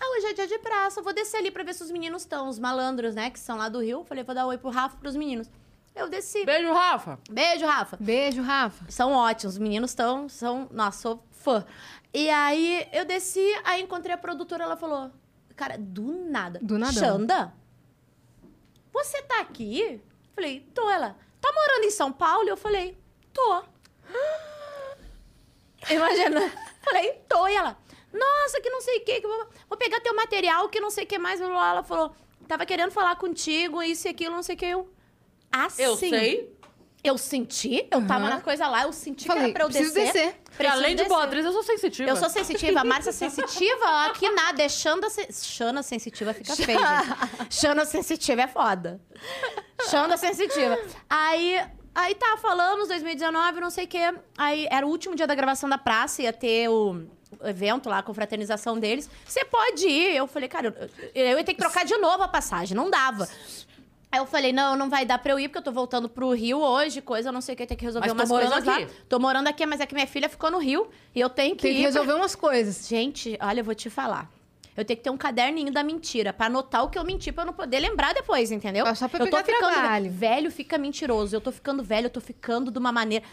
Ah, 0.00 0.16
hoje 0.16 0.26
é 0.26 0.32
dia 0.32 0.48
de 0.48 0.58
praça. 0.58 1.00
Vou 1.00 1.12
descer 1.12 1.36
ali 1.36 1.50
pra 1.50 1.62
ver 1.62 1.74
se 1.74 1.82
os 1.84 1.90
meninos 1.90 2.22
estão. 2.22 2.48
Os 2.48 2.58
malandros, 2.58 3.14
né? 3.14 3.30
Que 3.30 3.38
são 3.38 3.56
lá 3.56 3.68
do 3.68 3.80
Rio. 3.80 4.02
Falei, 4.02 4.24
vou 4.24 4.34
dar 4.34 4.46
oi 4.46 4.58
pro 4.58 4.68
Rafa 4.68 4.96
pros 4.96 5.14
meninos. 5.14 5.48
Eu 5.94 6.08
desci. 6.08 6.44
Beijo, 6.44 6.72
Rafa. 6.72 7.18
Beijo, 7.30 7.66
Rafa. 7.66 7.96
Beijo, 8.00 8.42
Rafa. 8.42 8.84
São 8.88 9.12
ótimos, 9.12 9.54
os 9.54 9.58
meninos 9.58 9.90
estão. 9.90 10.28
São, 10.28 10.68
nossa, 10.72 11.02
sou 11.02 11.22
fã. 11.30 11.64
E 12.12 12.28
aí 12.30 12.86
eu 12.92 13.04
desci, 13.04 13.46
aí 13.64 13.82
encontrei 13.82 14.14
a 14.14 14.18
produtora, 14.18 14.64
ela 14.64 14.76
falou: 14.76 15.10
Cara, 15.54 15.76
do 15.78 16.02
nada. 16.28 16.58
Do 16.62 16.78
nada. 16.78 16.92
Xanda, 16.92 17.52
você 18.92 19.22
tá 19.22 19.40
aqui? 19.40 20.00
Falei, 20.34 20.60
tô. 20.74 20.88
Ela, 20.88 21.16
tá 21.40 21.52
morando 21.52 21.84
em 21.84 21.90
São 21.90 22.12
Paulo? 22.12 22.48
Eu 22.48 22.56
falei, 22.56 22.96
tô. 23.32 23.62
Imagina. 25.90 26.40
Falei, 26.82 27.12
tô. 27.28 27.48
E 27.48 27.54
ela, 27.54 27.76
nossa, 28.12 28.60
que 28.60 28.70
não 28.70 28.80
sei 28.80 28.98
o 28.98 29.04
que, 29.04 29.20
que 29.20 29.26
vou, 29.26 29.46
vou 29.68 29.78
pegar 29.78 30.00
teu 30.00 30.14
material, 30.14 30.68
que 30.68 30.80
não 30.80 30.90
sei 30.90 31.04
o 31.04 31.06
que 31.06 31.18
mais. 31.18 31.40
Ela 31.40 31.82
falou, 31.82 32.14
tava 32.46 32.66
querendo 32.66 32.90
falar 32.90 33.16
contigo, 33.16 33.82
isso 33.82 34.06
e 34.06 34.10
aquilo, 34.10 34.34
não 34.34 34.42
sei 34.42 34.54
o 34.54 34.58
que. 34.58 34.66
Eu, 34.66 34.92
assim. 35.50 35.82
Eu 35.82 35.96
sei. 35.96 36.56
Eu 37.04 37.18
senti, 37.18 37.86
eu 37.90 38.06
tava 38.06 38.26
Aham. 38.26 38.34
na 38.36 38.40
coisa 38.40 38.68
lá, 38.68 38.82
eu 38.84 38.92
senti 38.92 39.22
que 39.22 39.26
Falei, 39.26 39.44
era 39.44 39.52
pra 39.52 39.64
eu 39.64 39.68
preciso 39.68 39.92
descer. 39.92 40.12
descer. 40.12 40.34
Porque 40.44 40.56
Preciso 40.56 40.78
além 40.78 40.90
de 40.90 40.96
descer. 40.96 41.08
boa 41.08 41.24
atriz, 41.24 41.44
eu 41.44 41.52
sou 41.52 41.62
sensitiva. 41.64 42.10
Eu 42.10 42.16
sou 42.16 42.30
sensitiva, 42.30 42.80
a 42.80 42.84
Márcia 42.84 43.12
sensitiva, 43.12 44.06
aqui 44.06 44.30
nada, 44.30 44.62
é 44.62 44.68
Xanda... 44.68 45.10
Sen... 45.10 45.26
Xana 45.32 45.82
sensitiva 45.82 46.32
fica 46.32 46.54
feio, 46.54 46.78
gente. 46.78 47.54
Xana 47.54 47.84
sensitiva 47.84 48.42
é 48.42 48.46
foda. 48.46 49.00
Xanda 49.90 50.16
sensitiva. 50.16 50.78
Aí, 51.10 51.60
aí 51.92 52.14
tá, 52.14 52.36
falamos, 52.40 52.86
2019, 52.86 53.60
não 53.60 53.70
sei 53.70 53.84
o 53.84 53.88
quê. 53.88 54.14
Aí 54.38 54.68
era 54.70 54.86
o 54.86 54.88
último 54.88 55.16
dia 55.16 55.26
da 55.26 55.34
gravação 55.34 55.68
da 55.68 55.78
praça, 55.78 56.22
ia 56.22 56.32
ter 56.32 56.68
o 56.68 57.04
o 57.40 57.48
evento 57.48 57.88
lá, 57.88 57.98
a 57.98 58.02
confraternização 58.02 58.78
deles. 58.78 59.08
Você 59.26 59.44
pode 59.44 59.86
ir. 59.88 60.14
Eu 60.14 60.26
falei, 60.26 60.48
cara, 60.48 60.66
eu, 61.14 61.22
eu 61.22 61.38
ia 61.38 61.44
ter 61.44 61.54
que 61.54 61.58
trocar 61.60 61.84
de 61.84 61.96
novo 61.96 62.22
a 62.22 62.28
passagem, 62.28 62.76
não 62.76 62.90
dava. 62.90 63.28
Aí 64.12 64.18
eu 64.18 64.26
falei, 64.26 64.52
não, 64.52 64.76
não 64.76 64.90
vai 64.90 65.06
dar 65.06 65.18
pra 65.18 65.32
eu 65.32 65.40
ir, 65.40 65.48
porque 65.48 65.58
eu 65.58 65.62
tô 65.62 65.72
voltando 65.72 66.06
pro 66.06 66.30
Rio 66.32 66.58
hoje, 66.60 67.00
coisa, 67.00 67.30
eu 67.30 67.32
não 67.32 67.40
sei 67.40 67.54
o 67.54 67.56
que, 67.56 67.64
tem 67.66 67.76
que 67.76 67.84
resolver 67.84 68.06
Mas 68.06 68.14
tô 68.14 68.20
umas 68.22 68.28
morando 68.28 68.50
coisas 68.52 68.66
lá. 68.68 68.76
aqui. 68.76 68.86
Tô 69.08 69.18
morando 69.18 69.46
aqui, 69.48 69.64
mas 69.64 69.80
é 69.80 69.86
que 69.86 69.94
minha 69.94 70.06
filha 70.06 70.28
ficou 70.28 70.50
no 70.50 70.58
Rio 70.58 70.88
e 71.14 71.20
eu 71.20 71.30
tenho 71.30 71.56
que 71.56 71.62
Tem 71.62 71.72
que 71.72 71.78
ir. 71.78 71.82
pra- 71.82 71.88
resolver 71.92 72.12
umas 72.12 72.34
coisas. 72.34 72.86
Gente, 72.86 73.38
olha, 73.40 73.60
eu 73.60 73.64
vou 73.64 73.74
te 73.74 73.88
falar. 73.88 74.28
Eu 74.76 74.84
tenho 74.84 74.96
que 74.98 75.02
ter 75.04 75.10
um 75.10 75.16
caderninho 75.16 75.72
da 75.72 75.82
mentira 75.82 76.30
pra 76.32 76.46
anotar 76.46 76.84
o 76.84 76.90
que 76.90 76.98
eu 76.98 77.04
menti 77.04 77.32
pra 77.32 77.42
eu 77.42 77.46
não 77.46 77.52
poder 77.54 77.78
lembrar 77.80 78.12
depois, 78.14 78.50
entendeu? 78.50 78.84
Só 78.94 79.08
pra 79.08 79.24
eu 79.24 79.30
tô 79.30 79.36
pegar 79.38 79.44
ficando 79.44 79.72
trabalho. 79.72 80.10
velho, 80.10 80.50
fica 80.50 80.76
mentiroso. 80.78 81.34
Eu 81.34 81.40
tô 81.40 81.50
ficando 81.50 81.82
velho, 81.82 82.06
eu 82.06 82.10
tô 82.10 82.20
ficando 82.20 82.70
de 82.70 82.78
uma 82.78 82.92
maneira. 82.92 83.24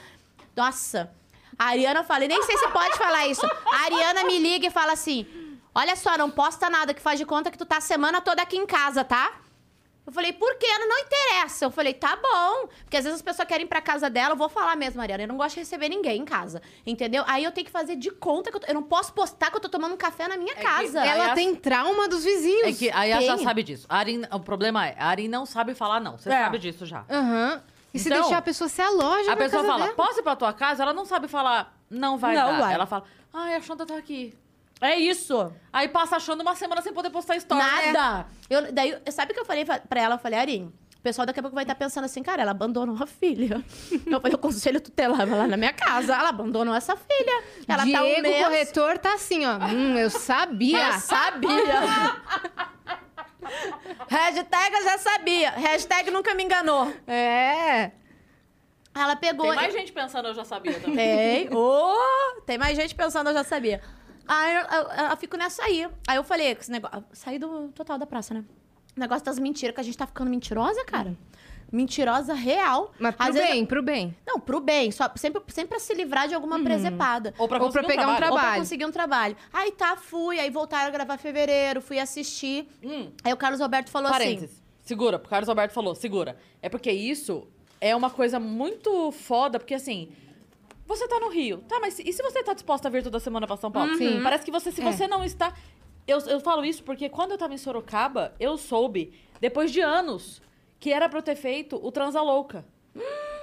Nossa. 0.55 1.11
A 1.57 1.65
Ariana 1.65 2.03
fala, 2.03 2.23
e 2.25 2.27
nem 2.29 2.41
sei 2.43 2.57
se 2.57 2.67
pode 2.69 2.97
falar 2.97 3.27
isso. 3.27 3.45
A 3.45 3.83
Ariana 3.85 4.23
me 4.23 4.39
liga 4.39 4.67
e 4.67 4.69
fala 4.69 4.93
assim: 4.93 5.25
Olha 5.75 5.95
só, 5.95 6.17
não 6.17 6.29
posta 6.31 6.69
nada 6.69 6.93
que 6.93 7.01
faz 7.01 7.19
de 7.19 7.25
conta 7.25 7.51
que 7.51 7.57
tu 7.57 7.65
tá 7.65 7.77
a 7.77 7.81
semana 7.81 8.21
toda 8.21 8.41
aqui 8.41 8.55
em 8.57 8.65
casa, 8.65 9.03
tá? 9.03 9.33
Eu 10.09 10.13
falei, 10.13 10.33
por 10.33 10.55
quê? 10.57 10.65
Não, 10.79 10.89
não 10.89 10.97
interessa. 10.97 11.65
Eu 11.65 11.69
falei, 11.69 11.93
tá 11.93 12.15
bom. 12.15 12.67
Porque 12.83 12.97
às 12.97 13.03
vezes 13.03 13.17
as 13.17 13.21
pessoas 13.21 13.47
querem 13.47 13.67
ir 13.67 13.69
pra 13.69 13.79
casa 13.79 14.09
dela. 14.09 14.33
Eu 14.33 14.35
vou 14.35 14.49
falar 14.49 14.75
mesmo, 14.75 14.97
Mariana. 14.97 15.21
Eu 15.21 15.27
não 15.27 15.37
gosto 15.37 15.53
de 15.53 15.59
receber 15.59 15.87
ninguém 15.87 16.21
em 16.21 16.25
casa. 16.25 16.63
Entendeu? 16.83 17.23
Aí 17.27 17.43
eu 17.43 17.51
tenho 17.51 17.65
que 17.65 17.71
fazer 17.71 17.95
de 17.95 18.09
conta 18.09 18.49
que 18.49 18.57
eu, 18.57 18.59
tô- 18.61 18.65
eu 18.67 18.73
não 18.73 18.81
posso 18.81 19.13
postar 19.13 19.51
que 19.51 19.57
eu 19.57 19.61
tô 19.61 19.69
tomando 19.69 19.93
um 19.93 19.97
café 19.97 20.27
na 20.27 20.35
minha 20.35 20.55
que 20.55 20.63
casa. 20.63 21.05
Ela 21.05 21.33
a- 21.33 21.35
tem 21.35 21.53
trauma 21.55 22.07
dos 22.07 22.23
vizinhos. 22.23 22.63
É 22.69 22.73
que 22.73 22.89
a 22.89 23.03
Yas 23.03 23.23
já 23.23 23.37
sabe 23.37 23.61
disso. 23.61 23.85
A 23.87 23.97
Arin, 23.99 24.23
o 24.31 24.39
problema 24.39 24.87
é, 24.87 24.95
a 24.97 25.05
Arin 25.09 25.27
não 25.27 25.45
sabe 25.45 25.75
falar 25.75 25.99
não. 25.99 26.17
Você 26.17 26.27
É. 26.29 26.43
sabe 26.43 26.57
disso 26.57 26.87
já. 26.87 27.05
Aham. 27.07 27.61
E 27.93 27.99
se 27.99 28.09
Então, 28.09 28.21
deixar 28.21 28.37
a 28.39 28.41
pessoa 28.41 28.67
ser 28.67 28.81
a 28.81 28.89
loja 28.89 29.31
A 29.31 29.37
pessoa 29.37 29.61
casa 29.61 29.73
fala, 29.73 29.83
dela? 29.85 29.95
posso 29.95 30.19
ir 30.19 30.23
pra 30.23 30.35
tua 30.35 30.53
casa? 30.53 30.81
Ela 30.81 30.93
não 30.93 31.05
sabe 31.05 31.27
falar, 31.27 31.71
não 31.87 32.17
vai 32.17 32.35
Não 32.35 32.51
dar. 32.53 32.59
vai. 32.61 32.73
Ela 32.73 32.87
fala, 32.87 33.03
ai, 33.31 33.53
a 33.55 33.61
Xanda 33.61 33.85
tá 33.85 33.95
aqui. 33.95 34.35
É 34.81 34.95
isso. 34.95 35.51
Aí 35.73 35.87
passa 35.89 36.15
achando 36.15 36.41
uma 36.41 36.55
semana 36.55 36.81
sem 36.81 36.93
poder 36.93 37.09
postar 37.09 37.35
story. 37.37 37.61
Nada. 37.61 38.27
Eu, 38.49 38.71
daí, 38.71 38.97
sabe 39.11 39.31
o 39.31 39.35
que 39.35 39.41
eu 39.41 39.45
falei 39.45 39.65
fa- 39.65 39.79
pra 39.79 40.01
ela? 40.01 40.15
Eu 40.15 40.19
falei, 40.19 40.39
Arim, 40.39 40.71
o 40.97 41.01
pessoal 41.01 41.25
daqui 41.25 41.39
a 41.39 41.43
pouco 41.43 41.55
vai 41.55 41.63
estar 41.63 41.75
pensando 41.75 42.05
assim, 42.05 42.23
cara, 42.23 42.41
ela 42.41 42.51
abandonou 42.51 42.97
a 43.01 43.05
filha. 43.07 43.63
Eu 44.05 44.19
falei, 44.19 44.35
o 44.35 44.37
conselho 44.37 44.81
tutelar 44.81 45.27
lá 45.29 45.47
na 45.47 45.55
minha 45.57 45.71
casa. 45.73 46.13
Ela 46.13 46.29
abandonou 46.29 46.73
essa 46.73 46.95
filha. 46.95 47.43
Ela 47.67 47.83
Diego, 47.83 47.97
tá 47.97 48.03
um 48.03 48.21
mês... 48.21 48.45
corretor, 48.45 48.97
tá 48.97 49.13
assim, 49.13 49.45
ó. 49.45 49.57
Hum, 49.57 49.97
eu 49.97 50.09
sabia. 50.09 50.87
Eu 50.87 50.99
sabia. 50.99 51.79
Hashtag 54.09 54.75
eu 54.75 54.83
já 54.83 54.97
sabia. 54.97 55.51
Hashtag 55.51 56.11
nunca 56.11 56.33
me 56.33 56.43
enganou. 56.43 56.93
É. 57.07 57.91
Ela 58.93 59.15
pegou. 59.15 59.47
Tem 59.47 59.55
mais 59.55 59.73
gente 59.73 59.91
pensando, 59.91 60.27
eu 60.27 60.33
já 60.33 60.43
sabia 60.43 60.79
também. 60.79 60.95
Tem. 60.95 61.49
Ô, 61.55 61.95
tem 62.45 62.57
mais 62.57 62.75
gente 62.75 62.93
pensando, 62.93 63.29
eu 63.29 63.33
já 63.33 63.43
sabia. 63.43 63.81
Aí 64.31 64.55
eu, 64.55 64.61
eu- 64.61 65.09
eu 65.11 65.17
fico 65.17 65.35
nessa 65.35 65.63
aí. 65.63 65.87
Aí 66.07 66.15
eu 66.17 66.23
falei, 66.23 66.51
esse 66.51 66.71
negócio. 66.71 67.03
Saí 67.11 67.39
do 67.39 67.69
total 67.69 67.97
da 67.97 68.05
praça, 68.05 68.33
né? 68.33 68.45
O 68.95 68.99
negócio 68.99 69.25
das 69.25 69.39
mentiras, 69.39 69.73
que 69.73 69.81
a 69.81 69.83
gente 69.83 69.97
tá 69.97 70.05
ficando 70.05 70.29
mentirosa, 70.29 70.83
cara. 70.85 71.15
Mentirosa 71.71 72.33
real. 72.33 72.91
Mas 72.99 73.15
pro 73.15 73.27
Às 73.27 73.33
vezes- 73.35 73.49
bem, 73.49 73.65
pro 73.65 73.83
bem. 73.83 74.15
Não, 74.25 74.39
pro 74.39 74.59
bem. 74.59 74.91
Só, 74.91 75.09
sempre, 75.15 75.41
sempre 75.49 75.69
pra 75.69 75.79
se 75.79 75.93
livrar 75.93 76.27
de 76.27 76.33
alguma 76.33 76.59
presepada. 76.63 77.33
Ou 77.37 77.47
pra, 77.47 77.57
Ou 77.61 77.69
pra 77.71 77.81
conseguir 77.81 77.87
pegar 77.87 78.07
um 78.07 78.11
Ou 78.11 78.17
pra 78.17 78.27
trabalho. 78.27 78.59
conseguir 78.61 78.85
um 78.85 78.91
trabalho. 78.91 79.35
Aí 79.53 79.71
tá, 79.71 79.95
fui. 79.95 80.39
Aí 80.39 80.49
voltaram 80.49 80.87
a 80.87 80.91
gravar 80.91 81.17
fevereiro, 81.17 81.79
fui 81.81 81.99
assistir. 81.99 82.67
Hum. 82.83 83.11
Aí 83.23 83.31
o 83.31 83.37
Carlos 83.37 83.61
Alberto 83.61 83.91
falou 83.91 84.09
assim. 84.09 84.17
Parênteses. 84.19 84.63
Segura, 84.81 85.17
o 85.17 85.19
Carlos 85.19 85.47
Alberto 85.49 85.73
falou, 85.73 85.93
segura. 85.93 86.35
É 86.61 86.69
porque 86.69 86.91
isso 86.91 87.47
é 87.79 87.95
uma 87.95 88.09
coisa 88.09 88.39
muito 88.39 89.11
foda, 89.11 89.59
porque 89.59 89.75
assim. 89.75 90.11
Você 90.89 91.07
tá 91.07 91.19
no 91.19 91.29
Rio. 91.29 91.59
Tá, 91.67 91.79
mas 91.79 91.99
e 91.99 92.11
se 92.11 92.23
você 92.23 92.43
tá 92.43 92.51
disposta 92.53 92.87
a 92.87 92.91
vir 92.91 93.03
toda 93.03 93.19
semana 93.19 93.45
pra 93.45 93.55
São 93.55 93.71
Paulo? 93.71 93.93
Sim. 93.95 94.21
Parece 94.23 94.43
que 94.43 94.49
você, 94.51 94.71
se 94.71 94.81
É. 94.81 94.91
você 94.91 95.07
não 95.07 95.23
está. 95.23 95.53
Eu, 96.07 96.17
eu 96.21 96.39
falo 96.39 96.65
isso 96.65 96.83
porque 96.83 97.07
quando 97.07 97.29
eu 97.31 97.37
tava 97.37 97.53
em 97.53 97.57
Sorocaba, 97.59 98.33
eu 98.39 98.57
soube, 98.57 99.13
depois 99.39 99.71
de 99.71 99.81
anos, 99.81 100.41
que 100.79 100.91
era 100.91 101.07
pra 101.07 101.19
eu 101.19 101.23
ter 101.23 101.35
feito 101.35 101.75
o 101.81 101.91
Transa 101.91 102.21
Louca. 102.23 102.65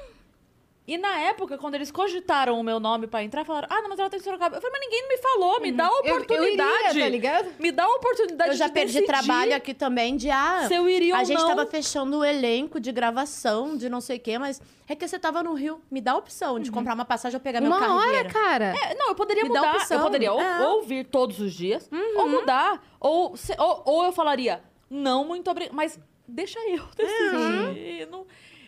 E 0.89 0.97
na 0.97 1.19
época, 1.19 1.59
quando 1.59 1.75
eles 1.75 1.91
cogitaram 1.91 2.61
o 2.61 2.63
meu 2.63 2.79
nome 2.79 3.09
pra 3.09 3.23
entrar, 3.25 3.45
falaram: 3.45 3.67
Ah, 3.69 3.83
não, 3.83 3.89
mas 3.89 3.99
ela 3.99 4.09
tá 4.09 4.17
em 4.17 4.21
Sorocaba. 4.21 4.57
Eu 4.57 4.61
falei, 4.63 4.79
mas 4.79 4.89
ninguém 4.89 5.09
me 5.09 5.17
falou, 5.19 5.61
me 5.61 5.73
dá 5.73 5.85
a 5.85 5.89
Eu- 5.89 6.05
eu 6.05 6.15
oportunidade. 6.15 6.91
iria, 6.91 7.03
tá 7.05 7.09
ligado? 7.09 7.49
Me 7.59 7.73
dá 7.73 7.85
a 7.85 7.89
oportunidade 7.89 8.51
Eu 8.51 8.57
já 8.57 8.69
de 8.69 8.73
perdi 8.73 8.93
decidir 9.01 9.07
trabalho 9.07 9.57
aqui 9.57 9.75
também 9.75 10.17
de 10.17 10.31
ah, 10.31 10.65
Se 10.69 10.75
eu 10.75 10.89
iria 10.89 11.17
a 11.17 11.19
ou 11.19 11.25
gente 11.25 11.39
não. 11.41 11.49
tava 11.49 11.67
fechando 11.67 12.19
o 12.19 12.25
elenco 12.25 12.79
de 12.79 12.93
gravação, 12.93 13.77
de 13.77 13.89
não 13.89 14.01
sei 14.01 14.19
o 14.19 14.21
quê, 14.21 14.39
mas 14.39 14.63
é 14.89 14.95
que 14.95 15.09
você 15.09 15.19
tava 15.19 15.43
no 15.43 15.55
Rio. 15.55 15.81
Me 15.91 16.01
dá 16.01 16.13
a 16.13 16.17
opção 16.19 16.61
de 16.61 16.71
comprar 16.71 16.95
uma 16.95 17.05
passagem 17.05 17.37
ou 17.37 17.41
pegar 17.41 17.61
meu 17.61 17.69
Uma 17.71 17.81
carro 17.81 17.97
hora, 17.97 18.25
cara. 18.27 18.75
É, 18.85 18.95
não, 18.95 19.09
eu 19.09 19.15
poderia 19.17 19.43
Me 19.43 19.53
dá 19.53 19.61
mudar. 19.61 19.77
opção. 19.77 19.99
Eu 19.99 20.05
poderia 20.05 20.33
ou, 20.33 20.41
É. 20.41 20.67
ou 20.69 20.83
vir 20.83 21.05
todos 21.07 21.41
os 21.41 21.53
dias, 21.53 21.91
ou 22.17 22.29
mudar. 22.29 22.81
Ou, 23.01 23.37
se- 23.37 23.57
ou, 23.59 23.83
ou 23.85 24.05
eu 24.05 24.13
falaria, 24.13 24.63
não, 24.89 25.25
muito 25.25 25.51
obrigada. 25.51 25.75
Mas 25.75 25.99
deixa 26.29 26.61
eu 26.61 26.85
decidir. 26.97 28.07
Não- 28.09 28.25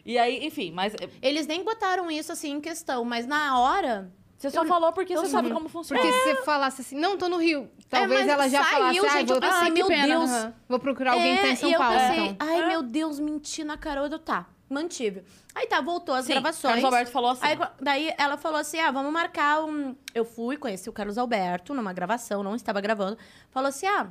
E 0.09 0.17
aí, 0.17 0.43
enfim, 0.47 0.73
mas 0.73 0.95
é, 0.95 1.07
Eles 1.21 1.47
nem 1.47 1.63
botaram 1.63 2.11
isso 2.11 2.33
assim 2.33 2.53
em 2.53 2.61
questão, 2.63 3.05
mas 3.05 3.27
na 3.27 3.61
hora. 3.61 4.11
você 4.39 4.49
só 4.49 4.65
falou 4.65 4.91
porque 4.91 5.15
eu 5.15 5.21
você 5.21 5.29
sabe 5.29 5.51
como 5.51 5.69
funciona. 5.69 6.01
Porque 6.01 6.13
se 6.19 6.35
você 6.35 6.43
falasse 6.45 6.81
assim, 6.81 6.97
não, 6.97 7.19
tô 7.19 7.29
no 7.29 7.37
Rio. 7.37 7.69
Talvez 7.91 8.27
É. 8.27 8.31
ela 8.31 8.49
já 8.49 8.65
saiu, 8.65 8.73
falasse, 8.73 8.99
ai, 9.01 9.19
gente, 9.21 9.27
vou... 9.29 9.37
eu 9.37 9.41
pensei, 9.43 9.59
ah, 9.61 9.65
que 9.67 9.71
meu 9.73 9.87
pena, 9.87 10.07
Deus. 10.07 10.31
aham. 10.31 10.55
Vou 10.67 10.79
procurar 10.79 11.13
alguém 11.13 11.37
que 11.37 11.43
tá 11.43 11.49
em 11.51 11.57
São 11.57 11.69
É, 11.69 11.71
e 11.71 11.75
eu 11.75 11.79
Paulo, 11.79 11.99
pensei, 11.99 12.25
então. 12.27 12.49
ai 12.49 12.69
meu 12.69 12.83
Deus, 12.83 13.21
menti 13.21 13.63
na 13.65 13.77
cara. 13.77 14.01
Eu, 14.01 14.19
tá, 14.19 14.47
mantive. 14.67 15.23
Aí 15.55 15.67
tá, 15.67 15.83
voltou 15.83 16.15
as 16.15 16.25
Sim, 16.25 16.33
gravações. 16.33 16.63
Carlos 16.73 16.85
Alberto 16.85 17.11
falou 17.13 17.31
assim. 17.33 17.45
Aí, 17.45 17.59
daí 17.79 18.15
ela 18.17 18.39
falou 18.39 18.59
assim: 18.59 18.81
ah, 18.81 18.91
vamos 18.91 19.13
marcar 19.13 19.63
um. 19.63 19.95
Eu 20.15 20.25
fui, 20.25 20.57
conheci 20.57 20.89
o 20.89 20.93
Carlos 20.93 21.19
Alberto 21.19 21.75
numa 21.75 21.93
gravação, 21.93 22.43
não 22.43 22.55
estava 22.55 22.81
gravando. 22.81 23.19
Falou 23.51 23.69
assim: 23.69 23.87
ah, 23.87 24.09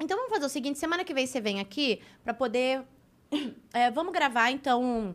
então 0.00 0.16
vamos 0.16 0.32
fazer 0.32 0.46
o 0.46 0.48
seguinte: 0.48 0.80
semana 0.80 1.04
que 1.04 1.14
vem 1.14 1.26
você 1.28 1.40
vem 1.40 1.60
aqui 1.60 2.00
pra 2.24 2.34
poder. 2.34 2.82
É, 3.72 3.90
vamos 3.90 4.12
gravar 4.12 4.50
então 4.50 5.14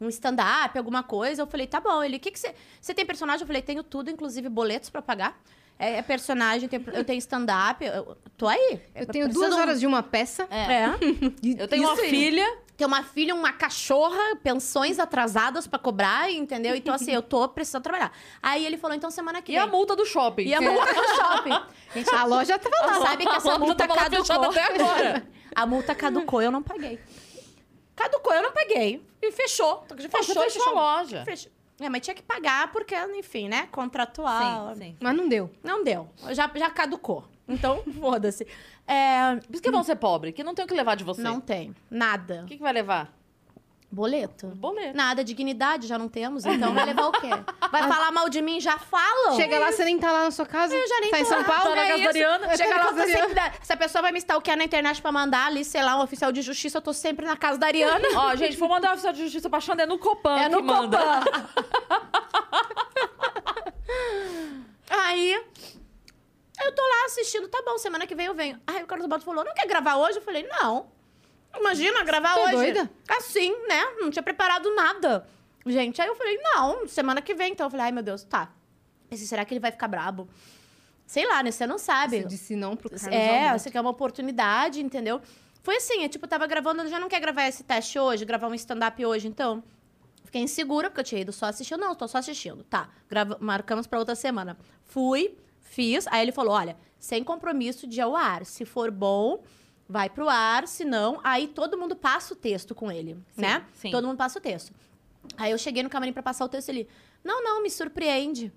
um, 0.00 0.08
stand-up, 0.08 0.76
alguma 0.78 1.02
coisa. 1.02 1.42
Eu 1.42 1.46
falei: 1.46 1.66
tá 1.66 1.80
bom. 1.80 2.02
Ele, 2.02 2.16
o 2.16 2.20
que, 2.20 2.30
que 2.30 2.38
você. 2.38 2.54
Você 2.80 2.94
tem 2.94 3.04
personagem? 3.06 3.42
Eu 3.42 3.46
falei: 3.46 3.62
tenho 3.62 3.82
tudo, 3.82 4.10
inclusive 4.10 4.48
boletos 4.48 4.90
pra 4.90 5.02
pagar. 5.02 5.40
É, 5.78 5.96
é 5.96 6.02
personagem, 6.02 6.68
tem- 6.68 6.84
eu 6.92 7.04
tenho 7.04 7.18
stand-up. 7.18 7.82
Eu, 7.82 7.92
eu 7.94 8.16
tô 8.36 8.46
aí. 8.46 8.80
Eu 8.94 9.06
tenho 9.06 9.28
duas 9.30 9.48
de 9.50 9.54
um- 9.54 9.58
horas 9.58 9.80
de 9.80 9.86
uma 9.86 10.02
peça. 10.02 10.46
É. 10.50 10.84
Eu 11.58 11.66
tenho 11.68 11.84
uma 11.84 11.94
Isso 11.94 12.02
aí. 12.02 12.10
filha. 12.10 12.58
Tem 12.76 12.86
uma 12.86 13.02
filha, 13.02 13.34
uma 13.34 13.52
cachorra, 13.52 14.36
pensões 14.42 14.98
atrasadas 14.98 15.66
pra 15.66 15.78
cobrar, 15.78 16.30
entendeu? 16.32 16.74
Então, 16.74 16.94
assim, 16.94 17.12
eu 17.12 17.20
tô 17.20 17.46
precisando 17.46 17.82
trabalhar. 17.82 18.10
Aí 18.42 18.64
ele 18.64 18.78
falou, 18.78 18.96
então, 18.96 19.10
semana 19.10 19.42
que 19.42 19.52
E 19.52 19.54
vem. 19.56 19.62
a 19.62 19.66
multa 19.66 19.94
do 19.94 20.06
shopping. 20.06 20.44
E 20.44 20.54
a 20.54 20.62
multa 20.62 20.90
no 20.94 21.14
shopping. 21.14 21.60
Gente, 21.94 22.14
A 22.14 22.24
loja 22.24 22.56
tava 22.58 22.98
lá. 22.98 23.06
sabe 23.06 23.26
que 23.26 23.36
essa 23.36 23.58
multa 23.58 23.86
caducou. 23.86 24.44
até 24.50 24.62
agora. 24.62 25.26
A 25.54 25.66
multa 25.66 25.94
caducou, 25.94 26.40
eu 26.40 26.50
não 26.50 26.62
paguei. 26.62 26.98
Caducou, 28.00 28.32
eu 28.32 28.42
não 28.42 28.52
paguei. 28.52 29.04
E 29.20 29.30
fechou. 29.32 29.84
Fechou, 29.88 30.34
você 30.34 30.50
fechou 30.50 30.68
a 30.68 30.72
loja. 30.72 31.24
Fechou. 31.24 31.52
É, 31.78 31.88
mas 31.88 32.00
tinha 32.02 32.14
que 32.14 32.22
pagar 32.22 32.72
porque, 32.72 32.94
enfim, 33.16 33.48
né? 33.48 33.68
Contratual. 33.70 34.74
Sim, 34.74 34.80
sim. 34.80 34.96
Mas 35.00 35.16
não 35.16 35.28
deu. 35.28 35.50
Não 35.62 35.84
deu. 35.84 36.08
Já, 36.30 36.50
já 36.54 36.70
caducou. 36.70 37.24
Então, 37.48 37.82
foda-se. 38.00 38.46
É, 38.86 39.36
Por 39.36 39.54
isso 39.54 39.62
que 39.62 39.70
vão 39.70 39.82
ser 39.82 39.96
pobre, 39.96 40.32
que 40.32 40.42
não 40.44 40.54
tem 40.54 40.64
o 40.64 40.68
que 40.68 40.74
levar 40.74 40.94
de 40.94 41.04
você. 41.04 41.22
não 41.22 41.40
tem. 41.40 41.74
Nada. 41.90 42.42
O 42.44 42.46
que, 42.46 42.56
que 42.56 42.62
vai 42.62 42.72
levar? 42.72 43.12
Boleto. 43.92 44.46
Boleto. 44.54 44.96
Nada, 44.96 45.24
dignidade 45.24 45.88
já 45.88 45.98
não 45.98 46.08
temos, 46.08 46.44
então 46.46 46.72
vai 46.72 46.86
levar 46.86 47.08
o 47.08 47.12
quê? 47.12 47.28
Vai 47.72 47.82
falar 47.88 48.12
mal 48.12 48.28
de 48.28 48.40
mim? 48.40 48.60
Já 48.60 48.78
falam. 48.78 49.34
Chega 49.34 49.58
lá, 49.58 49.72
você 49.72 49.84
nem 49.84 49.98
tá 49.98 50.12
lá 50.12 50.22
na 50.24 50.30
sua 50.30 50.46
casa. 50.46 50.72
Eu 50.74 50.86
já 50.88 51.00
nem 51.00 51.10
Tá 51.10 51.18
em 51.18 51.22
tô 51.24 51.28
São 51.28 51.38
lá. 51.38 51.44
Paulo? 51.44 51.70
Tá 51.70 51.74
na 51.74 51.82
É 51.82 51.88
casa 51.88 51.96
da 52.04 52.10
isso. 52.10 52.18
Ariana. 52.18 52.56
Chega 52.56 52.70
Tá 52.70 52.76
lá, 52.84 52.92
tô 52.92 53.02
sempre 53.08 53.34
da- 53.34 53.52
se 53.60 53.72
a 53.72 53.76
pessoa 53.76 54.02
vai 54.02 54.12
me 54.12 54.18
stalkear 54.18 54.56
na 54.56 54.62
internet 54.64 55.02
pra 55.02 55.10
mandar 55.10 55.46
ali, 55.46 55.64
sei 55.64 55.82
lá, 55.82 55.96
um 55.96 56.02
oficial 56.02 56.30
de 56.30 56.40
justiça, 56.40 56.78
eu 56.78 56.82
tô 56.82 56.92
sempre 56.92 57.26
na 57.26 57.36
casa 57.36 57.58
da 57.58 57.66
Ariana. 57.66 58.06
Ó, 58.14 58.36
gente, 58.36 58.56
vou 58.56 58.68
mandar 58.68 58.90
o 58.90 58.92
oficial 58.92 59.12
de 59.12 59.22
justiça 59.24 59.50
pra 59.50 59.58
Xanda, 59.58 59.82
é 59.82 59.86
no 59.86 59.98
Copan 59.98 60.36
É 60.38 60.44
que 60.48 60.54
no 60.54 60.62
manda. 60.62 60.98
Aí, 64.88 65.32
eu 66.64 66.74
tô 66.74 66.82
lá 66.82 67.04
assistindo, 67.06 67.48
tá 67.48 67.62
bom, 67.64 67.76
semana 67.78 68.06
que 68.06 68.14
vem 68.14 68.26
eu 68.26 68.34
venho. 68.34 68.60
Aí 68.66 68.82
o 68.82 68.86
Carlos 68.86 69.04
Alberto 69.04 69.24
falou, 69.24 69.44
não 69.44 69.54
quer 69.54 69.66
gravar 69.66 69.96
hoje? 69.96 70.18
Eu 70.18 70.22
falei, 70.22 70.46
não. 70.48 70.86
Imagina 71.56 72.04
gravar 72.04 72.34
Tá 72.34 72.40
hoje. 72.44 72.52
doida? 72.54 72.90
Assim, 73.08 73.50
né? 73.66 73.84
Não 73.98 74.10
tinha 74.10 74.22
preparado 74.22 74.74
nada. 74.74 75.26
Gente, 75.66 76.00
aí 76.00 76.08
eu 76.08 76.14
falei, 76.16 76.38
não, 76.42 76.86
semana 76.88 77.20
que 77.20 77.34
vem. 77.34 77.52
Então 77.52 77.66
eu 77.66 77.70
falei, 77.70 77.86
ai 77.86 77.92
meu 77.92 78.02
Deus, 78.02 78.22
tá. 78.24 78.50
Esse, 79.10 79.26
será 79.26 79.44
que 79.44 79.52
ele 79.52 79.60
vai 79.60 79.70
ficar 79.72 79.88
brabo? 79.88 80.28
Sei 81.06 81.26
lá, 81.26 81.42
né? 81.42 81.50
Você 81.50 81.66
não 81.66 81.78
sabe. 81.78 82.20
Você 82.22 82.28
disse 82.28 82.56
não 82.56 82.76
pro 82.76 82.88
Carlos 82.88 83.06
É, 83.08 83.38
Alberto. 83.40 83.58
você 83.58 83.70
quer 83.70 83.80
uma 83.80 83.90
oportunidade, 83.90 84.80
entendeu? 84.80 85.20
Foi 85.62 85.76
assim, 85.76 86.02
eu, 86.04 86.08
tipo, 86.08 86.26
tava 86.26 86.46
gravando, 86.46 86.88
já 86.88 86.98
não 87.00 87.08
quer 87.08 87.20
gravar 87.20 87.46
esse 87.48 87.62
teste 87.64 87.98
hoje, 87.98 88.24
gravar 88.24 88.46
um 88.48 88.54
stand-up 88.54 89.04
hoje, 89.04 89.26
então. 89.28 89.62
Fiquei 90.24 90.40
insegura, 90.42 90.88
porque 90.88 91.00
eu 91.00 91.04
tinha 91.04 91.20
ido 91.20 91.32
só 91.32 91.46
assistir. 91.46 91.76
Não, 91.76 91.94
tô 91.94 92.06
só 92.06 92.18
assistindo. 92.18 92.62
Tá, 92.62 92.88
grava- 93.08 93.36
marcamos 93.40 93.86
pra 93.88 93.98
outra 93.98 94.14
semana. 94.14 94.56
Fui, 94.84 95.36
fiz, 95.60 96.06
aí 96.06 96.22
ele 96.22 96.30
falou, 96.32 96.54
olha, 96.54 96.76
sem 97.00 97.24
compromisso 97.24 97.86
de 97.88 98.00
ao 98.00 98.14
ar. 98.14 98.46
Se 98.46 98.64
for 98.64 98.90
bom, 98.92 99.42
vai 99.90 100.08
pro 100.08 100.28
ar, 100.28 100.68
se 100.68 100.84
não, 100.84 101.20
aí 101.24 101.48
todo 101.48 101.76
mundo 101.76 101.96
passa 101.96 102.32
o 102.32 102.36
texto 102.36 102.76
com 102.76 102.92
ele, 102.92 103.14
Sim, 103.32 103.42
né? 103.42 103.66
sim. 103.74 103.90
Todo 103.90 104.06
mundo 104.06 104.16
passa 104.16 104.38
o 104.38 104.42
texto. 104.42 104.72
Aí 105.36 105.50
eu 105.50 105.58
cheguei 105.58 105.82
no 105.82 105.90
camarim 105.90 106.12
pra 106.12 106.22
passar 106.22 106.44
o 106.44 106.48
texto 106.48 106.68
e 106.68 106.70
ele, 106.70 106.88
não, 107.24 107.42
não, 107.42 107.60
me 107.60 107.68
surpreende. 107.68 108.52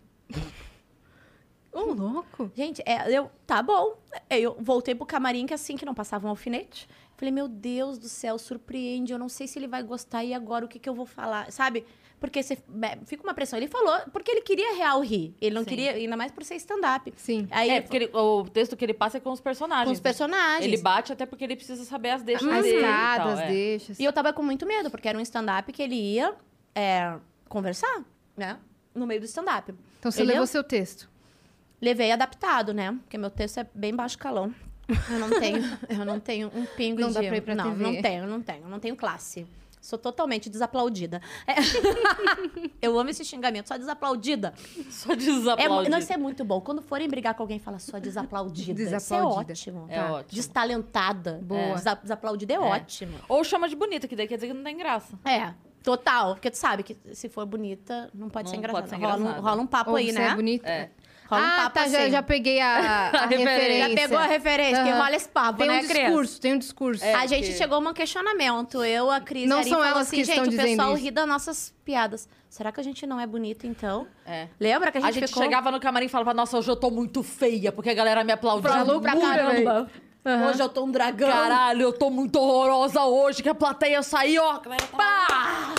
Ô, 1.71 1.91
louco. 1.91 2.51
Gente, 2.55 2.83
é, 2.85 3.09
eu, 3.17 3.31
tá 3.47 3.63
bom. 3.63 3.97
Eu 4.29 4.55
voltei 4.59 4.93
pro 4.93 5.07
camarim, 5.07 5.47
que 5.47 5.55
assim 5.55 5.75
que 5.75 5.85
não 5.85 5.95
passava 5.95 6.27
um 6.27 6.29
alfinete. 6.29 6.87
Falei, 7.17 7.31
meu 7.31 7.47
Deus 7.47 7.97
do 7.97 8.07
céu, 8.07 8.37
surpreende. 8.37 9.11
Eu 9.11 9.17
não 9.17 9.27
sei 9.27 9.47
se 9.47 9.57
ele 9.57 9.67
vai 9.67 9.81
gostar 9.81 10.23
e 10.23 10.35
agora 10.35 10.65
o 10.65 10.67
que, 10.67 10.77
que 10.77 10.87
eu 10.87 10.93
vou 10.93 11.07
falar, 11.07 11.51
sabe? 11.51 11.83
Porque 12.23 12.41
você, 12.41 12.57
fica 13.05 13.21
uma 13.21 13.33
pressão. 13.33 13.59
Ele 13.59 13.67
falou, 13.67 13.99
porque 14.13 14.31
ele 14.31 14.39
queria 14.39 14.77
real 14.77 15.01
rir. 15.01 15.35
Ele 15.41 15.53
não 15.53 15.63
Sim. 15.63 15.69
queria, 15.69 15.91
ainda 15.91 16.15
mais 16.15 16.31
por 16.31 16.41
ser 16.45 16.55
stand-up. 16.55 17.13
Sim. 17.17 17.49
Aí, 17.51 17.69
É, 17.69 17.81
porque 17.81 17.97
ele- 17.97 18.09
o 18.13 18.45
texto 18.45 18.77
que 18.77 18.85
ele 18.85 18.93
passa 18.93 19.17
é 19.17 19.19
com 19.19 19.29
os 19.29 19.41
personagens. 19.41 19.87
com 19.87 19.91
os 19.91 19.99
personagens. 19.99 20.63
Ele 20.65 20.77
bate 20.81 21.11
até 21.11 21.25
porque 21.25 21.43
ele 21.43 21.57
precisa 21.57 21.83
saber 21.83 22.11
as 22.11 22.23
deixas 22.23 22.47
As 22.47 22.63
dele. 22.63 22.79
e 22.79 22.81
tal, 22.81 23.29
é. 23.37 23.47
deixas. 23.49 23.99
E 23.99 24.05
eu 24.05 24.13
tava 24.13 24.31
com 24.31 24.41
muito 24.41 24.65
medo, 24.65 24.89
porque 24.89 25.09
era 25.09 25.17
um 25.17 25.21
stand-up 25.21 25.69
que 25.73 25.81
ele 25.83 25.95
ia 25.95 26.33
é, 26.73 27.13
conversar, 27.49 28.03
né? 28.37 28.57
No 28.95 29.05
meio 29.05 29.19
do 29.19 29.25
stand-up. 29.25 29.73
Então 29.99 30.09
você 30.09 30.21
Ele 30.21 30.29
levou 30.29 30.43
ia- 30.43 30.47
seu 30.47 30.63
texto. 30.63 31.09
Levei 31.81 32.09
adaptado, 32.13 32.73
né? 32.73 32.93
Porque 33.03 33.17
meu 33.17 33.29
texto 33.29 33.57
é 33.59 33.67
bem 33.75 33.93
baixo 33.93 34.17
calão. 34.17 34.55
Eu 35.11 35.19
não 35.19 35.29
tenho, 35.41 35.57
eu 35.89 36.05
não 36.05 36.19
tenho 36.21 36.49
um 36.55 36.65
pingo 36.65 37.01
Não 37.01 37.09
de... 37.09 37.15
dá 37.15 37.19
pra 37.21 37.35
ir 37.37 37.41
pra 37.41 37.53
não, 37.53 37.71
TV. 37.71 37.83
não 37.83 38.01
tenho, 38.01 38.27
não 38.27 38.41
tenho. 38.41 38.67
Não 38.69 38.79
tenho 38.79 38.95
classe. 38.95 39.45
Sou 39.83 39.99
totalmente 39.99 40.49
desaplaudida. 40.49 41.21
É. 41.45 41.55
eu 42.81 42.97
amo 42.97 43.09
esse 43.09 43.25
xingamento, 43.25 43.67
só 43.67 43.75
desaplaudida. 43.75 44.53
Só 44.89 45.11
É, 45.11 45.15
desaplaudir. 45.17 45.91
não, 45.91 45.97
isso 45.97 46.13
é 46.13 46.15
muito 46.15 46.45
bom. 46.45 46.61
Quando 46.61 46.81
forem 46.81 47.09
brigar 47.09 47.33
com 47.33 47.43
alguém, 47.43 47.59
fala 47.59 47.79
só 47.79 47.99
desaplaudida. 47.99 48.73
Desaplaudida. 48.73 49.51
Isso 49.51 49.69
é 49.69 49.73
ótimo. 49.73 49.85
É 49.89 50.01
ótimo. 50.03 50.35
Destalentada. 50.35 51.41
Boa. 51.43 51.75
Desa- 51.75 51.99
desaplaudida 52.01 52.53
é, 52.53 52.59
ótimo. 52.59 53.17
Ou 53.27 53.43
chama 53.43 53.67
de 53.67 53.75
bonita, 53.75 54.07
que 54.07 54.15
daí 54.15 54.25
quer 54.25 54.35
dizer 54.35 54.47
que 54.47 54.53
não 54.53 54.63
tem 54.63 54.77
graça. 54.77 55.19
É, 55.25 55.53
total. 55.83 56.35
Porque 56.35 56.49
tu 56.49 56.55
sabe 56.57 56.81
que 56.81 56.95
se 57.13 57.27
for 57.27 57.45
bonita, 57.45 58.09
não 58.13 58.29
pode 58.29 58.45
Não 58.45 58.51
ser 58.51 58.57
engraçada. 58.59 58.87
pode 58.87 59.01
ser 59.01 59.05
rola, 59.05 59.17
um, 59.37 59.41
rola 59.41 59.61
um 59.61 59.67
papo 59.67 59.91
Ou 59.91 59.97
aí, 59.97 60.13
né? 60.13 60.29
é 60.29 60.35
bonita. 60.35 60.69
É. 60.69 60.89
Rola 61.33 61.45
um 61.45 61.49
ah, 61.49 61.55
papo 61.63 61.73
tá, 61.75 61.87
já, 61.87 61.99
assim. 61.99 62.11
já 62.11 62.23
peguei 62.23 62.59
a, 62.59 63.09
a 63.13 63.25
referência. 63.25 63.89
Já 63.89 63.95
pegou 63.95 64.17
a 64.17 64.25
referência, 64.25 64.83
que 64.83 64.89
Aham. 64.89 65.03
rola 65.03 65.15
esse 65.15 65.29
papo, 65.29 65.57
Tem 65.59 65.69
um 65.69 65.73
né, 65.73 65.79
discurso, 65.81 66.31
Cris? 66.31 66.39
tem 66.39 66.53
um 66.53 66.57
discurso. 66.57 67.03
É, 67.03 67.13
a 67.13 67.25
gente 67.25 67.53
chegou 67.53 67.77
a 67.77 67.89
um 67.89 67.93
questionamento. 67.93 68.83
Eu, 68.83 69.11
a 69.11 69.19
Cris 69.19 69.47
Não 69.47 69.57
e 69.57 69.61
a 69.61 69.63
são 69.63 69.71
falou 69.73 69.85
elas 69.85 70.07
assim, 70.07 70.17
que 70.17 70.23
gente, 70.23 70.49
estão 70.49 70.53
o 70.53 70.67
pessoal 70.69 70.93
isso. 70.95 71.03
ri 71.03 71.11
das 71.11 71.27
nossas 71.27 71.73
piadas. 71.83 72.27
Será 72.49 72.71
que 72.71 72.79
a 72.79 72.83
gente 72.83 73.07
não 73.07 73.19
é 73.19 73.25
bonita, 73.25 73.65
então? 73.65 74.07
É. 74.25 74.47
Lembra 74.59 74.91
que 74.91 74.97
a 74.99 75.01
A 75.01 75.05
gente, 75.05 75.21
gente 75.21 75.29
ficou... 75.29 75.43
chegava 75.43 75.71
no 75.71 75.79
camarim 75.79 76.05
e 76.05 76.09
falava, 76.09 76.33
nossa, 76.33 76.57
hoje 76.57 76.69
eu 76.69 76.75
tô 76.75 76.91
muito 76.91 77.23
feia, 77.23 77.71
porque 77.71 77.89
a 77.89 77.93
galera 77.93 78.23
me 78.23 78.31
aplaudiu. 78.31 78.69
Falou 78.69 79.01
pra 79.01 79.15
caramba. 79.15 79.89
Hoje 80.49 80.61
eu 80.61 80.69
tô 80.69 80.85
um 80.85 80.91
dragão. 80.91 81.29
Caralho, 81.29 81.81
eu 81.81 81.93
tô 81.93 82.09
muito 82.09 82.39
horrorosa 82.39 83.03
hoje, 83.03 83.43
que 83.43 83.49
a 83.49 83.55
plateia 83.55 84.01
saiu, 84.01 84.41
ó. 84.41 84.51
a 84.51 84.61
Pá! 84.95 85.75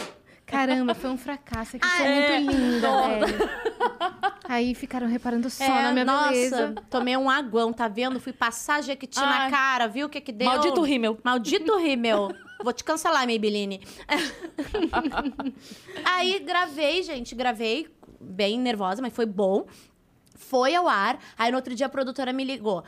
Caramba, 0.46 0.94
foi 0.94 1.10
um 1.10 1.16
fracasso. 1.16 1.76
Aqui 1.76 1.86
foi 1.86 2.06
é? 2.06 2.40
muito 2.40 2.56
linda, 2.56 3.08
velho. 3.08 3.50
Aí 4.46 4.74
ficaram 4.74 5.06
reparando 5.06 5.48
só 5.48 5.66
na 5.66 5.90
minha 5.92 6.02
É, 6.02 6.04
nossa, 6.04 6.30
beleza. 6.30 6.74
tomei 6.90 7.16
um 7.16 7.30
aguão, 7.30 7.72
tá 7.72 7.88
vendo? 7.88 8.20
Fui 8.20 8.32
passar 8.32 8.82
Jequiti 8.82 9.18
na 9.18 9.44
Ai. 9.44 9.50
cara, 9.50 9.86
viu 9.86 10.06
o 10.06 10.08
que 10.08 10.20
que 10.20 10.32
deu? 10.32 10.46
Maldito 10.46 10.82
rímel. 10.82 11.18
Maldito 11.24 11.76
rímel. 11.78 12.30
Vou 12.62 12.72
te 12.72 12.84
cancelar, 12.84 13.26
Maybelline. 13.26 13.80
Aí 16.04 16.38
gravei, 16.40 17.02
gente, 17.02 17.34
gravei 17.34 17.88
bem 18.20 18.58
nervosa, 18.58 19.02
mas 19.02 19.12
foi 19.12 19.26
bom. 19.26 19.66
Foi 20.36 20.74
ao 20.74 20.88
ar. 20.88 21.18
Aí 21.38 21.50
no 21.50 21.56
outro 21.56 21.74
dia 21.74 21.86
a 21.86 21.88
produtora 21.88 22.32
me 22.32 22.44
ligou. 22.44 22.84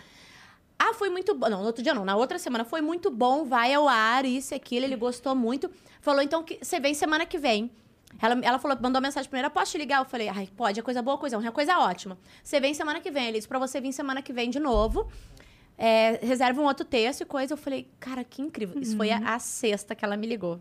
Ah, 0.79 0.93
foi 0.95 1.09
muito 1.09 1.35
bom. 1.35 1.49
Não, 1.49 1.61
no 1.61 1.67
outro 1.67 1.83
dia 1.83 1.95
não, 1.95 2.05
na 2.05 2.17
outra 2.17 2.39
semana 2.39 2.65
foi 2.65 2.81
muito 2.81 3.11
bom, 3.11 3.45
vai 3.45 3.73
ao 3.73 3.89
ar, 3.89 4.25
isso 4.25 4.53
e 4.53 4.57
aquilo, 4.57 4.85
ele 4.85 4.97
gostou 4.97 5.35
muito. 5.35 5.71
Falou, 6.01 6.23
então, 6.23 6.43
que 6.43 6.59
você 6.63 6.79
vem 6.79 6.95
semana 6.95 7.25
que 7.27 7.39
vem. 7.39 7.71
Ela, 8.21 8.39
ela 8.43 8.59
falou, 8.59 8.77
mandou 8.81 9.01
mensagem 9.01 9.29
primeiro, 9.29 9.51
posso 9.51 9.73
te 9.73 9.79
ligar? 9.79 10.01
Eu 10.01 10.05
falei, 10.05 10.29
ai, 10.29 10.49
pode, 10.57 10.81
é 10.81 10.83
coisa 10.83 11.03
boa, 11.03 11.19
coisa 11.19 11.37
ruim, 11.37 11.47
é 11.47 11.51
coisa 11.51 11.79
ótima. 11.79 12.17
Você 12.43 12.61
vem 12.61 12.73
semana 12.73 13.01
que 13.01 13.11
vem, 13.11 13.29
ele 13.29 13.39
disse 13.39 13.49
pra 13.49 13.59
você 13.59 13.81
vir 13.81 13.93
semana 13.93 14.23
que 14.23 14.33
vem 14.33 14.49
de 14.49 14.59
novo. 14.59 15.11
É, 15.79 16.19
reserva 16.23 16.61
um 16.61 16.65
outro 16.65 16.87
texto 16.87 17.21
e 17.23 17.25
coisa. 17.25 17.53
Eu 17.55 17.59
falei, 17.59 17.89
cara, 18.01 18.25
que 18.25 18.41
incrível. 18.41 18.81
Isso 18.81 18.97
foi 18.97 19.11
a, 19.11 19.35
a 19.35 19.39
sexta 19.39 19.95
que 19.95 20.05
ela 20.05 20.17
me 20.17 20.27
ligou. 20.27 20.61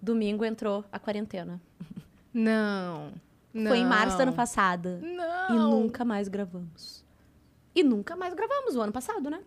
Domingo 0.00 0.44
entrou 0.44 0.84
a 0.92 0.98
quarentena. 0.98 1.60
Não. 2.34 3.12
não. 3.52 3.70
Foi 3.70 3.78
em 3.78 3.86
março 3.86 4.16
do 4.16 4.22
ano 4.22 4.32
passado. 4.32 4.98
Não. 5.00 5.50
E 5.50 5.58
nunca 5.58 6.04
mais 6.04 6.28
gravamos. 6.28 7.01
E 7.74 7.82
nunca 7.82 8.16
mais 8.16 8.34
gravamos 8.34 8.76
o 8.76 8.80
ano 8.80 8.92
passado, 8.92 9.30
né? 9.30 9.40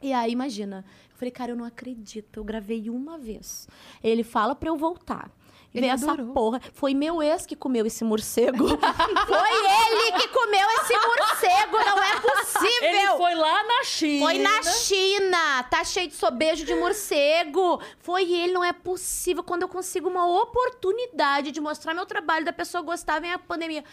E 0.00 0.12
aí, 0.12 0.32
imagina. 0.32 0.84
Eu 1.10 1.16
falei, 1.16 1.30
cara, 1.30 1.52
eu 1.52 1.56
não 1.56 1.64
acredito. 1.64 2.38
Eu 2.38 2.44
gravei 2.44 2.88
uma 2.88 3.18
vez. 3.18 3.68
Ele 4.02 4.22
fala 4.22 4.54
pra 4.54 4.68
eu 4.68 4.76
voltar. 4.76 5.30
E 5.74 5.78
Ele 5.78 5.86
veio 5.86 5.92
essa 5.92 6.16
porra. 6.32 6.60
Foi 6.72 6.94
meu 6.94 7.22
ex 7.22 7.44
que 7.44 7.54
comeu 7.54 7.84
esse 7.84 8.02
morcego. 8.02 8.66
foi 9.26 9.50
ele 9.50 10.12
que 10.18 10.28
comeu 10.28 10.66
esse 10.80 10.94
morcego. 10.94 11.76
Não 11.76 12.02
é 12.02 12.20
possível. 12.20 12.88
Ele 12.88 13.06
foi 13.16 13.34
lá 13.34 13.62
na 13.64 13.84
China. 13.84 14.24
Foi 14.24 14.38
na 14.38 14.62
China! 14.62 15.62
Tá 15.64 15.84
cheio 15.84 16.08
de 16.08 16.14
sobejo 16.14 16.64
de 16.64 16.74
morcego! 16.74 17.82
Foi 17.98 18.32
ele, 18.32 18.52
não 18.52 18.64
é 18.64 18.72
possível. 18.72 19.42
Quando 19.42 19.62
eu 19.62 19.68
consigo 19.68 20.08
uma 20.08 20.26
oportunidade 20.26 21.50
de 21.50 21.60
mostrar 21.60 21.92
meu 21.92 22.06
trabalho, 22.06 22.46
da 22.46 22.52
pessoa 22.52 22.82
gostar, 22.82 23.20
vem 23.20 23.32
a 23.32 23.38
pandemia. 23.38 23.84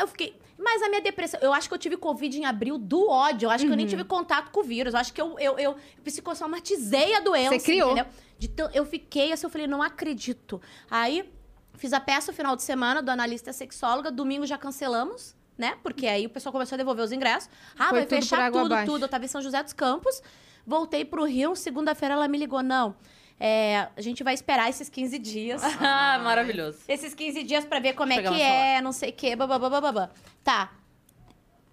Eu 0.00 0.06
fiquei. 0.08 0.36
Mas 0.58 0.82
a 0.82 0.88
minha 0.88 1.00
depressão. 1.00 1.38
Eu 1.40 1.52
acho 1.52 1.68
que 1.68 1.74
eu 1.74 1.78
tive 1.78 1.96
Covid 1.96 2.36
em 2.36 2.44
abril 2.44 2.76
do 2.78 3.08
ódio. 3.08 3.46
Eu 3.46 3.50
acho 3.50 3.64
que 3.64 3.70
eu 3.70 3.76
nem 3.76 3.86
Uhum. 3.86 3.90
tive 3.90 4.04
contato 4.04 4.50
com 4.50 4.60
o 4.60 4.62
vírus. 4.64 4.92
Eu 4.92 5.00
acho 5.00 5.12
que 5.12 5.20
eu, 5.20 5.38
eu, 5.38 5.58
eu 5.58 5.76
psicossomatizei 6.04 7.14
a 7.14 7.20
doença. 7.20 7.58
Você 7.58 7.64
criou. 7.64 7.92
entendeu? 7.92 8.12
De 8.38 8.48
tão- 8.48 8.70
eu 8.72 8.84
fiquei 8.84 9.32
assim, 9.32 9.46
eu 9.46 9.50
falei, 9.50 9.66
não 9.66 9.82
acredito. 9.82 10.60
Aí 10.90 11.28
fiz 11.74 11.92
a 11.92 12.00
peça 12.00 12.32
no 12.32 12.36
final 12.36 12.54
de 12.56 12.62
semana 12.62 13.00
do 13.02 13.10
analista 13.10 13.52
sexóloga. 13.52 14.10
Domingo 14.10 14.46
já 14.46 14.58
cancelamos, 14.58 15.34
né? 15.56 15.76
Porque 15.82 16.06
aí 16.06 16.26
o 16.26 16.30
pessoal 16.30 16.52
começou 16.52 16.74
a 16.76 16.78
devolver 16.78 17.04
os 17.04 17.12
ingressos. 17.12 17.48
Ah, 17.78 17.88
Foi 17.88 18.00
vai 18.00 18.06
tudo 18.06 18.18
fechar 18.20 18.50
tudo, 18.52 18.66
abaixo. 18.66 18.92
tudo. 18.92 19.04
Eu 19.04 19.08
tava 19.08 19.24
em 19.24 19.28
São 19.28 19.40
José 19.40 19.62
dos 19.62 19.72
Campos. 19.72 20.22
Voltei 20.66 21.04
pro 21.04 21.24
Rio. 21.24 21.54
Segunda-feira 21.56 22.14
ela 22.14 22.28
me 22.28 22.36
ligou. 22.36 22.62
Não, 22.62 22.94
é, 23.40 23.88
a 23.96 24.00
gente 24.00 24.22
vai 24.24 24.34
esperar 24.34 24.68
esses 24.68 24.88
15 24.88 25.18
dias. 25.18 25.62
Ah, 25.80 26.18
maravilhoso. 26.22 26.78
esses 26.88 27.14
15 27.14 27.42
dias 27.44 27.64
pra 27.64 27.78
ver 27.80 27.94
como 27.94 28.12
é 28.12 28.22
que 28.22 28.40
é, 28.42 28.80
não 28.80 28.92
sei 28.92 29.10
o 29.10 29.12
quê, 29.12 29.36
babá. 29.36 30.10
Tá. 30.44 30.72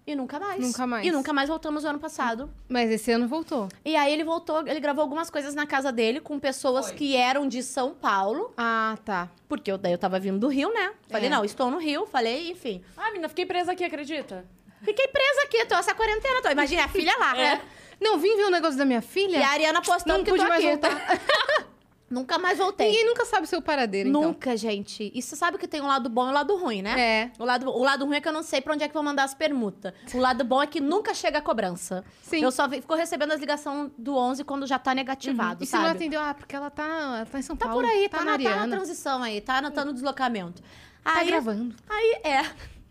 E 0.07 0.15
nunca 0.15 0.39
mais. 0.39 0.61
Nunca 0.61 0.85
mais. 0.85 1.07
E 1.07 1.11
nunca 1.11 1.33
mais 1.33 1.49
voltamos 1.49 1.83
no 1.83 1.89
ano 1.89 1.99
passado. 1.99 2.47
Mas 2.69 2.91
esse 2.91 3.11
ano 3.11 3.27
voltou. 3.27 3.67
E 3.83 3.95
aí 3.95 4.13
ele 4.13 4.23
voltou, 4.23 4.59
ele 4.67 4.79
gravou 4.79 5.01
algumas 5.01 5.31
coisas 5.31 5.55
na 5.55 5.65
casa 5.65 5.91
dele 5.91 6.19
com 6.19 6.39
pessoas 6.39 6.87
Foi. 6.89 6.95
que 6.95 7.15
eram 7.17 7.47
de 7.47 7.63
São 7.63 7.95
Paulo. 7.95 8.53
Ah, 8.55 8.95
tá. 9.03 9.29
Porque 9.49 9.71
eu, 9.71 9.79
daí 9.79 9.91
eu 9.93 9.97
tava 9.97 10.19
vindo 10.19 10.37
do 10.37 10.47
Rio, 10.47 10.71
né? 10.71 10.93
Falei, 11.09 11.25
É. 11.25 11.29
não, 11.31 11.43
estou 11.43 11.71
no 11.71 11.79
Rio. 11.79 12.05
Falei, 12.05 12.51
enfim. 12.51 12.83
Ah, 12.95 13.07
menina, 13.07 13.27
fiquei 13.29 13.47
presa 13.47 13.71
aqui, 13.71 13.83
acredita? 13.83 14.45
Fiquei 14.83 15.07
presa 15.07 15.41
aqui, 15.45 15.65
tô 15.65 15.73
essa 15.73 15.95
quarentena. 15.95 16.39
Tô. 16.43 16.49
Imagina, 16.51 16.83
a 16.85 16.87
filha 16.87 17.17
lá, 17.17 17.33
né? 17.33 17.61
Não, 18.01 18.17
vim 18.17 18.35
ver 18.35 18.43
o 18.45 18.51
negócio 18.51 18.77
da 18.77 18.85
minha 18.85 18.99
E 18.99 19.01
filha. 19.01 19.45
a 19.45 19.49
Ariana 19.51 19.81
postando 19.81 20.17
Não 20.17 20.23
que 20.23 20.31
pude 20.31 20.43
mais 20.43 20.53
aqui. 20.63 20.67
voltar. 20.67 21.19
Nunca 22.07 22.37
mais 22.37 22.59
voltei. 22.59 22.87
Ninguém 22.87 23.05
nunca 23.07 23.25
sabe 23.25 23.45
o 23.45 23.47
seu 23.47 23.59
paradeiro, 23.63 24.07
então. 24.09 24.21
Nunca, 24.21 24.55
gente. 24.55 25.11
E 25.13 25.21
você 25.21 25.35
sabe 25.35 25.57
que 25.57 25.67
tem 25.67 25.81
um 25.81 25.87
lado 25.87 26.07
bom 26.07 26.27
e 26.27 26.29
um 26.29 26.33
lado 26.33 26.55
ruim, 26.55 26.83
né? 26.83 26.95
É. 27.01 27.31
O 27.39 27.43
lado, 27.43 27.67
o 27.67 27.83
lado 27.83 28.05
ruim 28.05 28.15
é 28.15 28.21
que 28.21 28.27
eu 28.27 28.31
não 28.31 28.43
sei 28.43 28.61
pra 28.61 28.73
onde 28.75 28.83
é 28.83 28.87
que 28.87 28.93
vou 28.93 29.01
mandar 29.01 29.23
as 29.23 29.33
permutas. 29.33 29.91
O 30.13 30.19
lado 30.19 30.43
bom 30.43 30.61
é 30.61 30.67
que 30.67 30.79
nunca 30.79 31.15
chega 31.15 31.39
a 31.39 31.41
cobrança. 31.41 32.05
Sim. 32.21 32.43
Eu 32.43 32.51
só 32.51 32.69
fico 32.69 32.93
recebendo 32.93 33.31
as 33.31 33.39
ligações 33.39 33.89
do 33.97 34.15
11 34.15 34.43
quando 34.43 34.67
já 34.67 34.77
tá 34.77 34.93
negativado, 34.93 35.63
E 35.63 35.65
se 35.65 35.71
sabe? 35.71 35.83
não 35.85 35.91
atendeu, 35.91 36.21
ah, 36.21 36.33
porque 36.35 36.55
ela 36.55 36.69
tá, 36.69 36.83
ela 37.17 37.25
tá 37.25 37.39
em 37.39 37.41
São 37.41 37.55
Tá 37.55 37.65
Paulo. 37.65 37.81
por 37.81 37.89
aí, 37.89 38.07
tá, 38.07 38.19
tá, 38.19 38.23
na 38.23 38.37
tá 38.37 38.55
na 38.67 38.67
transição 38.77 39.23
aí, 39.23 39.41
tá, 39.41 39.71
tá 39.71 39.83
no 39.83 39.91
deslocamento. 39.91 40.61
Tá 41.03 41.17
Aí, 41.17 41.27
gravando. 41.27 41.75
Aí, 41.89 42.19
é. 42.23 42.45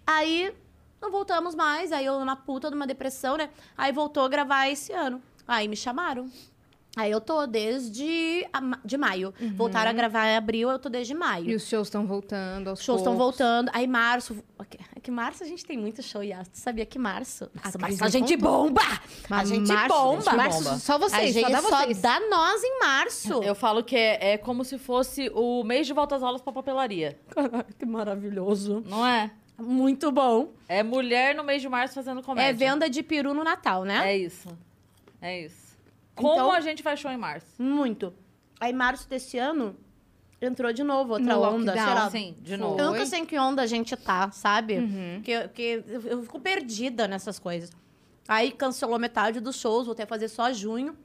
Aí, 0.06 0.52
não 1.04 1.10
voltamos 1.10 1.54
mais. 1.54 1.92
Aí 1.92 2.06
eu 2.06 2.24
na 2.24 2.34
puta 2.34 2.70
de 2.70 2.76
uma 2.76 2.86
depressão, 2.86 3.36
né? 3.36 3.50
Aí 3.76 3.92
voltou 3.92 4.24
a 4.24 4.28
gravar 4.28 4.68
esse 4.68 4.92
ano. 4.92 5.22
Aí 5.46 5.68
me 5.68 5.76
chamaram. 5.76 6.30
Aí 6.96 7.10
eu 7.10 7.20
tô 7.20 7.44
desde 7.44 8.46
a 8.52 8.60
de 8.84 8.96
maio. 8.96 9.34
Voltaram 9.56 9.90
a 9.90 9.92
gravar 9.92 10.28
em 10.28 10.36
abril, 10.36 10.70
eu 10.70 10.78
tô 10.78 10.88
desde 10.88 11.12
maio. 11.12 11.50
E 11.50 11.54
os 11.54 11.66
shows 11.66 11.88
estão 11.88 12.06
voltando 12.06 12.70
aos 12.70 12.78
Os 12.78 12.84
shows 12.84 13.00
estão 13.00 13.16
voltando. 13.16 13.68
Aí 13.74 13.86
março. 13.86 14.36
É 14.94 15.00
que 15.00 15.10
março 15.10 15.42
a 15.42 15.46
gente 15.46 15.64
tem 15.66 15.76
muito 15.76 16.00
show, 16.02 16.22
Yas. 16.22 16.48
Tu 16.48 16.58
sabia 16.58 16.86
que 16.86 16.96
março? 16.96 17.50
Nossa, 17.52 17.78
março 17.78 18.04
a 18.04 18.08
gente 18.08 18.36
bomba! 18.36 18.80
a 19.28 19.44
gente 19.44 19.66
março, 19.66 19.88
bomba! 19.88 20.32
março, 20.36 20.64
bomba. 20.64 20.78
só 20.78 20.94
a 20.94 20.98
vocês, 20.98 21.34
gente 21.34 21.44
só 21.44 21.50
dá 21.50 21.62
só 21.62 21.82
vocês. 21.82 22.00
dá 22.00 22.20
nós 22.30 22.62
em 22.62 22.78
março. 22.78 23.42
Eu 23.42 23.56
falo 23.56 23.82
que 23.82 23.96
é, 23.96 24.34
é 24.34 24.38
como 24.38 24.64
se 24.64 24.78
fosse 24.78 25.28
o 25.34 25.64
mês 25.64 25.88
de 25.88 25.92
volta 25.92 26.14
às 26.14 26.22
aulas 26.22 26.40
pra 26.40 26.52
papelaria. 26.52 27.18
Caralho, 27.28 27.66
que 27.76 27.84
maravilhoso. 27.84 28.84
Não 28.86 29.04
é? 29.04 29.32
Muito 29.58 30.10
bom. 30.10 30.52
É 30.68 30.82
mulher 30.82 31.34
no 31.34 31.44
mês 31.44 31.62
de 31.62 31.68
março 31.68 31.94
fazendo 31.94 32.22
comédia. 32.22 32.50
É 32.50 32.52
venda 32.52 32.90
de 32.90 33.02
peru 33.02 33.32
no 33.32 33.44
Natal, 33.44 33.84
né? 33.84 34.12
É 34.12 34.16
isso. 34.16 34.48
É 35.22 35.42
isso. 35.42 35.76
Como 36.14 36.32
Então- 36.34 36.52
a 36.52 36.60
gente 36.60 36.82
faz 36.82 36.98
show 37.00 37.10
em 37.10 37.16
março? 37.16 37.46
Muito. 37.60 38.12
Aí, 38.60 38.72
março 38.72 39.08
desse 39.08 39.38
ano, 39.38 39.76
entrou 40.40 40.72
de 40.72 40.82
novo 40.82 41.12
outra 41.14 41.34
No 41.34 41.42
onda. 41.42 41.72
sei 41.72 41.80
lockdown. 41.82 41.94
lá. 42.04 42.10
Sim, 42.10 42.36
de 42.40 42.56
novo. 42.56 42.78
Eu 42.80 42.90
nunca 42.92 43.06
sei 43.06 43.20
em 43.20 43.26
que 43.26 43.38
onda 43.38 43.62
a 43.62 43.66
gente 43.66 43.96
tá, 43.96 44.30
sabe? 44.30 44.78
Uhum. 44.78 45.22
Que, 45.22 45.48
que 45.48 45.62
eu, 45.86 46.00
eu 46.02 46.22
fico 46.22 46.40
perdida 46.40 47.06
nessas 47.08 47.38
coisas. 47.38 47.70
Aí 48.26 48.50
cancelou 48.52 48.98
metade 48.98 49.40
dos 49.40 49.56
shows, 49.56 49.86
voltei 49.86 50.04
a 50.04 50.06
fazer 50.08 50.28
só 50.28 50.52
junho. 50.52 50.96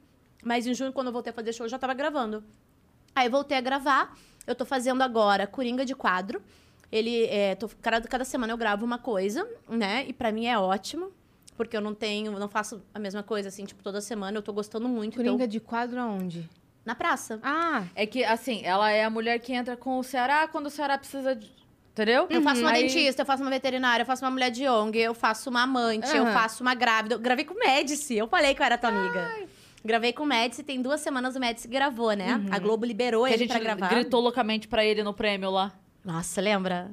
Mas 0.42 0.66
em 0.66 0.74
junho, 0.74 0.92
quando 0.92 1.08
eu 1.08 1.12
voltei 1.12 1.30
a 1.30 1.34
fazer 1.34 1.52
show, 1.52 1.66
eu 1.66 1.70
já 1.70 1.78
tava 1.78 1.92
gravando. 1.94 2.42
Aí 3.14 3.28
voltei 3.28 3.56
a 3.58 3.60
gravar. 3.60 4.16
Eu 4.46 4.54
tô 4.54 4.64
fazendo 4.64 5.02
agora 5.02 5.46
Coringa 5.46 5.84
de 5.84 5.94
quadro. 5.94 6.40
Ele 6.92 7.24
é, 7.26 7.54
tô- 7.54 7.68
cada, 7.80 8.00
cada 8.08 8.24
semana 8.24 8.52
eu 8.52 8.56
gravo 8.56 8.84
uma 8.84 8.98
coisa, 8.98 9.48
né? 9.68 10.04
E 10.08 10.12
pra 10.12 10.32
mim 10.32 10.46
é 10.46 10.58
ótimo. 10.58 11.10
Porque 11.56 11.76
eu 11.76 11.80
não 11.80 11.94
tenho, 11.94 12.32
não 12.38 12.48
faço 12.48 12.82
a 12.94 12.98
mesma 12.98 13.22
coisa, 13.22 13.48
assim, 13.48 13.64
tipo, 13.66 13.82
toda 13.82 14.00
semana. 14.00 14.38
Eu 14.38 14.42
tô 14.42 14.52
gostando 14.52 14.88
muito. 14.88 15.16
Coringa 15.16 15.34
Então, 15.34 15.46
de 15.46 15.60
quadro 15.60 16.00
aonde? 16.00 16.48
na 16.84 16.94
praça. 16.94 17.38
Ah, 17.42 17.84
É 17.94 18.06
que, 18.06 18.24
assim, 18.24 18.62
ela 18.64 18.90
é 18.90 19.04
a 19.04 19.10
mulher 19.10 19.38
que 19.38 19.52
entra 19.52 19.76
com 19.76 19.98
o 19.98 20.02
Ceará 20.02 20.48
quando 20.48 20.66
o 20.66 20.70
Ceará 20.70 20.96
precisa 20.96 21.36
de... 21.36 21.50
Entendeu? 21.92 22.26
Eu 22.30 22.40
faço 22.40 22.62
uma 22.62 22.70
Aí- 22.70 22.82
dentista, 22.84 23.20
eu 23.22 23.26
faço 23.26 23.42
uma 23.42 23.50
veterinária, 23.50 24.02
eu 24.02 24.06
faço 24.06 24.24
uma 24.24 24.30
mulher 24.30 24.50
de 24.50 24.66
ONG, 24.66 24.98
eu 24.98 25.12
faço 25.12 25.50
uma 25.50 25.62
amante, 25.64 26.08
eu 26.16 26.22
Aham. 26.24 26.32
faço 26.32 26.62
uma 26.62 26.74
grávida. 26.74 27.16
Eu 27.16 27.18
gravei 27.18 27.44
com 27.44 27.52
o 27.52 27.58
Médici, 27.58 28.16
eu 28.16 28.26
falei 28.26 28.54
que 28.54 28.62
eu 28.62 28.64
era 28.66 28.78
tua 28.78 28.88
amiga. 28.88 29.30
Gravei 29.84 30.12
com 30.14 30.22
o 30.22 30.26
Médici, 30.26 30.62
tem 30.62 30.80
duas 30.80 31.00
semanas 31.02 31.36
o 31.36 31.40
Médici 31.40 31.68
gravou, 31.68 32.12
né? 32.14 32.40
A 32.50 32.58
Globo 32.58 32.86
liberou 32.86 33.24
Que 33.24 33.30
a 33.32 33.34
ele 33.34 33.44
gente 33.44 33.50
pra 33.50 33.58
gravar. 33.60 33.88
gritou 33.88 34.20
loucamente 34.20 34.66
pra 34.66 34.82
ele 34.84 35.02
no 35.02 35.12
prêmio 35.12 35.50
lá. 35.50 35.72
Nossa, 36.04 36.40
lembra? 36.40 36.90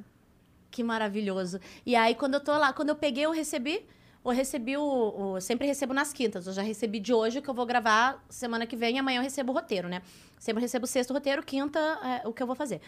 Que 0.70 0.84
maravilhoso. 0.84 1.60
E 1.86 1.96
aí, 1.96 2.14
quando 2.16 2.36
eu 2.36 2.40
tô 2.40 2.52
lá, 2.58 2.74
quando 2.74 2.90
eu 2.90 2.96
peguei, 2.96 3.26
eu 3.26 3.32
recebi. 3.32 3.86
Eu 4.24 4.32
recebi 4.32 4.76
o, 4.76 4.84
o- 5.36 5.42
Sempre 5.42 5.66
recebo 5.68 5.94
nas 5.94 6.12
quintas. 6.12 6.46
Eu 6.48 6.54
já 6.54 6.62
recebi 6.62 7.00
de 7.00 7.14
hoje, 7.14 7.42
que 7.42 7.50
eu 7.50 7.54
vou 7.54 7.66
gravar 7.66 8.22
semana 8.30 8.66
que 8.66 8.76
vem. 8.76 9.00
Amanhã 9.00 9.20
eu 9.20 9.24
recebo 9.24 9.52
o 9.52 9.56
roteiro, 9.56 9.88
né? 9.88 10.02
Sempre 10.38 10.62
recebo 10.62 10.86
sexto 10.86 11.14
roteiro, 11.14 11.42
quinta 11.42 11.80
é, 11.80 12.28
o 12.28 12.34
que 12.34 12.44
eu 12.44 12.48
vou 12.48 12.56
fazer. 12.56 12.82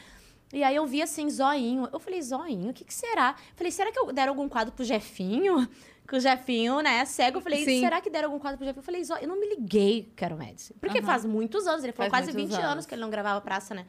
E 0.51 0.63
aí 0.63 0.76
eu 0.76 0.86
vi 0.86 1.01
assim, 1.01 1.30
zoinho. 1.30 1.88
Eu 1.93 1.99
falei, 1.99 2.22
zoinho, 2.22 2.72
o 2.72 2.74
que, 2.74 2.84
que 2.84 2.93
será? 2.93 3.36
Eu 3.51 3.55
falei, 3.55 3.72
será 3.72 3.91
que 3.91 3.99
eu 3.99 4.11
deram 4.11 4.32
algum 4.34 4.49
quadro 4.49 4.74
pro 4.74 4.84
Jefinho? 4.84 5.67
Que 6.09 6.15
o 6.15 6.20
Jefinho, 6.20 6.82
né, 6.82 7.05
cego. 7.05 7.38
Eu 7.38 7.41
falei, 7.43 7.63
Sim. 7.63 7.82
será 7.82 8.01
que 8.01 8.09
deram 8.09 8.30
algum 8.30 8.39
quadro 8.39 8.57
pro 8.57 8.65
Jefinho? 8.65 8.80
Eu 8.80 8.84
falei, 8.84 9.03
zoinho. 9.03 9.22
Eu 9.26 9.28
não 9.30 9.39
me 9.39 9.47
liguei 9.47 10.11
que 10.15 10.26
era 10.26 10.34
o 10.34 10.38
Médici. 10.39 10.74
Porque 10.82 10.97
Aham. 10.97 11.05
faz 11.05 11.24
muitos 11.24 11.68
anos. 11.68 11.84
Ele 11.84 11.94
falou 11.94 12.10
Faz 12.10 12.23
quase 12.26 12.35
muitos 12.35 12.56
20 12.56 12.60
anos 12.64 12.72
anos. 12.73 12.85
que 12.88 12.95
ele 12.95 13.02
não 13.03 13.11
gravava 13.11 13.39
praça, 13.41 13.76
né? 13.76 13.85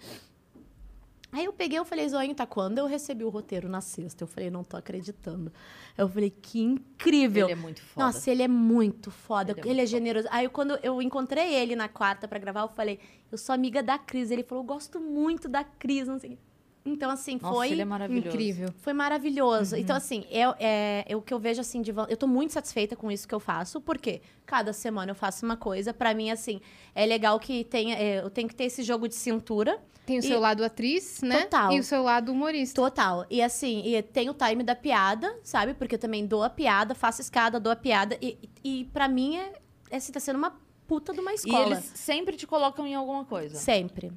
Aí 1.32 1.44
eu 1.44 1.52
peguei, 1.52 1.78
eu 1.78 1.84
falei, 1.84 2.08
Zoinho, 2.08 2.34
tá 2.34 2.44
quando 2.44 2.78
eu 2.78 2.86
recebi 2.86 3.24
o 3.24 3.28
roteiro 3.28 3.68
na 3.68 3.80
sexta? 3.80 4.24
Eu 4.24 4.28
falei, 4.28 4.50
não 4.50 4.64
tô 4.64 4.76
acreditando. 4.76 5.52
Eu 5.96 6.08
falei, 6.08 6.30
que 6.30 6.60
incrível. 6.60 7.46
Ele 7.46 7.52
é 7.52 7.56
muito 7.56 7.82
foda. 7.82 8.06
Nossa, 8.06 8.30
ele 8.30 8.42
é 8.42 8.48
muito 8.48 9.10
foda. 9.10 9.52
Ele 9.52 9.60
Ele 9.60 9.68
é 9.68 9.72
é, 9.72 9.76
muito 9.76 9.90
generoso. 9.90 10.28
Aí 10.30 10.48
quando 10.48 10.78
eu 10.82 11.00
encontrei 11.00 11.54
ele 11.54 11.76
na 11.76 11.88
quarta 11.88 12.26
pra 12.26 12.38
gravar, 12.38 12.62
eu 12.62 12.68
falei, 12.68 12.98
eu 13.30 13.38
sou 13.38 13.54
amiga 13.54 13.82
da 13.82 13.96
Cris. 13.98 14.30
Ele 14.30 14.42
falou, 14.42 14.64
eu 14.64 14.66
gosto 14.66 15.00
muito 15.00 15.48
da 15.48 15.62
Cris, 15.62 16.08
não 16.08 16.18
sei 16.18 16.30
o 16.30 16.32
quê. 16.32 16.38
Então, 16.84 17.10
assim, 17.10 17.38
Nossa, 17.40 17.54
foi. 17.54 17.70
ele 17.72 17.82
é 17.82 17.84
maravilhoso. 17.84 18.28
Incrível. 18.28 18.68
Foi 18.78 18.92
maravilhoso. 18.92 19.76
Então, 19.76 19.94
assim, 19.94 20.24
é, 20.30 20.40
é, 20.58 21.04
é 21.08 21.16
o 21.16 21.20
que 21.20 21.32
eu 21.34 21.38
vejo 21.38 21.60
assim 21.60 21.82
de. 21.82 21.90
Eu 22.08 22.16
tô 22.16 22.26
muito 22.26 22.52
satisfeita 22.54 22.96
com 22.96 23.10
isso 23.10 23.28
que 23.28 23.34
eu 23.34 23.40
faço, 23.40 23.80
porque 23.82 24.22
cada 24.46 24.72
semana 24.72 25.10
eu 25.10 25.14
faço 25.14 25.44
uma 25.44 25.56
coisa. 25.56 25.92
Pra 25.92 26.14
mim, 26.14 26.30
assim, 26.30 26.60
é 26.94 27.04
legal 27.04 27.38
que 27.38 27.64
tenha. 27.64 27.96
é, 27.96 28.20
eu 28.22 28.30
tenho 28.30 28.48
que 28.48 28.54
ter 28.54 28.64
esse 28.64 28.82
jogo 28.82 29.06
de 29.08 29.14
cintura. 29.14 29.78
Tem 30.06 30.16
o 30.16 30.20
E- 30.20 30.22
seu 30.22 30.40
lado 30.40 30.64
atriz, 30.64 31.20
né? 31.22 31.42
Total. 31.42 31.72
E 31.72 31.78
o 31.78 31.84
seu 31.84 32.02
lado 32.02 32.32
humorista. 32.32 32.80
Total. 32.80 33.26
E 33.30 33.42
assim, 33.42 33.82
e 33.84 34.02
tem 34.02 34.30
o 34.30 34.34
time 34.34 34.64
da 34.64 34.74
piada, 34.74 35.38
sabe? 35.44 35.74
Porque 35.74 35.94
eu 35.96 35.98
também 35.98 36.26
dou 36.26 36.42
a 36.42 36.48
piada, 36.50 36.94
faço 36.94 37.20
escada, 37.20 37.60
dou 37.60 37.70
a 37.72 37.76
piada. 37.76 38.16
E, 38.22 38.38
e 38.64 38.84
pra 38.92 39.06
mim, 39.06 39.36
é, 39.36 39.52
esse 39.92 40.10
tá 40.10 40.18
sendo 40.18 40.36
uma 40.36 40.58
puta 40.86 41.12
de 41.12 41.20
uma 41.20 41.30
E 41.30 41.34
escola. 41.34 41.66
eles 41.76 41.92
sempre 41.94 42.36
te 42.36 42.46
colocam 42.46 42.86
em 42.86 42.94
alguma 42.94 43.24
coisa. 43.24 43.56
Sempre. 43.56 44.10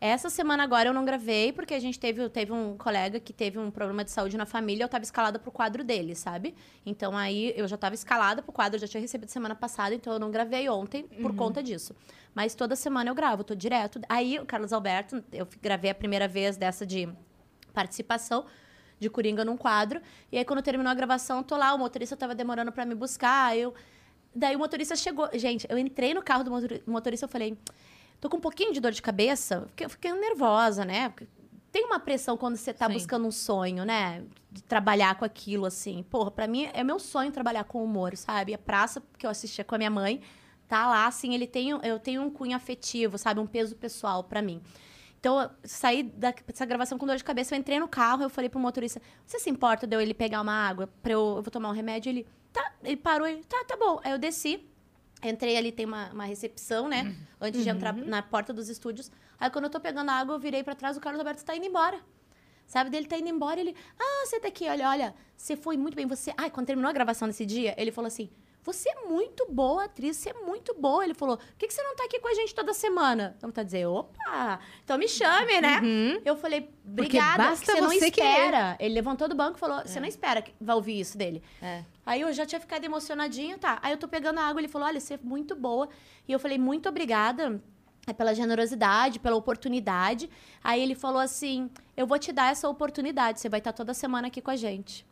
Essa 0.00 0.28
semana 0.28 0.62
agora 0.62 0.90
eu 0.90 0.92
não 0.92 1.04
gravei, 1.04 1.52
porque 1.52 1.72
a 1.72 1.80
gente 1.80 1.98
teve, 1.98 2.28
teve 2.28 2.52
um 2.52 2.76
colega 2.76 3.18
que 3.18 3.32
teve 3.32 3.58
um 3.58 3.70
problema 3.70 4.04
de 4.04 4.10
saúde 4.10 4.36
na 4.36 4.44
família, 4.44 4.84
eu 4.84 4.88
tava 4.88 5.04
escalada 5.04 5.38
pro 5.38 5.50
quadro 5.50 5.82
dele, 5.82 6.14
sabe? 6.14 6.54
Então 6.84 7.16
aí 7.16 7.54
eu 7.56 7.66
já 7.66 7.76
tava 7.78 7.94
escalada 7.94 8.42
pro 8.42 8.52
quadro, 8.52 8.76
eu 8.76 8.80
já 8.80 8.86
tinha 8.86 9.00
recebido 9.00 9.30
semana 9.30 9.54
passada, 9.54 9.94
então 9.94 10.12
eu 10.12 10.18
não 10.18 10.30
gravei 10.30 10.68
ontem 10.68 11.04
por 11.22 11.34
conta 11.34 11.62
disso. 11.62 11.94
Mas 12.34 12.54
toda 12.54 12.76
semana 12.76 13.08
eu 13.08 13.14
gravo, 13.14 13.42
tô 13.42 13.54
direto. 13.54 13.98
Aí 14.08 14.38
o 14.38 14.44
Carlos 14.44 14.72
Alberto, 14.72 15.24
eu 15.32 15.48
gravei 15.62 15.90
a 15.90 15.94
primeira 15.94 16.28
vez 16.28 16.56
dessa 16.58 16.84
de 16.84 17.08
participação 17.72 18.44
de 18.98 19.08
Coringa 19.10 19.44
num 19.44 19.56
quadro. 19.56 20.00
E 20.30 20.38
aí, 20.38 20.44
quando 20.44 20.62
terminou 20.62 20.90
a 20.90 20.94
gravação, 20.94 21.38
eu 21.38 21.42
tô 21.44 21.56
lá, 21.56 21.74
o 21.74 21.78
motorista 21.78 22.16
tava 22.16 22.34
demorando 22.34 22.72
pra 22.72 22.84
me 22.86 22.94
buscar. 22.94 23.56
Eu... 23.56 23.74
Daí 24.34 24.54
o 24.54 24.58
motorista 24.58 24.94
chegou. 24.96 25.28
Gente, 25.34 25.66
eu 25.70 25.78
entrei 25.78 26.12
no 26.12 26.22
carro 26.22 26.44
do 26.44 26.50
motor- 26.50 26.80
motorista 26.86 27.24
eu 27.24 27.28
falei: 27.28 27.56
tô 28.20 28.28
com 28.28 28.36
um 28.36 28.40
pouquinho 28.40 28.72
de 28.72 28.80
dor 28.80 28.92
de 28.92 29.02
cabeça, 29.02 29.62
porque 29.62 29.84
eu 29.84 29.90
fiquei 29.90 30.12
nervosa, 30.12 30.84
né? 30.84 31.12
Tem 31.72 31.84
uma 31.84 31.98
pressão 32.00 32.36
quando 32.36 32.56
você 32.56 32.72
tá 32.72 32.86
Sim. 32.86 32.94
buscando 32.94 33.26
um 33.26 33.30
sonho, 33.30 33.84
né? 33.84 34.24
De 34.50 34.62
trabalhar 34.62 35.14
com 35.16 35.24
aquilo, 35.24 35.66
assim. 35.66 36.02
Porra, 36.04 36.30
pra 36.30 36.46
mim 36.46 36.68
é 36.72 36.82
meu 36.82 36.98
sonho 36.98 37.30
trabalhar 37.30 37.64
com 37.64 37.84
humor, 37.84 38.16
sabe? 38.16 38.54
A 38.54 38.58
praça 38.58 39.02
que 39.18 39.26
eu 39.26 39.30
assistia 39.30 39.64
com 39.64 39.74
a 39.74 39.78
minha 39.78 39.90
mãe 39.90 40.20
tá 40.68 40.86
lá, 40.86 41.06
assim, 41.06 41.34
ele 41.34 41.46
tem, 41.46 41.70
eu 41.70 41.98
tenho 41.98 42.22
um 42.22 42.30
cunho 42.30 42.56
afetivo, 42.56 43.18
sabe? 43.18 43.38
Um 43.40 43.46
peso 43.46 43.76
pessoal 43.76 44.24
pra 44.24 44.40
mim. 44.40 44.60
Então, 45.20 45.40
eu 45.40 45.50
saí 45.64 46.02
da- 46.02 46.32
dessa 46.46 46.64
gravação 46.64 46.98
com 46.98 47.06
dor 47.06 47.16
de 47.16 47.24
cabeça, 47.24 47.54
eu 47.54 47.58
entrei 47.58 47.78
no 47.80 47.88
carro, 47.88 48.22
eu 48.22 48.30
falei 48.30 48.48
pro 48.48 48.58
motorista, 48.60 49.00
você 49.24 49.38
se 49.38 49.50
importa 49.50 49.86
de 49.86 49.94
eu 49.96 50.00
ele 50.00 50.14
pegar 50.14 50.40
uma 50.40 50.52
água 50.52 50.88
pra 51.02 51.12
eu, 51.12 51.20
eu 51.36 51.42
vou 51.42 51.50
tomar 51.50 51.68
um 51.68 51.72
remédio? 51.72 52.10
Ele, 52.10 52.26
tá, 52.52 52.72
ele 52.82 52.96
parou, 52.96 53.26
ele, 53.26 53.42
tá, 53.44 53.64
tá 53.66 53.76
bom. 53.76 54.00
Aí 54.04 54.12
eu 54.12 54.18
desci, 54.18 54.64
entrei 55.22 55.56
ali, 55.56 55.72
tem 55.72 55.86
uma, 55.86 56.10
uma 56.12 56.24
recepção, 56.24 56.88
né? 56.88 57.14
Antes 57.40 57.62
de 57.62 57.68
entrar 57.68 57.94
na 57.94 58.22
porta 58.22 58.52
dos 58.52 58.68
estúdios. 58.68 59.10
Aí 59.38 59.50
quando 59.50 59.64
eu 59.64 59.70
tô 59.70 59.80
pegando 59.80 60.10
a 60.10 60.14
água, 60.14 60.34
eu 60.34 60.38
virei 60.38 60.62
pra 60.62 60.74
trás, 60.74 60.96
o 60.96 61.00
Carlos 61.00 61.18
Alberto 61.20 61.44
tá 61.44 61.54
indo 61.56 61.66
embora. 61.66 62.00
Sabe, 62.66 62.90
dele 62.90 63.06
tá 63.06 63.16
indo 63.16 63.28
embora, 63.28 63.60
ele, 63.60 63.76
ah, 63.96 64.26
você 64.26 64.40
tá 64.40 64.48
aqui, 64.48 64.68
olha, 64.68 64.88
olha, 64.88 65.14
você 65.36 65.54
foi 65.56 65.76
muito 65.76 65.94
bem, 65.94 66.04
você... 66.04 66.34
Ai, 66.36 66.50
quando 66.50 66.66
terminou 66.66 66.90
a 66.90 66.92
gravação 66.92 67.28
desse 67.28 67.46
dia, 67.46 67.72
ele 67.78 67.92
falou 67.92 68.08
assim, 68.08 68.28
você 68.64 68.88
é 68.88 69.06
muito 69.06 69.46
boa 69.48 69.84
atriz, 69.84 70.16
você 70.16 70.30
é 70.30 70.32
muito 70.32 70.74
boa. 70.74 71.04
Ele 71.04 71.14
falou, 71.14 71.36
por 71.36 71.46
que, 71.56 71.68
que 71.68 71.72
você 71.72 71.80
não 71.84 71.94
tá 71.94 72.02
aqui 72.04 72.18
com 72.18 72.26
a 72.26 72.34
gente 72.34 72.52
toda 72.52 72.74
semana? 72.74 73.34
Então 73.38 73.52
tá 73.52 73.62
dizer, 73.62 73.86
opa, 73.86 74.58
então 74.82 74.98
me 74.98 75.06
chame, 75.06 75.60
né? 75.60 75.80
Eu 76.24 76.36
falei, 76.36 76.68
obrigada, 76.84 77.44
Uhum. 77.44 77.48
basta 77.50 77.72
você 77.72 77.80
não 77.80 77.88
você 77.90 78.10
querer. 78.10 78.28
espera. 78.28 78.76
Ele 78.80 78.94
levantou 78.94 79.28
do 79.28 79.36
banco 79.36 79.56
e 79.56 79.60
falou, 79.60 79.82
você 79.86 80.00
não 80.00 80.08
espera 80.08 80.42
que 80.42 80.52
vai 80.60 80.74
ouvir 80.74 80.98
isso 80.98 81.16
dele. 81.16 81.40
É. 81.62 81.84
Aí 82.06 82.20
eu 82.20 82.32
já 82.32 82.46
tinha 82.46 82.60
ficado 82.60 82.84
emocionadinha, 82.84 83.58
tá. 83.58 83.80
Aí 83.82 83.92
eu 83.92 83.98
tô 83.98 84.06
pegando 84.06 84.38
a 84.38 84.44
água, 84.44 84.60
ele 84.60 84.68
falou, 84.68 84.86
olha, 84.86 85.00
você 85.00 85.14
é 85.14 85.18
muito 85.20 85.56
boa. 85.56 85.88
E 86.28 86.32
eu 86.32 86.38
falei, 86.38 86.56
muito 86.56 86.88
obrigada 86.88 87.60
é, 88.06 88.12
pela 88.12 88.32
generosidade, 88.32 89.18
pela 89.18 89.34
oportunidade. 89.34 90.30
Aí 90.62 90.80
ele 90.80 90.94
falou 90.94 91.20
assim, 91.20 91.68
eu 91.96 92.06
vou 92.06 92.16
te 92.16 92.32
dar 92.32 92.52
essa 92.52 92.68
oportunidade, 92.68 93.40
você 93.40 93.48
vai 93.48 93.58
estar 93.58 93.72
toda 93.72 93.92
semana 93.92 94.28
aqui 94.28 94.40
com 94.40 94.52
a 94.52 94.56
gente. 94.56 95.04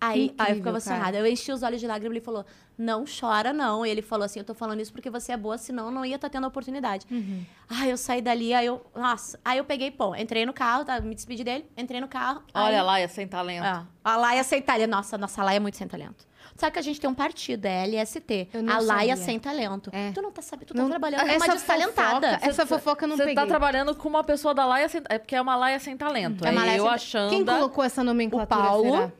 Aí, 0.00 0.10
aí 0.10 0.20
eu 0.20 0.24
Incrível, 0.26 0.36
ficava 0.36 0.62
cara. 0.62 0.70
emocionada. 0.70 1.18
Eu 1.18 1.26
enchi 1.26 1.52
os 1.52 1.62
olhos 1.62 1.80
de 1.80 1.86
lágrimas 1.86 2.14
e 2.14 2.18
ele 2.18 2.24
falou: 2.24 2.46
Não 2.76 3.04
chora, 3.04 3.52
não. 3.52 3.84
E 3.84 3.90
ele 3.90 4.00
falou 4.00 4.24
assim: 4.24 4.38
Eu 4.38 4.44
tô 4.44 4.54
falando 4.54 4.80
isso 4.80 4.92
porque 4.92 5.10
você 5.10 5.32
é 5.32 5.36
boa, 5.36 5.58
senão 5.58 5.86
eu 5.86 5.90
não 5.90 6.04
ia 6.04 6.14
estar 6.14 6.28
tendo 6.28 6.44
a 6.44 6.48
oportunidade. 6.48 7.04
Uhum. 7.10 7.44
Aí 7.68 7.90
eu 7.90 7.96
saí 7.96 8.22
dali, 8.22 8.54
aí 8.54 8.66
eu. 8.66 8.84
Nossa. 8.94 9.40
Aí 9.44 9.58
eu 9.58 9.64
peguei, 9.64 9.90
pô, 9.90 10.14
entrei 10.14 10.46
no 10.46 10.52
carro, 10.52 10.84
tá? 10.84 11.00
Me 11.00 11.14
despedi 11.14 11.42
dele, 11.42 11.68
entrei 11.76 12.00
no 12.00 12.06
carro. 12.06 12.42
Olha 12.54 12.78
aí, 12.78 12.86
lá, 12.86 13.00
é 13.00 13.08
sem 13.08 13.26
talento. 13.26 13.64
Ah, 13.64 13.86
a 14.04 14.16
Laia 14.16 14.44
sem 14.44 14.62
talento. 14.62 14.90
Nossa, 14.90 15.18
nossa, 15.18 15.40
a 15.40 15.44
Laia 15.44 15.56
é 15.56 15.60
muito 15.60 15.76
sem 15.76 15.88
talento. 15.88 16.27
Sabe 16.58 16.72
que 16.72 16.78
a 16.80 16.82
gente 16.82 17.00
tem 17.00 17.08
um 17.08 17.14
partido, 17.14 17.64
é 17.66 17.84
LST. 17.86 18.48
A 18.68 18.80
Laia 18.80 19.16
sem 19.16 19.38
talento. 19.38 19.90
É. 19.92 20.10
Tu 20.10 20.20
não 20.20 20.32
tá 20.32 20.42
sabendo, 20.42 20.66
tu 20.66 20.74
tá 20.74 20.82
Não- 20.82 20.90
trabalhando 20.90 21.20
com 21.20 21.26
uma 21.26 21.34
essa 21.36 21.52
destalentada. 21.54 22.28
fofoca- 22.30 22.46
Essa 22.50 22.66
fofoca 22.66 23.04
eu 23.04 23.08
não 23.08 23.16
Você 23.16 23.22
peguei. 23.22 23.34
tá 23.36 23.46
trabalhando 23.46 23.94
com 23.94 24.08
uma 24.08 24.24
pessoa 24.24 24.52
da 24.52 24.66
Laia 24.66 24.88
sem... 24.88 25.00
É 25.08 25.18
porque 25.18 25.36
é 25.36 25.40
uma 25.40 25.54
Laia 25.54 25.78
sem 25.78 25.96
talento. 25.96 26.44
É 26.44 26.48
É 26.48 26.50
uma 26.50 26.64
Laia 26.64 26.76
eu 26.78 26.84
sem- 26.84 26.92
achando... 26.94 27.30
Quem 27.30 27.44
colocou 27.44 27.84
essa 27.84 28.02
nomenclatura, 28.02 28.60
O 28.60 28.64
Paulo. 28.64 28.90
será? 28.90 29.12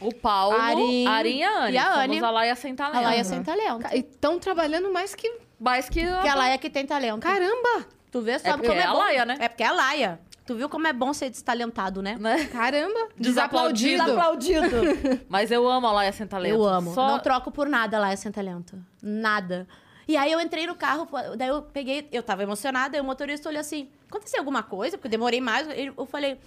O 0.00 0.12
Paulo, 0.14 0.56
A 0.60 0.62
Arin- 0.64 1.06
Arin 1.06 1.38
e 1.38 1.42
a 1.42 1.58
Anne. 1.62 1.72
e 1.72 1.78
a 1.78 1.84
Somos 1.84 1.98
Anne. 2.04 2.18
a 2.24 2.30
Laia 2.30 2.54
sem 2.54 2.74
talento. 2.76 2.96
A 2.98 3.00
Laia 3.00 3.24
sem 3.24 3.42
talento. 3.42 3.86
E 3.94 3.98
estão 4.00 4.38
trabalhando 4.38 4.92
mais 4.92 5.14
que... 5.14 5.38
Mas 5.58 5.88
que... 5.88 6.04
Porque 6.06 6.28
a 6.28 6.34
Laia 6.34 6.58
que 6.58 6.68
tem 6.68 6.84
talento. 6.84 7.20
Caramba! 7.22 7.86
Tu 8.10 8.20
vê, 8.20 8.32
É 8.32 8.38
sabe 8.40 8.56
porque 8.58 8.68
como 8.68 8.80
é, 8.80 8.82
é 8.82 8.86
a 8.86 8.92
bom. 8.92 8.98
Laia, 8.98 9.24
né? 9.24 9.36
É 9.40 9.48
porque 9.48 9.62
é 9.62 9.66
a 9.66 9.72
Laia. 9.72 10.20
Tu 10.46 10.54
viu 10.54 10.68
como 10.68 10.86
é 10.86 10.92
bom 10.92 11.12
ser 11.14 11.30
destalentado, 11.30 12.02
né? 12.02 12.16
Né? 12.20 12.44
Caramba! 12.46 13.08
Desaplaudido. 13.16 14.02
Desaplaudido. 14.04 14.76
Mas 15.28 15.50
eu 15.50 15.66
amo 15.66 15.86
a 15.86 15.92
Laia 15.92 16.12
sem 16.12 16.26
talento. 16.26 16.54
Eu 16.54 16.64
amo. 16.64 16.92
Só... 16.92 17.08
Não 17.08 17.18
troco 17.18 17.50
por 17.50 17.66
nada 17.68 17.98
lá 17.98 18.14
sem 18.16 18.30
talento. 18.30 18.78
Nada. 19.02 19.66
E 20.06 20.18
aí 20.18 20.30
eu 20.30 20.38
entrei 20.40 20.66
no 20.66 20.74
carro, 20.74 21.08
daí 21.36 21.48
eu 21.48 21.62
peguei, 21.62 22.06
eu 22.12 22.22
tava 22.22 22.42
emocionada, 22.42 22.94
aí 22.94 23.00
o 23.00 23.04
motorista 23.04 23.48
olhou 23.48 23.60
assim: 23.60 23.88
aconteceu 24.06 24.38
alguma 24.38 24.62
coisa? 24.62 24.98
Porque 24.98 25.06
eu 25.06 25.10
demorei 25.10 25.40
mais. 25.40 25.66
Ele- 25.68 25.94
Eu 25.96 26.04
falei, 26.04 26.38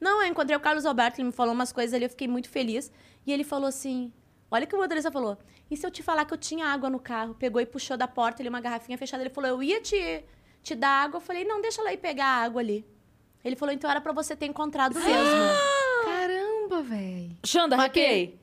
não, 0.00 0.20
eu 0.20 0.26
encontrei 0.28 0.56
o 0.56 0.60
Carlos 0.60 0.84
Alberto, 0.84 1.20
ele 1.20 1.26
me 1.28 1.32
falou 1.32 1.54
umas 1.54 1.72
coisas 1.72 1.94
ali, 1.94 2.06
eu 2.06 2.10
fiquei 2.10 2.26
muito 2.26 2.48
feliz. 2.48 2.90
E 3.24 3.32
ele 3.32 3.44
falou 3.44 3.68
assim: 3.68 4.12
olha 4.50 4.64
o 4.64 4.66
que 4.66 4.74
o 4.74 4.78
motorista 4.80 5.12
falou. 5.12 5.38
E 5.70 5.76
se 5.76 5.86
eu 5.86 5.92
te 5.92 6.02
falar 6.02 6.24
que 6.24 6.34
eu 6.34 6.38
tinha 6.38 6.66
água 6.66 6.90
no 6.90 6.98
carro? 6.98 7.34
Pegou 7.36 7.60
e 7.60 7.66
puxou 7.66 7.96
da 7.96 8.08
porta 8.08 8.42
ali 8.42 8.48
uma 8.48 8.60
garrafinha 8.60 8.98
fechada. 8.98 9.22
Ele 9.22 9.30
falou: 9.30 9.48
eu 9.48 9.62
ia 9.62 9.80
te, 9.80 10.24
te 10.60 10.74
dar 10.74 11.04
água. 11.04 11.18
Eu 11.18 11.20
falei: 11.22 11.44
não, 11.44 11.62
deixa 11.62 11.80
ela 11.80 11.92
ir 11.92 11.98
pegar 11.98 12.26
a 12.26 12.42
água 12.42 12.60
ali. 12.60 12.84
Ele 13.44 13.56
falou: 13.56 13.74
então 13.74 13.90
era 13.90 14.00
pra 14.00 14.12
você 14.12 14.34
ter 14.34 14.46
encontrado 14.46 14.94
mesmo. 14.94 15.14
Caramba, 16.04 16.82
velho. 16.82 17.30
Xanda, 17.44 17.76
arrepiei. 17.76 18.38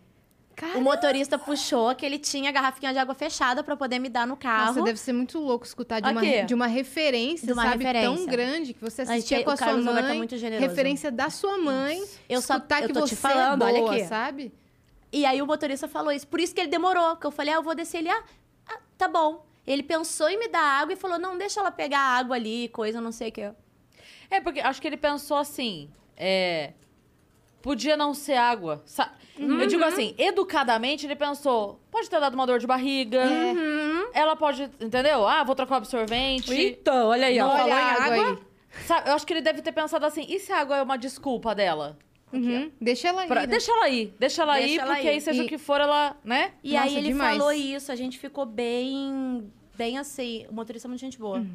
O 0.76 0.82
motorista 0.82 1.40
puxou 1.40 1.95
que 1.95 2.06
ele 2.06 2.19
tinha 2.19 2.49
a 2.49 2.52
garrafinha 2.53 2.94
de 2.94 2.99
água 2.99 3.15
fechada 3.15 3.64
pra 3.64 3.76
poder 3.76 3.98
me 3.98 4.10
dar 4.10 4.28
no 4.28 4.38
carro. 4.38 4.68
Nossa, 4.68 4.82
deve 4.84 4.99
ser 4.99 5.11
muito 5.11 5.40
louco 5.40 5.65
escutar 5.65 5.99
de 5.99 6.07
uma, 6.11 6.22
Aqui. 6.22 6.44
de 6.44 6.53
uma 6.53 6.68
referência, 6.68 7.48
De 7.48 7.53
uma 7.53 7.64
sabe? 7.64 7.84
Tão 7.84 7.94
referência. 7.94 8.28
grande 8.32 8.73
que 8.76 8.80
você 8.82 9.03
gente, 9.03 9.11
assistia 9.18 9.44
com 9.44 9.49
o 9.49 9.53
a 9.53 9.57
sua 9.57 9.65
Carlos 9.65 9.88
Alberto 9.88 10.06
é 10.06 10.10
mãe. 10.10 10.18
muito 10.19 10.38
generoso. 10.38 10.69
referência 10.69 11.10
da 11.11 11.32
sua 11.32 11.57
mãe. 11.57 11.99
Eu 12.30 12.41
só- 12.44 12.57
escutar 12.57 12.82
eu 12.84 12.88
que 12.90 12.94
tô 12.94 12.99
você 12.99 13.15
te 13.15 13.22
falando, 13.22 13.64
é 13.64 13.65
olha 13.65 13.80
boa, 13.80 13.95
aqui. 13.95 14.06
sabe? 14.06 14.53
E 15.11 15.26
aí 15.26 15.41
o 15.41 15.48
motorista 15.48 15.88
falou 15.88 16.11
isso. 16.11 16.28
Por 16.28 16.40
isso 16.40 16.53
que 16.53 16.61
ele 16.61 16.69
demorou. 16.69 17.15
Que 17.15 17.26
eu 17.26 17.32
falei, 17.32 17.53
ah, 17.53 17.57
eu 17.57 17.64
vou 17.64 17.73
descer. 17.73 17.98
Ele, 17.98 18.10
ah, 18.10 18.23
ah, 18.69 18.78
tá 18.99 19.07
bom. 19.07 19.44
Ele 19.65 19.82
pensou 19.82 20.30
em 20.30 20.38
me 20.38 20.48
dar 20.48 20.61
água 20.61 20.94
e 20.94 20.95
falou, 20.95 21.18
não, 21.18 21.38
deixa 21.40 21.60
ela 21.60 21.72
pegar 21.72 21.99
a 21.99 22.18
água 22.19 22.36
ali, 22.36 22.69
coisa, 22.69 23.02
não 23.02 23.11
sei 23.11 23.30
o 23.30 23.32
que. 23.32 23.52
É, 24.31 24.39
porque 24.41 24.59
acho 24.61 24.81
que 24.81 24.87
ele 24.87 24.97
pensou 24.97 25.37
assim, 25.37 25.89
é... 26.17 26.71
Podia 27.61 27.95
não 27.95 28.13
ser 28.15 28.35
água. 28.37 28.81
sa- 28.85 29.13
Eu 29.37 29.67
digo 29.67 29.83
assim, 29.83 30.15
educadamente, 30.17 31.05
ele 31.05 31.15
pensou, 31.15 31.79
pode 31.91 32.09
ter 32.09 32.19
dado 32.19 32.33
uma 32.33 32.47
dor 32.47 32.57
de 32.57 32.65
barriga, 32.65 33.21
ela 34.13 34.35
pode, 34.35 34.63
entendeu? 34.79 35.27
Ah, 35.27 35.43
vou 35.43 35.53
trocar 35.53 35.75
o 35.75 35.77
absorvente. 35.77 36.51
Então, 36.51 37.09
olha 37.09 37.27
aí, 37.27 37.39
ó. 37.39 37.47
Olha 37.47 37.57
Falou 37.57 37.73
a 37.73 37.79
em 37.79 37.83
água 37.83 38.05
água? 38.05 38.25
aí. 38.31 38.83
Sabe, 38.87 39.09
eu 39.09 39.13
acho 39.13 39.27
que 39.27 39.33
ele 39.33 39.41
deve 39.41 39.61
ter 39.61 39.71
pensado 39.73 40.05
assim, 40.05 40.25
e 40.27 40.39
se 40.39 40.51
a 40.51 40.59
água 40.59 40.77
é 40.77 40.81
uma 40.81 40.97
desculpa 40.97 41.53
dela? 41.53 41.99
Uhum. 42.33 42.71
Deixa 42.79 43.09
ela 43.09 43.21
aí. 43.23 43.27
Pra- 43.27 43.41
né? 43.41 43.47
Deixa 43.47 43.71
ela 43.71 43.89
ir, 43.89 44.13
deixa 44.17 44.41
ela 44.43 44.53
Deixa 44.53 44.69
ir, 44.69 44.79
ela 44.79 44.93
porque 44.95 45.07
ir. 45.07 45.09
aí 45.11 45.21
seja 45.21 45.43
E- 45.43 45.45
o 45.45 45.49
que 45.49 45.57
for, 45.57 45.81
ela, 45.81 46.15
né? 46.23 46.53
E 46.63 46.73
Nossa, 46.73 46.85
aí 46.85 46.97
ele 46.97 47.07
demais. 47.09 47.37
falou 47.37 47.51
isso, 47.51 47.91
a 47.91 47.95
gente 47.95 48.17
ficou 48.17 48.45
bem, 48.45 49.51
bem 49.75 49.97
assim, 49.97 50.45
o 50.49 50.53
motorista 50.53 50.87
é 50.87 50.89
muito 50.89 51.01
gente 51.01 51.19
boa. 51.19 51.45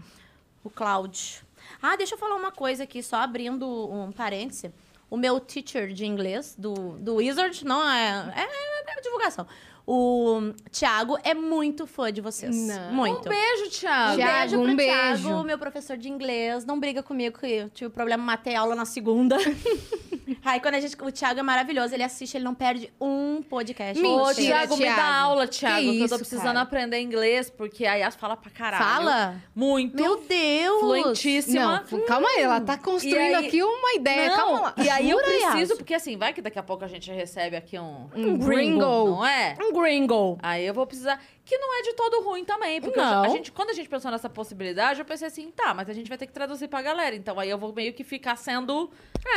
O 0.63 0.69
Cláudio. 0.71 1.46
Ah, 1.81 1.97
deixa 1.97 2.15
eu 2.15 2.19
falar 2.19 2.37
uma 2.37 2.53
coisa 2.53 2.85
aqui, 2.85 3.03
só 3.03 3.17
abrindo 3.17 3.67
um 3.91 4.13
parêntese. 4.13 4.73
O 5.09 5.17
meu 5.17 5.39
teacher 5.39 5.93
de 5.93 6.05
inglês, 6.05 6.55
do, 6.59 6.99
do 6.99 7.17
Wizard, 7.17 7.65
não 7.65 7.89
é, 7.89 8.33
é, 8.35 8.99
é 8.99 9.01
divulgação. 9.01 9.47
O 9.87 10.53
Thiago 10.73 11.17
é 11.23 11.33
muito 11.33 11.87
fã 11.87 12.13
de 12.13 12.21
vocês. 12.21 12.55
Não. 12.57 12.93
Muito. 12.93 13.27
Um 13.27 13.31
beijo, 13.31 13.71
Thiago. 13.71 14.17
Thiago, 14.17 14.39
beijo 14.41 14.59
um 14.61 14.77
Thiago, 14.77 15.13
beijo. 15.23 15.43
meu 15.45 15.59
professor 15.59 15.97
de 15.97 16.09
inglês. 16.09 16.65
Não 16.65 16.81
briga 16.81 17.03
comigo 17.05 17.39
que 17.39 17.47
eu 17.47 17.71
tive 17.71 17.91
problema, 17.91 18.23
matei 18.23 18.57
aula 18.57 18.75
na 18.75 18.85
segunda. 18.85 19.37
Aí 20.45 20.61
quando 20.61 20.75
a 20.75 20.81
gente. 20.81 20.97
O 21.01 21.13
Thiago 21.13 21.39
é 21.39 21.43
maravilhoso, 21.43 21.95
ele 21.95 22.03
assiste, 22.03 22.37
ele 22.37 22.45
não 22.45 22.55
perde 22.55 22.93
um 23.01 23.43
podcast. 23.49 24.01
Mentira, 24.01 24.23
Ô, 24.25 24.31
inteiro. 24.33 24.49
Thiago, 24.53 24.77
me 24.77 24.85
dá 24.87 24.95
Thiago. 24.95 25.13
aula, 25.13 25.47
Thiago, 25.47 25.81
que, 25.81 25.87
eu 25.87 25.93
isso, 26.05 26.09
tô 26.09 26.19
precisando 26.19 26.47
cara? 26.47 26.61
aprender 26.63 27.01
inglês, 27.01 27.49
porque 27.51 27.87
a 27.87 27.95
Yas 27.95 28.17
fala 28.17 28.37
pra 28.37 28.51
caralho. 28.51 28.83
Fala? 28.85 29.43
Muito. 29.55 29.95
Meu 30.01 30.17
Deus! 30.29 30.81
Fluentíssima. 30.81 31.85
Não, 31.91 32.01
calma 32.07 32.29
aí, 32.29 32.43
ela 32.43 32.61
tá 32.61 32.77
construindo 32.77 33.37
aí- 33.37 33.47
aqui 33.47 33.63
uma 33.63 33.95
ideia. 33.95 34.31
Não, 34.31 34.37
calma 34.37 34.61
lá. 34.61 34.75
E 34.79 34.89
aí 34.89 35.11
eu 35.11 35.19
Jura, 35.19 35.31
preciso, 35.31 35.73
Yas? 35.73 35.79
porque 35.79 35.95
assim, 35.95 36.17
vai 36.17 36.33
que 36.33 36.43
daqui 36.43 36.59
a 36.59 36.63
pouco 36.63 36.85
a 36.85 36.89
gente 36.89 37.11
recebe 37.11 37.57
aqui 37.57 37.79
um... 37.79 38.09
Um 38.15 38.37
gringo. 38.39 38.81
Não 38.81 39.25
é? 39.27 39.57
Um 39.63 39.73
gringo. 39.81 40.39
Aí 40.43 40.67
eu 40.67 40.75
vou 40.75 40.87
precisar... 40.87 41.21
Que 41.45 41.57
não 41.59 41.79
é 41.79 41.83
de 41.83 41.93
todo 41.93 42.23
ruim 42.25 42.45
também. 42.45 42.81
Porque 42.81 42.99
Não. 42.99 43.23
a 43.23 43.29
gente, 43.29 43.53
quando 43.53 43.71
a 43.71 43.73
gente 43.73 43.89
pensou 43.89 44.11
nessa 44.11 44.29
possibilidade, 44.29 44.99
eu 44.99 45.05
pensei 45.05 45.29
assim, 45.29 45.51
tá, 45.53 45.73
mas 45.73 45.89
a 45.89 45.93
gente 45.93 46.09
vai 46.09 46.19
ter 46.19 46.27
que 46.27 46.33
traduzir 46.33 46.67
pra 46.67 46.83
galera. 46.83 47.15
Então 47.15 47.39
aí 47.39 47.49
eu 47.49 47.57
vou 47.57 47.73
meio 47.73 47.93
que 47.93 48.03
ficar 48.03 48.35
sendo 48.35 48.91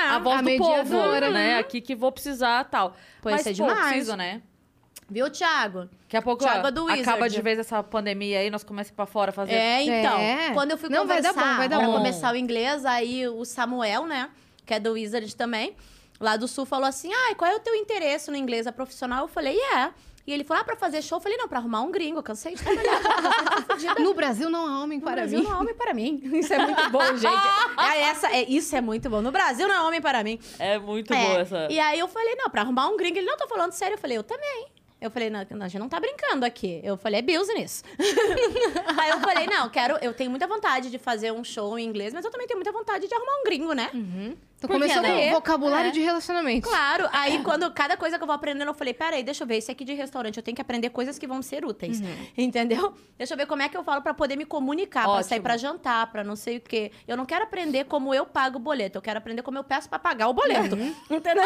a 0.08 0.18
voz 0.18 0.40
a 0.40 0.42
do 0.42 0.58
povo, 0.58 0.74
mediadora. 0.74 1.30
né? 1.30 1.60
Aqui 1.60 1.80
que 1.82 1.94
vou 1.94 2.12
precisar 2.12 2.64
tal. 2.64 2.96
Pois 3.22 3.36
mas, 3.36 3.46
é 3.46 3.50
pô, 3.52 3.68
demais. 3.68 3.88
preciso, 3.90 4.16
né? 4.16 4.42
Viu, 5.08 5.30
Thiago? 5.30 5.90
Daqui 6.04 6.18
a 6.18 6.22
pouco 6.22 6.44
Thiago 6.44 6.66
ó, 6.66 6.68
é 6.68 6.72
do 6.72 6.84
Wizard. 6.86 7.02
acaba 7.02 7.30
de 7.30 7.42
vez 7.42 7.60
essa 7.60 7.84
pandemia 7.84 8.40
aí, 8.40 8.50
nós 8.50 8.64
começamos 8.64 8.96
pra 8.96 9.06
fora 9.06 9.32
fazer. 9.32 9.54
É, 9.54 9.84
então. 9.84 10.18
É. 10.20 10.52
Quando 10.54 10.72
eu 10.72 10.78
fui 10.78 10.90
Não, 10.90 11.06
vai 11.06 11.18
conversar 11.18 11.40
dar 11.40 11.52
bom, 11.52 11.58
vai 11.58 11.70
dar 11.70 11.78
pra 11.78 11.88
bom. 11.88 11.94
começar 11.94 12.34
o 12.34 12.38
inglês, 12.38 12.86
aí 12.86 13.28
o 13.28 13.46
Samuel, 13.46 14.06
né, 14.08 14.30
que 14.66 14.74
é 14.74 14.80
do 14.80 14.94
Wizard 14.94 15.36
também, 15.36 15.76
lá 16.20 16.38
do 16.38 16.48
Sul, 16.48 16.66
falou 16.66 16.88
assim, 16.88 17.12
ai, 17.14 17.36
qual 17.36 17.52
é 17.52 17.56
o 17.56 17.60
teu 17.60 17.74
interesse 17.76 18.30
no 18.32 18.38
inglês? 18.38 18.68
É 18.68 18.72
profissional? 18.72 19.24
Eu 19.24 19.28
falei, 19.28 19.58
é. 19.76 19.92
E 20.30 20.32
ele 20.32 20.44
falou, 20.44 20.62
ah, 20.62 20.64
pra 20.64 20.76
fazer 20.76 21.02
show? 21.02 21.18
Eu 21.18 21.22
falei, 21.22 21.38
não, 21.40 21.48
pra 21.48 21.58
arrumar 21.58 21.82
um 21.82 21.90
gringo, 21.90 22.20
eu 22.20 22.24
cansei 22.24 22.54
de 22.54 22.62
trabalhar. 22.64 23.00
No 24.00 24.14
Brasil 24.14 24.48
não 24.50 24.68
há 24.68 24.84
homem 24.84 25.00
No 25.00 25.04
para 25.04 25.16
Brasil 25.16 25.40
mim. 25.40 25.46
não 25.46 25.52
é 25.54 25.56
homem 25.56 25.74
para 25.74 25.94
mim. 25.94 26.22
Isso 26.34 26.54
é 26.54 26.60
muito 26.60 26.90
bom, 26.92 27.04
gente. 27.18 27.26
É, 27.80 28.02
essa, 28.02 28.28
é, 28.32 28.44
isso 28.48 28.76
é 28.76 28.82
muito 28.82 29.10
bom. 29.10 29.22
No 29.22 29.32
Brasil 29.32 29.68
não 29.68 29.74
é 29.76 29.82
homem 29.82 30.00
para 30.02 30.24
mim. 30.24 30.40
É 30.60 30.78
muito 30.78 31.12
É, 31.14 31.26
boa 31.26 31.40
essa. 31.40 31.68
E 31.72 31.80
aí 31.80 31.98
eu 31.98 32.08
falei, 32.08 32.36
não, 32.36 32.48
pra 32.50 32.62
arrumar 32.62 32.88
um 32.90 32.96
gringo, 32.98 33.18
ele 33.18 33.26
não 33.26 33.38
tá 33.38 33.48
falando 33.48 33.72
sério. 33.72 33.96
Eu 33.96 34.00
falei, 34.00 34.18
eu 34.18 34.24
também. 34.24 34.68
Eu 35.02 35.10
falei, 35.10 35.30
não, 35.32 35.40
a 35.40 35.68
gente 35.68 35.80
não 35.80 35.90
tá 35.90 36.00
brincando 36.00 36.46
aqui. 36.46 36.80
Eu 36.84 36.96
falei, 36.98 37.20
é 37.20 37.22
business. 37.24 37.84
aí 39.00 39.10
eu 39.10 39.20
falei, 39.22 39.48
não, 39.48 39.68
quero, 39.70 39.98
eu 40.02 40.14
tenho 40.14 40.30
muita 40.30 40.46
vontade 40.46 40.92
de 40.92 41.00
fazer 41.00 41.32
um 41.32 41.44
show 41.44 41.80
em 41.80 41.86
inglês, 41.86 42.14
mas 42.14 42.24
eu 42.26 42.30
também 42.32 42.46
tenho 42.48 42.58
muita 42.60 42.72
vontade 42.72 43.08
de 43.08 43.14
arrumar 43.16 43.40
um 43.40 43.44
gringo, 43.46 43.74
né? 43.74 43.90
Então 44.60 44.68
Por 44.68 44.76
que 44.76 44.82
começou 44.94 45.02
com 45.02 45.08
não? 45.26 45.32
vocabulário 45.32 45.88
É. 45.88 45.92
de 45.92 46.02
relacionamento. 46.02 46.68
Claro, 46.68 47.08
aí 47.14 47.42
quando 47.44 47.72
cada 47.72 47.96
coisa 47.96 48.18
que 48.18 48.24
eu 48.24 48.28
vou 48.28 48.36
aprendendo, 48.36 48.68
eu 48.68 48.74
falei, 48.74 48.94
peraí, 48.94 49.24
deixa 49.24 49.44
eu 49.44 49.48
ver, 49.48 49.56
esse 49.56 49.72
aqui 49.72 49.86
de 49.86 49.94
restaurante, 49.94 50.36
eu 50.36 50.44
tenho 50.44 50.54
que 50.54 50.62
aprender 50.62 50.90
coisas 50.90 51.18
que 51.18 51.26
vão 51.26 51.42
ser 51.42 51.64
úteis, 51.64 52.02
entendeu? 52.38 52.94
Deixa 53.18 53.34
eu 53.34 53.38
ver 53.38 53.46
como 53.48 53.62
é 53.62 53.70
que 53.70 53.78
eu 53.78 53.84
falo 53.86 54.02
pra 54.02 54.14
poder 54.14 54.36
me 54.36 54.44
comunicar, 54.46 55.06
pra 55.06 55.24
sair 55.24 55.40
pra 55.40 55.56
jantar, 55.56 56.12
pra 56.12 56.26
não 56.26 56.36
sei 56.36 56.58
o 56.58 56.62
quê. 56.62 56.92
Eu 57.08 57.16
não 57.16 57.26
quero 57.26 57.44
aprender 57.46 57.86
como 57.86 58.14
eu 58.14 58.26
pago 58.26 58.58
o 58.58 58.60
boleto, 58.60 58.98
eu 58.98 59.02
quero 59.02 59.18
aprender 59.18 59.42
como 59.44 59.58
eu 59.58 59.64
peço 59.64 59.88
pra 59.90 59.98
pagar 59.98 60.28
o 60.28 60.34
boleto, 60.34 60.76
entendeu? 61.10 61.44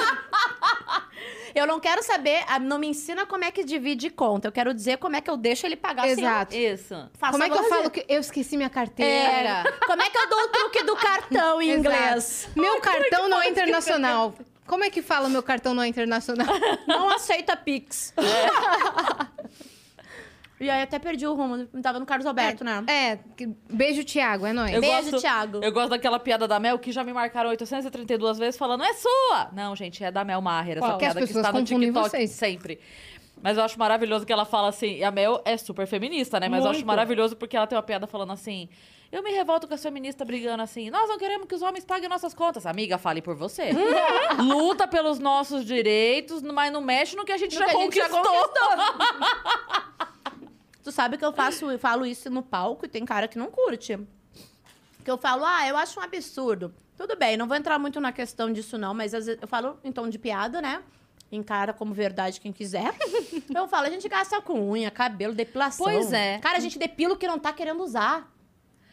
eu 1.53 1.68
não 1.68 1.80
quero 1.80 2.02
saber, 2.02 2.44
não 2.61 2.80
me 2.80 2.88
ensina 2.88 3.26
como 3.27 3.44
é 3.44 3.52
que 3.52 3.64
divide 3.64 4.10
conta, 4.10 4.48
eu 4.48 4.52
quero 4.52 4.73
dizer 4.73 4.98
como 4.98 5.15
é 5.15 5.22
que 5.22 5.30
eu 5.30 5.38
deixo 5.38 5.65
ele 5.68 5.76
pagar 5.76 6.07
eu 6.07 6.14
Exato. 6.14 6.56
Isso. 6.56 6.95
faço 7.14 7.31
Como 7.34 7.44
é 7.44 7.49
que 7.49 7.57
eu 7.57 7.64
falo 7.69 7.90
que 7.91 8.06
eu 8.10 8.19
esqueci 8.19 8.57
minha 8.57 8.68
É, 8.68 8.69
carteira? 8.69 9.64
como 9.85 10.02
é 10.02 10.10
que 10.10 10.18
eu 10.18 10.30
dou 10.30 10.40
o 10.40 10.48
truque 10.48 10.84
do 10.84 10.95
cartão 10.95 11.61
em 11.61 11.69
Exato. 11.72 11.80
inglês? 11.95 12.49
Meu 12.56 12.80
cartão 12.81 13.02
não 13.30 13.41
é 13.41 13.49
internacional. 13.49 14.34
Como 14.65 14.84
é 14.84 14.89
que 14.89 15.01
fala 15.01 15.27
meu 15.30 15.43
cartão 15.43 15.73
não 15.73 15.84
é 15.84 15.88
internacional? 15.88 16.47
Não 16.88 17.09
aceita 17.09 17.55
Pix. 17.57 18.13
E 20.59 20.69
aí 20.69 20.81
até 20.84 20.97
perdi 20.97 21.27
o 21.27 21.34
rumo. 21.34 21.65
Tava 21.81 21.99
no 21.99 22.05
Carlos 22.05 22.25
Alberto, 22.25 22.63
né? 22.63 22.81
É, 22.88 23.19
que- 23.35 23.49
beijo, 23.69 24.05
Thiago, 24.05 24.45
é 24.45 24.53
nóis. 24.53 24.73
Eu 24.73 24.80
Beijo, 24.80 25.11
gosto- 25.11 25.19
Thiago. 25.19 25.59
Eu 25.61 25.71
gosto 25.73 25.89
daquela 25.89 26.17
piada 26.19 26.47
da 26.47 26.57
Mel, 26.59 26.80
que 26.80 26.91
já 26.93 27.03
me 27.03 27.11
marcaram 27.11 27.49
832 27.49 28.38
vezes 28.39 28.57
falando, 28.57 28.84
é 28.84 28.93
sua! 28.93 29.49
Não, 29.51 29.75
gente, 29.75 30.01
é 30.03 30.09
da 30.09 30.23
Mel 30.23 30.39
Maher, 30.39 30.77
essa 30.77 30.85
Qual? 30.88 30.93
Que 30.97 30.99
piada 31.05 31.19
que, 31.19 31.27
pessoas 31.27 31.45
está 31.45 31.59
no 31.59 31.65
TikTok 31.65 32.09
vocês. 32.09 32.31
sempre. 32.31 32.80
Mas 33.41 33.57
eu 33.57 33.63
acho 33.63 33.77
maravilhoso 33.77 34.25
que 34.25 34.31
ela 34.31 34.45
fala 34.45 34.69
assim, 34.69 34.95
e 34.99 35.03
a 35.03 35.11
Mel 35.11 35.41
é 35.43 35.57
super 35.57 35.85
feminista, 35.85 36.39
né? 36.39 36.47
Mas 36.47 36.63
eu 36.63 36.69
acho 36.69 36.77
Muito. 36.80 36.88
maravilhoso 36.88 37.35
porque 37.35 37.57
ela 37.57 37.67
tem 37.67 37.75
uma 37.77 37.84
piada 37.84 38.07
falando 38.07 38.31
assim, 38.31 38.69
eu 39.14 39.22
me 39.22 39.31
revolto 39.31 39.68
com 39.68 39.76
as 39.76 39.84
feministas 39.84 40.26
brigando 40.26 40.64
assim, 40.64 40.90
nós 40.90 41.07
não 41.07 41.19
queremos 41.19 41.48
que 41.48 41.53
os 41.53 41.61
homens 41.61 41.85
paguem 41.85 42.10
nossas 42.10 42.34
contas. 42.34 42.65
Amiga, 42.65 42.98
fale 42.98 43.22
por 43.22 43.35
você. 43.35 43.69
Luta 44.41 44.88
pelos 44.88 45.19
nossos 45.19 45.64
direitos, 45.64 46.41
mas 46.41 46.73
não 46.73 46.81
mexe 46.81 47.15
no 47.15 47.23
que 47.23 47.31
a 47.31 47.38
gente, 47.38 47.53
já, 47.53 47.68
que 47.68 47.77
gente 47.77 47.95
já 47.95 48.10
conquistou. 48.10 48.41
Tu 50.84 50.91
sabe 50.91 51.18
que 51.18 51.23
eu 51.23 51.31
faço, 51.31 51.69
eu 51.69 51.77
falo 51.77 52.07
isso 52.07 52.27
no 52.31 52.41
palco 52.41 52.85
e 52.85 52.90
tem 52.90 53.06
cara 53.06 53.27
que 53.27 53.38
não 53.38 53.52
curte. 53.52 53.99
Que 55.06 55.11
eu 55.11 55.18
falo, 55.18 55.45
ah, 55.45 55.68
eu 55.68 55.77
acho 55.77 55.99
um 55.99 56.03
absurdo. 56.03 56.73
Tudo 56.98 57.15
bem, 57.15 57.38
não 57.38 57.48
vou 57.48 57.56
entrar 57.56 57.77
muito 57.77 58.02
na 58.02 58.11
questão 58.11 58.52
disso, 58.52 58.80
não, 58.80 58.95
mas 58.95 59.14
às 59.14 59.27
vezes 59.27 59.41
eu 59.41 59.48
falo 59.48 59.77
em 59.84 59.91
tom 59.91 60.10
de 60.10 60.18
piada, 60.18 60.60
né? 60.60 60.81
Encara 61.31 61.72
como 61.72 61.94
verdade 61.94 62.41
quem 62.41 62.52
quiser. 62.52 62.91
eu 63.56 63.68
falo, 63.68 63.85
a 63.85 63.91
gente 63.91 64.10
gasta 64.10 64.41
com 64.41 64.72
unha, 64.72 64.90
cabelo, 64.90 65.35
depilação. 65.35 65.85
Pois 65.85 66.11
é. 66.11 66.40
Cara, 66.40 66.57
a 66.57 66.61
gente 66.61 66.80
depila 66.80 67.14
o 67.14 67.18
que 67.18 67.27
não 67.27 67.38
tá 67.38 67.53
querendo 67.53 67.84
usar. 67.84 68.32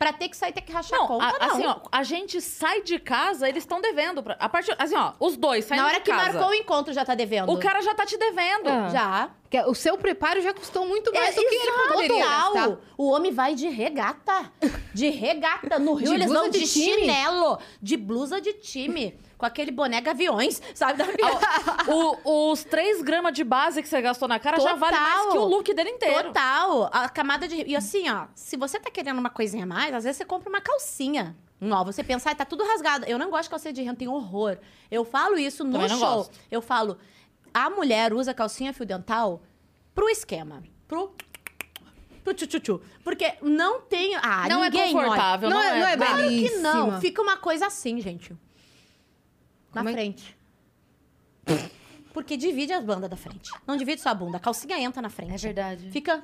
Pra 0.01 0.15
ter 0.15 0.31
que 0.31 0.37
sair, 0.37 0.51
ter 0.51 0.63
que 0.63 0.73
rachar 0.73 0.99
a 0.99 1.03
Não, 1.03 1.07
conta, 1.09 1.27
a- 1.27 1.47
não. 1.47 1.55
assim, 1.57 1.67
ó, 1.67 1.77
a 1.93 2.03
gente 2.03 2.41
sai 2.41 2.81
de 2.81 2.99
casa, 2.99 3.47
eles 3.47 3.63
estão 3.65 3.83
devendo. 3.83 4.23
Pra, 4.23 4.35
a 4.41 4.49
partir, 4.49 4.75
assim, 4.79 4.97
ó, 4.97 5.13
os 5.21 5.37
dois 5.37 5.67
saem 5.67 5.79
Na 5.79 5.87
hora 5.87 5.99
de 5.99 6.05
que 6.05 6.11
casa. 6.11 6.33
marcou 6.33 6.49
o 6.49 6.55
encontro, 6.55 6.91
já 6.95 7.05
tá 7.05 7.15
devendo. 7.15 7.53
O 7.53 7.59
cara 7.59 7.83
já 7.83 7.95
tá 7.95 8.07
te 8.07 8.17
devendo. 8.17 8.67
Ah. 8.67 8.89
Já. 8.89 9.31
Que 9.51 9.61
O 9.65 9.75
seu 9.75 9.99
preparo 9.99 10.41
já 10.41 10.55
custou 10.55 10.87
muito 10.87 11.13
mais 11.13 11.37
É, 11.37 11.39
do 11.39 11.47
que 11.47 11.55
ele 11.55 11.73
poderia 11.93 12.25
total. 12.25 12.55
gastar. 12.55 12.77
O 12.97 13.11
homem 13.11 13.31
vai 13.31 13.55
de 13.55 13.69
regata. 13.69 14.51
De 14.95 15.11
regata. 15.11 15.79
No 15.79 15.93
Rio 15.93 16.09
De 16.09 16.15
eles 16.15 16.33
vão 16.33 16.49
de, 16.49 16.61
de 16.61 16.67
chinelo. 16.67 17.59
De 17.83 17.99
blusa 17.99 18.41
de 18.41 18.55
time. 18.55 19.19
Com 19.41 19.47
aquele 19.47 19.71
boné 19.71 20.03
gaviões, 20.03 20.61
sabe? 20.75 20.99
Da 20.99 21.07
O- 21.91 22.51
os 22.53 22.63
3 22.63 23.01
gramas 23.01 23.33
de 23.33 23.43
base 23.43 23.83
que 23.83 23.89
você 23.89 24.03
gastou 24.03 24.29
na 24.29 24.39
cara 24.39 24.61
já 24.61 24.75
vale 24.75 24.95
mais 24.95 25.15
Total. 25.17 25.33
que 25.33 25.39
o 25.39 25.45
look 25.47 25.73
dele 25.75 25.89
inteiro. 25.89 26.25
Total. 26.25 26.91
A 26.93 27.09
camada 27.09 27.49
de... 27.49 27.65
E 27.67 27.75
assim, 27.75 28.07
ó. 28.11 28.27
Se 28.35 28.59
você 28.59 28.79
tá 28.79 28.91
querendo 28.91 29.19
uma 29.19 29.31
coisinha 29.31 29.65
a 29.65 29.67
mais, 29.67 29.95
às 29.95 30.05
vezes 30.05 30.19
você 30.19 30.27
compra 30.27 30.51
uma 30.51 30.61
calcinha 30.61 31.35
nova. 31.59 31.91
Você 31.91 32.05
pensa, 32.05 32.29
ai, 32.29 32.35
tá 32.35 32.45
tudo 32.45 32.65
rasgado. 32.65 33.07
Eu 33.07 33.19
não 33.19 33.31
gosto 33.31 33.45
de 33.45 33.49
calcinha 33.51 33.73
de 33.73 33.81
renda, 33.81 33.97
tenho 33.97 34.13
horror. 34.13 34.59
Eu 34.91 35.07
falo 35.07 35.39
isso 35.39 35.65
no 35.65 35.79
não 35.79 35.89
show. 35.89 35.99
gosto. 35.99 36.39
Eu 36.51 36.61
falo, 36.61 36.99
a 37.55 37.71
mulher 37.71 38.13
usa 38.13 38.35
calcinha 38.35 38.75
fio 38.75 38.85
dental 38.85 39.41
pro 39.95 40.07
esquema. 40.11 40.63
Pro... 40.87 41.15
Pro 42.23 42.35
tchu-tchu-tchu. 42.35 42.79
Porque 43.03 43.33
não 43.41 43.81
tem... 43.81 44.15
Ah, 44.17 44.47
não 44.51 44.63
é 44.63 44.69
ninguém 44.69 44.95
olha. 44.95 45.05
confortável, 45.07 45.49
Não 45.49 45.57
não, 45.57 45.65
é- 45.65 45.81
não 45.81 45.87
é 45.89 45.97
Claro 45.97 46.29
que 46.29 46.51
não. 46.59 47.01
Fica 47.01 47.23
uma 47.23 47.39
coisa 47.39 47.69
assim, 47.69 47.99
gente. 48.03 48.37
Na 49.75 49.81
Como 49.83 49.89
é- 49.89 49.93
frente. 49.93 50.37
Porque 52.13 52.37
divide 52.37 52.73
as 52.73 52.85
bandas 52.85 53.09
da 53.09 53.17
frente. 53.17 53.51
Não 53.67 53.77
divide 53.77 54.01
só 54.01 54.11
a 54.11 54.15
bunda. 54.15 54.37
A 54.37 54.41
calcinha 54.41 54.79
entra 54.79 55.01
na 55.01 55.09
frente. 55.11 55.33
É 55.33 55.37
verdade. 55.39 55.91
Fica. 55.91 56.23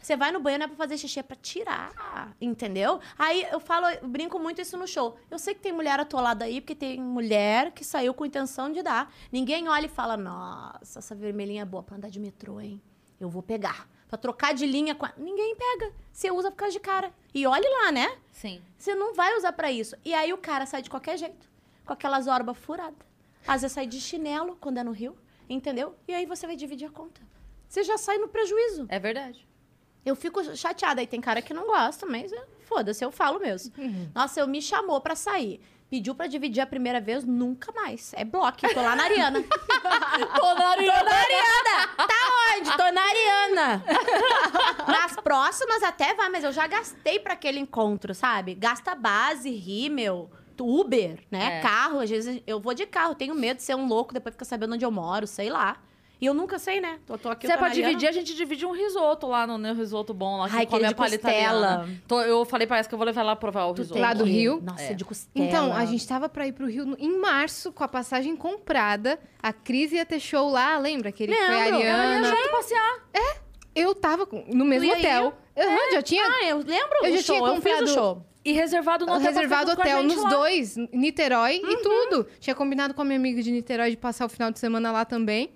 Você 0.00 0.16
vai 0.16 0.30
no 0.30 0.38
banheiro 0.40 0.60
não 0.60 0.66
é 0.66 0.68
pra 0.68 0.76
fazer 0.76 0.98
xixi, 0.98 1.20
é 1.20 1.22
pra 1.22 1.34
tirar. 1.36 2.36
Entendeu? 2.38 3.00
Aí 3.18 3.46
eu 3.50 3.58
falo, 3.58 3.86
eu 3.88 4.06
brinco 4.06 4.38
muito 4.38 4.60
isso 4.60 4.76
no 4.76 4.86
show. 4.86 5.16
Eu 5.30 5.38
sei 5.38 5.54
que 5.54 5.60
tem 5.60 5.72
mulher 5.72 5.98
atolada 5.98 6.44
aí, 6.44 6.60
porque 6.60 6.74
tem 6.74 7.00
mulher 7.00 7.70
que 7.72 7.82
saiu 7.84 8.12
com 8.12 8.26
intenção 8.26 8.70
de 8.70 8.82
dar. 8.82 9.10
Ninguém 9.32 9.66
olha 9.66 9.86
e 9.86 9.88
fala, 9.88 10.14
nossa, 10.16 10.98
essa 10.98 11.14
vermelhinha 11.14 11.62
é 11.62 11.64
boa 11.64 11.82
pra 11.82 11.96
andar 11.96 12.10
de 12.10 12.20
metrô, 12.20 12.60
hein? 12.60 12.82
Eu 13.18 13.30
vou 13.30 13.42
pegar. 13.42 13.88
Pra 14.06 14.18
trocar 14.18 14.52
de 14.52 14.66
linha 14.66 14.94
com 14.94 15.06
a... 15.06 15.12
Ninguém 15.16 15.56
pega. 15.56 15.90
Você 16.12 16.30
usa 16.30 16.50
por 16.50 16.58
causa 16.58 16.72
de 16.74 16.80
cara. 16.80 17.10
E 17.32 17.46
olhe 17.46 17.66
lá, 17.66 17.90
né? 17.90 18.18
Sim. 18.30 18.60
Você 18.76 18.94
não 18.94 19.14
vai 19.14 19.34
usar 19.38 19.52
pra 19.52 19.72
isso. 19.72 19.96
E 20.04 20.12
aí 20.12 20.34
o 20.34 20.38
cara 20.38 20.66
sai 20.66 20.82
de 20.82 20.90
qualquer 20.90 21.16
jeito, 21.16 21.48
com 21.84 21.92
aquelas 21.92 22.26
orbas 22.26 22.56
furadas. 22.56 22.98
Às 23.46 23.62
vezes 23.62 23.74
sai 23.74 23.86
de 23.86 24.00
chinelo 24.00 24.56
quando 24.60 24.78
é 24.78 24.84
no 24.84 24.92
Rio, 24.92 25.16
entendeu? 25.48 25.94
E 26.08 26.14
aí 26.14 26.26
você 26.26 26.46
vai 26.46 26.56
dividir 26.56 26.88
a 26.88 26.90
conta. 26.90 27.20
Você 27.68 27.82
já 27.82 27.98
sai 27.98 28.18
no 28.18 28.28
prejuízo. 28.28 28.86
É 28.88 28.98
verdade. 28.98 29.46
Eu 30.04 30.14
fico 30.14 30.42
chateada. 30.56 31.00
Aí 31.00 31.06
tem 31.06 31.20
cara 31.20 31.40
que 31.42 31.54
não 31.54 31.66
gosta, 31.66 32.06
mas 32.06 32.32
é, 32.32 32.44
foda-se, 32.60 33.04
eu 33.04 33.10
falo 33.10 33.38
mesmo. 33.40 33.72
Nossa, 34.14 34.40
eu 34.40 34.46
me 34.46 34.60
chamou 34.60 35.00
pra 35.00 35.14
sair. 35.16 35.60
Pediu 35.90 36.14
pra 36.14 36.26
dividir 36.26 36.60
a 36.60 36.66
primeira 36.66 37.00
vez, 37.00 37.24
nunca 37.24 37.70
mais. 37.72 38.12
É 38.14 38.24
bloco, 38.24 38.58
tô 38.72 38.82
lá 38.82 38.96
na 38.96 39.04
Ariana. 39.04 39.42
Tô 40.34 40.54
na 40.54 40.74
Tô 40.74 41.04
na 41.04 41.14
Ariana! 41.14 41.86
Tá 41.96 42.56
onde? 42.56 42.76
Tô 42.76 42.90
na 42.90 43.02
Ariana! 43.02 43.84
Nas 44.88 45.16
próximas 45.16 45.82
até 45.82 46.14
vai, 46.14 46.28
mas 46.30 46.42
eu 46.42 46.52
já 46.52 46.66
gastei 46.66 47.18
pra 47.18 47.34
aquele 47.34 47.60
encontro, 47.60 48.14
sabe? 48.14 48.54
Gasta 48.54 48.94
base, 48.94 49.50
rímel, 49.50 50.30
Uber, 50.62 51.18
né? 51.30 51.58
É. 51.58 51.60
Carro, 51.60 52.00
às 52.00 52.10
vezes 52.10 52.42
eu 52.46 52.60
vou 52.60 52.74
de 52.74 52.84
carro, 52.86 53.14
tenho 53.14 53.34
medo 53.34 53.56
de 53.56 53.62
ser 53.62 53.74
um 53.74 53.88
louco, 53.88 54.12
depois 54.12 54.34
ficar 54.34 54.44
sabendo 54.44 54.74
onde 54.74 54.84
eu 54.84 54.90
moro, 54.90 55.26
sei 55.26 55.48
lá. 55.50 55.78
E 56.20 56.26
eu 56.26 56.32
nunca 56.32 56.58
sei, 56.58 56.80
né? 56.80 57.00
Tô, 57.04 57.18
tô 57.18 57.28
aqui, 57.28 57.44
Se 57.46 57.52
é 57.52 57.56
pra 57.56 57.66
Ariana. 57.66 57.88
dividir, 57.88 58.08
a 58.08 58.12
gente 58.12 58.34
divide 58.34 58.64
um 58.64 58.70
risoto 58.70 59.26
lá 59.26 59.46
no, 59.46 59.58
no 59.58 59.74
risoto 59.74 60.14
bom 60.14 60.38
lá 60.38 60.48
que 60.48 60.56
Ai, 60.56 60.64
come 60.64 60.76
aquele 60.84 60.92
a 60.92 60.96
palha 60.96 61.14
italiana. 61.16 61.88
Tô- 62.06 62.20
eu 62.22 62.44
falei 62.46 62.66
pra 62.66 62.78
essa 62.78 62.88
que 62.88 62.94
eu 62.94 62.98
vou 62.98 63.04
levar 63.04 63.22
lá 63.24 63.34
provar 63.36 63.66
o 63.66 63.74
Tu 63.74 63.82
risoto. 63.82 64.00
Lá 64.00 64.14
do 64.14 64.24
Rio? 64.24 64.60
Nossa, 64.62 64.84
É. 64.84 64.94
de 64.94 65.04
costela. 65.04 65.44
Então, 65.46 65.72
a 65.74 65.84
gente 65.84 66.06
tava 66.06 66.28
pra 66.28 66.46
ir 66.46 66.52
pro 66.52 66.66
Rio 66.66 66.86
no- 66.86 66.96
em 66.98 67.18
março, 67.18 67.72
com 67.72 67.82
a 67.84 67.88
passagem 67.88 68.36
comprada. 68.36 69.18
A 69.42 69.52
Cris 69.52 69.92
ia 69.92 70.06
ter 70.06 70.20
show 70.20 70.48
lá, 70.48 70.78
lembra? 70.78 71.10
Que 71.12 71.24
ele 71.24 71.34
foi 71.34 71.44
a 71.44 71.48
Lembro. 71.64 71.80
Eu 71.80 71.80
ia 71.86 71.94
Ariana. 71.94 72.28
junto 72.28 72.50
passear. 72.52 73.02
Eu 73.74 73.92
tava 73.94 74.24
com- 74.24 74.44
no 74.54 74.64
mesmo 74.64 74.90
hotel. 74.92 75.34
Aham, 75.58 75.92
já 75.92 76.00
tinha 76.02 76.22
Ah, 76.24 76.44
eu 76.46 76.58
lembro 76.58 76.96
Eu 77.02 77.12
o 77.12 77.16
já 77.16 77.22
show, 77.22 77.36
tinha 77.36 77.48
eu 77.48 77.54
fiz 77.60 77.64
comprado- 77.64 77.84
o 77.84 77.88
show. 77.88 78.26
E 78.44 78.52
reservado 78.52 79.06
no 79.06 79.12
hotel. 79.12 79.22
pra 79.22 79.30
reservado 79.32 79.70
ficar 79.70 79.82
junto 79.82 79.82
com 79.82 79.88
a 79.88 79.92
hotel 79.94 80.02
gente 80.08 80.14
nos 80.16 80.24
lá. 80.24 80.30
dois, 80.30 80.76
Niterói 80.92 81.62
e 81.64 81.76
tudo. 81.82 82.26
Tinha 82.38 82.54
combinado 82.54 82.92
com 82.94 83.02
a 83.02 83.04
minha 83.04 83.18
amiga 83.18 83.42
de 83.42 83.50
Niterói 83.50 83.90
de 83.90 83.96
passar 83.96 84.26
o 84.26 84.28
final 84.28 84.50
de 84.50 84.58
semana 84.58 84.92
lá 84.92 85.04
também. 85.04 85.50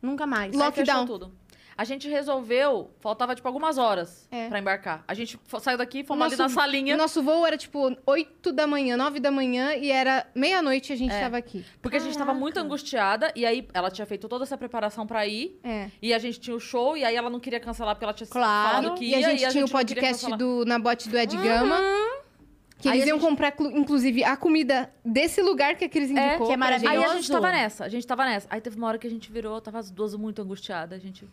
Nunca 0.00 0.26
mais. 0.26 0.54
Lockdown. 0.54 1.06
tudo. 1.06 1.32
A 1.74 1.84
gente 1.84 2.06
resolveu, 2.06 2.90
faltava 3.00 3.34
tipo 3.34 3.48
algumas 3.48 3.78
horas 3.78 4.28
É. 4.30 4.46
pra 4.48 4.58
embarcar. 4.58 5.02
A 5.08 5.14
gente 5.14 5.40
saiu 5.58 5.78
daqui, 5.78 6.04
fomos 6.04 6.24
Nosso- 6.24 6.34
ali 6.42 6.52
na 6.54 6.60
salinha, 6.60 6.96
Nosso 6.98 7.22
voo 7.22 7.46
era 7.46 7.56
tipo 7.56 7.96
8 8.06 8.52
da 8.52 8.66
manhã, 8.66 8.94
9 8.96 9.18
da 9.18 9.30
manhã 9.30 9.74
e 9.74 9.90
era 9.90 10.26
meia-noite 10.34 10.92
a 10.92 10.96
gente 10.96 11.10
tava 11.18 11.38
aqui. 11.38 11.64
porque 11.80 11.96
a 11.96 12.00
gente 12.00 12.16
tava 12.16 12.34
muito 12.34 12.54
Caraca. 12.54 12.66
angustiada. 12.68 13.32
E 13.34 13.46
aí 13.46 13.66
ela 13.72 13.90
tinha 13.90 14.04
feito 14.06 14.28
toda 14.28 14.44
essa 14.44 14.56
preparação 14.58 15.06
pra 15.06 15.26
ir. 15.26 15.58
É. 15.64 15.90
E 16.00 16.12
a 16.12 16.18
gente 16.18 16.38
tinha 16.38 16.54
o 16.54 16.60
show, 16.60 16.94
e 16.96 17.04
aí 17.04 17.16
ela 17.16 17.30
não 17.30 17.40
queria 17.40 17.58
cancelar 17.58 17.94
porque 17.94 18.04
ela 18.04 18.14
tinha 18.14 18.26
Claro. 18.28 18.68
falado 18.82 18.98
que 18.98 19.06
E 19.06 19.08
ia. 19.10 19.16
a 19.18 19.20
gente 19.30 19.38
tinha 19.50 19.64
o 19.64 19.68
não 19.68 19.68
queria 19.68 19.68
podcast 19.72 20.12
cancelar. 20.26 20.38
do 20.38 20.64
Na 20.66 20.78
Bote 20.78 21.08
do 21.08 21.18
Ed 21.18 21.34
Gama. 21.38 21.80
Que 22.82 22.88
Aí 22.88 22.98
eles 22.98 23.08
iam 23.08 23.18
gente- 23.18 23.28
comprar, 23.28 23.52
clu- 23.52 23.70
inclusive, 23.70 24.24
a 24.24 24.36
comida 24.36 24.92
desse 25.04 25.40
lugar 25.40 25.76
que 25.76 25.84
a 25.84 25.88
Cris 25.88 26.10
indicou. 26.10 26.26
que 26.28 26.32
é 26.32 26.36
gente. 26.36 26.50
Aí 26.50 26.54
a 26.54 26.58
maravilhoso. 26.58 27.14
gente 27.14 27.30
tava 27.30 27.52
nessa, 27.52 27.84
a 27.84 27.88
gente 27.88 28.06
tava 28.06 28.24
nessa. 28.24 28.46
Aí 28.50 28.60
teve 28.60 28.76
uma 28.76 28.88
hora 28.88 28.98
que 28.98 29.06
a 29.06 29.10
gente 29.10 29.30
virou, 29.30 29.60
tava 29.60 29.78
as 29.78 29.90
duas 29.90 30.14
muito 30.16 30.42
angustiadas. 30.42 30.98
A 30.98 31.00
gente, 31.00 31.26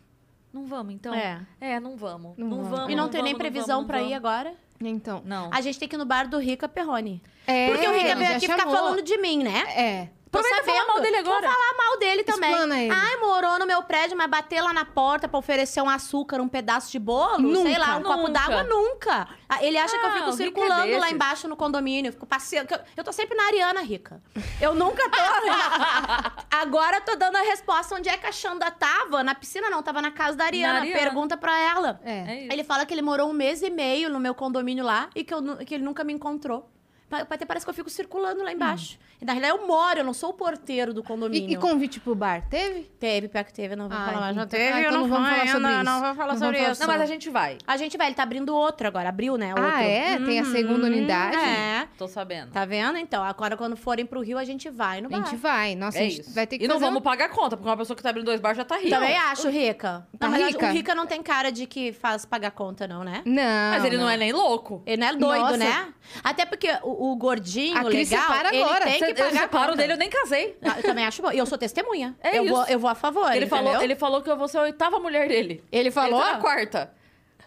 não 0.54 0.66
vamos 0.68 0.94
então? 0.94 1.14
É. 1.14 1.42
É, 1.60 1.80
não 1.80 1.98
vamos. 1.98 2.38
Não 2.38 2.48
Não, 2.48 2.58
vamos. 2.58 2.70
vamos. 2.70 2.94
E 2.94 2.96
não, 2.96 3.10
tem 3.10 3.24
nem 3.24 3.34
vamos, 3.34 3.42
previsão 3.50 3.78
vamos, 3.78 3.88
pra 3.88 4.00
não 4.00 4.08
ir 4.08 4.14
agora. 4.14 4.54
Então. 4.80 5.22
Não. 5.26 5.50
A 5.52 5.60
gente 5.60 5.78
tem 5.80 5.90
que 5.90 5.96
ir 5.96 5.98
no 5.98 6.06
bar 6.06 6.30
do 6.30 6.38
Rica 6.38 6.70
Perrone. 6.70 7.22
É, 7.48 7.68
Porque 7.72 7.88
o 7.88 7.92
Rica 7.94 8.16
veio 8.16 8.32
aqui 8.38 8.46
chamou. 8.46 8.60
ficar 8.60 8.72
falando 8.72 9.02
de 9.02 9.18
mim, 9.18 9.44
né? 9.44 9.64
É. 9.76 10.10
Tô 10.32 10.38
Aproveita 10.38 10.62
e 10.62 10.66
fala 10.66 10.78
sabendo. 10.78 10.94
mal 10.94 11.02
dele 11.02 11.18
agora. 11.18 11.42
Vou 11.48 11.52
falar 11.58 11.74
mal 11.78 11.98
dele 11.98 12.24
também. 12.24 12.52
Explana 12.52 12.80
ele. 12.80 12.94
Ai, 12.94 13.18
morou 13.18 13.58
no 13.58 13.66
meu 13.66 13.82
prédio, 13.82 14.16
mas 14.16 14.30
bater 14.30 14.62
lá 14.62 14.72
na 14.72 14.86
porta 14.86 15.28
pra 15.28 15.40
oferecer 15.40 15.82
um 15.82 15.90
açúcar, 15.90 16.40
um 16.40 16.48
pedaço 16.48 16.92
de 16.92 17.00
bolo, 17.00 17.40
Nunca. 17.40 17.62
sei 17.70 17.78
lá, 17.80 17.98
um 17.98 18.04
copo 18.04 18.28
Nunca. 18.28 18.32
d'água, 18.34 18.64
nunca. 18.64 19.28
Ah, 19.50 19.64
Ele 19.66 19.78
acha 19.80 19.98
que 19.98 20.06
eu 20.06 20.10
Ah, 20.10 20.14
fico 20.14 20.30
o 20.30 20.32
Rica 20.32 20.44
é 20.44 20.46
circulando 20.46 20.98
lá 21.00 21.10
embaixo 21.10 21.48
no 21.48 21.56
condomínio, 21.56 22.10
eu 22.10 22.14
fico 22.14 22.28
passeando. 22.28 22.72
Eu, 22.72 22.80
eu 22.98 23.04
tô 23.04 23.12
sempre 23.12 23.36
na 23.36 23.46
Ariana, 23.48 23.82
Rica. 23.82 24.22
Eu 24.62 24.76
nunca 24.76 25.10
tô. 25.10 25.18
Agora 26.52 26.98
eu 26.98 27.02
tô 27.02 27.16
dando 27.16 27.36
a 27.38 27.42
resposta 27.42 27.96
onde 27.96 28.08
é 28.10 28.16
que 28.18 28.28
a 28.28 28.32
Xanda 28.32 28.70
tava. 28.70 29.24
Na 29.24 29.34
piscina 29.34 29.70
não, 29.70 29.82
tava 29.82 30.00
na 30.02 30.12
casa 30.12 30.38
da 30.38 30.46
Ariana. 30.46 30.80
Ariana. 30.82 31.00
Pergunta 31.00 31.38
pra 31.38 31.58
ela. 31.60 32.00
É. 32.04 32.20
É 32.20 32.44
isso. 32.44 32.54
Ele 32.54 32.64
fala 32.64 32.86
que 32.86 32.94
ele 32.94 33.02
morou 33.02 33.30
um 33.30 33.34
mês 33.34 33.62
e 33.62 33.70
meio 33.70 34.10
no 34.10 34.20
meu 34.20 34.36
condomínio 34.36 34.84
lá 34.84 35.10
e 35.16 35.24
que, 35.24 35.34
eu 35.34 35.42
que 35.66 35.74
ele 35.74 35.84
nunca 35.84 36.04
me 36.04 36.14
encontrou. 36.14 36.70
Até 37.12 37.46
parece 37.46 37.66
que 37.66 37.70
eu 37.70 37.74
fico 37.74 37.90
circulando 37.90 38.44
lá 38.44 38.52
embaixo. 38.52 38.98
E 39.22 39.26
na 39.26 39.34
realidade 39.34 39.60
eu 39.62 39.68
moro, 39.68 40.00
eu 40.00 40.04
não 40.04 40.14
sou 40.14 40.30
o 40.30 40.34
porteiro 40.34 40.94
do 40.94 41.04
condomínio. 41.04 41.50
E, 41.50 41.54
e 41.54 41.58
convite 41.58 42.00
pro 42.00 42.14
bar, 42.16 42.48
teve? 42.50 42.84
Teve, 43.00 43.28
pior 43.28 43.44
que 43.44 43.54
teve, 43.54 43.74
eu 43.74 43.78
não 43.78 43.90
vou 43.90 43.98
Ah, 43.98 44.06
falar 44.06 44.20
mais. 44.22 44.36
Já 44.36 44.46
teve, 44.46 44.64
ah, 44.64 44.82
eu 44.82 44.90
então 44.90 44.92
não, 44.92 45.02
não 45.02 45.08
vamos 45.10 45.28
vou 45.28 45.38
falar 45.38 45.48
sobre 45.52 45.72
isso. 45.72 45.84
Não 45.84 46.02
vou 46.02 46.14
falar 46.16 46.34
Não 46.34 46.40
vamos 46.40 46.40
sobre 46.40 46.58
falar 46.60 46.72
isso. 46.72 46.82
Não, 46.82 46.88
mas 46.88 47.02
a 47.02 47.06
gente 47.06 47.30
vai. 47.30 47.58
A 47.68 47.78
gente 47.78 47.98
vai, 47.98 48.08
ele 48.08 48.16
tá 48.16 48.24
abrindo 48.24 48.56
outro 48.56 48.88
agora, 48.88 49.10
abriu, 49.10 49.38
né? 49.38 49.50
Outro. 49.50 49.64
Ah, 49.66 49.84
é? 49.84 50.18
Tem 50.20 50.40
a 50.40 50.46
segunda 50.46 50.86
Uhum, 50.88 50.94
unidade? 50.94 51.36
É. 51.38 51.88
Tô 51.98 52.08
sabendo. 52.08 52.52
Tá 52.52 52.64
vendo? 52.66 52.98
Então, 52.98 53.24
agora 53.24 53.58
quando 53.58 53.76
forem 53.76 54.06
pro 54.06 54.22
Rio, 54.22 54.38
a 54.38 54.44
gente 54.46 54.70
vai 54.70 55.02
no 55.02 55.08
A 55.08 55.10
bar. 55.20 55.26
gente 55.26 55.36
vai. 55.36 55.76
Nossa, 55.76 55.98
É 55.98 56.02
a 56.02 56.10
gente 56.10 56.22
isso. 56.22 56.34
vai 56.34 56.48
ter 56.48 56.58
que 56.60 56.66
e 56.66 56.68
não 56.68 56.80
vamos 56.80 57.00
um- 57.00 57.04
pagar 57.04 57.30
conta, 57.30 57.58
porque 57.58 57.70
uma 57.70 57.78
pessoa 57.78 57.98
que 57.98 58.04
tá 58.04 58.10
abrindo 58.10 58.26
dois 58.26 58.40
bar 58.40 58.54
já 58.54 58.64
tá 58.64 58.78
rica. 58.78 58.90
Também 58.96 59.18
acho, 59.18 59.50
Rica. 59.50 60.08
Tá 60.18 60.28
Não, 60.28 60.38
mas 60.38 60.48
rica? 60.48 60.68
O 60.68 60.72
Rica 60.72 60.96
não 60.96 61.06
tem 61.06 61.22
cara 61.24 61.52
de 61.52 61.66
que 61.66 61.92
faz 61.92 62.24
pagar 62.26 62.52
conta, 62.52 62.88
não, 62.88 63.04
né? 63.04 63.22
Não. 63.26 63.72
Mas 63.72 63.84
ele 63.84 63.98
não, 63.98 64.10
é 64.10 64.16
nem 64.18 64.32
louco. 64.32 64.82
Ele 64.86 64.98
não 65.02 65.08
é 65.08 65.16
doido, 65.16 65.58
né? 65.58 65.94
Até 66.24 66.46
porque 66.46 66.68
o, 66.84 66.99
o 67.12 67.16
gordinho, 67.16 67.78
A 67.78 67.84
Cris 67.86 68.10
legal, 68.10 68.28
separa 68.28 68.50
ele 68.54 68.64
agora. 68.64 68.86
tem 68.86 68.94
que 68.94 69.00
Cê- 69.06 69.12
eu 69.12 69.16
pagar 69.16 69.32
separo 69.42 69.66
conta. 69.68 69.78
dele, 69.78 69.94
eu 69.94 69.98
nem 69.98 70.10
casei. 70.10 70.58
Ah, 70.62 70.76
Eu 70.78 70.84
também 70.84 71.06
acho 71.06 71.22
bom. 71.22 71.32
E 71.32 71.38
eu 71.38 71.46
sou 71.46 71.58
testemunha. 71.58 72.16
É 72.22 72.38
eu, 72.38 72.46
Vou, 72.46 72.62
isso. 72.64 72.72
eu 72.72 72.80
vou 72.80 72.90
a 72.90 72.96
favor, 72.96 73.32
Ele 73.34 73.48
falou, 73.48 73.70
entendeu? 73.70 73.82
ele 73.84 73.96
falou 73.96 74.22
que 74.22 74.30
eu 74.30 74.38
vou 74.38 74.48
ser 74.48 74.58
a 74.58 74.62
oitava 74.64 75.00
mulher 75.00 75.28
dele. 75.28 75.64
Ele 75.72 75.92
falou? 75.92 76.20
Ele 76.20 76.28
tá 76.30 76.34
na 76.36 76.40
quarta. 76.42 76.94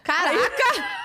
Caraca! 0.03 1.03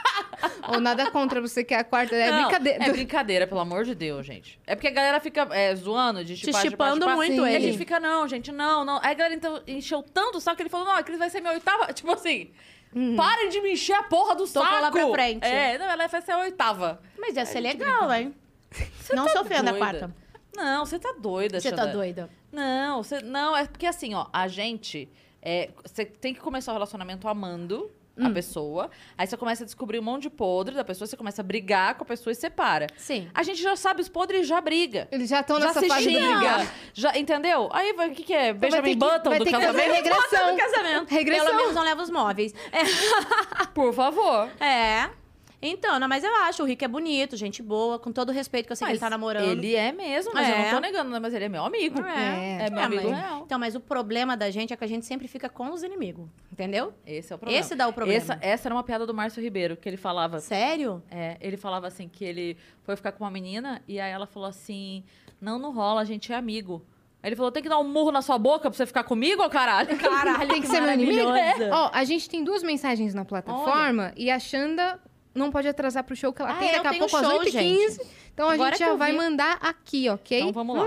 Ou 0.69 0.81
nada 0.81 1.11
contra 1.11 1.41
você 1.41 1.63
que 1.65 1.73
é 1.75 1.79
a 1.79 1.85
quarta. 1.85 2.15
É 2.17 2.31
Não, 2.31 2.43
brincadeira. 2.45 2.85
É 2.85 2.91
brincadeira, 2.91 3.47
pelo 3.47 3.61
amor 3.61 3.85
de 3.85 3.95
Deus, 3.95 4.27
gente. 4.27 4.59
É 4.67 4.75
porque 4.75 4.89
a 4.89 4.91
galera 4.91 5.21
fica 5.21 5.47
é, 5.53 5.75
zoando, 5.75 6.25
de 6.25 6.35
Te 6.37 6.47
chipar, 6.47 6.63
chipar, 6.63 6.89
chipando 6.89 7.05
chipar. 7.05 7.17
muito 7.17 7.47
E 7.47 7.49
a 7.49 7.53
ele. 7.53 7.65
gente 7.67 7.79
fica, 7.79 8.01
não, 8.01 8.27
gente, 8.29 8.51
não, 8.53 8.85
não. 8.85 8.97
Aí 9.03 9.13
a 9.13 9.15
galera 9.15 9.35
então, 9.35 9.63
encheu 9.67 10.03
tanto 10.03 10.39
o 10.39 10.41
saco 10.41 10.57
que 10.57 10.63
ele 10.63 10.69
falou, 10.71 10.87
não, 10.87 10.95
a 10.95 11.03
Cris 11.03 11.19
vai 11.19 11.31
ser 11.31 11.41
minha 11.41 11.53
oitava. 11.53 11.93
Tipo 11.93 12.13
assim, 12.13 12.51
parem 13.17 13.49
de 13.49 13.61
me 13.61 13.73
encher 13.73 13.95
a 13.95 14.03
porra 14.03 14.35
do 14.35 14.47
Tocou 14.47 14.69
saco. 14.69 14.83
lá 14.83 14.91
pra 14.91 15.09
frente. 15.11 15.45
É, 15.45 15.79
não, 15.79 15.87
ela 15.87 16.07
vai 16.07 16.23
ser 16.23 16.33
a 16.33 16.39
oitava. 16.39 17.01
Mas 17.19 17.37
ia 17.37 17.45
ser 17.47 17.61
legal, 17.61 18.13
hein? 18.13 18.35
não 19.13 19.29
se 19.29 19.39
ofenda, 19.39 19.71
doida. 19.71 19.79
quarta. 19.79 20.15
Não, 20.57 20.85
você 20.85 20.99
tá 20.99 21.15
doida, 21.19 21.61
Você 21.61 21.71
tá 21.73 21.87
doida. 21.87 22.29
Não, 22.51 23.03
você, 23.03 23.21
não, 23.21 23.57
é 23.57 23.67
porque 23.67 23.87
assim, 23.87 24.15
ó, 24.15 24.27
a 24.33 24.49
gente. 24.49 25.09
é, 25.41 25.71
Você 25.85 26.05
tem 26.05 26.35
que 26.35 26.41
começar 26.41 26.73
o 26.73 26.75
relacionamento 26.75 27.29
amando 27.29 27.91
Hum. 28.19 28.27
a 28.27 28.31
pessoa. 28.31 28.91
Aí 29.17 29.27
você 29.27 29.37
começa 29.37 29.63
a 29.63 29.67
descobrir 29.67 29.99
um 29.99 30.03
monte 30.03 30.23
de 30.23 30.31
podre 30.31 30.75
da 30.75 30.85
pessoa, 30.85 31.07
você 31.07 31.17
começa 31.17 31.41
a 31.43 31.45
brigar 31.45 31.95
com 31.95 32.03
a 32.05 32.07
pessoa 32.07 32.33
e 32.33 32.35
separa. 32.35 32.87
Sim. 32.97 33.29
A 33.35 33.43
gente 33.43 33.63
já 33.63 33.77
sabe 33.77 34.01
os 34.01 34.09
podres 34.09 34.43
e 34.43 34.45
já 34.45 34.61
briga. 34.61 35.07
Eles 35.13 35.29
já 35.29 35.41
estão 35.41 35.59
nessa 35.59 35.81
se 35.81 35.89
fase 35.89 36.05
brigar. 36.11 36.67
Já, 36.95 37.17
entendeu? 37.19 37.69
Aí 37.73 37.93
vai- 37.93 38.09
o 38.09 38.15
que, 38.15 38.23
que 38.23 38.35
é? 38.35 38.49
Então 38.49 38.61
Benjamin 38.61 38.91
que- 38.91 38.97
Button 38.97 39.39
do 39.39 39.45
casamento? 39.51 39.93
regressão. 39.93 40.57
casamento. 40.59 41.11
Regressão. 41.11 41.47
Pelo 41.47 41.57
menos 41.59 41.75
não 41.75 41.83
leva 41.83 42.03
os 42.03 42.11
móveis. 42.11 42.55
Por 43.75 43.93
favor. 43.93 44.49
É. 44.61 45.09
é. 45.61 45.69
Então, 45.69 45.99
não, 45.99 46.09
mas 46.09 46.23
eu 46.25 46.35
acho, 46.45 46.63
o 46.63 46.67
Rick 46.67 46.85
é 46.85 46.89
bonito, 46.89 47.37
gente 47.37 47.63
boa, 47.63 47.99
com 47.99 48.13
todo 48.13 48.29
o 48.29 48.33
respeito 48.33 48.67
que 48.67 48.73
eu 48.73 48.77
sei 48.77 48.87
que 48.87 48.93
ele 48.93 49.01
tá 49.01 49.11
namorando. 49.11 49.45
Ele 49.49 49.75
é 49.75 49.91
mesmo, 49.93 50.33
mas 50.33 50.49
eu 50.49 50.55
É. 50.55 50.63
não 50.65 50.71
tô 50.71 50.81
negando, 50.81 51.11
né? 51.11 51.19
mas 51.19 51.35
ele 51.35 51.45
é 51.47 51.49
meu 51.49 51.65
amigo. 51.65 52.01
É. 52.07 52.67
É 52.67 52.71
meu 52.71 52.79
É, 52.81 52.85
amigo 52.85 53.11
mas- 53.11 53.21
real. 53.21 53.43
Então, 53.45 53.59
mas 53.59 53.75
o 53.75 53.81
problema 53.81 54.37
da 54.37 54.51
gente 54.51 54.73
é 54.73 54.77
que 54.77 54.85
a 54.85 54.89
gente 54.89 55.05
sempre 55.05 55.27
fica 55.27 55.49
com 55.49 55.71
os 55.73 55.83
inimigos, 55.83 56.29
entendeu? 56.53 56.93
Esse 57.07 57.33
é 57.33 57.37
o 57.37 57.39
problema. 57.39 57.61
Esse 57.61 57.75
dá 57.75 57.89
o 57.89 57.93
problema. 57.93 58.19
Essa, 58.21 58.39
essa 58.41 58.69
era 58.69 58.75
uma 58.75 58.83
piada 58.85 59.05
do 59.07 59.13
Márcio 59.15 59.43
Ribeiro, 59.43 59.77
que 59.77 59.89
ele 59.89 59.97
falava. 59.97 60.39
Sério? 60.41 61.03
É, 61.11 61.37
ele 61.41 61.57
falava 61.57 61.87
assim 61.87 62.09
que 62.09 62.25
ele 62.25 62.57
foi 62.83 62.95
ficar 62.97 63.13
com 63.13 63.25
uma 63.25 63.31
menina 63.31 63.83
e 63.89 63.99
aí 64.01 64.11
ela 64.13 64.27
falou 64.27 64.49
assim: 64.49 65.03
Não, 65.41 65.59
não 65.59 65.73
rola, 65.73 66.01
a 66.01 66.05
gente 66.05 66.33
é 66.33 66.37
amigo. 66.37 66.83
Aí 67.21 67.29
ele 67.31 67.37
falou: 67.37 67.51
tem 67.51 67.63
que 67.63 67.69
dar 67.69 67.79
um 67.81 67.85
murro 67.89 68.13
na 68.13 68.23
sua 68.23 68.39
boca 68.39 68.71
pra 68.71 68.77
você 68.77 68.87
ficar 68.87 69.03
comigo, 69.03 69.43
ô 69.43 69.49
caralho? 69.51 69.97
Caralho, 69.99 70.47
Tem 70.49 70.61
que 70.61 70.69
ser 70.69 70.81
meu 70.81 70.93
inimigo? 70.93 71.29
Ó, 71.73 71.91
a 71.93 72.05
gente 72.05 72.31
tem 72.31 72.45
duas 72.45 72.63
mensagens 72.63 73.13
na 73.13 73.25
plataforma 73.25 74.13
e 74.17 74.31
a 74.31 74.39
Xanda 74.39 75.01
não 75.39 75.51
pode 75.51 75.69
atrasar 75.69 76.05
pro 76.05 76.15
show 76.17 76.33
que 76.33 76.43
ela 76.43 76.51
Ah, 76.53 76.55
tem 76.59 76.69
é, 76.69 76.73
daqui 76.73 76.87
a 76.89 76.99
pouco 76.99 77.17
às 77.17 77.27
show, 77.27 77.41
8h15. 77.41 78.01
Então 78.35 78.49
a 78.49 78.53
Agora 78.55 78.71
gente 78.71 78.79
que 78.85 78.91
já 78.91 78.95
vai 78.97 79.13
vi. 79.13 79.17
mandar 79.17 79.59
aqui, 79.63 80.09
ok? 80.11 80.41
Então 80.41 80.53
vamos 80.53 80.77
lá. 80.77 80.85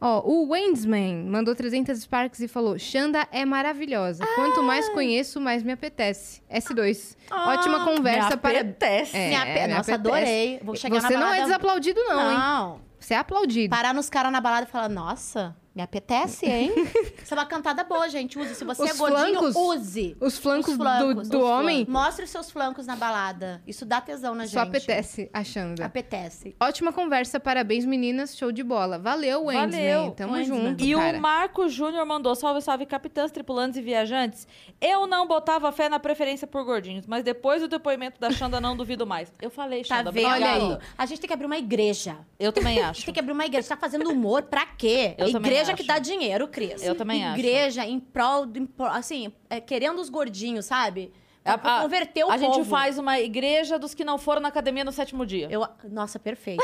Ó, 0.00 0.20
o 0.24 0.50
Wensman 0.50 1.24
mandou 1.28 1.56
300 1.56 1.98
Sparks 2.02 2.38
e 2.38 2.46
falou: 2.46 2.78
Xanda 2.78 3.26
é 3.32 3.44
maravilhosa. 3.44 4.24
Quanto 4.36 4.62
mais 4.62 4.88
conheço, 4.90 5.40
mais 5.40 5.64
me 5.64 5.72
apetece. 5.72 6.40
S2. 6.48 7.16
Ótima 7.32 7.84
conversa 7.84 8.30
me 8.30 8.36
para. 8.36 8.60
apetece. 8.60 9.16
É, 9.16 9.28
Me 9.30 9.34
ape- 9.34 9.50
me 9.66 9.74
Nossa, 9.74 9.94
apetece. 9.94 9.94
adorei. 9.94 10.60
Vou 10.62 10.76
chegar 10.76 11.00
Você 11.00 11.14
na 11.14 11.18
não 11.20 11.26
é 11.26 11.30
balada- 11.30 11.42
desaplaudido, 11.46 12.00
não, 12.04 12.30
hein? 12.30 12.38
Não. 12.38 12.80
Você 13.00 13.14
é 13.14 13.16
aplaudido. 13.16 13.70
Parar 13.74 13.92
nos 13.92 14.08
caras 14.08 14.30
na 14.30 14.40
balada 14.40 14.66
e 14.68 14.70
falar, 14.70 14.88
nossa, 14.88 15.56
me 15.78 15.82
apetece, 15.84 16.44
hein? 16.44 16.72
Isso 17.22 17.32
é 17.32 17.36
uma 17.36 17.46
cantada 17.46 17.84
boa, 17.84 18.08
gente. 18.08 18.36
Use. 18.36 18.56
Se 18.56 18.64
você 18.64 18.82
Os 18.82 18.90
é 18.90 18.94
gordinho, 18.94 19.38
flancos? 19.52 19.54
use. 19.56 20.16
Os 20.20 20.36
flancos, 20.36 20.72
Os 20.72 20.76
flancos, 20.76 21.28
do, 21.28 21.38
do 21.38 21.44
os 21.44 21.50
homem 21.50 21.86
Mostre 21.88 22.24
os 22.24 22.30
seus 22.30 22.50
flancos 22.50 22.84
na 22.84 22.96
balada. 22.96 23.62
Isso 23.64 23.86
dá 23.86 24.00
tesão 24.00 24.34
na 24.34 24.44
só 24.48 24.64
gente. 24.64 24.68
apetece 24.76 25.30
a 25.32 25.44
Xanda. 25.44 25.84
Apetece. 25.84 26.56
Ótima 26.60 26.92
conversa, 26.92 27.38
parabéns, 27.38 27.84
meninas. 27.84 28.36
Show 28.36 28.50
de 28.50 28.64
bola. 28.64 28.98
Valeu, 28.98 29.44
Wensman. 29.44 29.70
Valeu, 29.70 30.10
Tamo 30.10 30.34
Wensman. 30.34 30.66
junto. 30.70 30.84
E 30.84 30.94
cara. 30.94 31.16
o 31.16 31.20
Marco 31.20 31.68
Júnior 31.68 32.04
mandou: 32.04 32.34
salve, 32.34 32.60
salve, 32.60 32.84
capitãs, 32.84 33.30
tripulantes 33.30 33.78
e 33.78 33.82
viajantes. 33.82 34.48
Eu 34.80 35.06
não 35.06 35.28
botava 35.28 35.70
fé 35.70 35.88
na 35.88 36.00
preferência 36.00 36.46
por 36.48 36.64
gordinhos, 36.64 37.06
mas 37.06 37.22
depois 37.22 37.62
do 37.62 37.68
depoimento 37.68 38.18
da 38.20 38.32
Xanda, 38.32 38.60
não 38.60 38.76
duvido 38.76 39.06
mais. 39.06 39.32
Eu 39.40 39.50
falei, 39.50 39.84
Tá 39.84 39.98
Xanda, 39.98 40.10
vendo? 40.10 40.26
obrigado. 40.26 40.80
A 40.98 41.06
gente 41.06 41.20
tem 41.20 41.28
que 41.28 41.34
abrir 41.34 41.46
uma 41.46 41.58
igreja. 41.58 42.16
Eu 42.38 42.52
também 42.52 42.78
A 42.82 42.86
gente 42.88 42.90
acho. 42.90 43.04
tem 43.04 43.14
que 43.14 43.20
abrir 43.20 43.32
uma 43.32 43.46
igreja. 43.46 43.62
Você 43.68 43.74
tá 43.74 43.76
fazendo 43.76 44.10
humor 44.10 44.42
pra 44.42 44.66
quê? 44.66 45.14
Eu 45.16 45.30
também 45.30 45.52
igreja 45.72 45.76
que 45.76 45.82
dá 45.86 45.98
dinheiro, 45.98 46.48
Cris. 46.48 46.82
Eu 46.82 46.94
também 46.94 47.24
acho. 47.24 47.38
Igreja 47.38 47.84
em 47.84 47.98
prol, 48.00 48.44
em 48.54 48.66
prol- 48.66 48.88
assim, 48.90 49.32
é, 49.48 49.60
querendo 49.60 50.00
os 50.00 50.08
gordinhos, 50.08 50.66
sabe? 50.66 51.12
A- 51.44 51.54
a- 51.54 51.82
converter 51.82 52.24
o 52.24 52.30
a 52.30 52.38
povo. 52.38 52.54
gente 52.54 52.68
faz 52.68 52.98
uma 52.98 53.18
igreja 53.20 53.78
dos 53.78 53.94
que 53.94 54.04
não 54.04 54.18
foram 54.18 54.40
na 54.42 54.48
academia 54.48 54.84
no 54.84 54.92
sétimo 54.92 55.24
dia. 55.24 55.48
Eu, 55.50 55.66
nossa, 55.90 56.18
perfeito. 56.18 56.62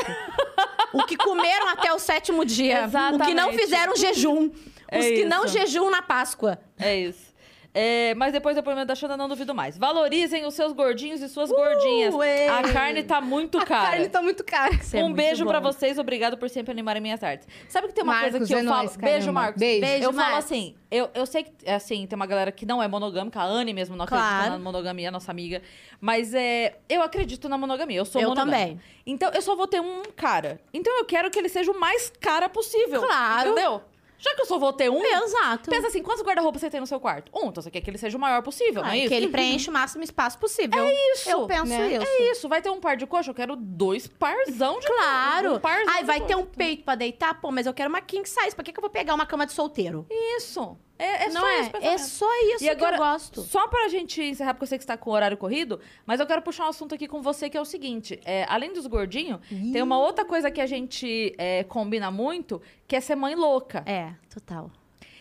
o 0.93 1.03
que 1.05 1.17
comeram 1.17 1.67
até 1.69 1.91
o 1.91 1.97
sétimo 1.99 2.45
dia. 2.45 2.85
O 2.85 2.89
que 3.19 3.33
não 3.33 3.49
Exatamente. 3.49 3.57
fizeram 3.59 3.95
jejum. 3.95 4.51
É 4.87 4.99
Os 4.99 5.05
que 5.05 5.25
não 5.25 5.45
isso. 5.45 5.57
jejum 5.57 5.89
na 5.89 6.01
Páscoa. 6.03 6.59
É 6.77 6.95
isso. 6.95 7.33
É, 7.77 8.15
mas 8.15 8.31
depois 8.31 8.55
do 8.55 8.59
depoimento 8.61 8.87
da 8.87 8.95
Xanda, 8.95 9.17
não 9.17 9.27
duvido 9.27 9.53
mais. 9.53 9.77
Valorizem 9.77 10.45
os 10.45 10.53
seus 10.53 10.71
gordinhos 10.71 11.21
e 11.21 11.27
suas 11.27 11.51
gordinhas. 11.51 12.15
ei. 12.23 12.47
A 12.47 12.63
carne 12.71 13.03
tá 13.03 13.19
muito 13.19 13.57
A 13.59 13.65
cara. 13.65 13.89
carne 13.91 14.07
tá 14.07 14.21
muito 14.21 14.45
cara. 14.45 14.73
Isso 14.73 14.95
é 14.95 14.99
um 15.01 15.03
muito 15.09 15.17
beijo 15.17 15.45
pra 15.45 15.59
vocês, 15.59 15.99
obrigado 15.99 16.37
por 16.37 16.49
sempre 16.49 16.71
animarem 16.71 17.01
minhas 17.01 17.21
artes. 17.21 17.45
Sabe 17.67 17.87
que 17.89 17.93
tem 17.93 18.03
uma 18.05 18.13
Marcos, 18.13 18.31
coisa 18.31 18.47
que 18.47 18.53
eu 18.53 18.57
é 18.59 18.63
falo. 18.63 18.75
nóis, 18.77 18.95
beijo. 18.95 19.33
Marcos. 19.33 19.59
Beijo. 19.59 19.81
Beijo, 19.81 20.03
eu 20.05 20.13
falo 20.13 20.31
Marcos. 20.31 20.45
assim, 20.45 20.75
eu, 20.89 21.09
eu 21.13 21.25
sei 21.25 21.43
que 21.43 21.69
assim, 21.69 22.07
tem 22.07 22.15
uma 22.15 22.25
galera 22.25 22.49
que 22.49 22.65
não 22.65 22.81
é 22.81 22.87
monogâmica, 22.87 23.41
a 23.41 23.43
Anne 23.45 23.73
mesmo 23.73 23.93
não 23.97 24.05
acredita 24.05 24.29
Claro. 24.29 24.51
na 24.51 24.59
monogamia, 24.59 25.11
nossa 25.11 25.29
amiga. 25.29 25.61
Mas 25.99 26.33
é, 26.33 26.77
eu 26.87 27.01
acredito 27.01 27.49
na 27.49 27.57
monogamia, 27.57 27.97
eu 27.97 28.05
sou 28.05 28.21
Eu 28.21 28.29
monogâmica. 28.29 28.57
também. 28.57 28.79
Então 29.05 29.29
eu 29.33 29.41
só 29.41 29.53
vou 29.53 29.67
ter 29.67 29.81
um 29.81 30.01
cara. 30.15 30.61
Então 30.73 30.97
eu 30.97 31.03
quero 31.03 31.29
que 31.29 31.37
ele 31.37 31.49
seja 31.49 31.71
o 31.73 31.77
mais 31.77 32.09
cara 32.21 32.47
possível. 32.47 33.01
Claro. 33.01 33.49
Entendeu? 33.51 33.81
Já 34.17 34.33
que 34.35 34.41
eu 34.41 34.45
só 34.45 34.57
vou 34.57 34.71
ter 34.73 34.89
um. 34.89 35.03
Exato. 35.03 35.69
Pensa 35.69 35.87
assim, 35.87 36.01
quantos 36.01 36.23
guarda-roupa 36.23 36.57
você 36.57 36.69
tem 36.69 36.79
no 36.79 36.87
seu 36.87 36.99
quarto? 36.99 37.31
Um, 37.37 37.49
então 37.49 37.61
você 37.61 37.69
quer 37.69 37.81
que 37.81 37.89
ele 37.89 37.97
seja 37.97 38.17
o 38.17 38.19
maior 38.19 38.41
possível, 38.41 38.81
não 38.81 38.89
é 38.89 38.93
Ah, 38.93 38.97
isso? 38.97 39.07
que 39.09 39.13
ele 39.13 39.27
preenche 39.27 39.69
o 39.69 39.73
máximo 39.73 40.03
espaço 40.03 40.37
possível. 40.39 40.83
É 40.83 41.11
isso, 41.13 41.29
Eu 41.29 41.45
penso 41.47 41.65
né? 41.65 41.93
isso. 41.95 42.05
É 42.07 42.31
isso, 42.31 42.49
vai 42.49 42.61
ter 42.61 42.69
um 42.69 42.79
par 42.79 42.95
de 42.97 43.05
coxa, 43.05 43.29
eu 43.31 43.35
quero 43.35 43.55
dois 43.55 44.07
parzão 44.07 44.79
de 44.79 44.87
Claro. 44.87 45.55
Um 45.55 45.59
parzão 45.59 45.93
Ai, 45.93 46.03
vai 46.03 46.19
ter 46.21 46.33
coxa. 46.33 46.37
um 46.37 46.45
peito 46.45 46.83
pra 46.83 46.95
deitar? 46.95 47.39
Pô, 47.41 47.51
mas 47.51 47.65
eu 47.67 47.73
quero 47.73 47.89
uma 47.89 48.01
king 48.01 48.27
size. 48.27 48.55
Pra 48.55 48.63
que, 48.63 48.71
que 48.71 48.79
eu 48.79 48.81
vou 48.81 48.89
pegar 48.89 49.13
uma 49.13 49.25
cama 49.25 49.45
de 49.45 49.51
solteiro? 49.53 50.05
Isso. 50.37 50.77
É, 50.97 51.25
é 51.25 51.29
não 51.29 51.41
só 51.41 51.47
é? 51.47 51.59
esse 51.59 51.71
É 51.81 51.97
só 51.97 52.55
isso 52.55 52.63
E 52.63 52.69
agora, 52.69 52.95
que 52.95 53.01
eu 53.01 53.05
gosto. 53.05 53.41
Só 53.41 53.67
pra 53.67 53.89
gente 53.89 54.21
encerrar, 54.21 54.53
porque 54.53 54.63
eu 54.63 54.67
sei 54.67 54.77
que 54.77 54.83
você 54.83 54.87
tá 54.87 54.97
com 54.97 55.09
o 55.09 55.13
horário 55.13 55.37
corrido, 55.37 55.79
mas 56.05 56.19
eu 56.19 56.25
quero 56.25 56.41
puxar 56.41 56.65
um 56.65 56.69
assunto 56.69 56.95
aqui 56.95 57.07
com 57.07 57.21
você 57.21 57.49
que 57.49 57.57
é 57.57 57.61
o 57.61 57.65
seguinte: 57.65 58.19
é, 58.23 58.45
além 58.47 58.71
dos 58.71 58.87
gordinhos, 58.87 59.39
tem 59.49 59.81
uma 59.81 59.99
outra 59.99 60.23
coisa 60.23 60.49
que 60.49 60.61
a 60.61 60.65
gente 60.65 61.33
é, 61.37 61.63
combina 61.63 62.09
muito, 62.09 62.61
que 62.87 62.95
é 62.95 63.01
ser 63.01 63.15
mãe 63.15 63.35
louca. 63.35 63.83
É, 63.85 64.13
total. 64.33 64.71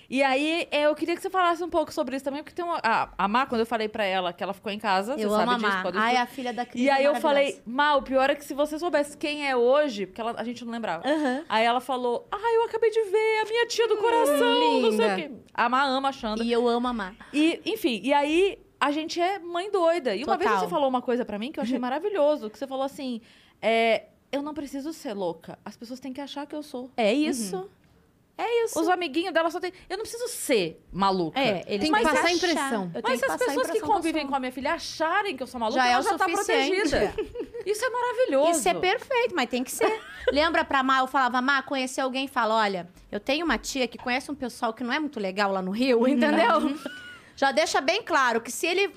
E 0.09 0.22
aí, 0.22 0.68
é, 0.70 0.82
eu 0.86 0.94
queria 0.94 1.14
que 1.14 1.22
você 1.22 1.31
falasse 1.31 1.62
um 1.62 1.68
pouco 1.70 1.93
sobre 1.93 2.16
isso 2.16 2.24
também, 2.24 2.43
porque 2.43 2.55
tem 2.55 2.64
uma. 2.64 2.78
A, 2.82 3.09
a 3.16 3.28
Má, 3.28 3.47
quando 3.47 3.60
eu 3.60 3.66
falei 3.66 3.89
pra 3.89 4.05
ela 4.05 4.32
que 4.32 4.43
ela 4.43 4.52
ficou 4.52 4.70
em 4.70 4.78
casa, 4.78 5.12
Eu 5.12 5.18
você 5.18 5.24
amo 5.24 5.36
sabe 5.36 5.51
a 5.66 5.68
disso, 5.68 5.82
pode 5.82 5.98
Ai, 5.98 6.16
a 6.16 6.26
filha 6.26 6.52
da 6.52 6.66
Cris 6.66 6.82
E 6.82 6.89
é 6.89 6.93
aí 6.93 7.05
eu 7.05 7.14
falei. 7.16 7.60
Má, 7.64 7.97
o 7.97 8.02
pior 8.02 8.31
é 8.31 8.35
que 8.35 8.44
se 8.44 8.55
você 8.55 8.78
soubesse 8.78 9.16
quem 9.16 9.48
é 9.48 9.56
hoje, 9.56 10.06
porque 10.06 10.20
ela- 10.20 10.35
a 10.36 10.44
gente 10.44 10.64
não 10.64 10.72
lembrava. 10.72 11.06
Aham. 11.09 11.44
Aí 11.48 11.64
ela 11.64 11.81
falou, 11.81 12.26
ah, 12.31 12.52
eu 12.55 12.64
acabei 12.64 12.90
de 12.90 13.02
ver 13.02 13.40
a 13.43 13.44
minha 13.48 13.66
tia 13.66 13.89
do 13.89 13.97
coração, 13.97 14.81
não 14.82 14.93
sei 14.93 15.12
o 15.12 15.16
quê. 15.16 15.31
A 15.52 15.68
Má 15.68 15.85
ama 15.85 16.10
a. 16.10 16.43
E 16.43 16.52
eu 16.52 16.68
amo 16.68 16.89
a 16.89 16.93
Má. 16.93 17.12
E, 17.32 17.60
enfim, 17.64 18.01
e 18.02 18.12
aí 18.12 18.59
a 18.81 18.90
gente 18.90 19.20
é 19.20 19.39
mãe 19.39 19.70
doida. 19.70 20.14
E 20.14 20.24
uma 20.24 20.36
vez 20.36 20.51
Total. 20.51 20.64
você 20.66 20.70
falou 20.70 20.89
uma 20.89 21.01
coisa 21.02 21.24
pra 21.24 21.39
mim 21.39 21.51
que 21.51 21.59
eu 21.59 21.62
achei 21.62 21.78
maravilhoso, 21.81 22.51
que 22.51 22.59
você 22.59 22.66
falou 22.66 22.85
assim, 22.85 23.20
é, 23.62 24.05
eu 24.31 24.43
não 24.43 24.52
preciso 24.52 24.93
ser 24.93 25.14
louca. 25.14 25.59
As 25.64 25.76
pessoas 25.76 26.01
têm 26.01 26.12
que 26.12 26.20
achar 26.20 26.47
que 26.47 26.55
eu 26.55 26.62
sou. 26.62 26.90
É 26.97 27.12
isso. 27.12 27.70
É 28.36 28.65
isso. 28.65 28.81
Os 28.81 28.89
amiguinhos 28.89 29.32
dela 29.32 29.48
só 29.48 29.61
tem. 29.61 29.73
Eu 29.89 29.97
não 29.97 30.02
preciso 30.02 30.27
ser 30.28 30.85
maluca. 30.93 31.39
É, 31.39 31.65
eles 31.69 31.89
que 31.89 32.02
passar 32.02 32.19
achar. 32.19 32.32
impressão. 32.32 32.90
Mas 33.02 33.20
se 33.20 33.24
as 33.27 33.36
pessoas 33.36 33.70
que 33.70 33.81
convivem 33.81 34.27
com 34.27 34.35
a 34.35 34.40
minha 34.40 34.51
filha 34.51 34.73
acharem 34.74 35.36
que 35.36 35.43
eu 35.43 35.47
sou 35.47 35.61
maluca, 35.61 35.81
Já 35.81 35.89
é 35.89 35.93
ela 35.93 36.01
o 36.01 36.05
já 36.05 36.19
tá 36.19 36.28
suficiente. 36.28 36.90
protegida. 36.90 37.15
Isso 37.65 37.85
é 37.85 37.90
maravilhoso. 37.90 38.51
Isso 38.59 38.69
é 38.69 38.74
perfeito, 38.74 39.35
mas 39.36 39.48
tem 39.48 39.62
que 39.62 39.70
ser. 39.70 40.01
Lembra 40.32 40.65
pra 40.65 40.82
Má, 40.82 40.98
eu 40.98 41.06
falava, 41.06 41.40
Má, 41.40 41.62
conhecer 41.62 42.01
alguém 42.01 42.24
e 42.24 42.28
fala, 42.28 42.56
olha, 42.56 42.89
eu 43.11 43.20
tenho 43.20 43.44
uma 43.44 43.56
tia 43.56 43.86
que 43.86 43.97
conhece 43.97 44.31
um 44.31 44.35
pessoal 44.35 44.74
que 44.74 44.82
não 44.82 44.93
é 44.93 44.98
muito 44.98 45.20
legal 45.20 45.52
lá 45.52 45.62
no 45.62 45.70
Rio, 45.70 46.06
entendeu? 46.09 46.77
Já 47.36 47.52
deixa 47.52 47.81
bem 47.81 48.02
claro 48.02 48.40
que 48.40 48.51
se 48.51 48.66
ele 48.66 48.93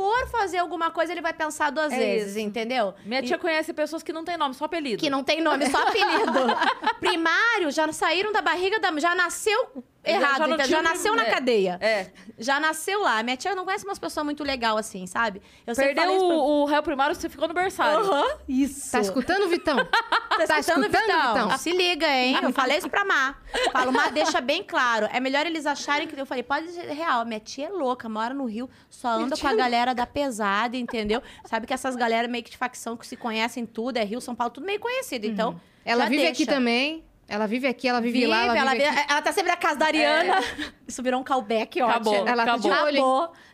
for 0.00 0.26
fazer 0.28 0.56
alguma 0.56 0.90
coisa, 0.90 1.12
ele 1.12 1.20
vai 1.20 1.34
pensar 1.34 1.68
duas 1.70 1.92
É 1.92 1.96
vezes, 1.98 2.30
isso. 2.30 2.38
entendeu? 2.38 2.94
Minha 3.04 3.22
tia 3.22 3.36
conhece 3.36 3.70
pessoas 3.74 4.02
que 4.02 4.14
não 4.14 4.24
têm 4.24 4.38
nome, 4.38 4.54
só 4.54 4.64
apelido. 4.64 4.98
Que 4.98 5.10
não 5.10 5.22
tem 5.22 5.42
nome, 5.42 5.68
só 5.68 5.82
apelido. 5.82 6.32
Primário, 6.98 7.70
já 7.70 7.92
saíram 7.92 8.32
da 8.32 8.40
barriga 8.40 8.80
da... 8.80 8.98
Já 8.98 9.14
nasceu 9.14 9.84
errado, 10.04 10.56
já 10.58 10.64
já 10.64 10.78
o 10.80 10.82
nasceu 10.82 11.14
na 11.14 11.22
é. 11.26 11.30
cadeia. 11.30 11.78
É. 11.80 12.06
Já 12.38 12.58
nasceu 12.58 13.02
lá. 13.02 13.22
Minha 13.22 13.36
tia 13.36 13.54
não 13.54 13.64
conhece 13.64 13.84
umas 13.84 13.98
pessoas 13.98 14.24
muito 14.24 14.42
legal 14.42 14.76
assim, 14.76 15.06
sabe? 15.06 15.42
Eu 15.66 15.74
sempre 15.74 15.94
Perdeu 15.94 16.04
falei 16.04 16.16
isso 16.16 16.26
pra- 16.26 16.36
o, 16.36 16.62
o 16.62 16.64
réu 16.64 16.82
primário, 16.82 17.14
você 17.14 17.28
ficou 17.28 17.46
no 17.48 17.54
berçário. 17.54 17.98
Aham, 18.00 18.38
isso. 18.48 18.92
Tá 18.92 19.00
escutando, 19.00 19.48
Vitão? 19.48 19.76
Tá, 20.46 20.58
escutando, 20.58 20.88
Vitão? 20.88 21.58
Se 21.58 21.70
liga, 21.70 22.06
hein? 22.08 22.38
Eu 22.42 22.50
falei 22.50 22.78
isso 22.78 22.88
pra 22.88 23.04
Má. 23.04 23.34
Falo, 23.72 23.92
Má, 23.92 24.08
deixa 24.08 24.40
bem 24.40 24.62
claro. 24.62 25.06
É 25.12 25.20
melhor 25.20 25.44
eles 25.44 25.66
acharem 25.66 26.08
que... 26.08 26.18
Eu 26.18 26.24
falei, 26.24 26.42
pode 26.42 26.70
ser 26.70 26.86
real. 26.92 27.26
Minha 27.26 27.40
tia 27.40 27.66
é 27.66 27.68
louca, 27.68 28.08
mora 28.08 28.32
no 28.32 28.46
Rio, 28.46 28.70
só 28.88 29.08
anda 29.08 29.36
com 29.36 29.46
a 29.46 29.52
galera 29.54 29.94
da 29.94 30.06
pesada, 30.06 30.78
entendeu? 30.78 31.22
Sabe 31.44 31.66
que 31.66 31.74
essas 31.74 31.94
galera 31.94 32.26
meio 32.26 32.42
que 32.42 32.50
de 32.50 32.56
facção 32.56 32.96
que 32.96 33.06
se 33.06 33.16
conhecem 33.16 33.66
tudo, 33.66 33.98
é 33.98 34.04
Rio, 34.04 34.18
São 34.20 34.34
Paulo, 34.34 34.50
tudo 34.50 34.64
meio 34.64 34.80
conhecido. 34.80 35.26
Então, 35.26 35.60
Ela 35.84 36.04
já 36.04 36.08
vive 36.08 36.26
aqui 36.26 36.46
deixa. 36.46 36.52
também. 36.52 37.04
Ela 37.30 37.46
vive 37.46 37.68
aqui, 37.68 37.86
ela 37.86 38.00
vive, 38.00 38.14
Vive, 38.14 38.26
lá, 38.26 38.42
ela, 38.42 38.58
ela, 38.58 38.70
vive 38.72 38.84
vive- 38.84 38.98
aqui. 38.98 39.12
ela 39.12 39.22
tá 39.22 39.32
sempre 39.32 39.50
na 39.52 39.56
casa 39.56 39.78
da 39.78 39.86
Ariana. 39.86 40.40
Isso 40.86 41.00
virou 41.00 41.20
um 41.20 41.22
callback, 41.22 41.80
ótimo. 41.80 41.90
Acabou. 42.10 42.26
Ela 42.28 42.44
tá 42.44 42.56
de 42.56 42.66
acabou. 42.68 42.86
olho, 42.86 42.96
hein? 42.96 43.02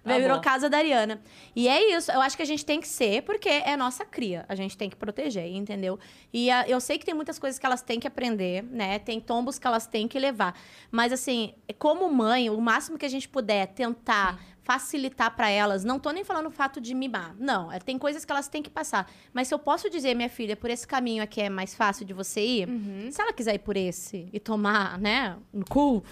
Acabou. 0.02 0.20
Virou 0.22 0.40
casa 0.40 0.70
da 0.70 0.78
Ariana. 0.78 1.20
E 1.54 1.68
é 1.68 1.94
isso. 1.94 2.10
Eu 2.10 2.22
acho 2.22 2.34
que 2.36 2.42
a 2.42 2.46
gente 2.46 2.64
tem 2.64 2.80
que 2.80 2.88
ser, 2.88 3.22
porque 3.24 3.50
é 3.50 3.76
nossa 3.76 4.02
cria. 4.04 4.46
A 4.48 4.54
gente 4.54 4.78
tem 4.78 4.88
que 4.88 4.96
proteger, 4.96 5.46
entendeu? 5.54 5.98
E 6.32 6.50
ah, 6.50 6.64
eu 6.66 6.80
sei 6.80 6.96
que 6.96 7.04
tem 7.04 7.14
muitas 7.14 7.38
coisas 7.38 7.58
que 7.58 7.66
elas 7.66 7.82
têm 7.82 8.00
que 8.00 8.06
aprender, 8.08 8.62
né? 8.64 8.98
Tem 8.98 9.20
tombos 9.20 9.58
que 9.58 9.66
elas 9.66 9.86
têm 9.86 10.08
que 10.08 10.18
levar. 10.18 10.58
Mas, 10.90 11.12
assim, 11.12 11.52
como 11.78 12.10
mãe, 12.10 12.48
o 12.48 12.58
máximo 12.58 12.96
que 12.96 13.04
a 13.04 13.10
gente 13.10 13.28
puder 13.28 13.66
tentar 13.66 14.40
facilitar 14.66 15.30
pra 15.36 15.48
elas, 15.48 15.84
não 15.84 15.98
tô 16.00 16.10
nem 16.10 16.24
falando 16.24 16.46
o 16.46 16.50
fato 16.50 16.80
de 16.80 16.92
mimar. 16.92 17.36
Não, 17.38 17.70
é, 17.70 17.78
tem 17.78 17.96
coisas 17.96 18.24
que 18.24 18.32
elas 18.32 18.48
têm 18.48 18.62
que 18.64 18.68
passar. 18.68 19.08
Mas 19.32 19.46
se 19.46 19.54
eu 19.54 19.60
posso 19.60 19.88
dizer, 19.88 20.12
minha 20.14 20.28
filha, 20.28 20.56
por 20.56 20.68
esse 20.68 20.84
caminho 20.84 21.22
aqui 21.22 21.40
é 21.40 21.48
mais 21.48 21.72
fácil 21.72 22.04
de 22.04 22.12
você 22.12 22.40
ir, 22.44 22.68
se 23.12 23.22
ela 23.22 23.32
quiser 23.32 23.54
ir 23.54 23.60
por 23.60 23.76
esse 23.76 24.28
e 24.32 24.40
tomar, 24.40 24.98
né, 24.98 25.36
no 25.52 25.64
cu, 25.64 26.02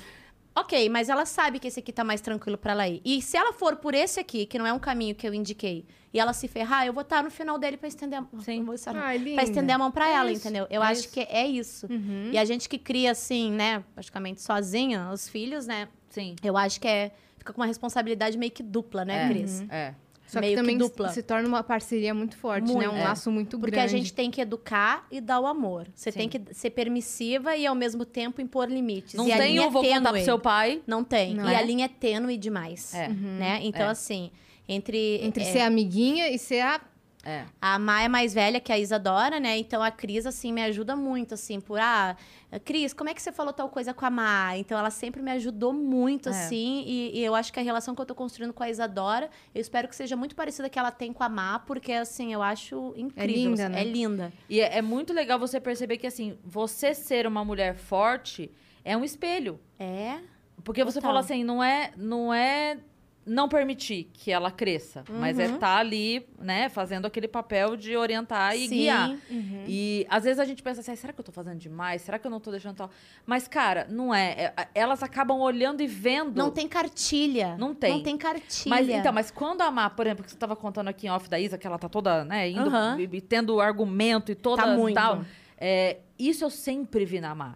Ok, 0.57 0.89
mas 0.89 1.09
ela 1.09 1.27
sabe 1.27 1.59
que 1.59 1.67
esse 1.67 1.81
aqui 1.81 1.93
tá 1.93 2.05
mais 2.05 2.21
tranquilo 2.21 2.57
pra 2.57 2.71
ela 2.71 2.87
ir. 2.87 3.03
E 3.05 3.21
se 3.21 3.37
ela 3.37 3.53
for 3.53 3.75
por 3.75 3.93
esse 3.93 4.21
aqui, 4.21 4.47
que 4.47 4.57
não 4.57 4.65
é 4.65 4.73
um 4.73 4.79
caminho 4.79 5.13
que 5.13 5.27
eu 5.27 5.35
indiquei, 5.35 5.85
e 6.13 6.21
ela 6.21 6.33
se 6.33 6.47
ferrar, 6.47 6.87
eu 6.87 6.93
vou 6.93 7.01
estar 7.03 7.25
no 7.25 7.31
final 7.31 7.59
dele 7.59 7.77
pra 7.77 7.89
estender 7.89 8.21
a 8.21 8.23
mão. 8.23 8.41
Sim. 8.41 8.65
Ai, 8.95 9.19
pra 9.35 9.43
estender 9.43 9.75
a 9.75 9.79
mão 9.79 9.91
pra 9.91 10.09
É 10.09 10.13
ela, 10.13 10.31
isso, 10.31 10.43
entendeu? 10.47 10.65
Eu 10.71 10.81
é 10.81 10.87
acho 10.87 11.01
isso. 11.01 11.11
que 11.11 11.21
é 11.23 11.45
isso. 11.45 11.89
E 12.33 12.39
a 12.39 12.45
gente 12.45 12.69
que 12.69 12.79
cria, 12.79 13.11
assim, 13.11 13.51
né, 13.51 13.83
praticamente 13.97 14.43
sozinha, 14.43 15.11
os 15.13 15.29
filhos, 15.29 15.67
né? 15.67 15.89
Sim. 16.09 16.37
Eu 16.41 16.57
acho 16.57 16.81
que 16.81 16.87
é. 16.87 17.11
Fica 17.45 17.53
com 17.53 17.61
uma 17.61 17.67
responsabilidade 17.67 18.39
meio 18.39 18.51
que 18.51 18.63
dupla, 18.63 19.05
né, 19.05 19.27
É. 19.27 19.29
Cris? 19.29 19.61
É. 19.69 19.95
Só 20.27 20.41
que 20.41 20.47
meio 20.47 20.57
que 20.57 20.61
também 20.63 20.79
dupla. 20.79 21.11
se 21.11 21.23
torna 21.23 21.47
uma 21.47 21.63
parceria 21.63 22.15
muito 22.15 22.39
forte, 22.39 22.67
né? 22.67 22.73
Muito. 22.73 22.91
Um 22.91 22.97
É. 22.97 23.05
laço 23.05 23.31
muito 23.31 23.59
Porque 23.59 23.77
grande. 23.77 23.95
a 23.95 23.99
gente 23.99 24.15
tem 24.15 24.31
que 24.31 24.41
educar 24.41 25.07
e 25.11 25.21
dar 25.21 25.39
o 25.41 25.47
amor. 25.47 25.87
Você 25.95 26.11
Sim. 26.11 26.21
tem 26.21 26.29
que 26.31 26.55
ser 26.55 26.71
permissiva 26.71 27.55
e, 27.55 27.67
ao 27.67 27.75
mesmo 27.75 28.07
tempo, 28.07 28.41
impor 28.41 28.67
limites. 28.71 29.13
Não 29.13 29.29
e 29.29 29.33
tem 29.37 29.53
linha 29.53 29.67
o 29.69 29.71
vou 29.71 29.85
é 29.85 29.89
contar 29.89 30.01
pro 30.01 30.13
tênue. 30.13 30.25
seu 30.25 30.39
pai. 30.39 30.81
Não 30.87 31.05
tem. 31.05 31.35
Não 31.35 31.49
e 31.51 31.53
é? 31.53 31.57
a 31.59 31.61
linha 31.63 31.85
é 31.85 31.89
tênue 31.89 32.39
demais. 32.39 32.95
É. 32.95 33.09
Né? 33.09 33.61
Então, 33.63 33.87
É. 33.89 33.91
assim, 33.91 34.31
entre. 34.67 35.21
Entre 35.23 35.43
é, 35.45 35.53
ser 35.53 35.61
amiguinha 35.61 36.31
e 36.31 36.39
ser 36.39 36.61
a... 36.63 36.81
É. 37.25 37.45
A 37.61 37.79
Má 37.79 38.03
é 38.03 38.09
mais 38.09 38.35
velha 38.35 38.61
que 38.61 38.71
a 38.73 38.79
Isadora, 38.79 39.41
né? 39.41 39.57
Então 39.59 39.83
a 39.83 39.91
Cris, 39.91 40.27
assim, 40.27 40.53
me 40.53 40.63
ajuda 40.63 40.95
muito, 40.95 41.35
assim, 41.35 41.61
por 41.61 41.79
ah, 41.81 42.17
Cris, 42.65 42.93
como 42.93 43.09
é 43.11 43.15
que 43.15 43.23
você 43.23 43.33
falou 43.33 43.53
tal 43.53 43.69
coisa 43.69 43.95
com 43.95 44.05
a 44.05 44.11
Má? 44.11 44.57
Então 44.57 44.79
ela 44.79 44.91
sempre 44.91 45.23
me 45.23 45.31
ajudou 45.33 45.73
muito, 45.73 46.29
É. 46.29 46.33
assim, 46.33 46.85
e, 46.87 47.19
e 47.19 47.25
eu 47.25 47.35
acho 47.35 47.53
que 47.53 47.59
a 47.59 47.63
relação 47.63 47.95
que 47.95 48.01
eu 48.01 48.07
tô 48.07 48.15
construindo 48.15 48.53
com 48.53 48.63
a 48.63 48.69
Isadora, 48.71 49.31
eu 49.55 49.61
espero 49.61 49.89
que 49.89 49.97
seja 49.97 50.17
muito 50.17 50.37
parecida 50.37 50.69
que 50.69 50.79
ela 50.79 50.91
tem 50.91 51.13
com 51.13 51.23
a 51.23 51.29
Má, 51.29 51.59
porque 51.61 51.93
assim, 51.93 52.33
eu 52.33 52.43
acho 52.43 52.93
incrível. 52.97 53.35
linda, 53.51 53.69
né? 53.69 53.81
É 53.81 53.85
linda. 53.85 54.33
E 54.49 54.61
é, 54.61 54.79
é 54.79 54.83
muito 54.83 55.13
legal 55.13 55.39
você 55.39 55.59
perceber 55.61 55.97
que, 55.97 56.07
assim, 56.07 56.39
você 56.45 56.95
ser 56.95 57.27
uma 57.27 57.45
mulher 57.45 57.75
forte 57.75 58.51
é 58.85 58.97
um 58.97 59.03
espelho. 59.03 59.59
É. 59.79 60.19
Porque 60.63 60.85
você 60.85 60.99
Total. 60.99 61.09
falou 61.11 61.21
assim, 61.21 61.43
não 61.45 61.63
é, 61.63 61.91
não 61.97 62.33
é 62.33 62.79
não 63.27 63.49
permitir 63.49 64.11
que 64.13 64.31
ela 64.31 64.51
cresça, 64.51 65.03
mas 65.09 65.39
é 65.39 65.47
Uhum. 65.49 65.55
estar 65.55 65.79
ali, 65.79 66.27
né, 66.39 66.69
fazendo 66.69 67.07
aquele 67.07 67.27
papel 67.27 67.75
de 67.77 67.97
orientar 67.97 68.55
e 68.55 68.69
Sim. 68.69 68.77
guiar. 68.77 69.11
Uhum. 69.31 69.65
E 69.67 70.07
às 70.11 70.25
vezes 70.25 70.39
a 70.39 70.45
gente 70.45 70.63
pensa 70.63 70.81
assim, 70.81 70.91
"Ai, 70.91 70.97
será 70.97 71.13
que 71.13 71.21
eu 71.21 71.25
tô 71.25 71.33
fazendo 71.33 71.59
demais? 71.59 72.03
Será 72.03 72.19
que 72.19 72.27
eu 72.27 72.31
não 72.31 72.39
tô 72.39 72.51
deixando 72.51 72.77
tal? 72.77 72.91
Mas, 73.25 73.49
cara, 73.49 73.87
não 73.89 74.15
é. 74.15 74.53
É, 74.57 74.69
Elas 74.75 75.03
acabam 75.03 75.41
olhando 75.41 75.83
e 75.83 75.87
vendo. 75.87 76.37
Não 76.37 76.51
tem 76.51 76.69
cartilha. 76.69 77.57
Não 77.57 77.75
tem. 77.75 77.93
Não 77.93 78.03
tem 78.03 78.19
cartilha. 78.19 78.69
Mas, 78.69 78.89
então, 78.89 79.13
mas 79.13 79.31
quando 79.31 79.63
a 79.63 79.71
Má, 79.71 79.89
por 79.89 80.07
exemplo, 80.07 80.23
que 80.25 80.31
você 80.31 80.37
tava 80.37 80.55
contando 80.55 80.89
aqui 80.89 81.07
em 81.07 81.11
off 81.11 81.29
da 81.29 81.41
Isa, 81.41 81.57
que 81.57 81.67
ela 81.67 81.79
tá 81.79 81.89
toda, 81.89 82.25
né, 82.25 82.51
indo 82.51 82.69
Aham. 82.69 82.99
e, 83.01 83.05
e 83.17 83.21
tendo 83.21 83.61
argumento 83.61 84.31
e 84.31 84.35
toda 84.35 84.63
Tá 84.63 84.77
muito. 84.77 84.95
tal. 84.95 85.25
é, 85.57 85.99
isso 86.19 86.45
eu 86.45 86.51
sempre 86.51 87.05
vi 87.07 87.21
na 87.21 87.35
Má. 87.35 87.55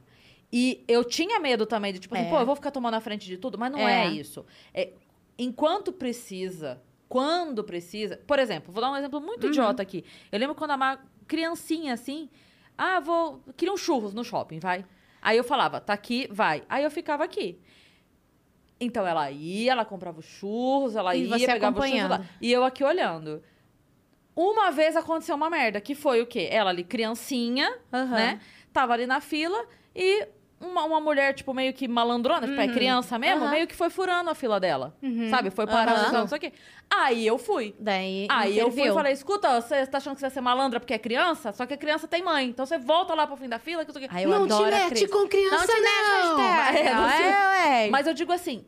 E 0.50 0.82
eu 0.88 1.04
tinha 1.04 1.38
medo 1.38 1.66
também 1.66 1.92
de, 1.92 1.98
tipo 1.98 2.14
assim, 2.14 2.24
É. 2.24 2.30
pô, 2.30 2.38
eu 2.40 2.46
vou 2.46 2.54
ficar 2.56 2.70
tomando 2.70 2.94
a 2.94 3.00
frente 3.00 3.26
de 3.26 3.36
tudo, 3.36 3.58
mas 3.58 3.70
não 3.70 3.86
é, 3.86 4.06
É. 4.06 4.08
isso. 4.08 4.46
É, 4.72 4.92
enquanto 5.38 5.92
precisa, 5.92 6.82
quando 7.08 7.62
precisa. 7.64 8.16
Por 8.26 8.38
exemplo, 8.38 8.72
vou 8.72 8.80
dar 8.82 8.90
um 8.90 8.96
exemplo 8.96 9.20
muito 9.20 9.44
Uhum. 9.44 9.50
idiota 9.50 9.82
aqui. 9.82 10.04
Eu 10.32 10.38
lembro 10.38 10.54
quando 10.54 10.72
a 10.72 10.76
Má, 10.76 10.98
criancinha 11.26 11.94
assim, 11.94 12.28
ah, 12.76 13.00
vou. 13.00 13.42
Queria 13.56 13.72
um 13.72 13.76
churros 13.76 14.12
no 14.12 14.24
shopping, 14.24 14.58
vai. 14.58 14.84
Aí 15.22 15.36
eu 15.36 15.44
falava, 15.44 15.80
tá 15.80 15.92
aqui, 15.92 16.28
vai. 16.30 16.62
Aí 16.68 16.84
eu 16.84 16.90
ficava 16.90 17.24
aqui. 17.24 17.60
Então 18.80 19.06
ela 19.06 19.30
ia, 19.30 19.72
ela 19.72 19.84
comprava 19.84 20.20
os 20.20 20.26
churros, 20.26 20.94
ela 20.94 21.14
E 21.16 21.24
ia, 21.26 21.46
pegava 21.46 21.80
os 21.80 21.86
churros 21.88 22.08
lá. 22.10 22.24
E 22.40 22.52
eu 22.52 22.62
aqui 22.64 22.84
olhando. 22.84 23.42
Uma 24.36 24.70
vez 24.70 24.94
aconteceu 24.96 25.34
uma 25.34 25.50
merda, 25.50 25.80
que 25.80 25.96
foi 25.96 26.22
o 26.22 26.26
quê? 26.26 26.46
Ela 26.50 26.70
ali, 26.70 26.84
criancinha, 26.84 27.76
Aham. 27.92 28.14
né? 28.14 28.40
Tava 28.72 28.92
ali 28.92 29.04
na 29.06 29.20
fila 29.20 29.66
e 29.94 30.28
uma, 30.60 30.84
uma 30.84 31.00
mulher, 31.00 31.34
tipo, 31.34 31.54
meio 31.54 31.72
que 31.72 31.86
malandrona, 31.86 32.46
tipo, 32.46 32.60
é 32.60 32.68
criança 32.68 33.18
mesmo, 33.18 33.44
Uhum. 33.44 33.50
Meio 33.50 33.66
que 33.66 33.74
foi 33.76 33.90
furando 33.90 34.28
a 34.30 34.34
fila 34.34 34.58
dela. 34.58 34.96
Uhum. 35.02 35.30
Sabe? 35.30 35.50
Foi 35.50 35.66
parando, 35.66 36.00
Aham. 36.06 36.12
não 36.20 36.26
sei 36.28 36.38
o 36.38 36.40
quê. 36.40 36.52
Aí 36.90 37.26
eu 37.26 37.38
fui. 37.38 37.74
Daí. 37.78 38.26
Aí 38.30 38.58
eu 38.58 38.70
fui 38.70 38.88
e 38.88 38.92
falei, 38.92 39.12
escuta, 39.12 39.60
você 39.60 39.86
tá 39.86 39.98
achando 39.98 40.14
que 40.14 40.20
você 40.20 40.26
vai 40.26 40.30
ser 40.34 40.40
malandra 40.40 40.80
porque 40.80 40.94
é 40.94 40.98
criança? 40.98 41.52
Só 41.52 41.66
que 41.66 41.74
a 41.74 41.76
criança 41.76 42.08
tem 42.08 42.22
mãe. 42.22 42.48
Então 42.48 42.64
você 42.66 42.78
volta 42.78 43.14
lá 43.14 43.26
pro 43.26 43.36
fim 43.36 43.48
da 43.48 43.58
fila, 43.58 43.84
que 43.84 43.88
não 43.88 43.94
sei 44.00 44.06
o 44.06 44.08
quê. 44.08 44.14
Ai, 44.16 44.24
eu 44.24 44.30
não 44.30 44.44
adoro 44.44 44.70
te 44.70 44.74
a 44.74 44.78
mete 44.84 44.88
Cris. 44.90 45.10
com 45.10 45.28
criança, 45.28 45.56
Não 45.56 45.66
te 45.66 45.80
não! 45.80 46.36
hashtag. 46.38 46.78
É, 46.88 46.94
não 46.94 47.08
sei. 47.10 47.26
É, 47.26 47.84
ué. 47.84 47.90
Mas 47.90 48.06
eu 48.06 48.14
digo 48.14 48.32
assim, 48.32 48.64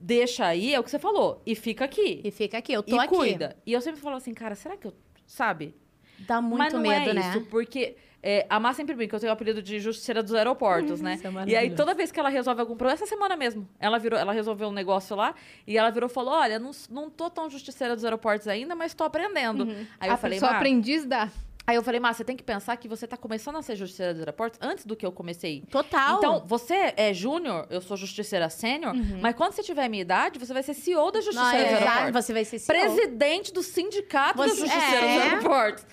deixa 0.00 0.46
aí, 0.46 0.74
é 0.74 0.78
o 0.80 0.84
que 0.84 0.90
você 0.90 0.98
falou, 0.98 1.42
e 1.46 1.54
fica 1.54 1.84
aqui. 1.84 2.20
E 2.24 2.30
fica 2.30 2.58
aqui, 2.58 2.72
eu 2.72 2.82
tô 2.82 2.96
e 2.96 2.98
aqui. 2.98 3.08
cuida. 3.08 3.56
E 3.66 3.72
eu 3.72 3.80
sempre 3.80 4.00
falo 4.00 4.16
assim, 4.16 4.34
cara, 4.34 4.54
será 4.54 4.76
que 4.76 4.86
eu. 4.86 4.94
Sabe? 5.26 5.74
Dá 6.20 6.40
muito 6.40 6.58
Mas 6.58 6.72
não 6.72 6.80
medo, 6.80 7.10
é 7.10 7.14
né? 7.14 7.30
isso, 7.30 7.40
porque 7.46 7.96
é, 8.22 8.46
a 8.48 8.60
Má 8.60 8.72
sempre 8.72 8.94
brinca, 8.94 9.16
eu 9.16 9.20
tenho 9.20 9.30
o 9.30 9.32
apelido 9.32 9.60
de 9.60 9.80
justiceira 9.80 10.22
dos 10.22 10.32
aeroportos, 10.32 11.00
né? 11.00 11.14
Isso 11.14 11.26
é 11.26 11.44
E 11.46 11.56
aí, 11.56 11.74
toda 11.74 11.92
vez 11.92 12.12
que 12.12 12.20
ela 12.20 12.28
resolve 12.28 12.60
algum 12.60 12.76
problema, 12.76 12.94
essa 12.94 13.06
semana 13.06 13.34
mesmo, 13.36 13.68
ela 13.80 13.98
virou, 13.98 14.18
ela 14.18 14.32
resolveu 14.32 14.68
um 14.68 14.72
negócio 14.72 15.16
lá, 15.16 15.34
e 15.66 15.76
ela 15.76 15.90
virou 15.90 16.08
e 16.08 16.12
falou: 16.12 16.32
Olha, 16.34 16.58
não, 16.58 16.70
não 16.88 17.10
tô 17.10 17.28
tão 17.28 17.50
justiceira 17.50 17.94
dos 17.96 18.04
aeroportos 18.04 18.46
ainda, 18.46 18.76
mas 18.76 18.94
tô 18.94 19.02
aprendendo. 19.02 19.64
Aí 19.98 20.08
eu 20.08 20.14
a 20.14 20.16
falei, 20.16 20.36
pessoa 20.36 20.52
Má, 20.52 20.58
aprendiz 20.58 21.04
da... 21.04 21.28
Aí 21.64 21.76
eu 21.76 21.82
falei, 21.84 22.00
mas 22.00 22.16
você 22.16 22.24
tem 22.24 22.36
que 22.36 22.42
pensar 22.42 22.76
que 22.76 22.88
você 22.88 23.06
tá 23.06 23.16
começando 23.16 23.54
a 23.54 23.62
ser 23.62 23.76
justiceira 23.76 24.12
dos 24.12 24.20
aeroportos 24.20 24.58
antes 24.60 24.84
do 24.84 24.96
que 24.96 25.06
eu 25.06 25.12
comecei. 25.12 25.62
Total. 25.70 26.18
Então, 26.18 26.44
você 26.44 26.92
é 26.96 27.14
júnior, 27.14 27.66
eu 27.70 27.80
sou 27.80 27.96
justiceira 27.96 28.50
sênior, 28.50 28.92
mas 29.20 29.36
quando 29.36 29.52
você 29.52 29.62
tiver 29.62 29.84
a 29.84 29.88
minha 29.88 30.02
idade, 30.02 30.40
você 30.40 30.52
vai 30.52 30.64
ser 30.64 30.74
CEO 30.74 31.12
da 31.12 31.18
Não, 31.20 31.24
justiceira 31.24 31.56
é 31.56 31.64
dos 31.74 31.82
aeroportos. 31.86 32.12
você 32.24 32.32
vai 32.32 32.44
ser 32.44 32.58
CEO. 32.58 32.76
Presidente 32.80 33.52
do 33.52 33.62
sindicato 33.62 34.38
Você- 34.38 34.56
justiceiras 34.56 35.04
é. 35.04 35.14
dos 35.14 35.22
aeroportos. 35.22 35.86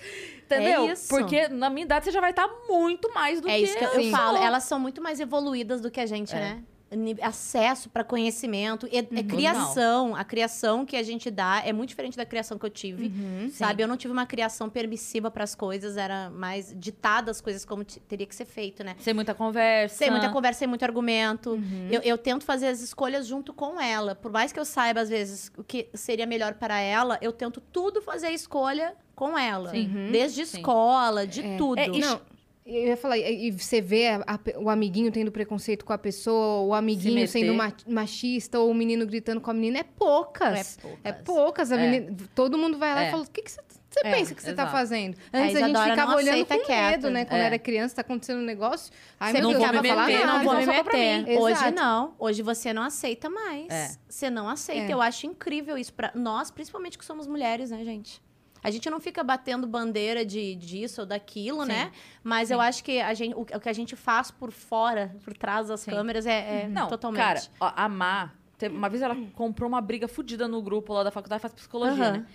Entendeu? 0.56 0.88
É 0.88 0.92
isso. 0.92 1.08
Porque 1.08 1.48
na 1.48 1.70
minha 1.70 1.84
idade 1.84 2.04
você 2.06 2.10
já 2.10 2.20
vai 2.20 2.30
estar 2.30 2.48
muito 2.68 3.12
mais 3.14 3.40
do 3.40 3.48
É 3.48 3.56
que 3.56 3.64
isso 3.64 3.78
que 3.78 3.84
eu, 3.84 3.90
Sim. 3.94 4.10
falo. 4.10 4.36
Elas 4.38 4.64
são 4.64 4.78
muito 4.80 5.00
mais 5.02 5.20
evoluídas 5.20 5.80
do 5.80 5.90
que 5.90 6.00
a 6.00 6.06
gente, 6.06 6.34
É. 6.34 6.38
né? 6.38 6.62
Acesso 7.22 7.88
para 7.88 8.02
conhecimento, 8.02 8.88
e, 8.90 8.98
Uhum. 9.00 9.06
é 9.18 9.22
criação. 9.22 10.16
A 10.16 10.24
criação 10.24 10.84
que 10.84 10.96
a 10.96 11.02
gente 11.02 11.30
dá 11.30 11.62
é 11.64 11.72
muito 11.72 11.90
diferente 11.90 12.16
da 12.16 12.26
criação 12.26 12.58
que 12.58 12.66
eu 12.66 12.70
tive. 12.70 13.06
Uhum, 13.06 13.48
sabe? 13.52 13.82
Eu 13.82 13.88
não 13.88 13.96
tive 13.96 14.12
uma 14.12 14.26
criação 14.26 14.68
permissiva 14.68 15.30
para 15.30 15.44
as 15.44 15.54
coisas, 15.54 15.96
era 15.96 16.30
mais 16.30 16.74
ditada 16.76 17.30
as 17.30 17.40
coisas 17.40 17.64
como 17.64 17.84
teria 17.84 18.26
que 18.26 18.34
ser 18.34 18.44
feito, 18.44 18.82
né? 18.82 18.96
Sem 18.98 19.14
muita 19.14 19.34
conversa. 19.34 19.96
Sem 19.96 20.10
muita 20.10 20.30
conversa, 20.30 20.58
sem 20.60 20.68
muito 20.68 20.84
argumento. 20.84 21.50
Uhum. 21.52 21.88
Eu, 21.90 22.00
eu 22.02 22.18
tento 22.18 22.44
fazer 22.44 22.66
as 22.66 22.80
escolhas 22.80 23.26
junto 23.26 23.52
com 23.54 23.80
ela. 23.80 24.14
Por 24.14 24.32
mais 24.32 24.52
que 24.52 24.58
eu 24.58 24.64
saiba, 24.64 25.00
às 25.00 25.08
vezes, 25.08 25.50
o 25.56 25.62
que 25.62 25.88
seria 25.94 26.26
melhor 26.26 26.54
para 26.54 26.80
ela, 26.80 27.18
eu 27.22 27.32
tento 27.32 27.60
tudo 27.60 28.02
fazer 28.02 28.26
a 28.28 28.32
escolha 28.32 28.94
com 29.14 29.36
ela. 29.38 29.70
Sim. 29.70 30.08
Desde 30.10 30.46
Sim. 30.46 30.56
escola, 30.58 31.26
de 31.26 31.42
tudo. 31.58 31.78
É, 31.78 31.86
e- 31.88 32.00
Não, 32.00 32.20
eu 32.76 32.86
ia 32.88 32.96
falar, 32.96 33.18
e 33.18 33.50
você 33.50 33.80
vê 33.80 34.08
a- 34.08 34.24
a 34.26 34.38
o 34.58 34.70
amiguinho 34.70 35.10
tendo 35.10 35.30
preconceito 35.32 35.84
com 35.84 35.92
a 35.92 35.98
pessoa, 35.98 36.62
o 36.66 36.74
amiguinho 36.74 37.14
meter. 37.14 37.28
sendo 37.28 37.54
ma- 37.54 37.72
machista, 37.86 38.58
ou 38.58 38.70
o 38.70 38.74
menino 38.74 39.06
gritando 39.06 39.40
com 39.40 39.50
a 39.50 39.54
menina, 39.54 39.78
é 39.78 39.82
poucas. 39.84 40.78
É 40.78 40.80
poucas. 40.80 41.00
É 41.04 41.12
poucas. 41.12 41.72
A 41.72 41.76
É. 41.76 41.90
menina- 41.90 42.16
todo 42.34 42.56
mundo 42.56 42.78
vai 42.78 42.94
lá 42.94 43.04
É. 43.04 43.08
e 43.08 43.10
fala: 43.10 43.22
o 43.24 43.30
que, 43.30 43.42
que 43.42 43.50
você, 43.50 43.60
você 43.90 44.00
É, 44.06 44.10
pensa 44.12 44.34
que 44.34 44.40
você 44.42 44.52
tá 44.54 44.62
exato. 44.62 44.76
fazendo? 44.76 45.16
A 45.32 45.38
Antes 45.38 45.56
a, 45.56 45.58
gente 45.60 45.68
Isadora 45.70 45.90
ficava 45.90 46.14
olhando 46.16 46.46
com 46.46 46.58
quieta. 46.60 46.90
medo, 46.90 47.10
né? 47.10 47.24
Quando 47.24 47.40
É. 47.40 47.44
era 47.46 47.58
criança, 47.58 47.94
tá 47.96 48.00
acontecendo 48.02 48.38
um 48.38 48.44
negócio. 48.44 48.92
Ai, 49.18 49.32
Você 49.32 49.40
não 49.40 49.52
vou 49.52 49.66
me 49.66 49.72
meter, 49.82 49.94
nada. 49.96 50.26
não 50.26 50.44
vou 50.44 50.54
me 50.54 50.64
só 50.64 50.84
pra 50.84 50.96
meter. 50.98 51.38
Hoje 51.38 51.52
Exato. 51.56 51.74
não. 51.74 52.14
Hoje 52.18 52.42
você 52.42 52.72
não 52.72 52.82
aceita 52.82 53.28
mais. 53.28 53.68
É. 53.68 53.90
Você 54.08 54.30
não 54.30 54.48
aceita. 54.48 54.90
É. 54.90 54.92
Eu 54.94 55.02
acho 55.02 55.26
incrível 55.26 55.76
isso 55.76 55.92
para 55.92 56.12
nós, 56.14 56.50
principalmente 56.50 56.96
que 56.96 57.04
somos 57.04 57.26
mulheres, 57.26 57.70
né, 57.70 57.84
gente? 57.84 58.22
A 58.62 58.70
gente 58.70 58.88
não 58.90 59.00
fica 59.00 59.22
batendo 59.24 59.66
bandeira 59.66 60.24
de 60.24 60.54
disso 60.54 61.02
ou 61.02 61.06
daquilo, 61.06 61.62
Sim. 61.62 61.68
né? 61.68 61.92
Mas 62.22 62.50
eu 62.50 62.60
acho 62.60 62.84
que 62.84 63.00
a 63.00 63.14
gente, 63.14 63.34
o, 63.34 63.40
o 63.40 63.60
que 63.60 63.68
a 63.68 63.72
gente 63.72 63.96
faz 63.96 64.30
por 64.30 64.52
fora, 64.52 65.14
por 65.24 65.36
trás 65.36 65.68
das 65.68 65.80
Sim. 65.80 65.90
câmeras, 65.90 66.26
é, 66.26 66.64
é 66.64 66.68
Não, 66.68 66.88
totalmente. 66.88 67.18
cara, 67.20 67.42
ó, 67.58 67.72
a 67.74 67.88
Má, 67.88 68.32
uma 68.70 68.88
vez 68.88 69.02
ela 69.02 69.16
comprou 69.34 69.68
uma 69.68 69.80
briga 69.80 70.06
fodida 70.06 70.46
no 70.46 70.60
grupo 70.60 70.92
lá 70.92 71.02
da 71.02 71.10
faculdade, 71.10 71.40
faz 71.40 71.54
psicologia, 71.54 72.04
Aham. 72.04 72.12
né? 72.18 72.26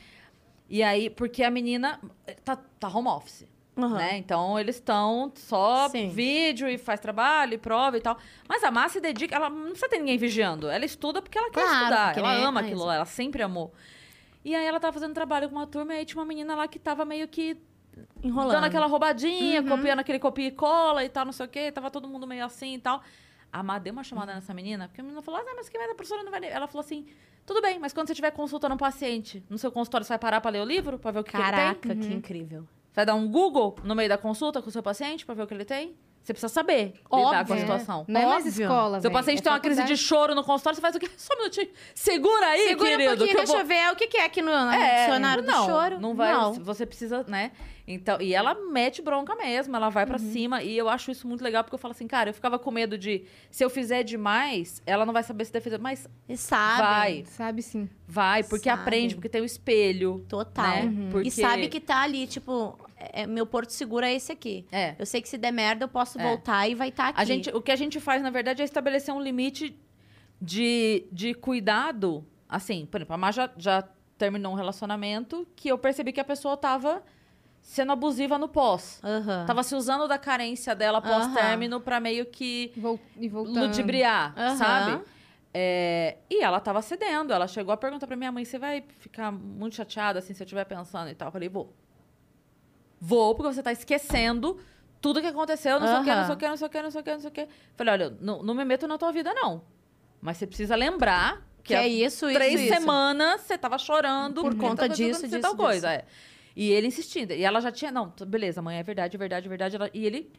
E 0.68 0.82
aí, 0.82 1.10
porque 1.10 1.44
a 1.44 1.52
menina 1.52 2.00
tá, 2.44 2.56
tá 2.56 2.88
home 2.88 3.08
office, 3.08 3.46
Aham. 3.78 3.98
né? 3.98 4.18
Então, 4.18 4.58
eles 4.60 4.78
estão 4.78 5.32
só 5.36 5.88
Sim. 5.90 6.10
vídeo 6.10 6.68
e 6.68 6.78
faz 6.78 7.00
trabalho 7.00 7.54
e 7.54 7.58
prova 7.60 7.98
e 7.98 8.02
tal. 8.02 8.18
Mas 8.50 8.64
a 8.64 8.72
Má 8.72 8.90
se 8.90 9.00
dedica, 9.00 9.36
ela 9.36 9.50
não 9.50 9.68
precisa 9.70 9.90
ter 9.90 10.00
ninguém 10.00 10.18
vigiando. 10.18 10.68
Ela 10.68 10.86
estuda 10.86 11.22
porque 11.22 11.38
ela 11.38 11.52
quer 11.52 11.62
Claro, 11.62 11.72
estudar, 11.72 12.06
porque, 12.08 12.20
ela 12.20 12.34
né, 12.34 12.44
ama 12.44 12.62
ah, 12.62 12.64
aquilo 12.64 12.84
lá, 12.84 12.96
ela 12.96 13.06
sempre 13.06 13.44
amou. 13.44 13.72
E 14.46 14.54
aí, 14.56 14.64
ela 14.66 14.80
tava 14.80 14.94
fazendo 14.94 15.14
trabalho 15.14 15.50
com 15.50 15.56
uma 15.56 15.66
turma 15.68 15.94
e 15.96 15.98
aí 15.98 16.06
tinha 16.06 16.20
uma 16.22 16.26
menina 16.28 16.56
lá 16.56 16.68
que 16.68 16.78
tava 16.78 17.04
meio 17.04 17.28
que 17.28 17.58
Enrolando. 18.24 18.52
dando 18.52 18.66
aquela 18.66 18.86
roubadinha, 18.86 19.62
Uhum. 19.62 19.68
copiando 19.70 20.00
aquele 20.00 20.20
copia 20.20 20.48
e 20.48 20.52
cola 20.52 21.04
e 21.04 21.10
tal, 21.10 21.26
não 21.26 21.32
sei 21.34 21.46
o 21.48 21.50
quê. 21.50 21.72
Tava 21.72 21.90
todo 21.90 22.08
mundo 22.08 22.28
meio 22.28 22.46
assim 22.46 22.76
e 22.76 22.80
tal. 22.80 23.02
A 23.52 23.64
Má 23.64 23.80
deu 23.80 23.92
uma 23.92 24.04
chamada 24.04 24.32
Uhum. 24.32 24.36
nessa 24.36 24.54
menina, 24.54 24.88
porque 24.88 25.02
a 25.02 25.04
menina 25.04 25.22
falou, 25.24 25.40
ah, 25.42 25.54
mas 25.56 25.68
que 25.68 25.78
vai 25.78 25.90
a 25.90 25.96
professora 25.96 26.22
não 26.24 26.30
vai 26.32 26.40
ler. 26.42 26.52
Ela 26.52 26.68
falou 26.68 26.82
assim, 26.82 27.08
tudo 27.46 27.60
bem, 27.62 27.80
mas 27.80 27.92
quando 27.92 28.06
você 28.08 28.14
estiver 28.14 28.32
consultando 28.32 28.76
um 28.76 28.78
paciente 28.78 29.44
no 29.50 29.58
seu 29.58 29.72
consultório, 29.72 30.06
você 30.06 30.10
vai 30.10 30.20
parar 30.20 30.40
pra 30.42 30.52
ler 30.52 30.62
o 30.62 30.66
livro? 30.66 31.00
Pra 31.00 31.10
ver 31.10 31.20
o 31.20 31.24
que, 31.24 31.32
que 31.32 31.38
ele 31.38 31.44
tem? 31.44 31.52
Caraca, 31.54 31.96
que 31.96 32.14
incrível. 32.14 32.68
Vai 32.94 33.06
dar 33.06 33.16
um 33.16 33.28
Google 33.30 33.76
no 33.84 33.96
meio 33.96 34.10
da 34.10 34.18
consulta 34.18 34.62
com 34.62 34.70
o 34.70 34.72
seu 34.72 34.84
paciente 34.84 35.26
pra 35.26 35.34
ver 35.34 35.42
o 35.44 35.48
que 35.48 35.54
ele 35.56 35.66
tem? 35.66 35.96
Você 36.26 36.34
precisa 36.34 36.52
saber 36.52 36.86
lidar 36.86 37.00
com 37.12 37.18
a 37.18 37.40
Óbvio. 37.40 37.60
situação. 37.60 38.04
Não 38.08 38.20
é 38.20 38.26
mais 38.26 38.46
Óbvio. 38.48 38.64
escola, 38.64 39.00
Seu 39.00 39.12
paciente 39.12 39.40
é 39.40 39.42
tem 39.44 39.52
uma 39.52 39.60
crise 39.60 39.84
de 39.84 39.96
choro 39.96 40.34
no 40.34 40.44
consultório, 40.44 40.76
você 40.76 40.82
faz 40.82 40.96
o 40.96 41.00
quê? 41.00 41.08
Só 41.16 41.36
um 41.36 41.38
minutinho. 41.38 41.70
Segura 41.94 42.48
aí, 42.48 42.68
Segura 42.70 42.90
querido. 42.90 43.04
um 43.14 43.18
pouquinho, 43.18 43.28
que 43.30 43.34
eu 43.36 43.38
deixa 43.46 43.52
vou... 43.54 43.62
eu 43.62 43.68
ver 43.68 43.92
o 43.92 43.96
que, 43.96 44.18
é 44.18 44.26
aqui 44.26 44.42
no, 44.42 44.52
no 44.52 44.72
É, 44.72 45.06
dicionário 45.06 45.44
do 45.44 45.52
choro. 45.52 46.00
Não 46.00 46.16
vai, 46.16 46.34
Não. 46.34 46.54
você 46.54 46.84
precisa, 46.84 47.24
né? 47.28 47.52
Então, 47.88 48.20
e 48.20 48.34
ela 48.34 48.56
mete 48.72 49.00
bronca 49.02 49.36
mesmo, 49.36 49.76
ela 49.76 49.90
vai 49.90 50.06
pra 50.08 50.18
Uhum. 50.20 50.32
cima 50.32 50.64
e 50.64 50.76
eu 50.76 50.90
acho 50.90 51.12
isso 51.12 51.28
muito 51.28 51.44
legal 51.44 51.64
porque 51.64 51.76
eu 51.76 51.80
falo 51.80 51.92
assim, 51.92 52.08
cara, 52.08 52.32
eu 52.32 52.34
ficava 52.34 52.58
com 52.58 52.72
medo 52.72 52.98
de 52.98 53.26
se 53.52 53.64
eu 53.64 53.70
fizer 53.70 54.02
demais, 54.02 54.82
ela 54.88 55.06
não 55.06 55.14
vai 55.14 55.22
saber 55.22 55.46
se 55.46 55.54
defender, 55.54 55.78
mas 55.78 56.08
E 56.28 56.36
sabe. 56.36 56.82
vai, 56.82 57.24
Sabe 57.28 57.62
sim. 57.62 57.88
vai, 58.08 58.44
porque 58.44 58.70
Sabe. 58.70 58.82
aprende, 58.82 59.14
porque 59.14 59.30
tem 59.30 59.40
o 59.42 59.46
espelho, 59.46 60.26
Total. 60.28 60.66
né? 60.68 60.82
Uhum. 60.86 61.10
Porque 61.12 61.28
E 61.28 61.32
sabe 61.32 61.68
que 61.68 61.80
tá 61.80 62.02
ali, 62.02 62.26
tipo, 62.26 62.76
é- 62.98 63.28
meu 63.28 63.46
porto 63.46 63.70
seguro 63.70 64.04
é 64.04 64.14
esse 64.16 64.32
aqui. 64.32 64.66
é. 64.72 64.96
Eu 64.98 65.06
sei 65.06 65.22
que 65.22 65.30
se 65.30 65.38
der 65.38 65.52
merda, 65.52 65.86
eu 65.86 65.90
posso 65.90 66.20
É. 66.20 66.24
voltar 66.24 66.68
e 66.68 66.74
vai 66.74 66.90
estar 66.90 67.10
aqui. 67.10 67.22
A 67.22 67.24
gente, 67.24 67.50
o 67.52 67.62
que 67.62 67.72
a 67.72 67.76
gente 67.76 68.00
faz, 68.00 68.24
na 68.24 68.32
verdade, 68.32 68.64
é 68.64 68.66
estabelecer 68.66 69.14
um 69.14 69.22
limite 69.22 69.78
de, 70.42 71.06
de 71.12 71.34
cuidado. 71.36 72.26
Assim, 72.50 72.86
por 72.88 72.98
exemplo, 72.98 73.14
a 73.14 73.18
Má 73.18 73.32
já, 73.32 73.50
já 73.58 73.84
terminou 74.18 74.54
um 74.54 74.56
relacionamento 74.56 75.48
que 75.56 75.68
eu 75.70 75.78
percebi 75.78 76.12
que 76.12 76.20
a 76.20 76.24
pessoa 76.26 76.56
tava 76.58 77.04
sendo 77.68 77.92
abusiva 77.92 78.38
no 78.38 78.48
pós. 78.48 79.02
Aham. 79.04 79.44
Tava 79.48 79.64
se 79.64 79.74
usando 79.74 80.08
da 80.08 80.20
carência 80.20 80.76
dela 80.76 81.02
pós-término 81.02 81.82
pra 81.82 82.00
meio 82.00 82.24
que 82.28 82.72
Vol- 82.78 83.00
ludibriar, 83.18 84.34
Aham. 84.38 84.56
sabe? 84.56 85.02
É, 85.52 86.18
e 86.30 86.44
ela 86.44 86.60
tava 86.60 86.82
cedendo. 86.84 87.34
Ela 87.34 87.48
chegou 87.48 87.74
a 87.74 87.78
perguntar 87.78 88.06
pra 88.06 88.16
minha 88.16 88.32
mãe: 88.32 88.46
você 88.46 88.60
vai 88.60 88.84
ficar 89.00 89.32
muito 89.32 89.76
chateada 89.76 90.20
assim 90.20 90.34
se 90.34 90.44
eu 90.44 90.46
estiver 90.46 90.64
pensando 90.66 91.10
e 91.10 91.16
tal? 91.16 91.30
Eu 91.30 91.32
falei: 91.32 91.50
vou. 91.50 91.74
Vou, 93.02 93.34
porque 93.36 93.54
você 93.54 93.64
tá 93.64 93.72
esquecendo 93.72 94.60
tudo 95.02 95.22
que 95.22 95.28
aconteceu, 95.28 95.80
não 95.80 95.88
sei 95.88 95.98
o 95.98 96.04
que, 96.04 96.16
não 96.16 96.26
sei 96.26 96.34
o 96.34 96.38
que, 96.38 96.48
não 96.48 96.58
sei 96.58 96.68
o 96.68 96.70
que, 96.70 96.82
não 96.82 96.92
sei 96.92 97.02
o 97.02 97.04
que, 97.04 97.12
não 97.12 97.20
sei 97.20 97.30
o 97.30 97.34
que. 97.34 97.48
Falei: 97.76 97.94
olha, 97.94 98.18
não, 98.22 98.44
não 98.44 98.54
me 98.54 98.64
meto 98.64 98.88
na 98.88 98.98
tua 98.98 99.12
vida, 99.12 99.34
não. 99.34 99.62
Mas 100.22 100.38
você 100.38 100.46
precisa 100.48 100.76
lembrar 100.76 101.38
que, 101.64 101.70
Que 101.70 101.76
há 101.76 101.84
é 101.84 101.88
isso, 101.88 102.28
isso, 102.30 102.34
três 102.38 102.60
isso. 102.62 102.74
semanas 102.74 103.42
você 103.42 103.58
tava 103.58 103.78
chorando 103.78 104.42
Por 104.42 104.56
conta 104.56 104.84
tava 104.84 104.90
disso, 104.90 105.10
acontecendo 105.12 105.30
disso, 105.32 105.42
tal 105.42 105.56
coisa. 105.56 105.92
é. 105.92 106.06
E 106.56 106.72
ele 106.72 106.88
insistindo. 106.88 107.34
E 107.34 107.44
ela 107.44 107.60
já 107.60 107.72
tinha, 107.72 107.92
não, 107.92 108.14
beleza, 108.28 108.62
mãe, 108.62 108.78
é 108.78 108.84
verdade, 108.84 109.16
é 109.16 109.20
verdade, 109.20 109.46
é 109.46 109.50
verdade. 109.50 109.76
Ela- 109.76 109.90
e 109.94 110.06
ele 110.06 110.32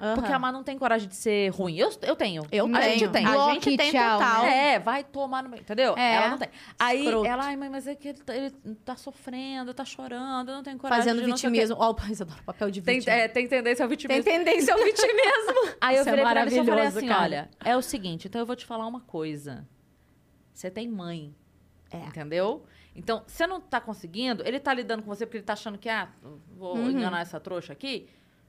Aham. 0.00 0.14
porque 0.16 0.32
a 0.32 0.38
Má 0.38 0.50
não 0.50 0.64
tem 0.64 0.76
coragem 0.78 1.06
de 1.08 1.14
ser 1.14 1.50
ruim. 1.50 1.76
Eu, 1.76 1.90
eu 2.02 2.16
tenho. 2.16 2.42
Eu 2.50 2.66
a 2.74 2.80
gente 2.80 2.98
tenho. 3.00 3.12
tem. 3.12 3.24
A 3.26 3.52
gente 3.52 3.76
tem 3.76 3.90
tchau, 3.92 4.18
total. 4.18 4.44
É, 4.46 4.78
vai 4.80 5.04
tomar 5.04 5.42
no 5.44 5.48
meio, 5.50 5.60
entendeu? 5.60 5.94
É. 5.96 6.14
Ela 6.14 6.28
não 6.30 6.38
tem. 6.38 6.48
Aí 6.78 7.04
Escroto. 7.04 7.26
ela, 7.26 7.44
ai, 7.44 7.56
mãe, 7.56 7.68
mas 7.68 7.86
é 7.86 7.94
que 7.94 8.08
ele 8.08 8.18
tá, 8.18 8.34
ele 8.34 8.50
tá 8.84 8.96
sofrendo, 8.96 9.72
tá 9.74 9.84
chorando, 9.84 10.48
eu 10.48 10.56
não 10.56 10.62
tenho 10.64 10.78
coragem 10.78 11.04
Fazendo 11.04 11.20
de 11.22 11.30
vitimismo. 11.30 11.76
Ó, 11.78 11.90
o 11.90 11.94
pai 11.94 12.10
adora 12.20 12.42
papel 12.44 12.70
de 12.70 12.82
Tem, 12.82 12.96
vítima. 12.96 13.14
é, 13.14 13.28
tem 13.28 13.46
tendência 13.46 13.84
ao 13.84 13.88
Tem 13.88 13.96
vitimismo. 13.96 14.24
tendência 14.24 14.72
ao 14.74 14.80
vitimismo. 14.82 15.76
Aí 15.80 15.96
eu 15.96 16.00
Isso 16.00 16.08
é 16.08 16.12
virei 16.16 16.24
pra 16.30 16.40
ele 16.40 16.50
e 16.50 16.54
só 16.54 16.56
falei 16.64 16.70
maravilhoso, 16.74 16.98
assim, 16.98 17.06
cara. 17.06 17.22
olha, 17.22 17.50
é 17.64 17.76
o 17.76 17.82
seguinte, 17.82 18.26
então 18.26 18.40
eu 18.40 18.46
vou 18.46 18.56
te 18.56 18.66
falar 18.66 18.86
uma 18.86 19.00
coisa. 19.00 19.68
Você 20.52 20.70
tem 20.70 20.88
mãe, 20.88 21.34
É. 21.92 21.98
entendeu? 21.98 22.64
Então, 22.94 23.22
você 23.26 23.46
não 23.46 23.60
tá 23.60 23.80
conseguindo, 23.80 24.42
ele 24.46 24.58
tá 24.60 24.74
lidando 24.74 25.02
com 25.02 25.08
você 25.08 25.24
porque 25.24 25.38
ele 25.38 25.44
tá 25.44 25.52
achando 25.54 25.78
que, 25.78 25.88
ah, 25.88 26.08
vou 26.56 26.76
Uhum. 26.76 26.90
enganar 26.90 27.20
essa 27.20 27.38
trouxa 27.38 27.72
aqui, 27.72 28.08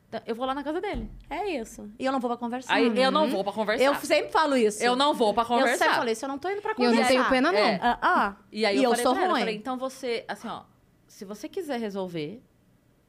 então 0.09 0.19
eu 0.26 0.35
vou 0.35 0.45
lá 0.45 0.53
na 0.53 0.63
casa 0.63 0.81
dele. 0.81 1.09
É 1.30 1.47
isso. 1.59 1.89
E 1.97 2.03
eu 2.05 2.11
não 2.11 2.19
vou 2.19 2.30
pra 2.30 2.38
conversar. 2.38 2.73
Aí 2.73 2.85
eu 2.99 3.11
não 3.11 3.30
vou 3.30 3.43
pra 3.43 3.53
conversar. 3.53 3.84
Eu 3.85 3.95
sempre 3.95 4.31
falo 4.31 4.57
isso. 4.57 4.84
Eu 4.84 4.95
não 4.95 5.13
vou 5.13 5.34
pra 5.34 5.43
Eu 5.43 5.47
conversar. 5.47 5.77
sempre 5.77 5.95
falei 5.95 6.11
isso, 6.13 6.26
eu 6.26 6.30
não 6.30 6.38
tô 6.38 6.49
indo 6.49 6.61
pra 6.61 6.72
E 6.72 6.73
eu 6.73 6.76
conversar. 6.76 7.01
não 7.01 7.07
tenho 7.07 7.30
pena, 7.30 7.51
não. 7.51 7.59
É. 7.59 7.80
Ah, 7.81 7.97
ah. 8.01 8.35
E 8.51 8.65
aí 8.65 8.77
E 8.80 8.84
eu, 8.84 8.89
eu 8.91 8.95
sou 8.97 9.13
pra 9.13 9.22
ela, 9.22 9.26
eu 9.26 9.31
ruim. 9.31 9.39
falei, 9.41 9.55
então 9.55 9.77
você, 9.77 10.26
assim, 10.27 10.47
ó, 10.47 10.63
se 11.07 11.23
você 11.23 11.47
quiser 11.47 11.80
resolver, 11.80 12.41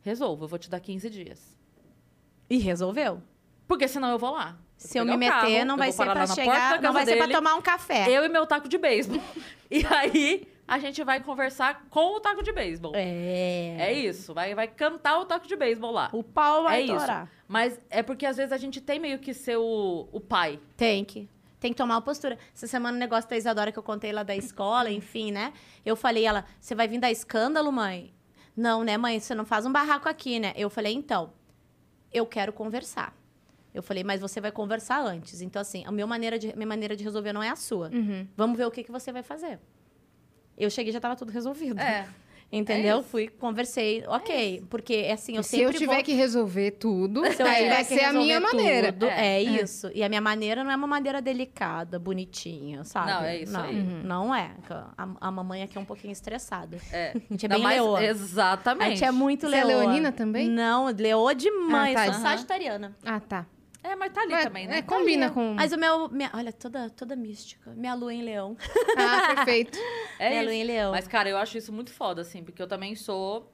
resolva, 0.02 0.44
eu 0.44 0.48
vou 0.48 0.58
te 0.58 0.68
dar 0.70 0.78
15 0.80 1.08
dias. 1.10 1.58
E 2.48 2.58
resolveu. 2.58 3.22
Porque 3.66 3.88
senão 3.88 4.10
eu 4.10 4.18
vou 4.18 4.30
lá. 4.32 4.56
Se 4.76 4.98
eu 4.98 5.04
me 5.04 5.16
o 5.16 5.18
carro, 5.28 5.46
meter, 5.48 5.64
não 5.64 5.74
eu 5.74 5.78
vai 5.78 5.92
ser 5.92 6.04
pra 6.04 6.26
chegar, 6.26 6.82
não 6.82 6.92
vai 6.92 7.04
ser 7.06 7.16
pra 7.16 7.26
dele, 7.26 7.38
tomar 7.38 7.54
um 7.54 7.62
café. 7.62 8.06
Eu 8.10 8.24
e 8.24 8.28
meu 8.28 8.44
taco 8.46 8.68
de 8.68 8.76
beisebol. 8.78 9.20
e 9.70 9.84
aí, 9.86 10.46
a 10.72 10.78
gente 10.78 11.04
vai 11.04 11.20
conversar 11.20 11.84
com 11.90 12.16
o 12.16 12.20
taco 12.20 12.42
de 12.42 12.50
beisebol. 12.50 12.92
É. 12.94 13.76
É 13.78 13.92
isso, 13.92 14.32
vai, 14.32 14.54
vai 14.54 14.66
cantar 14.66 15.18
o 15.18 15.26
taco 15.26 15.46
de 15.46 15.54
beisebol 15.54 15.90
lá. 15.90 16.08
O 16.14 16.22
pau 16.22 16.62
vai 16.62 16.80
é 16.80 16.84
isso. 16.86 17.06
Mas 17.46 17.78
é 17.90 18.02
porque 18.02 18.24
às 18.24 18.38
vezes 18.38 18.52
a 18.52 18.56
gente 18.56 18.80
tem 18.80 18.98
meio 18.98 19.18
que 19.18 19.34
ser 19.34 19.58
o, 19.58 20.08
o 20.10 20.18
pai. 20.18 20.58
Tem 20.74 21.04
que. 21.04 21.28
Tem 21.60 21.72
que 21.72 21.76
tomar 21.76 21.96
uma 21.96 22.00
postura. 22.00 22.38
Essa 22.54 22.66
semana 22.66 22.96
o 22.96 22.98
negócio 22.98 23.28
da 23.28 23.36
Isadora 23.36 23.70
que 23.70 23.78
eu 23.78 23.82
contei 23.82 24.12
lá 24.12 24.22
da 24.22 24.34
escola, 24.34 24.90
enfim, 24.90 25.30
né? 25.30 25.52
Eu 25.84 25.94
falei, 25.94 26.24
ela, 26.24 26.46
você 26.58 26.74
vai 26.74 26.88
vir 26.88 26.98
dar 26.98 27.10
escândalo, 27.10 27.70
mãe? 27.70 28.14
Não, 28.56 28.82
né, 28.82 28.96
mãe? 28.96 29.20
Você 29.20 29.34
não 29.34 29.44
faz 29.44 29.66
um 29.66 29.72
barraco 29.72 30.08
aqui, 30.08 30.40
né? 30.40 30.54
Eu 30.56 30.70
falei, 30.70 30.94
então, 30.94 31.34
eu 32.10 32.24
quero 32.24 32.50
conversar. 32.50 33.14
Eu 33.74 33.82
falei, 33.82 34.02
mas 34.02 34.22
você 34.22 34.40
vai 34.40 34.50
conversar 34.50 35.04
antes. 35.04 35.42
Então, 35.42 35.60
assim, 35.60 35.84
a 35.86 35.92
minha 35.92 36.06
maneira 36.06 36.38
de, 36.38 36.54
minha 36.56 36.66
maneira 36.66 36.96
de 36.96 37.04
resolver 37.04 37.34
não 37.34 37.42
é 37.42 37.50
a 37.50 37.56
sua. 37.56 37.90
Uhum. 37.90 38.26
Vamos 38.34 38.56
ver 38.56 38.66
o 38.66 38.70
que, 38.70 38.82
que 38.82 38.90
você 38.90 39.12
vai 39.12 39.22
fazer. 39.22 39.60
Eu 40.56 40.70
cheguei 40.70 40.90
e 40.90 40.92
já 40.92 41.00
tava 41.00 41.16
tudo 41.16 41.30
resolvido. 41.30 41.80
É. 41.80 42.06
Entendeu? 42.52 42.98
isso. 43.00 43.08
Fui, 43.08 43.28
conversei, 43.28 44.04
ok. 44.06 44.62
Porque, 44.68 45.08
assim, 45.10 45.36
eu 45.36 45.42
se 45.42 45.56
eu 45.58 45.68
sempre 45.68 45.78
tiver 45.78 45.94
vou... 45.94 46.04
que 46.04 46.12
resolver 46.12 46.72
tudo, 46.72 47.24
Se 47.32 47.42
eu 47.42 47.46
aí 47.46 47.62
tiver 47.62 47.68
vai 47.70 47.78
que 47.78 47.94
ser 47.94 48.04
a 48.04 48.12
minha 48.12 48.38
resolver 48.38 48.56
maneira. 48.58 48.92
tudo, 48.92 49.06
É. 49.06 49.36
é, 49.36 49.42
isso. 49.42 49.90
E 49.94 50.04
a 50.04 50.08
minha 50.10 50.20
maneira 50.20 50.62
não 50.62 50.70
é 50.70 50.76
uma 50.76 50.86
maneira 50.86 51.22
delicada, 51.22 51.98
bonitinha, 51.98 52.84
sabe? 52.84 53.10
Não, 53.10 53.22
é 53.22 53.38
isso 53.38 53.52
não, 53.54 53.62
aí. 53.62 53.82
Não 54.04 54.34
é. 54.34 54.50
A, 54.98 55.08
a 55.18 55.30
mamãe 55.30 55.62
aqui 55.62 55.78
é 55.78 55.80
um 55.80 55.84
pouquinho 55.86 56.12
estressada. 56.12 56.76
É. 56.92 57.12
A 57.14 57.18
gente 57.32 57.46
é 57.46 57.54
Ainda 57.54 57.68
bem 57.68 57.76
leoa. 57.78 58.04
Exatamente. 58.04 58.86
A 58.86 58.90
gente 58.90 59.04
é 59.04 59.10
muito 59.10 59.48
Você 59.48 59.56
é 59.56 59.64
leonina 59.64 60.12
também? 60.12 60.46
Não, 60.46 60.88
leoa 60.94 61.34
demais. 61.34 61.96
Ah, 61.96 62.04
tá. 62.04 62.04
Sou 62.04 62.12
Aham. 62.12 62.22
sagitariana. 62.22 62.96
Ah, 63.02 63.18
tá. 63.20 63.46
É, 63.84 63.96
mas 63.96 64.12
tá 64.12 64.22
ali 64.22 64.32
É, 64.34 64.44
também, 64.44 64.66
né? 64.66 64.78
é, 64.78 64.82
combina 64.82 65.26
Ali. 65.26 65.34
com... 65.34 65.54
Mas 65.54 65.72
o 65.72 65.76
meu... 65.76 66.08
Minha, 66.08 66.30
olha, 66.34 66.52
toda, 66.52 66.88
toda 66.90 67.16
mística. 67.16 67.70
Minha 67.74 67.94
lua 67.94 68.14
em 68.14 68.22
leão. 68.22 68.56
Ah, 68.96 69.34
perfeito. 69.34 69.76
É 70.18 70.28
minha 70.28 70.40
isso. 70.42 70.50
lua 70.50 70.54
em 70.54 70.64
leão. 70.64 70.92
Mas, 70.92 71.08
cara, 71.08 71.28
eu 71.28 71.36
acho 71.36 71.58
isso 71.58 71.72
muito 71.72 71.92
foda, 71.92 72.22
assim, 72.22 72.44
porque 72.44 72.62
eu 72.62 72.66
também 72.68 72.94
sou. 72.94 73.50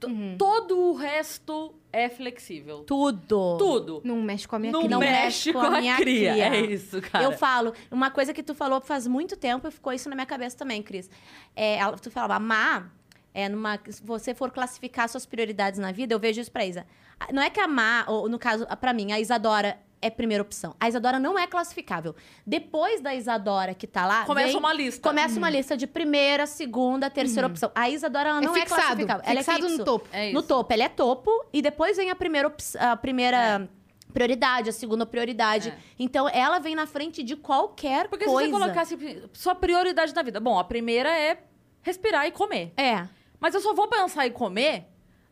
T- 0.00 0.06
Uhum. 0.08 0.36
Todo 0.36 0.76
o 0.78 0.94
resto 0.94 1.74
é 1.92 2.08
flexível. 2.08 2.80
Tudo. 2.84 3.56
Tudo. 3.56 4.02
Não 4.04 4.20
mexe 4.20 4.46
com 4.48 4.56
a 4.56 4.58
minha 4.58 4.72
Não, 4.72 4.80
cria. 4.80 4.90
Não 4.90 4.98
mexe 5.00 5.52
com 5.52 5.58
a, 5.60 5.80
minha 5.80 5.96
cria. 5.96 6.32
cria. 6.32 6.48
É 6.54 6.60
isso, 6.60 7.00
cara. 7.00 7.24
Eu 7.24 7.32
falo, 7.32 7.72
uma 7.90 8.10
coisa 8.10 8.34
que 8.34 8.42
tu 8.42 8.54
falou 8.54 8.80
faz 8.80 9.06
muito 9.06 9.36
tempo 9.36 9.66
e 9.68 9.70
ficou 9.70 9.92
isso 9.92 10.08
na 10.10 10.14
minha 10.14 10.26
cabeça 10.26 10.54
também, 10.56 10.82
Cris. 10.82 11.08
É, 11.54 11.78
tu 12.02 12.10
falava, 12.10 12.34
amar, 12.34 12.92
é 13.32 13.48
numa, 13.48 13.78
se 13.88 14.02
você 14.02 14.34
for 14.34 14.50
classificar 14.50 15.08
suas 15.08 15.24
prioridades 15.24 15.78
na 15.78 15.92
vida, 15.92 16.12
eu 16.12 16.18
vejo 16.18 16.40
isso 16.42 16.52
pra 16.52 16.66
Isa. 16.66 16.84
Não 17.32 17.42
é 17.42 17.50
que 17.50 17.60
amar, 17.60 18.08
ou 18.10 18.28
no 18.28 18.38
caso, 18.38 18.66
pra 18.80 18.92
mim, 18.92 19.12
a 19.12 19.18
Isadora 19.20 19.78
é 20.02 20.10
primeira 20.10 20.42
opção. 20.42 20.76
A 20.78 20.88
Isadora 20.88 21.18
não 21.18 21.38
é 21.38 21.46
classificável. 21.46 22.14
Depois 22.46 23.00
da 23.00 23.14
Isadora 23.14 23.74
que 23.74 23.86
tá 23.86 24.06
lá. 24.06 24.24
Começa 24.26 24.48
vem- 24.48 24.56
uma 24.58 24.72
lista. 24.72 25.00
Começa 25.08 25.38
uma 25.38 25.48
lista 25.50 25.76
de 25.76 25.86
primeira, 25.86 26.46
segunda, 26.46 27.08
terceira 27.08 27.46
opção. 27.48 27.72
A 27.74 27.88
Isadora 27.88 28.28
ela 28.28 28.38
É 28.38 28.44
não 28.44 28.54
é, 28.54 28.60
fixado, 28.60 28.80
classificável. 28.82 29.22
Ela 29.26 29.40
é 29.40 29.42
fixado 29.42 29.62
no 29.62 29.68
fixo. 29.70 29.84
topo. 29.84 30.08
É 30.12 30.32
No 30.32 30.42
topo, 30.42 30.72
ela 30.72 30.82
é 30.84 30.88
topo. 30.88 31.30
E 31.52 31.62
depois 31.62 31.96
vem 31.96 32.10
a 32.10 32.14
primeira, 32.14 32.54
a 32.78 32.96
primeira 32.96 33.68
prioridade, 34.12 34.68
a 34.68 34.72
segunda 34.72 35.04
prioridade. 35.06 35.70
É. 35.70 35.78
Então, 35.98 36.28
ela 36.28 36.58
vem 36.58 36.74
na 36.74 36.86
frente 36.86 37.22
de 37.22 37.34
qualquer 37.34 38.08
Porque 38.08 38.26
coisa. 38.26 38.46
se 38.46 38.52
você 38.52 38.60
colocasse 38.62 39.28
sua 39.32 39.54
prioridade 39.54 40.14
na 40.14 40.22
vida. 40.22 40.38
Bom, 40.38 40.58
a 40.58 40.64
primeira 40.64 41.08
é 41.18 41.38
respirar 41.82 42.26
e 42.26 42.30
comer. 42.32 42.72
É. 42.76 43.06
Mas 43.40 43.54
eu 43.54 43.60
só 43.60 43.74
vou 43.74 43.88
pensar 43.88 44.26
em 44.26 44.30
comer 44.32 44.86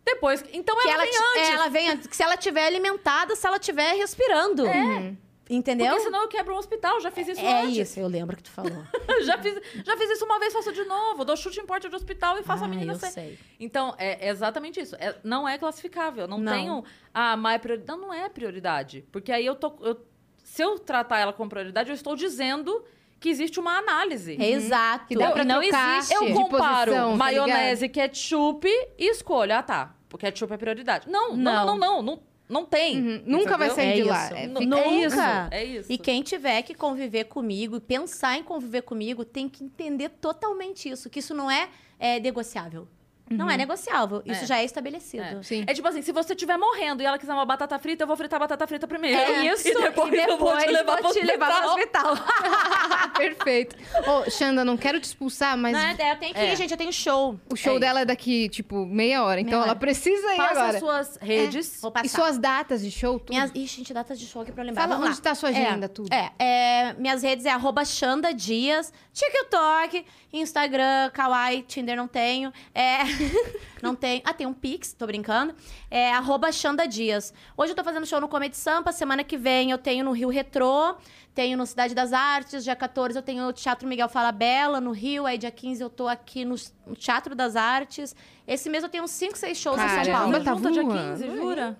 depois. 0.04 0.44
Então 0.52 0.76
Que 0.80 0.88
ela, 0.88 1.02
ela, 1.02 1.04
vem 1.04 1.12
ti- 1.12 1.18
antes. 1.38 1.50
ela 1.50 1.68
vem 1.68 1.88
antes. 1.90 2.08
Se 2.16 2.22
ela 2.22 2.36
tiver 2.36 2.66
alimentada, 2.66 3.34
se 3.34 3.46
ela 3.46 3.58
tiver 3.58 3.92
respirando. 3.94 4.64
Uhum. 4.64 5.16
Entendeu? 5.50 5.88
Porque 5.88 6.04
senão 6.04 6.22
eu 6.22 6.28
quebro 6.28 6.54
um 6.54 6.56
hospital. 6.56 6.98
Já 7.02 7.10
fiz 7.10 7.28
isso 7.28 7.40
é 7.40 7.62
antes. 7.62 7.76
isso, 7.76 8.00
eu 8.00 8.06
lembro 8.08 8.34
que 8.34 8.42
tu 8.42 8.50
falou. 8.50 8.82
já, 9.24 9.36
fiz, 9.38 9.60
já 9.84 9.94
fiz 9.96 10.10
isso 10.12 10.24
uma 10.24 10.38
vez, 10.38 10.52
faço 10.54 10.72
de 10.72 10.84
novo. 10.84 11.22
Dou 11.24 11.36
chute 11.36 11.60
em 11.60 11.66
porta 11.66 11.86
de 11.88 11.94
hospital 11.94 12.38
e 12.38 12.42
faço 12.42 12.62
a 12.64 12.66
Ah, 12.66 12.70
menina 12.70 12.94
eu 12.94 12.98
sair. 12.98 13.12
sei. 13.12 13.38
Então, 13.60 13.94
é 13.98 14.28
exatamente 14.30 14.80
isso. 14.80 14.96
É- 14.96 15.16
não 15.22 15.46
é 15.46 15.58
classificável. 15.58 16.26
Não, 16.26 16.38
Não. 16.38 16.50
tenho. 16.52 16.84
Ah, 17.12 17.36
mas 17.36 17.56
é 17.56 17.58
prioridade. 17.58 17.98
Não, 18.00 18.06
não 18.08 18.14
é 18.14 18.26
prioridade. 18.30 19.04
Porque 19.12 19.30
aí 19.30 19.44
eu 19.44 19.54
tô. 19.54 19.74
eu- 19.82 20.00
se 20.42 20.62
eu 20.62 20.78
tratar 20.78 21.18
ela 21.18 21.32
como 21.32 21.50
prioridade, 21.50 21.90
eu 21.90 21.94
estou 21.94 22.16
dizendo 22.16 22.82
que 23.20 23.28
existe 23.28 23.58
uma 23.58 23.78
análise. 23.78 24.36
Exato. 24.40 25.06
Que 25.06 25.16
dá 25.16 25.30
pra 25.30 25.44
não 25.44 25.60
trocar. 25.60 25.98
existe. 25.98 26.14
Eu 26.14 26.24
de 26.26 26.32
comparo 26.34 26.90
posição, 26.92 27.10
tá 27.12 27.16
maionese 27.16 27.84
e 27.86 27.88
ketchup 27.88 28.68
e 28.98 29.10
escolho. 29.10 29.54
Ah, 29.54 29.62
tá. 29.62 29.94
O 30.12 30.18
ketchup 30.18 30.52
é 30.52 30.56
prioridade. 30.56 31.08
Não, 31.10 31.30
não, 31.36 31.36
Não. 31.36 31.66
não, 31.66 31.76
não. 31.76 32.02
Não, 32.02 32.22
não 32.48 32.64
tem. 32.66 32.96
Uhum, 33.00 33.22
Nunca 33.26 33.56
vai 33.56 33.70
sair 33.70 33.86
É 33.88 33.92
de 33.94 34.00
isso. 34.00 34.08
lá. 34.10 34.30
É, 34.38 34.44
É 34.44 34.46
Nunca. 34.46 34.88
isso. 34.90 35.16
É 35.50 35.64
isso. 35.64 35.90
E 35.92 35.96
quem 35.98 36.22
tiver 36.22 36.62
que 36.62 36.74
conviver 36.74 37.24
comigo 37.24 37.76
e 37.76 37.80
pensar 37.80 38.36
em 38.38 38.42
conviver 38.42 38.82
comigo 38.82 39.24
tem 39.24 39.48
que 39.48 39.64
entender 39.64 40.10
totalmente 40.10 40.88
isso, 40.88 41.08
que 41.10 41.18
isso 41.20 41.34
não 41.34 41.50
é, 41.50 41.68
é, 41.98 42.20
negociável. 42.20 42.86
Não 43.30 43.48
é 43.50 43.56
negociável. 43.56 44.22
Isso 44.26 44.44
É. 44.44 44.46
já 44.46 44.58
é 44.58 44.64
estabelecido. 44.64 45.22
É. 45.24 45.42
Sim. 45.42 45.64
É 45.66 45.72
tipo 45.72 45.88
assim, 45.88 46.02
se 46.02 46.12
você 46.12 46.34
estiver 46.34 46.58
morrendo 46.58 47.02
e 47.02 47.06
ela 47.06 47.18
quiser 47.18 47.32
uma 47.32 47.46
batata 47.46 47.78
frita, 47.78 48.02
eu 48.04 48.06
vou 48.06 48.16
fritar 48.16 48.36
a 48.36 48.40
batata 48.40 48.66
frita 48.66 48.86
primeiro. 48.86 49.18
É 49.18 49.46
isso. 49.46 49.66
E 49.66 49.74
depois, 49.74 50.12
eu 50.12 50.36
vou 50.36 50.56
te 50.58 50.66
levar 50.66 51.00
vou 51.00 51.10
pro 51.10 51.20
te 51.20 51.24
levar 51.26 51.60
pro 51.62 51.70
hospital. 51.70 52.14
Perfeito. 53.16 53.76
Ô, 54.06 54.30
Xanda, 54.30 54.64
não 54.64 54.76
quero 54.76 55.00
te 55.00 55.04
expulsar, 55.04 55.56
mas 55.56 55.72
Não, 55.72 55.80
é, 55.80 56.12
eu 56.12 56.16
tenho 56.16 56.34
que 56.34 56.40
ir, 56.40 56.48
É. 56.48 56.56
gente. 56.56 56.70
Eu 56.70 56.76
tenho 56.76 56.92
show. 56.92 57.38
o 57.50 57.56
show 57.56 57.76
é 57.76 57.80
dela 57.80 58.00
é 58.00 58.04
daqui, 58.04 58.48
tipo, 58.48 58.84
meia 58.86 59.22
hora. 59.24 59.40
Então 59.40 59.52
Meia 59.52 59.62
ela 59.64 59.70
hora. 59.70 59.78
precisa 59.78 60.32
ir 60.34 60.36
Passa 60.36 60.50
agora. 60.52 60.68
as 60.74 60.78
suas 60.78 61.16
redes. 61.20 61.78
Vou 61.80 61.90
passar. 61.90 62.06
E 62.06 62.08
suas 62.08 62.38
datas 62.38 62.82
de 62.82 62.90
show, 62.90 63.18
tudo. 63.18 63.30
Minhas... 63.30 63.50
Ixi, 63.54 63.76
gente, 63.78 63.94
datas 63.94 64.18
de 64.18 64.26
show 64.26 64.42
aqui 64.42 64.52
pra 64.52 64.62
eu 64.62 64.66
lembrar. 64.66 64.82
Fala 64.82 64.94
Vamos 64.96 65.08
onde 65.10 65.18
lá. 65.18 65.22
tá 65.24 65.30
a 65.30 65.34
sua 65.34 65.48
agenda, 65.48 65.88
tudo. 65.88 66.12
É, 66.12 66.30
é, 66.38 66.92
minhas 66.94 67.22
redes 67.22 67.46
é 67.46 67.50
arroba 67.50 67.84
Xanda 67.84 68.34
Dias, 68.34 68.92
TikTok, 69.12 70.04
Instagram, 70.32 71.10
Kawaii, 71.12 71.62
Tinder 71.62 71.96
não 71.96 72.08
tenho. 72.08 72.52
É, 72.74 72.98
não 73.82 73.94
tenho. 73.94 74.22
Ah, 74.24 74.32
tem 74.32 74.46
um 74.46 74.52
Pix, 74.52 74.92
tô 74.92 75.06
brincando. 75.06 75.54
É 75.90 76.12
arroba 76.12 76.50
Xanda 76.52 76.86
Dias. 76.86 77.32
Hoje 77.56 77.72
eu 77.72 77.76
tô 77.76 77.84
fazendo 77.84 78.06
show 78.06 78.20
no 78.20 78.28
Comedy 78.28 78.56
Sampa, 78.56 78.92
semana 78.92 79.22
que 79.24 79.36
vem 79.36 79.70
eu 79.70 79.78
tenho 79.78 80.04
no 80.04 80.12
Rio 80.12 80.28
Retrô, 80.28 80.96
tenho 81.34 81.56
no 81.56 81.66
Cidade 81.66 81.94
das 81.94 82.12
Artes, 82.12 82.64
dia 82.64 82.76
14 82.76 83.16
eu 83.18 83.22
tenho 83.22 83.48
o 83.48 83.52
Teatro 83.52 83.86
Miguel 83.88 84.08
Falabella 84.08 84.80
no 84.80 84.92
Rio, 84.92 85.26
aí 85.26 85.36
dia 85.38 85.50
15 85.50 85.82
eu 85.82 85.90
tô 85.90 86.06
aqui 86.08 86.44
no 86.44 86.54
Teatro 86.96 87.34
das 87.34 87.56
Artes. 87.56 88.14
Esse 88.46 88.68
mês 88.70 88.82
eu 88.84 88.88
tenho 88.90 89.04
uns 89.04 89.10
5, 89.10 89.36
6 89.38 89.56
shows 89.58 89.78
em 89.78 89.88
São 89.88 90.12
Paulo. 90.12 90.32
tá 90.44 90.54
junta 90.54 90.70
dia 90.72 90.82
voando. 90.82 91.18
15, 91.20 91.36
jura? 91.36 91.78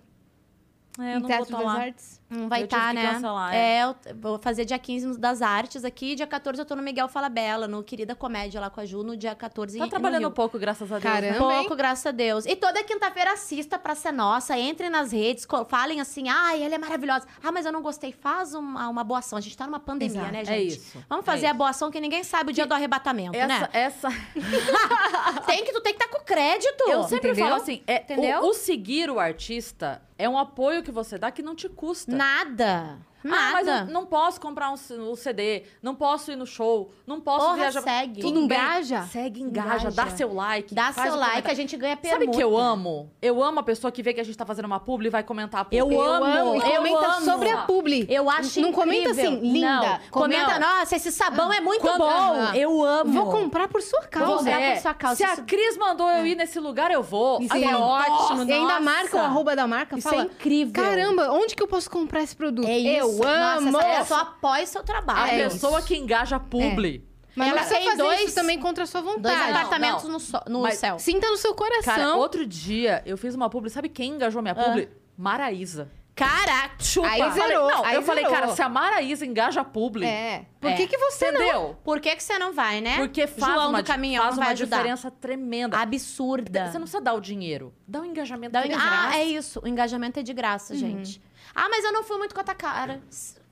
É, 0.98 1.14
eu 1.14 1.18
Em 1.18 1.20
não 1.20 1.26
Teatro 1.28 1.50
vou 1.50 1.56
das 1.58 1.66
lá. 1.66 1.80
Artes. 1.82 2.20
Não 2.34 2.48
vai 2.48 2.64
estar, 2.64 2.88
que 2.88 2.94
né? 2.94 3.12
cancelar, 3.12 3.54
é, 3.54 3.84
eu 3.84 3.94
t- 3.94 4.12
vou 4.14 4.38
fazer 4.38 4.64
dia 4.64 4.78
15 4.78 5.18
das 5.18 5.40
artes 5.42 5.84
aqui, 5.84 6.14
dia 6.14 6.26
14 6.26 6.60
eu 6.60 6.64
tô 6.66 6.74
no 6.76 6.82
Miguel 6.82 7.08
Falabella, 7.08 7.66
no 7.68 7.82
Querida 7.82 8.14
Comédia 8.14 8.60
lá 8.60 8.68
com 8.70 8.80
a 8.80 8.84
Ju, 8.84 9.02
no 9.02 9.16
dia 9.16 9.34
14 9.34 9.78
Tá 9.78 9.86
trabalhando 9.88 10.30
pouco, 10.30 10.58
graças 10.58 10.90
a 10.90 10.98
Deus. 10.98 11.04
né? 11.14 11.20
Caramba. 11.20 11.38
Pouco, 11.38 11.62
Também. 11.64 11.76
graças 11.76 12.06
a 12.06 12.10
Deus. 12.10 12.46
E 12.46 12.56
toda 12.56 12.82
quinta-feira 12.82 13.32
assista 13.32 13.78
pra 13.78 13.94
ser 13.94 14.12
nossa, 14.12 14.58
entre 14.58 14.88
nas 14.90 15.12
redes, 15.12 15.46
falem 15.68 16.00
assim, 16.00 16.28
ai, 16.28 16.62
ela 16.62 16.74
é 16.74 16.78
maravilhosa. 16.78 17.26
Ah, 17.42 17.52
mas 17.52 17.64
eu 17.66 17.72
não 17.72 17.82
gostei, 17.82 18.12
faz 18.12 18.54
uma, 18.54 18.88
uma 18.88 19.04
boa 19.04 19.18
ação. 19.20 19.38
A 19.38 19.40
gente 19.40 19.56
tá 19.56 19.66
numa 19.66 19.80
pandemia, 19.80 20.18
Exato. 20.20 20.32
né, 20.32 20.40
É 20.42 20.44
gente? 20.44 20.76
isso, 20.78 21.04
Vamos 21.08 21.24
é 21.24 21.30
fazer 21.30 21.46
a 21.46 21.50
isso. 21.50 21.58
boa 21.58 21.70
ação 21.70 21.90
que 21.90 22.00
ninguém 22.00 22.24
sabe 22.24 22.50
o 22.50 22.54
dia 22.54 22.66
do 22.66 22.74
arrebatamento, 22.74 23.36
Essa, 23.36 23.46
né? 23.48 23.68
essa... 23.72 24.08
Tem 25.46 25.64
que, 25.64 25.72
tu 25.72 25.80
tem 25.80 25.94
que 25.94 26.02
estar 26.02 26.16
com 26.16 26.24
crédito. 26.24 26.84
Eu 26.88 27.04
sempre 27.04 27.30
Entendeu? 27.30 27.48
falo 27.48 27.60
assim, 27.62 27.82
é, 27.86 27.96
Entendeu? 28.02 28.40
O, 28.42 28.48
o 28.50 28.54
seguir 28.54 29.10
o 29.10 29.18
artista 29.20 30.02
é 30.18 30.28
um 30.28 30.38
apoio 30.38 30.82
que 30.82 30.90
você 30.90 31.18
dá 31.18 31.30
que 31.30 31.42
não 31.42 31.54
te 31.54 31.68
custa. 31.68 32.10
Nada 32.14 32.23
nada. 32.24 32.98
Ah, 33.26 33.50
mas 33.52 33.66
Nada. 33.66 33.86
eu 33.88 33.92
não 33.94 34.04
posso 34.06 34.40
comprar 34.40 34.70
um, 34.70 34.74
um 35.10 35.16
CD, 35.16 35.62
não 35.82 35.94
posso 35.94 36.30
ir 36.30 36.36
no 36.36 36.46
show, 36.46 36.90
não 37.06 37.20
posso 37.20 37.44
Porra, 37.46 37.56
viajar. 37.56 37.82
segue. 37.82 38.20
Tudo 38.20 38.46
bem. 38.46 38.58
Engaja. 38.58 39.02
Segue, 39.04 39.40
engaja, 39.42 39.68
Engaja. 39.88 39.90
dá 39.90 40.10
seu 40.10 40.32
like. 40.34 40.74
Dá 40.74 40.92
seu 40.92 41.02
like, 41.16 41.30
comentário. 41.30 41.50
a 41.50 41.54
gente 41.54 41.76
ganha 41.76 41.96
permuta. 41.96 42.24
Sabe 42.24 42.30
o 42.30 42.36
que 42.36 42.42
eu 42.42 42.56
amo? 42.56 43.10
Eu 43.22 43.42
amo 43.42 43.60
a 43.60 43.62
pessoa 43.62 43.90
que 43.90 44.02
vê 44.02 44.12
que 44.12 44.20
a 44.20 44.24
gente 44.24 44.36
tá 44.36 44.44
fazendo 44.44 44.66
uma 44.66 44.78
publi 44.80 45.06
e 45.06 45.10
vai 45.10 45.22
comentar 45.22 45.62
a 45.62 45.64
publi. 45.64 45.78
Eu 45.78 46.00
amo, 46.02 46.54
E 46.56 46.58
eu 46.70 46.76
comenta 46.76 47.06
amo. 47.16 47.24
sobre 47.24 47.48
a 47.50 47.58
publi. 47.62 48.06
Eu 48.10 48.28
acho 48.28 48.60
Não 48.60 48.72
comenta 48.72 49.10
assim, 49.10 49.36
linda. 49.40 49.80
Não. 49.80 49.98
Comenta, 50.10 50.58
nossa, 50.58 50.96
esse 50.96 51.10
sabão 51.10 51.52
é 51.52 51.60
muito 51.60 51.80
Quando- 51.80 51.98
bom. 51.98 52.52
Eu 52.54 52.82
amo. 52.84 53.12
Vou 53.12 53.30
comprar 53.32 53.68
por 53.68 53.80
sua 53.82 54.00
Vou 54.00 54.08
causa. 54.10 54.36
comprar 54.36 54.60
é, 54.60 54.74
por 54.74 54.82
sua 54.82 54.94
causa. 54.94 55.16
Se 55.16 55.24
a 55.24 55.32
Isso- 55.34 55.44
Cris 55.44 55.76
mandou 55.78 56.08
eu 56.10 56.26
ir 56.26 56.34
nesse 56.36 56.60
lugar, 56.60 56.90
eu 56.90 57.02
vou. 57.02 57.38
Ah, 57.50 57.58
é 57.58 57.74
ótimo, 57.76 58.44
E 58.44 58.52
ainda 58.52 58.68
nossa. 58.74 58.80
marca 58.80 59.16
o 59.16 59.20
arroba 59.20 59.56
da 59.56 59.66
marca. 59.66 59.96
Isso 59.98 60.08
fala, 60.08 60.22
é 60.22 60.24
incrível. 60.26 60.82
Caramba, 60.82 61.30
onde 61.32 61.54
que 61.56 61.62
eu 61.62 61.68
posso 61.68 61.90
comprar 61.90 62.22
esse 62.22 62.36
produto? 62.36 62.68
É 62.68 62.78
isso. 62.78 62.98
Eu 63.00 63.13
amo! 63.22 63.70
Nossa, 63.70 63.86
essa 63.86 63.98
pessoa 64.00 64.20
apoia 64.20 64.66
seu 64.66 64.80
A 64.80 64.84
trabalho. 64.84 65.32
É 65.32 65.44
pessoa 65.44 65.82
que 65.82 65.96
engaja 65.96 66.36
a 66.36 66.40
publi. 66.40 67.04
Mas 67.36 67.48
Ela 67.48 67.62
não 67.62 67.68
tem 67.68 67.84
fazer 67.84 67.96
dois- 68.02 68.20
isso 68.26 68.34
também 68.36 68.60
contra 68.60 68.84
a 68.84 68.86
sua 68.86 69.02
Dois 69.02 69.16
vontade. 69.16 69.36
Não, 69.52 69.58
apartamentos 69.58 70.04
não. 70.04 70.10
no, 70.12 70.20
so- 70.20 70.40
no 70.48 70.62
Mas- 70.62 70.78
céu. 70.78 70.98
Sinta 71.00 71.28
no 71.28 71.36
seu 71.36 71.52
coração. 71.54 71.94
Cara, 71.94 72.14
outro 72.14 72.46
dia 72.46 73.02
eu 73.04 73.16
fiz 73.18 73.34
uma 73.34 73.50
publi. 73.50 73.70
Sabe 73.70 73.88
quem 73.88 74.12
engajou 74.12 74.40
minha 74.40 74.54
publi? 74.54 74.88
Ah. 74.90 74.96
Maraísa. 75.18 75.90
Caraca. 76.14 76.76
Chupa. 76.78 77.08
Aí 77.08 77.20
Eu 77.20 77.30
falei, 77.32 77.48
zerou, 77.48 77.68
não, 77.68 77.84
aí 77.84 77.94
eu 77.96 78.02
falei, 78.02 78.24
zerou. 78.24 78.38
cara, 78.40 78.54
se 78.54 78.62
a 78.62 78.68
Maraísa 78.68 79.26
engaja 79.26 79.62
a 79.62 79.64
publi, 79.64 80.06
É. 80.06 80.46
Por 80.60 80.70
É. 80.70 80.74
que, 80.74 80.86
que 80.86 80.96
você 80.96 81.32
não? 81.32 81.40
entendeu? 81.42 81.76
Por 81.82 81.98
que, 82.00 82.14
que 82.14 82.22
você 82.22 82.38
não 82.38 82.52
vai, 82.52 82.80
né? 82.80 82.98
Porque 82.98 83.26
faz 83.26 83.52
João 83.52 83.70
uma, 83.70 83.82
do 83.82 83.86
caminhão 83.86 84.22
faz 84.22 84.36
vai 84.36 84.46
uma 84.46 84.52
ajudar. 84.52 84.76
diferença 84.76 85.10
tremenda. 85.10 85.76
Absurda. 85.76 86.66
Você 86.66 86.74
não 86.74 86.82
precisa 86.82 87.00
dar 87.02 87.14
o 87.14 87.20
dinheiro. 87.20 87.74
Dá 87.86 88.00
o 88.00 88.04
engajamento. 88.04 88.52
Dá 88.52 88.60
o 88.60 88.62
que 88.62 88.68
enga- 88.68 88.76
é 88.76 88.80
Ah, 88.88 89.18
é 89.18 89.24
isso. 89.24 89.60
O 89.64 89.66
engajamento 89.66 90.20
é 90.20 90.22
de 90.22 90.32
graça, 90.32 90.76
gente. 90.76 91.20
Ah, 91.54 91.68
mas 91.68 91.84
eu 91.84 91.92
não 91.92 92.02
fui 92.02 92.18
muito 92.18 92.34
com 92.34 92.40
a 92.40 92.44
tua 92.44 92.54
cara. 92.54 93.00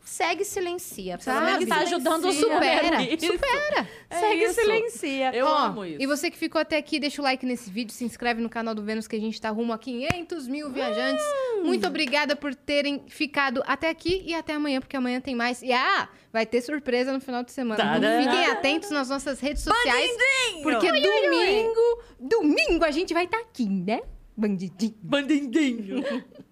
Segue 0.04 0.42
e 0.42 0.44
silencia. 0.44 1.16
Pelo 1.16 1.36
Sabe? 1.36 1.46
menos 1.46 1.66
tá 1.66 1.76
ajudando 1.76 2.24
o 2.26 2.32
supera. 2.32 2.98
Supera. 3.18 3.88
É 4.10 4.18
Segue 4.18 4.44
e 4.44 4.52
silencia. 4.52 5.34
Eu 5.34 5.46
Ó, 5.46 5.56
amo 5.56 5.84
isso. 5.84 6.02
E 6.02 6.06
você 6.06 6.30
que 6.30 6.36
ficou 6.36 6.60
até 6.60 6.76
aqui, 6.76 6.98
deixa 6.98 7.22
o 7.22 7.24
like 7.24 7.46
nesse 7.46 7.70
vídeo, 7.70 7.92
se 7.94 8.04
inscreve 8.04 8.42
no 8.42 8.50
canal 8.50 8.74
do 8.74 8.82
Vênus 8.82 9.06
que 9.06 9.14
a 9.14 9.20
gente 9.20 9.40
tá 9.40 9.48
rumo 9.50 9.72
a 9.72 9.78
500 9.78 10.48
mil 10.48 10.70
viajantes. 10.70 11.24
Hum. 11.24 11.64
Muito 11.64 11.86
obrigada 11.86 12.34
por 12.34 12.52
terem 12.54 13.04
ficado 13.08 13.62
até 13.64 13.88
aqui 13.88 14.22
e 14.26 14.34
até 14.34 14.54
amanhã, 14.54 14.80
porque 14.80 14.96
amanhã 14.96 15.20
tem 15.20 15.36
mais. 15.36 15.62
E 15.62 15.72
ah, 15.72 16.08
vai 16.32 16.44
ter 16.44 16.60
surpresa 16.62 17.12
no 17.12 17.20
final 17.20 17.44
de 17.44 17.52
semana. 17.52 17.82
Então 17.82 18.00
Tadã! 18.00 18.22
fiquem 18.22 18.46
atentos 18.46 18.90
nas 18.90 19.08
nossas 19.08 19.38
redes 19.38 19.62
sociais. 19.62 20.10
Porque 20.64 20.90
domingo, 20.90 22.02
domingo 22.18 22.84
a 22.84 22.90
gente 22.90 23.14
vai 23.14 23.24
estar 23.24 23.38
aqui, 23.38 23.68
né? 23.68 24.02
Bandidinho. 24.36 24.94
Bandidinho. 25.00 26.04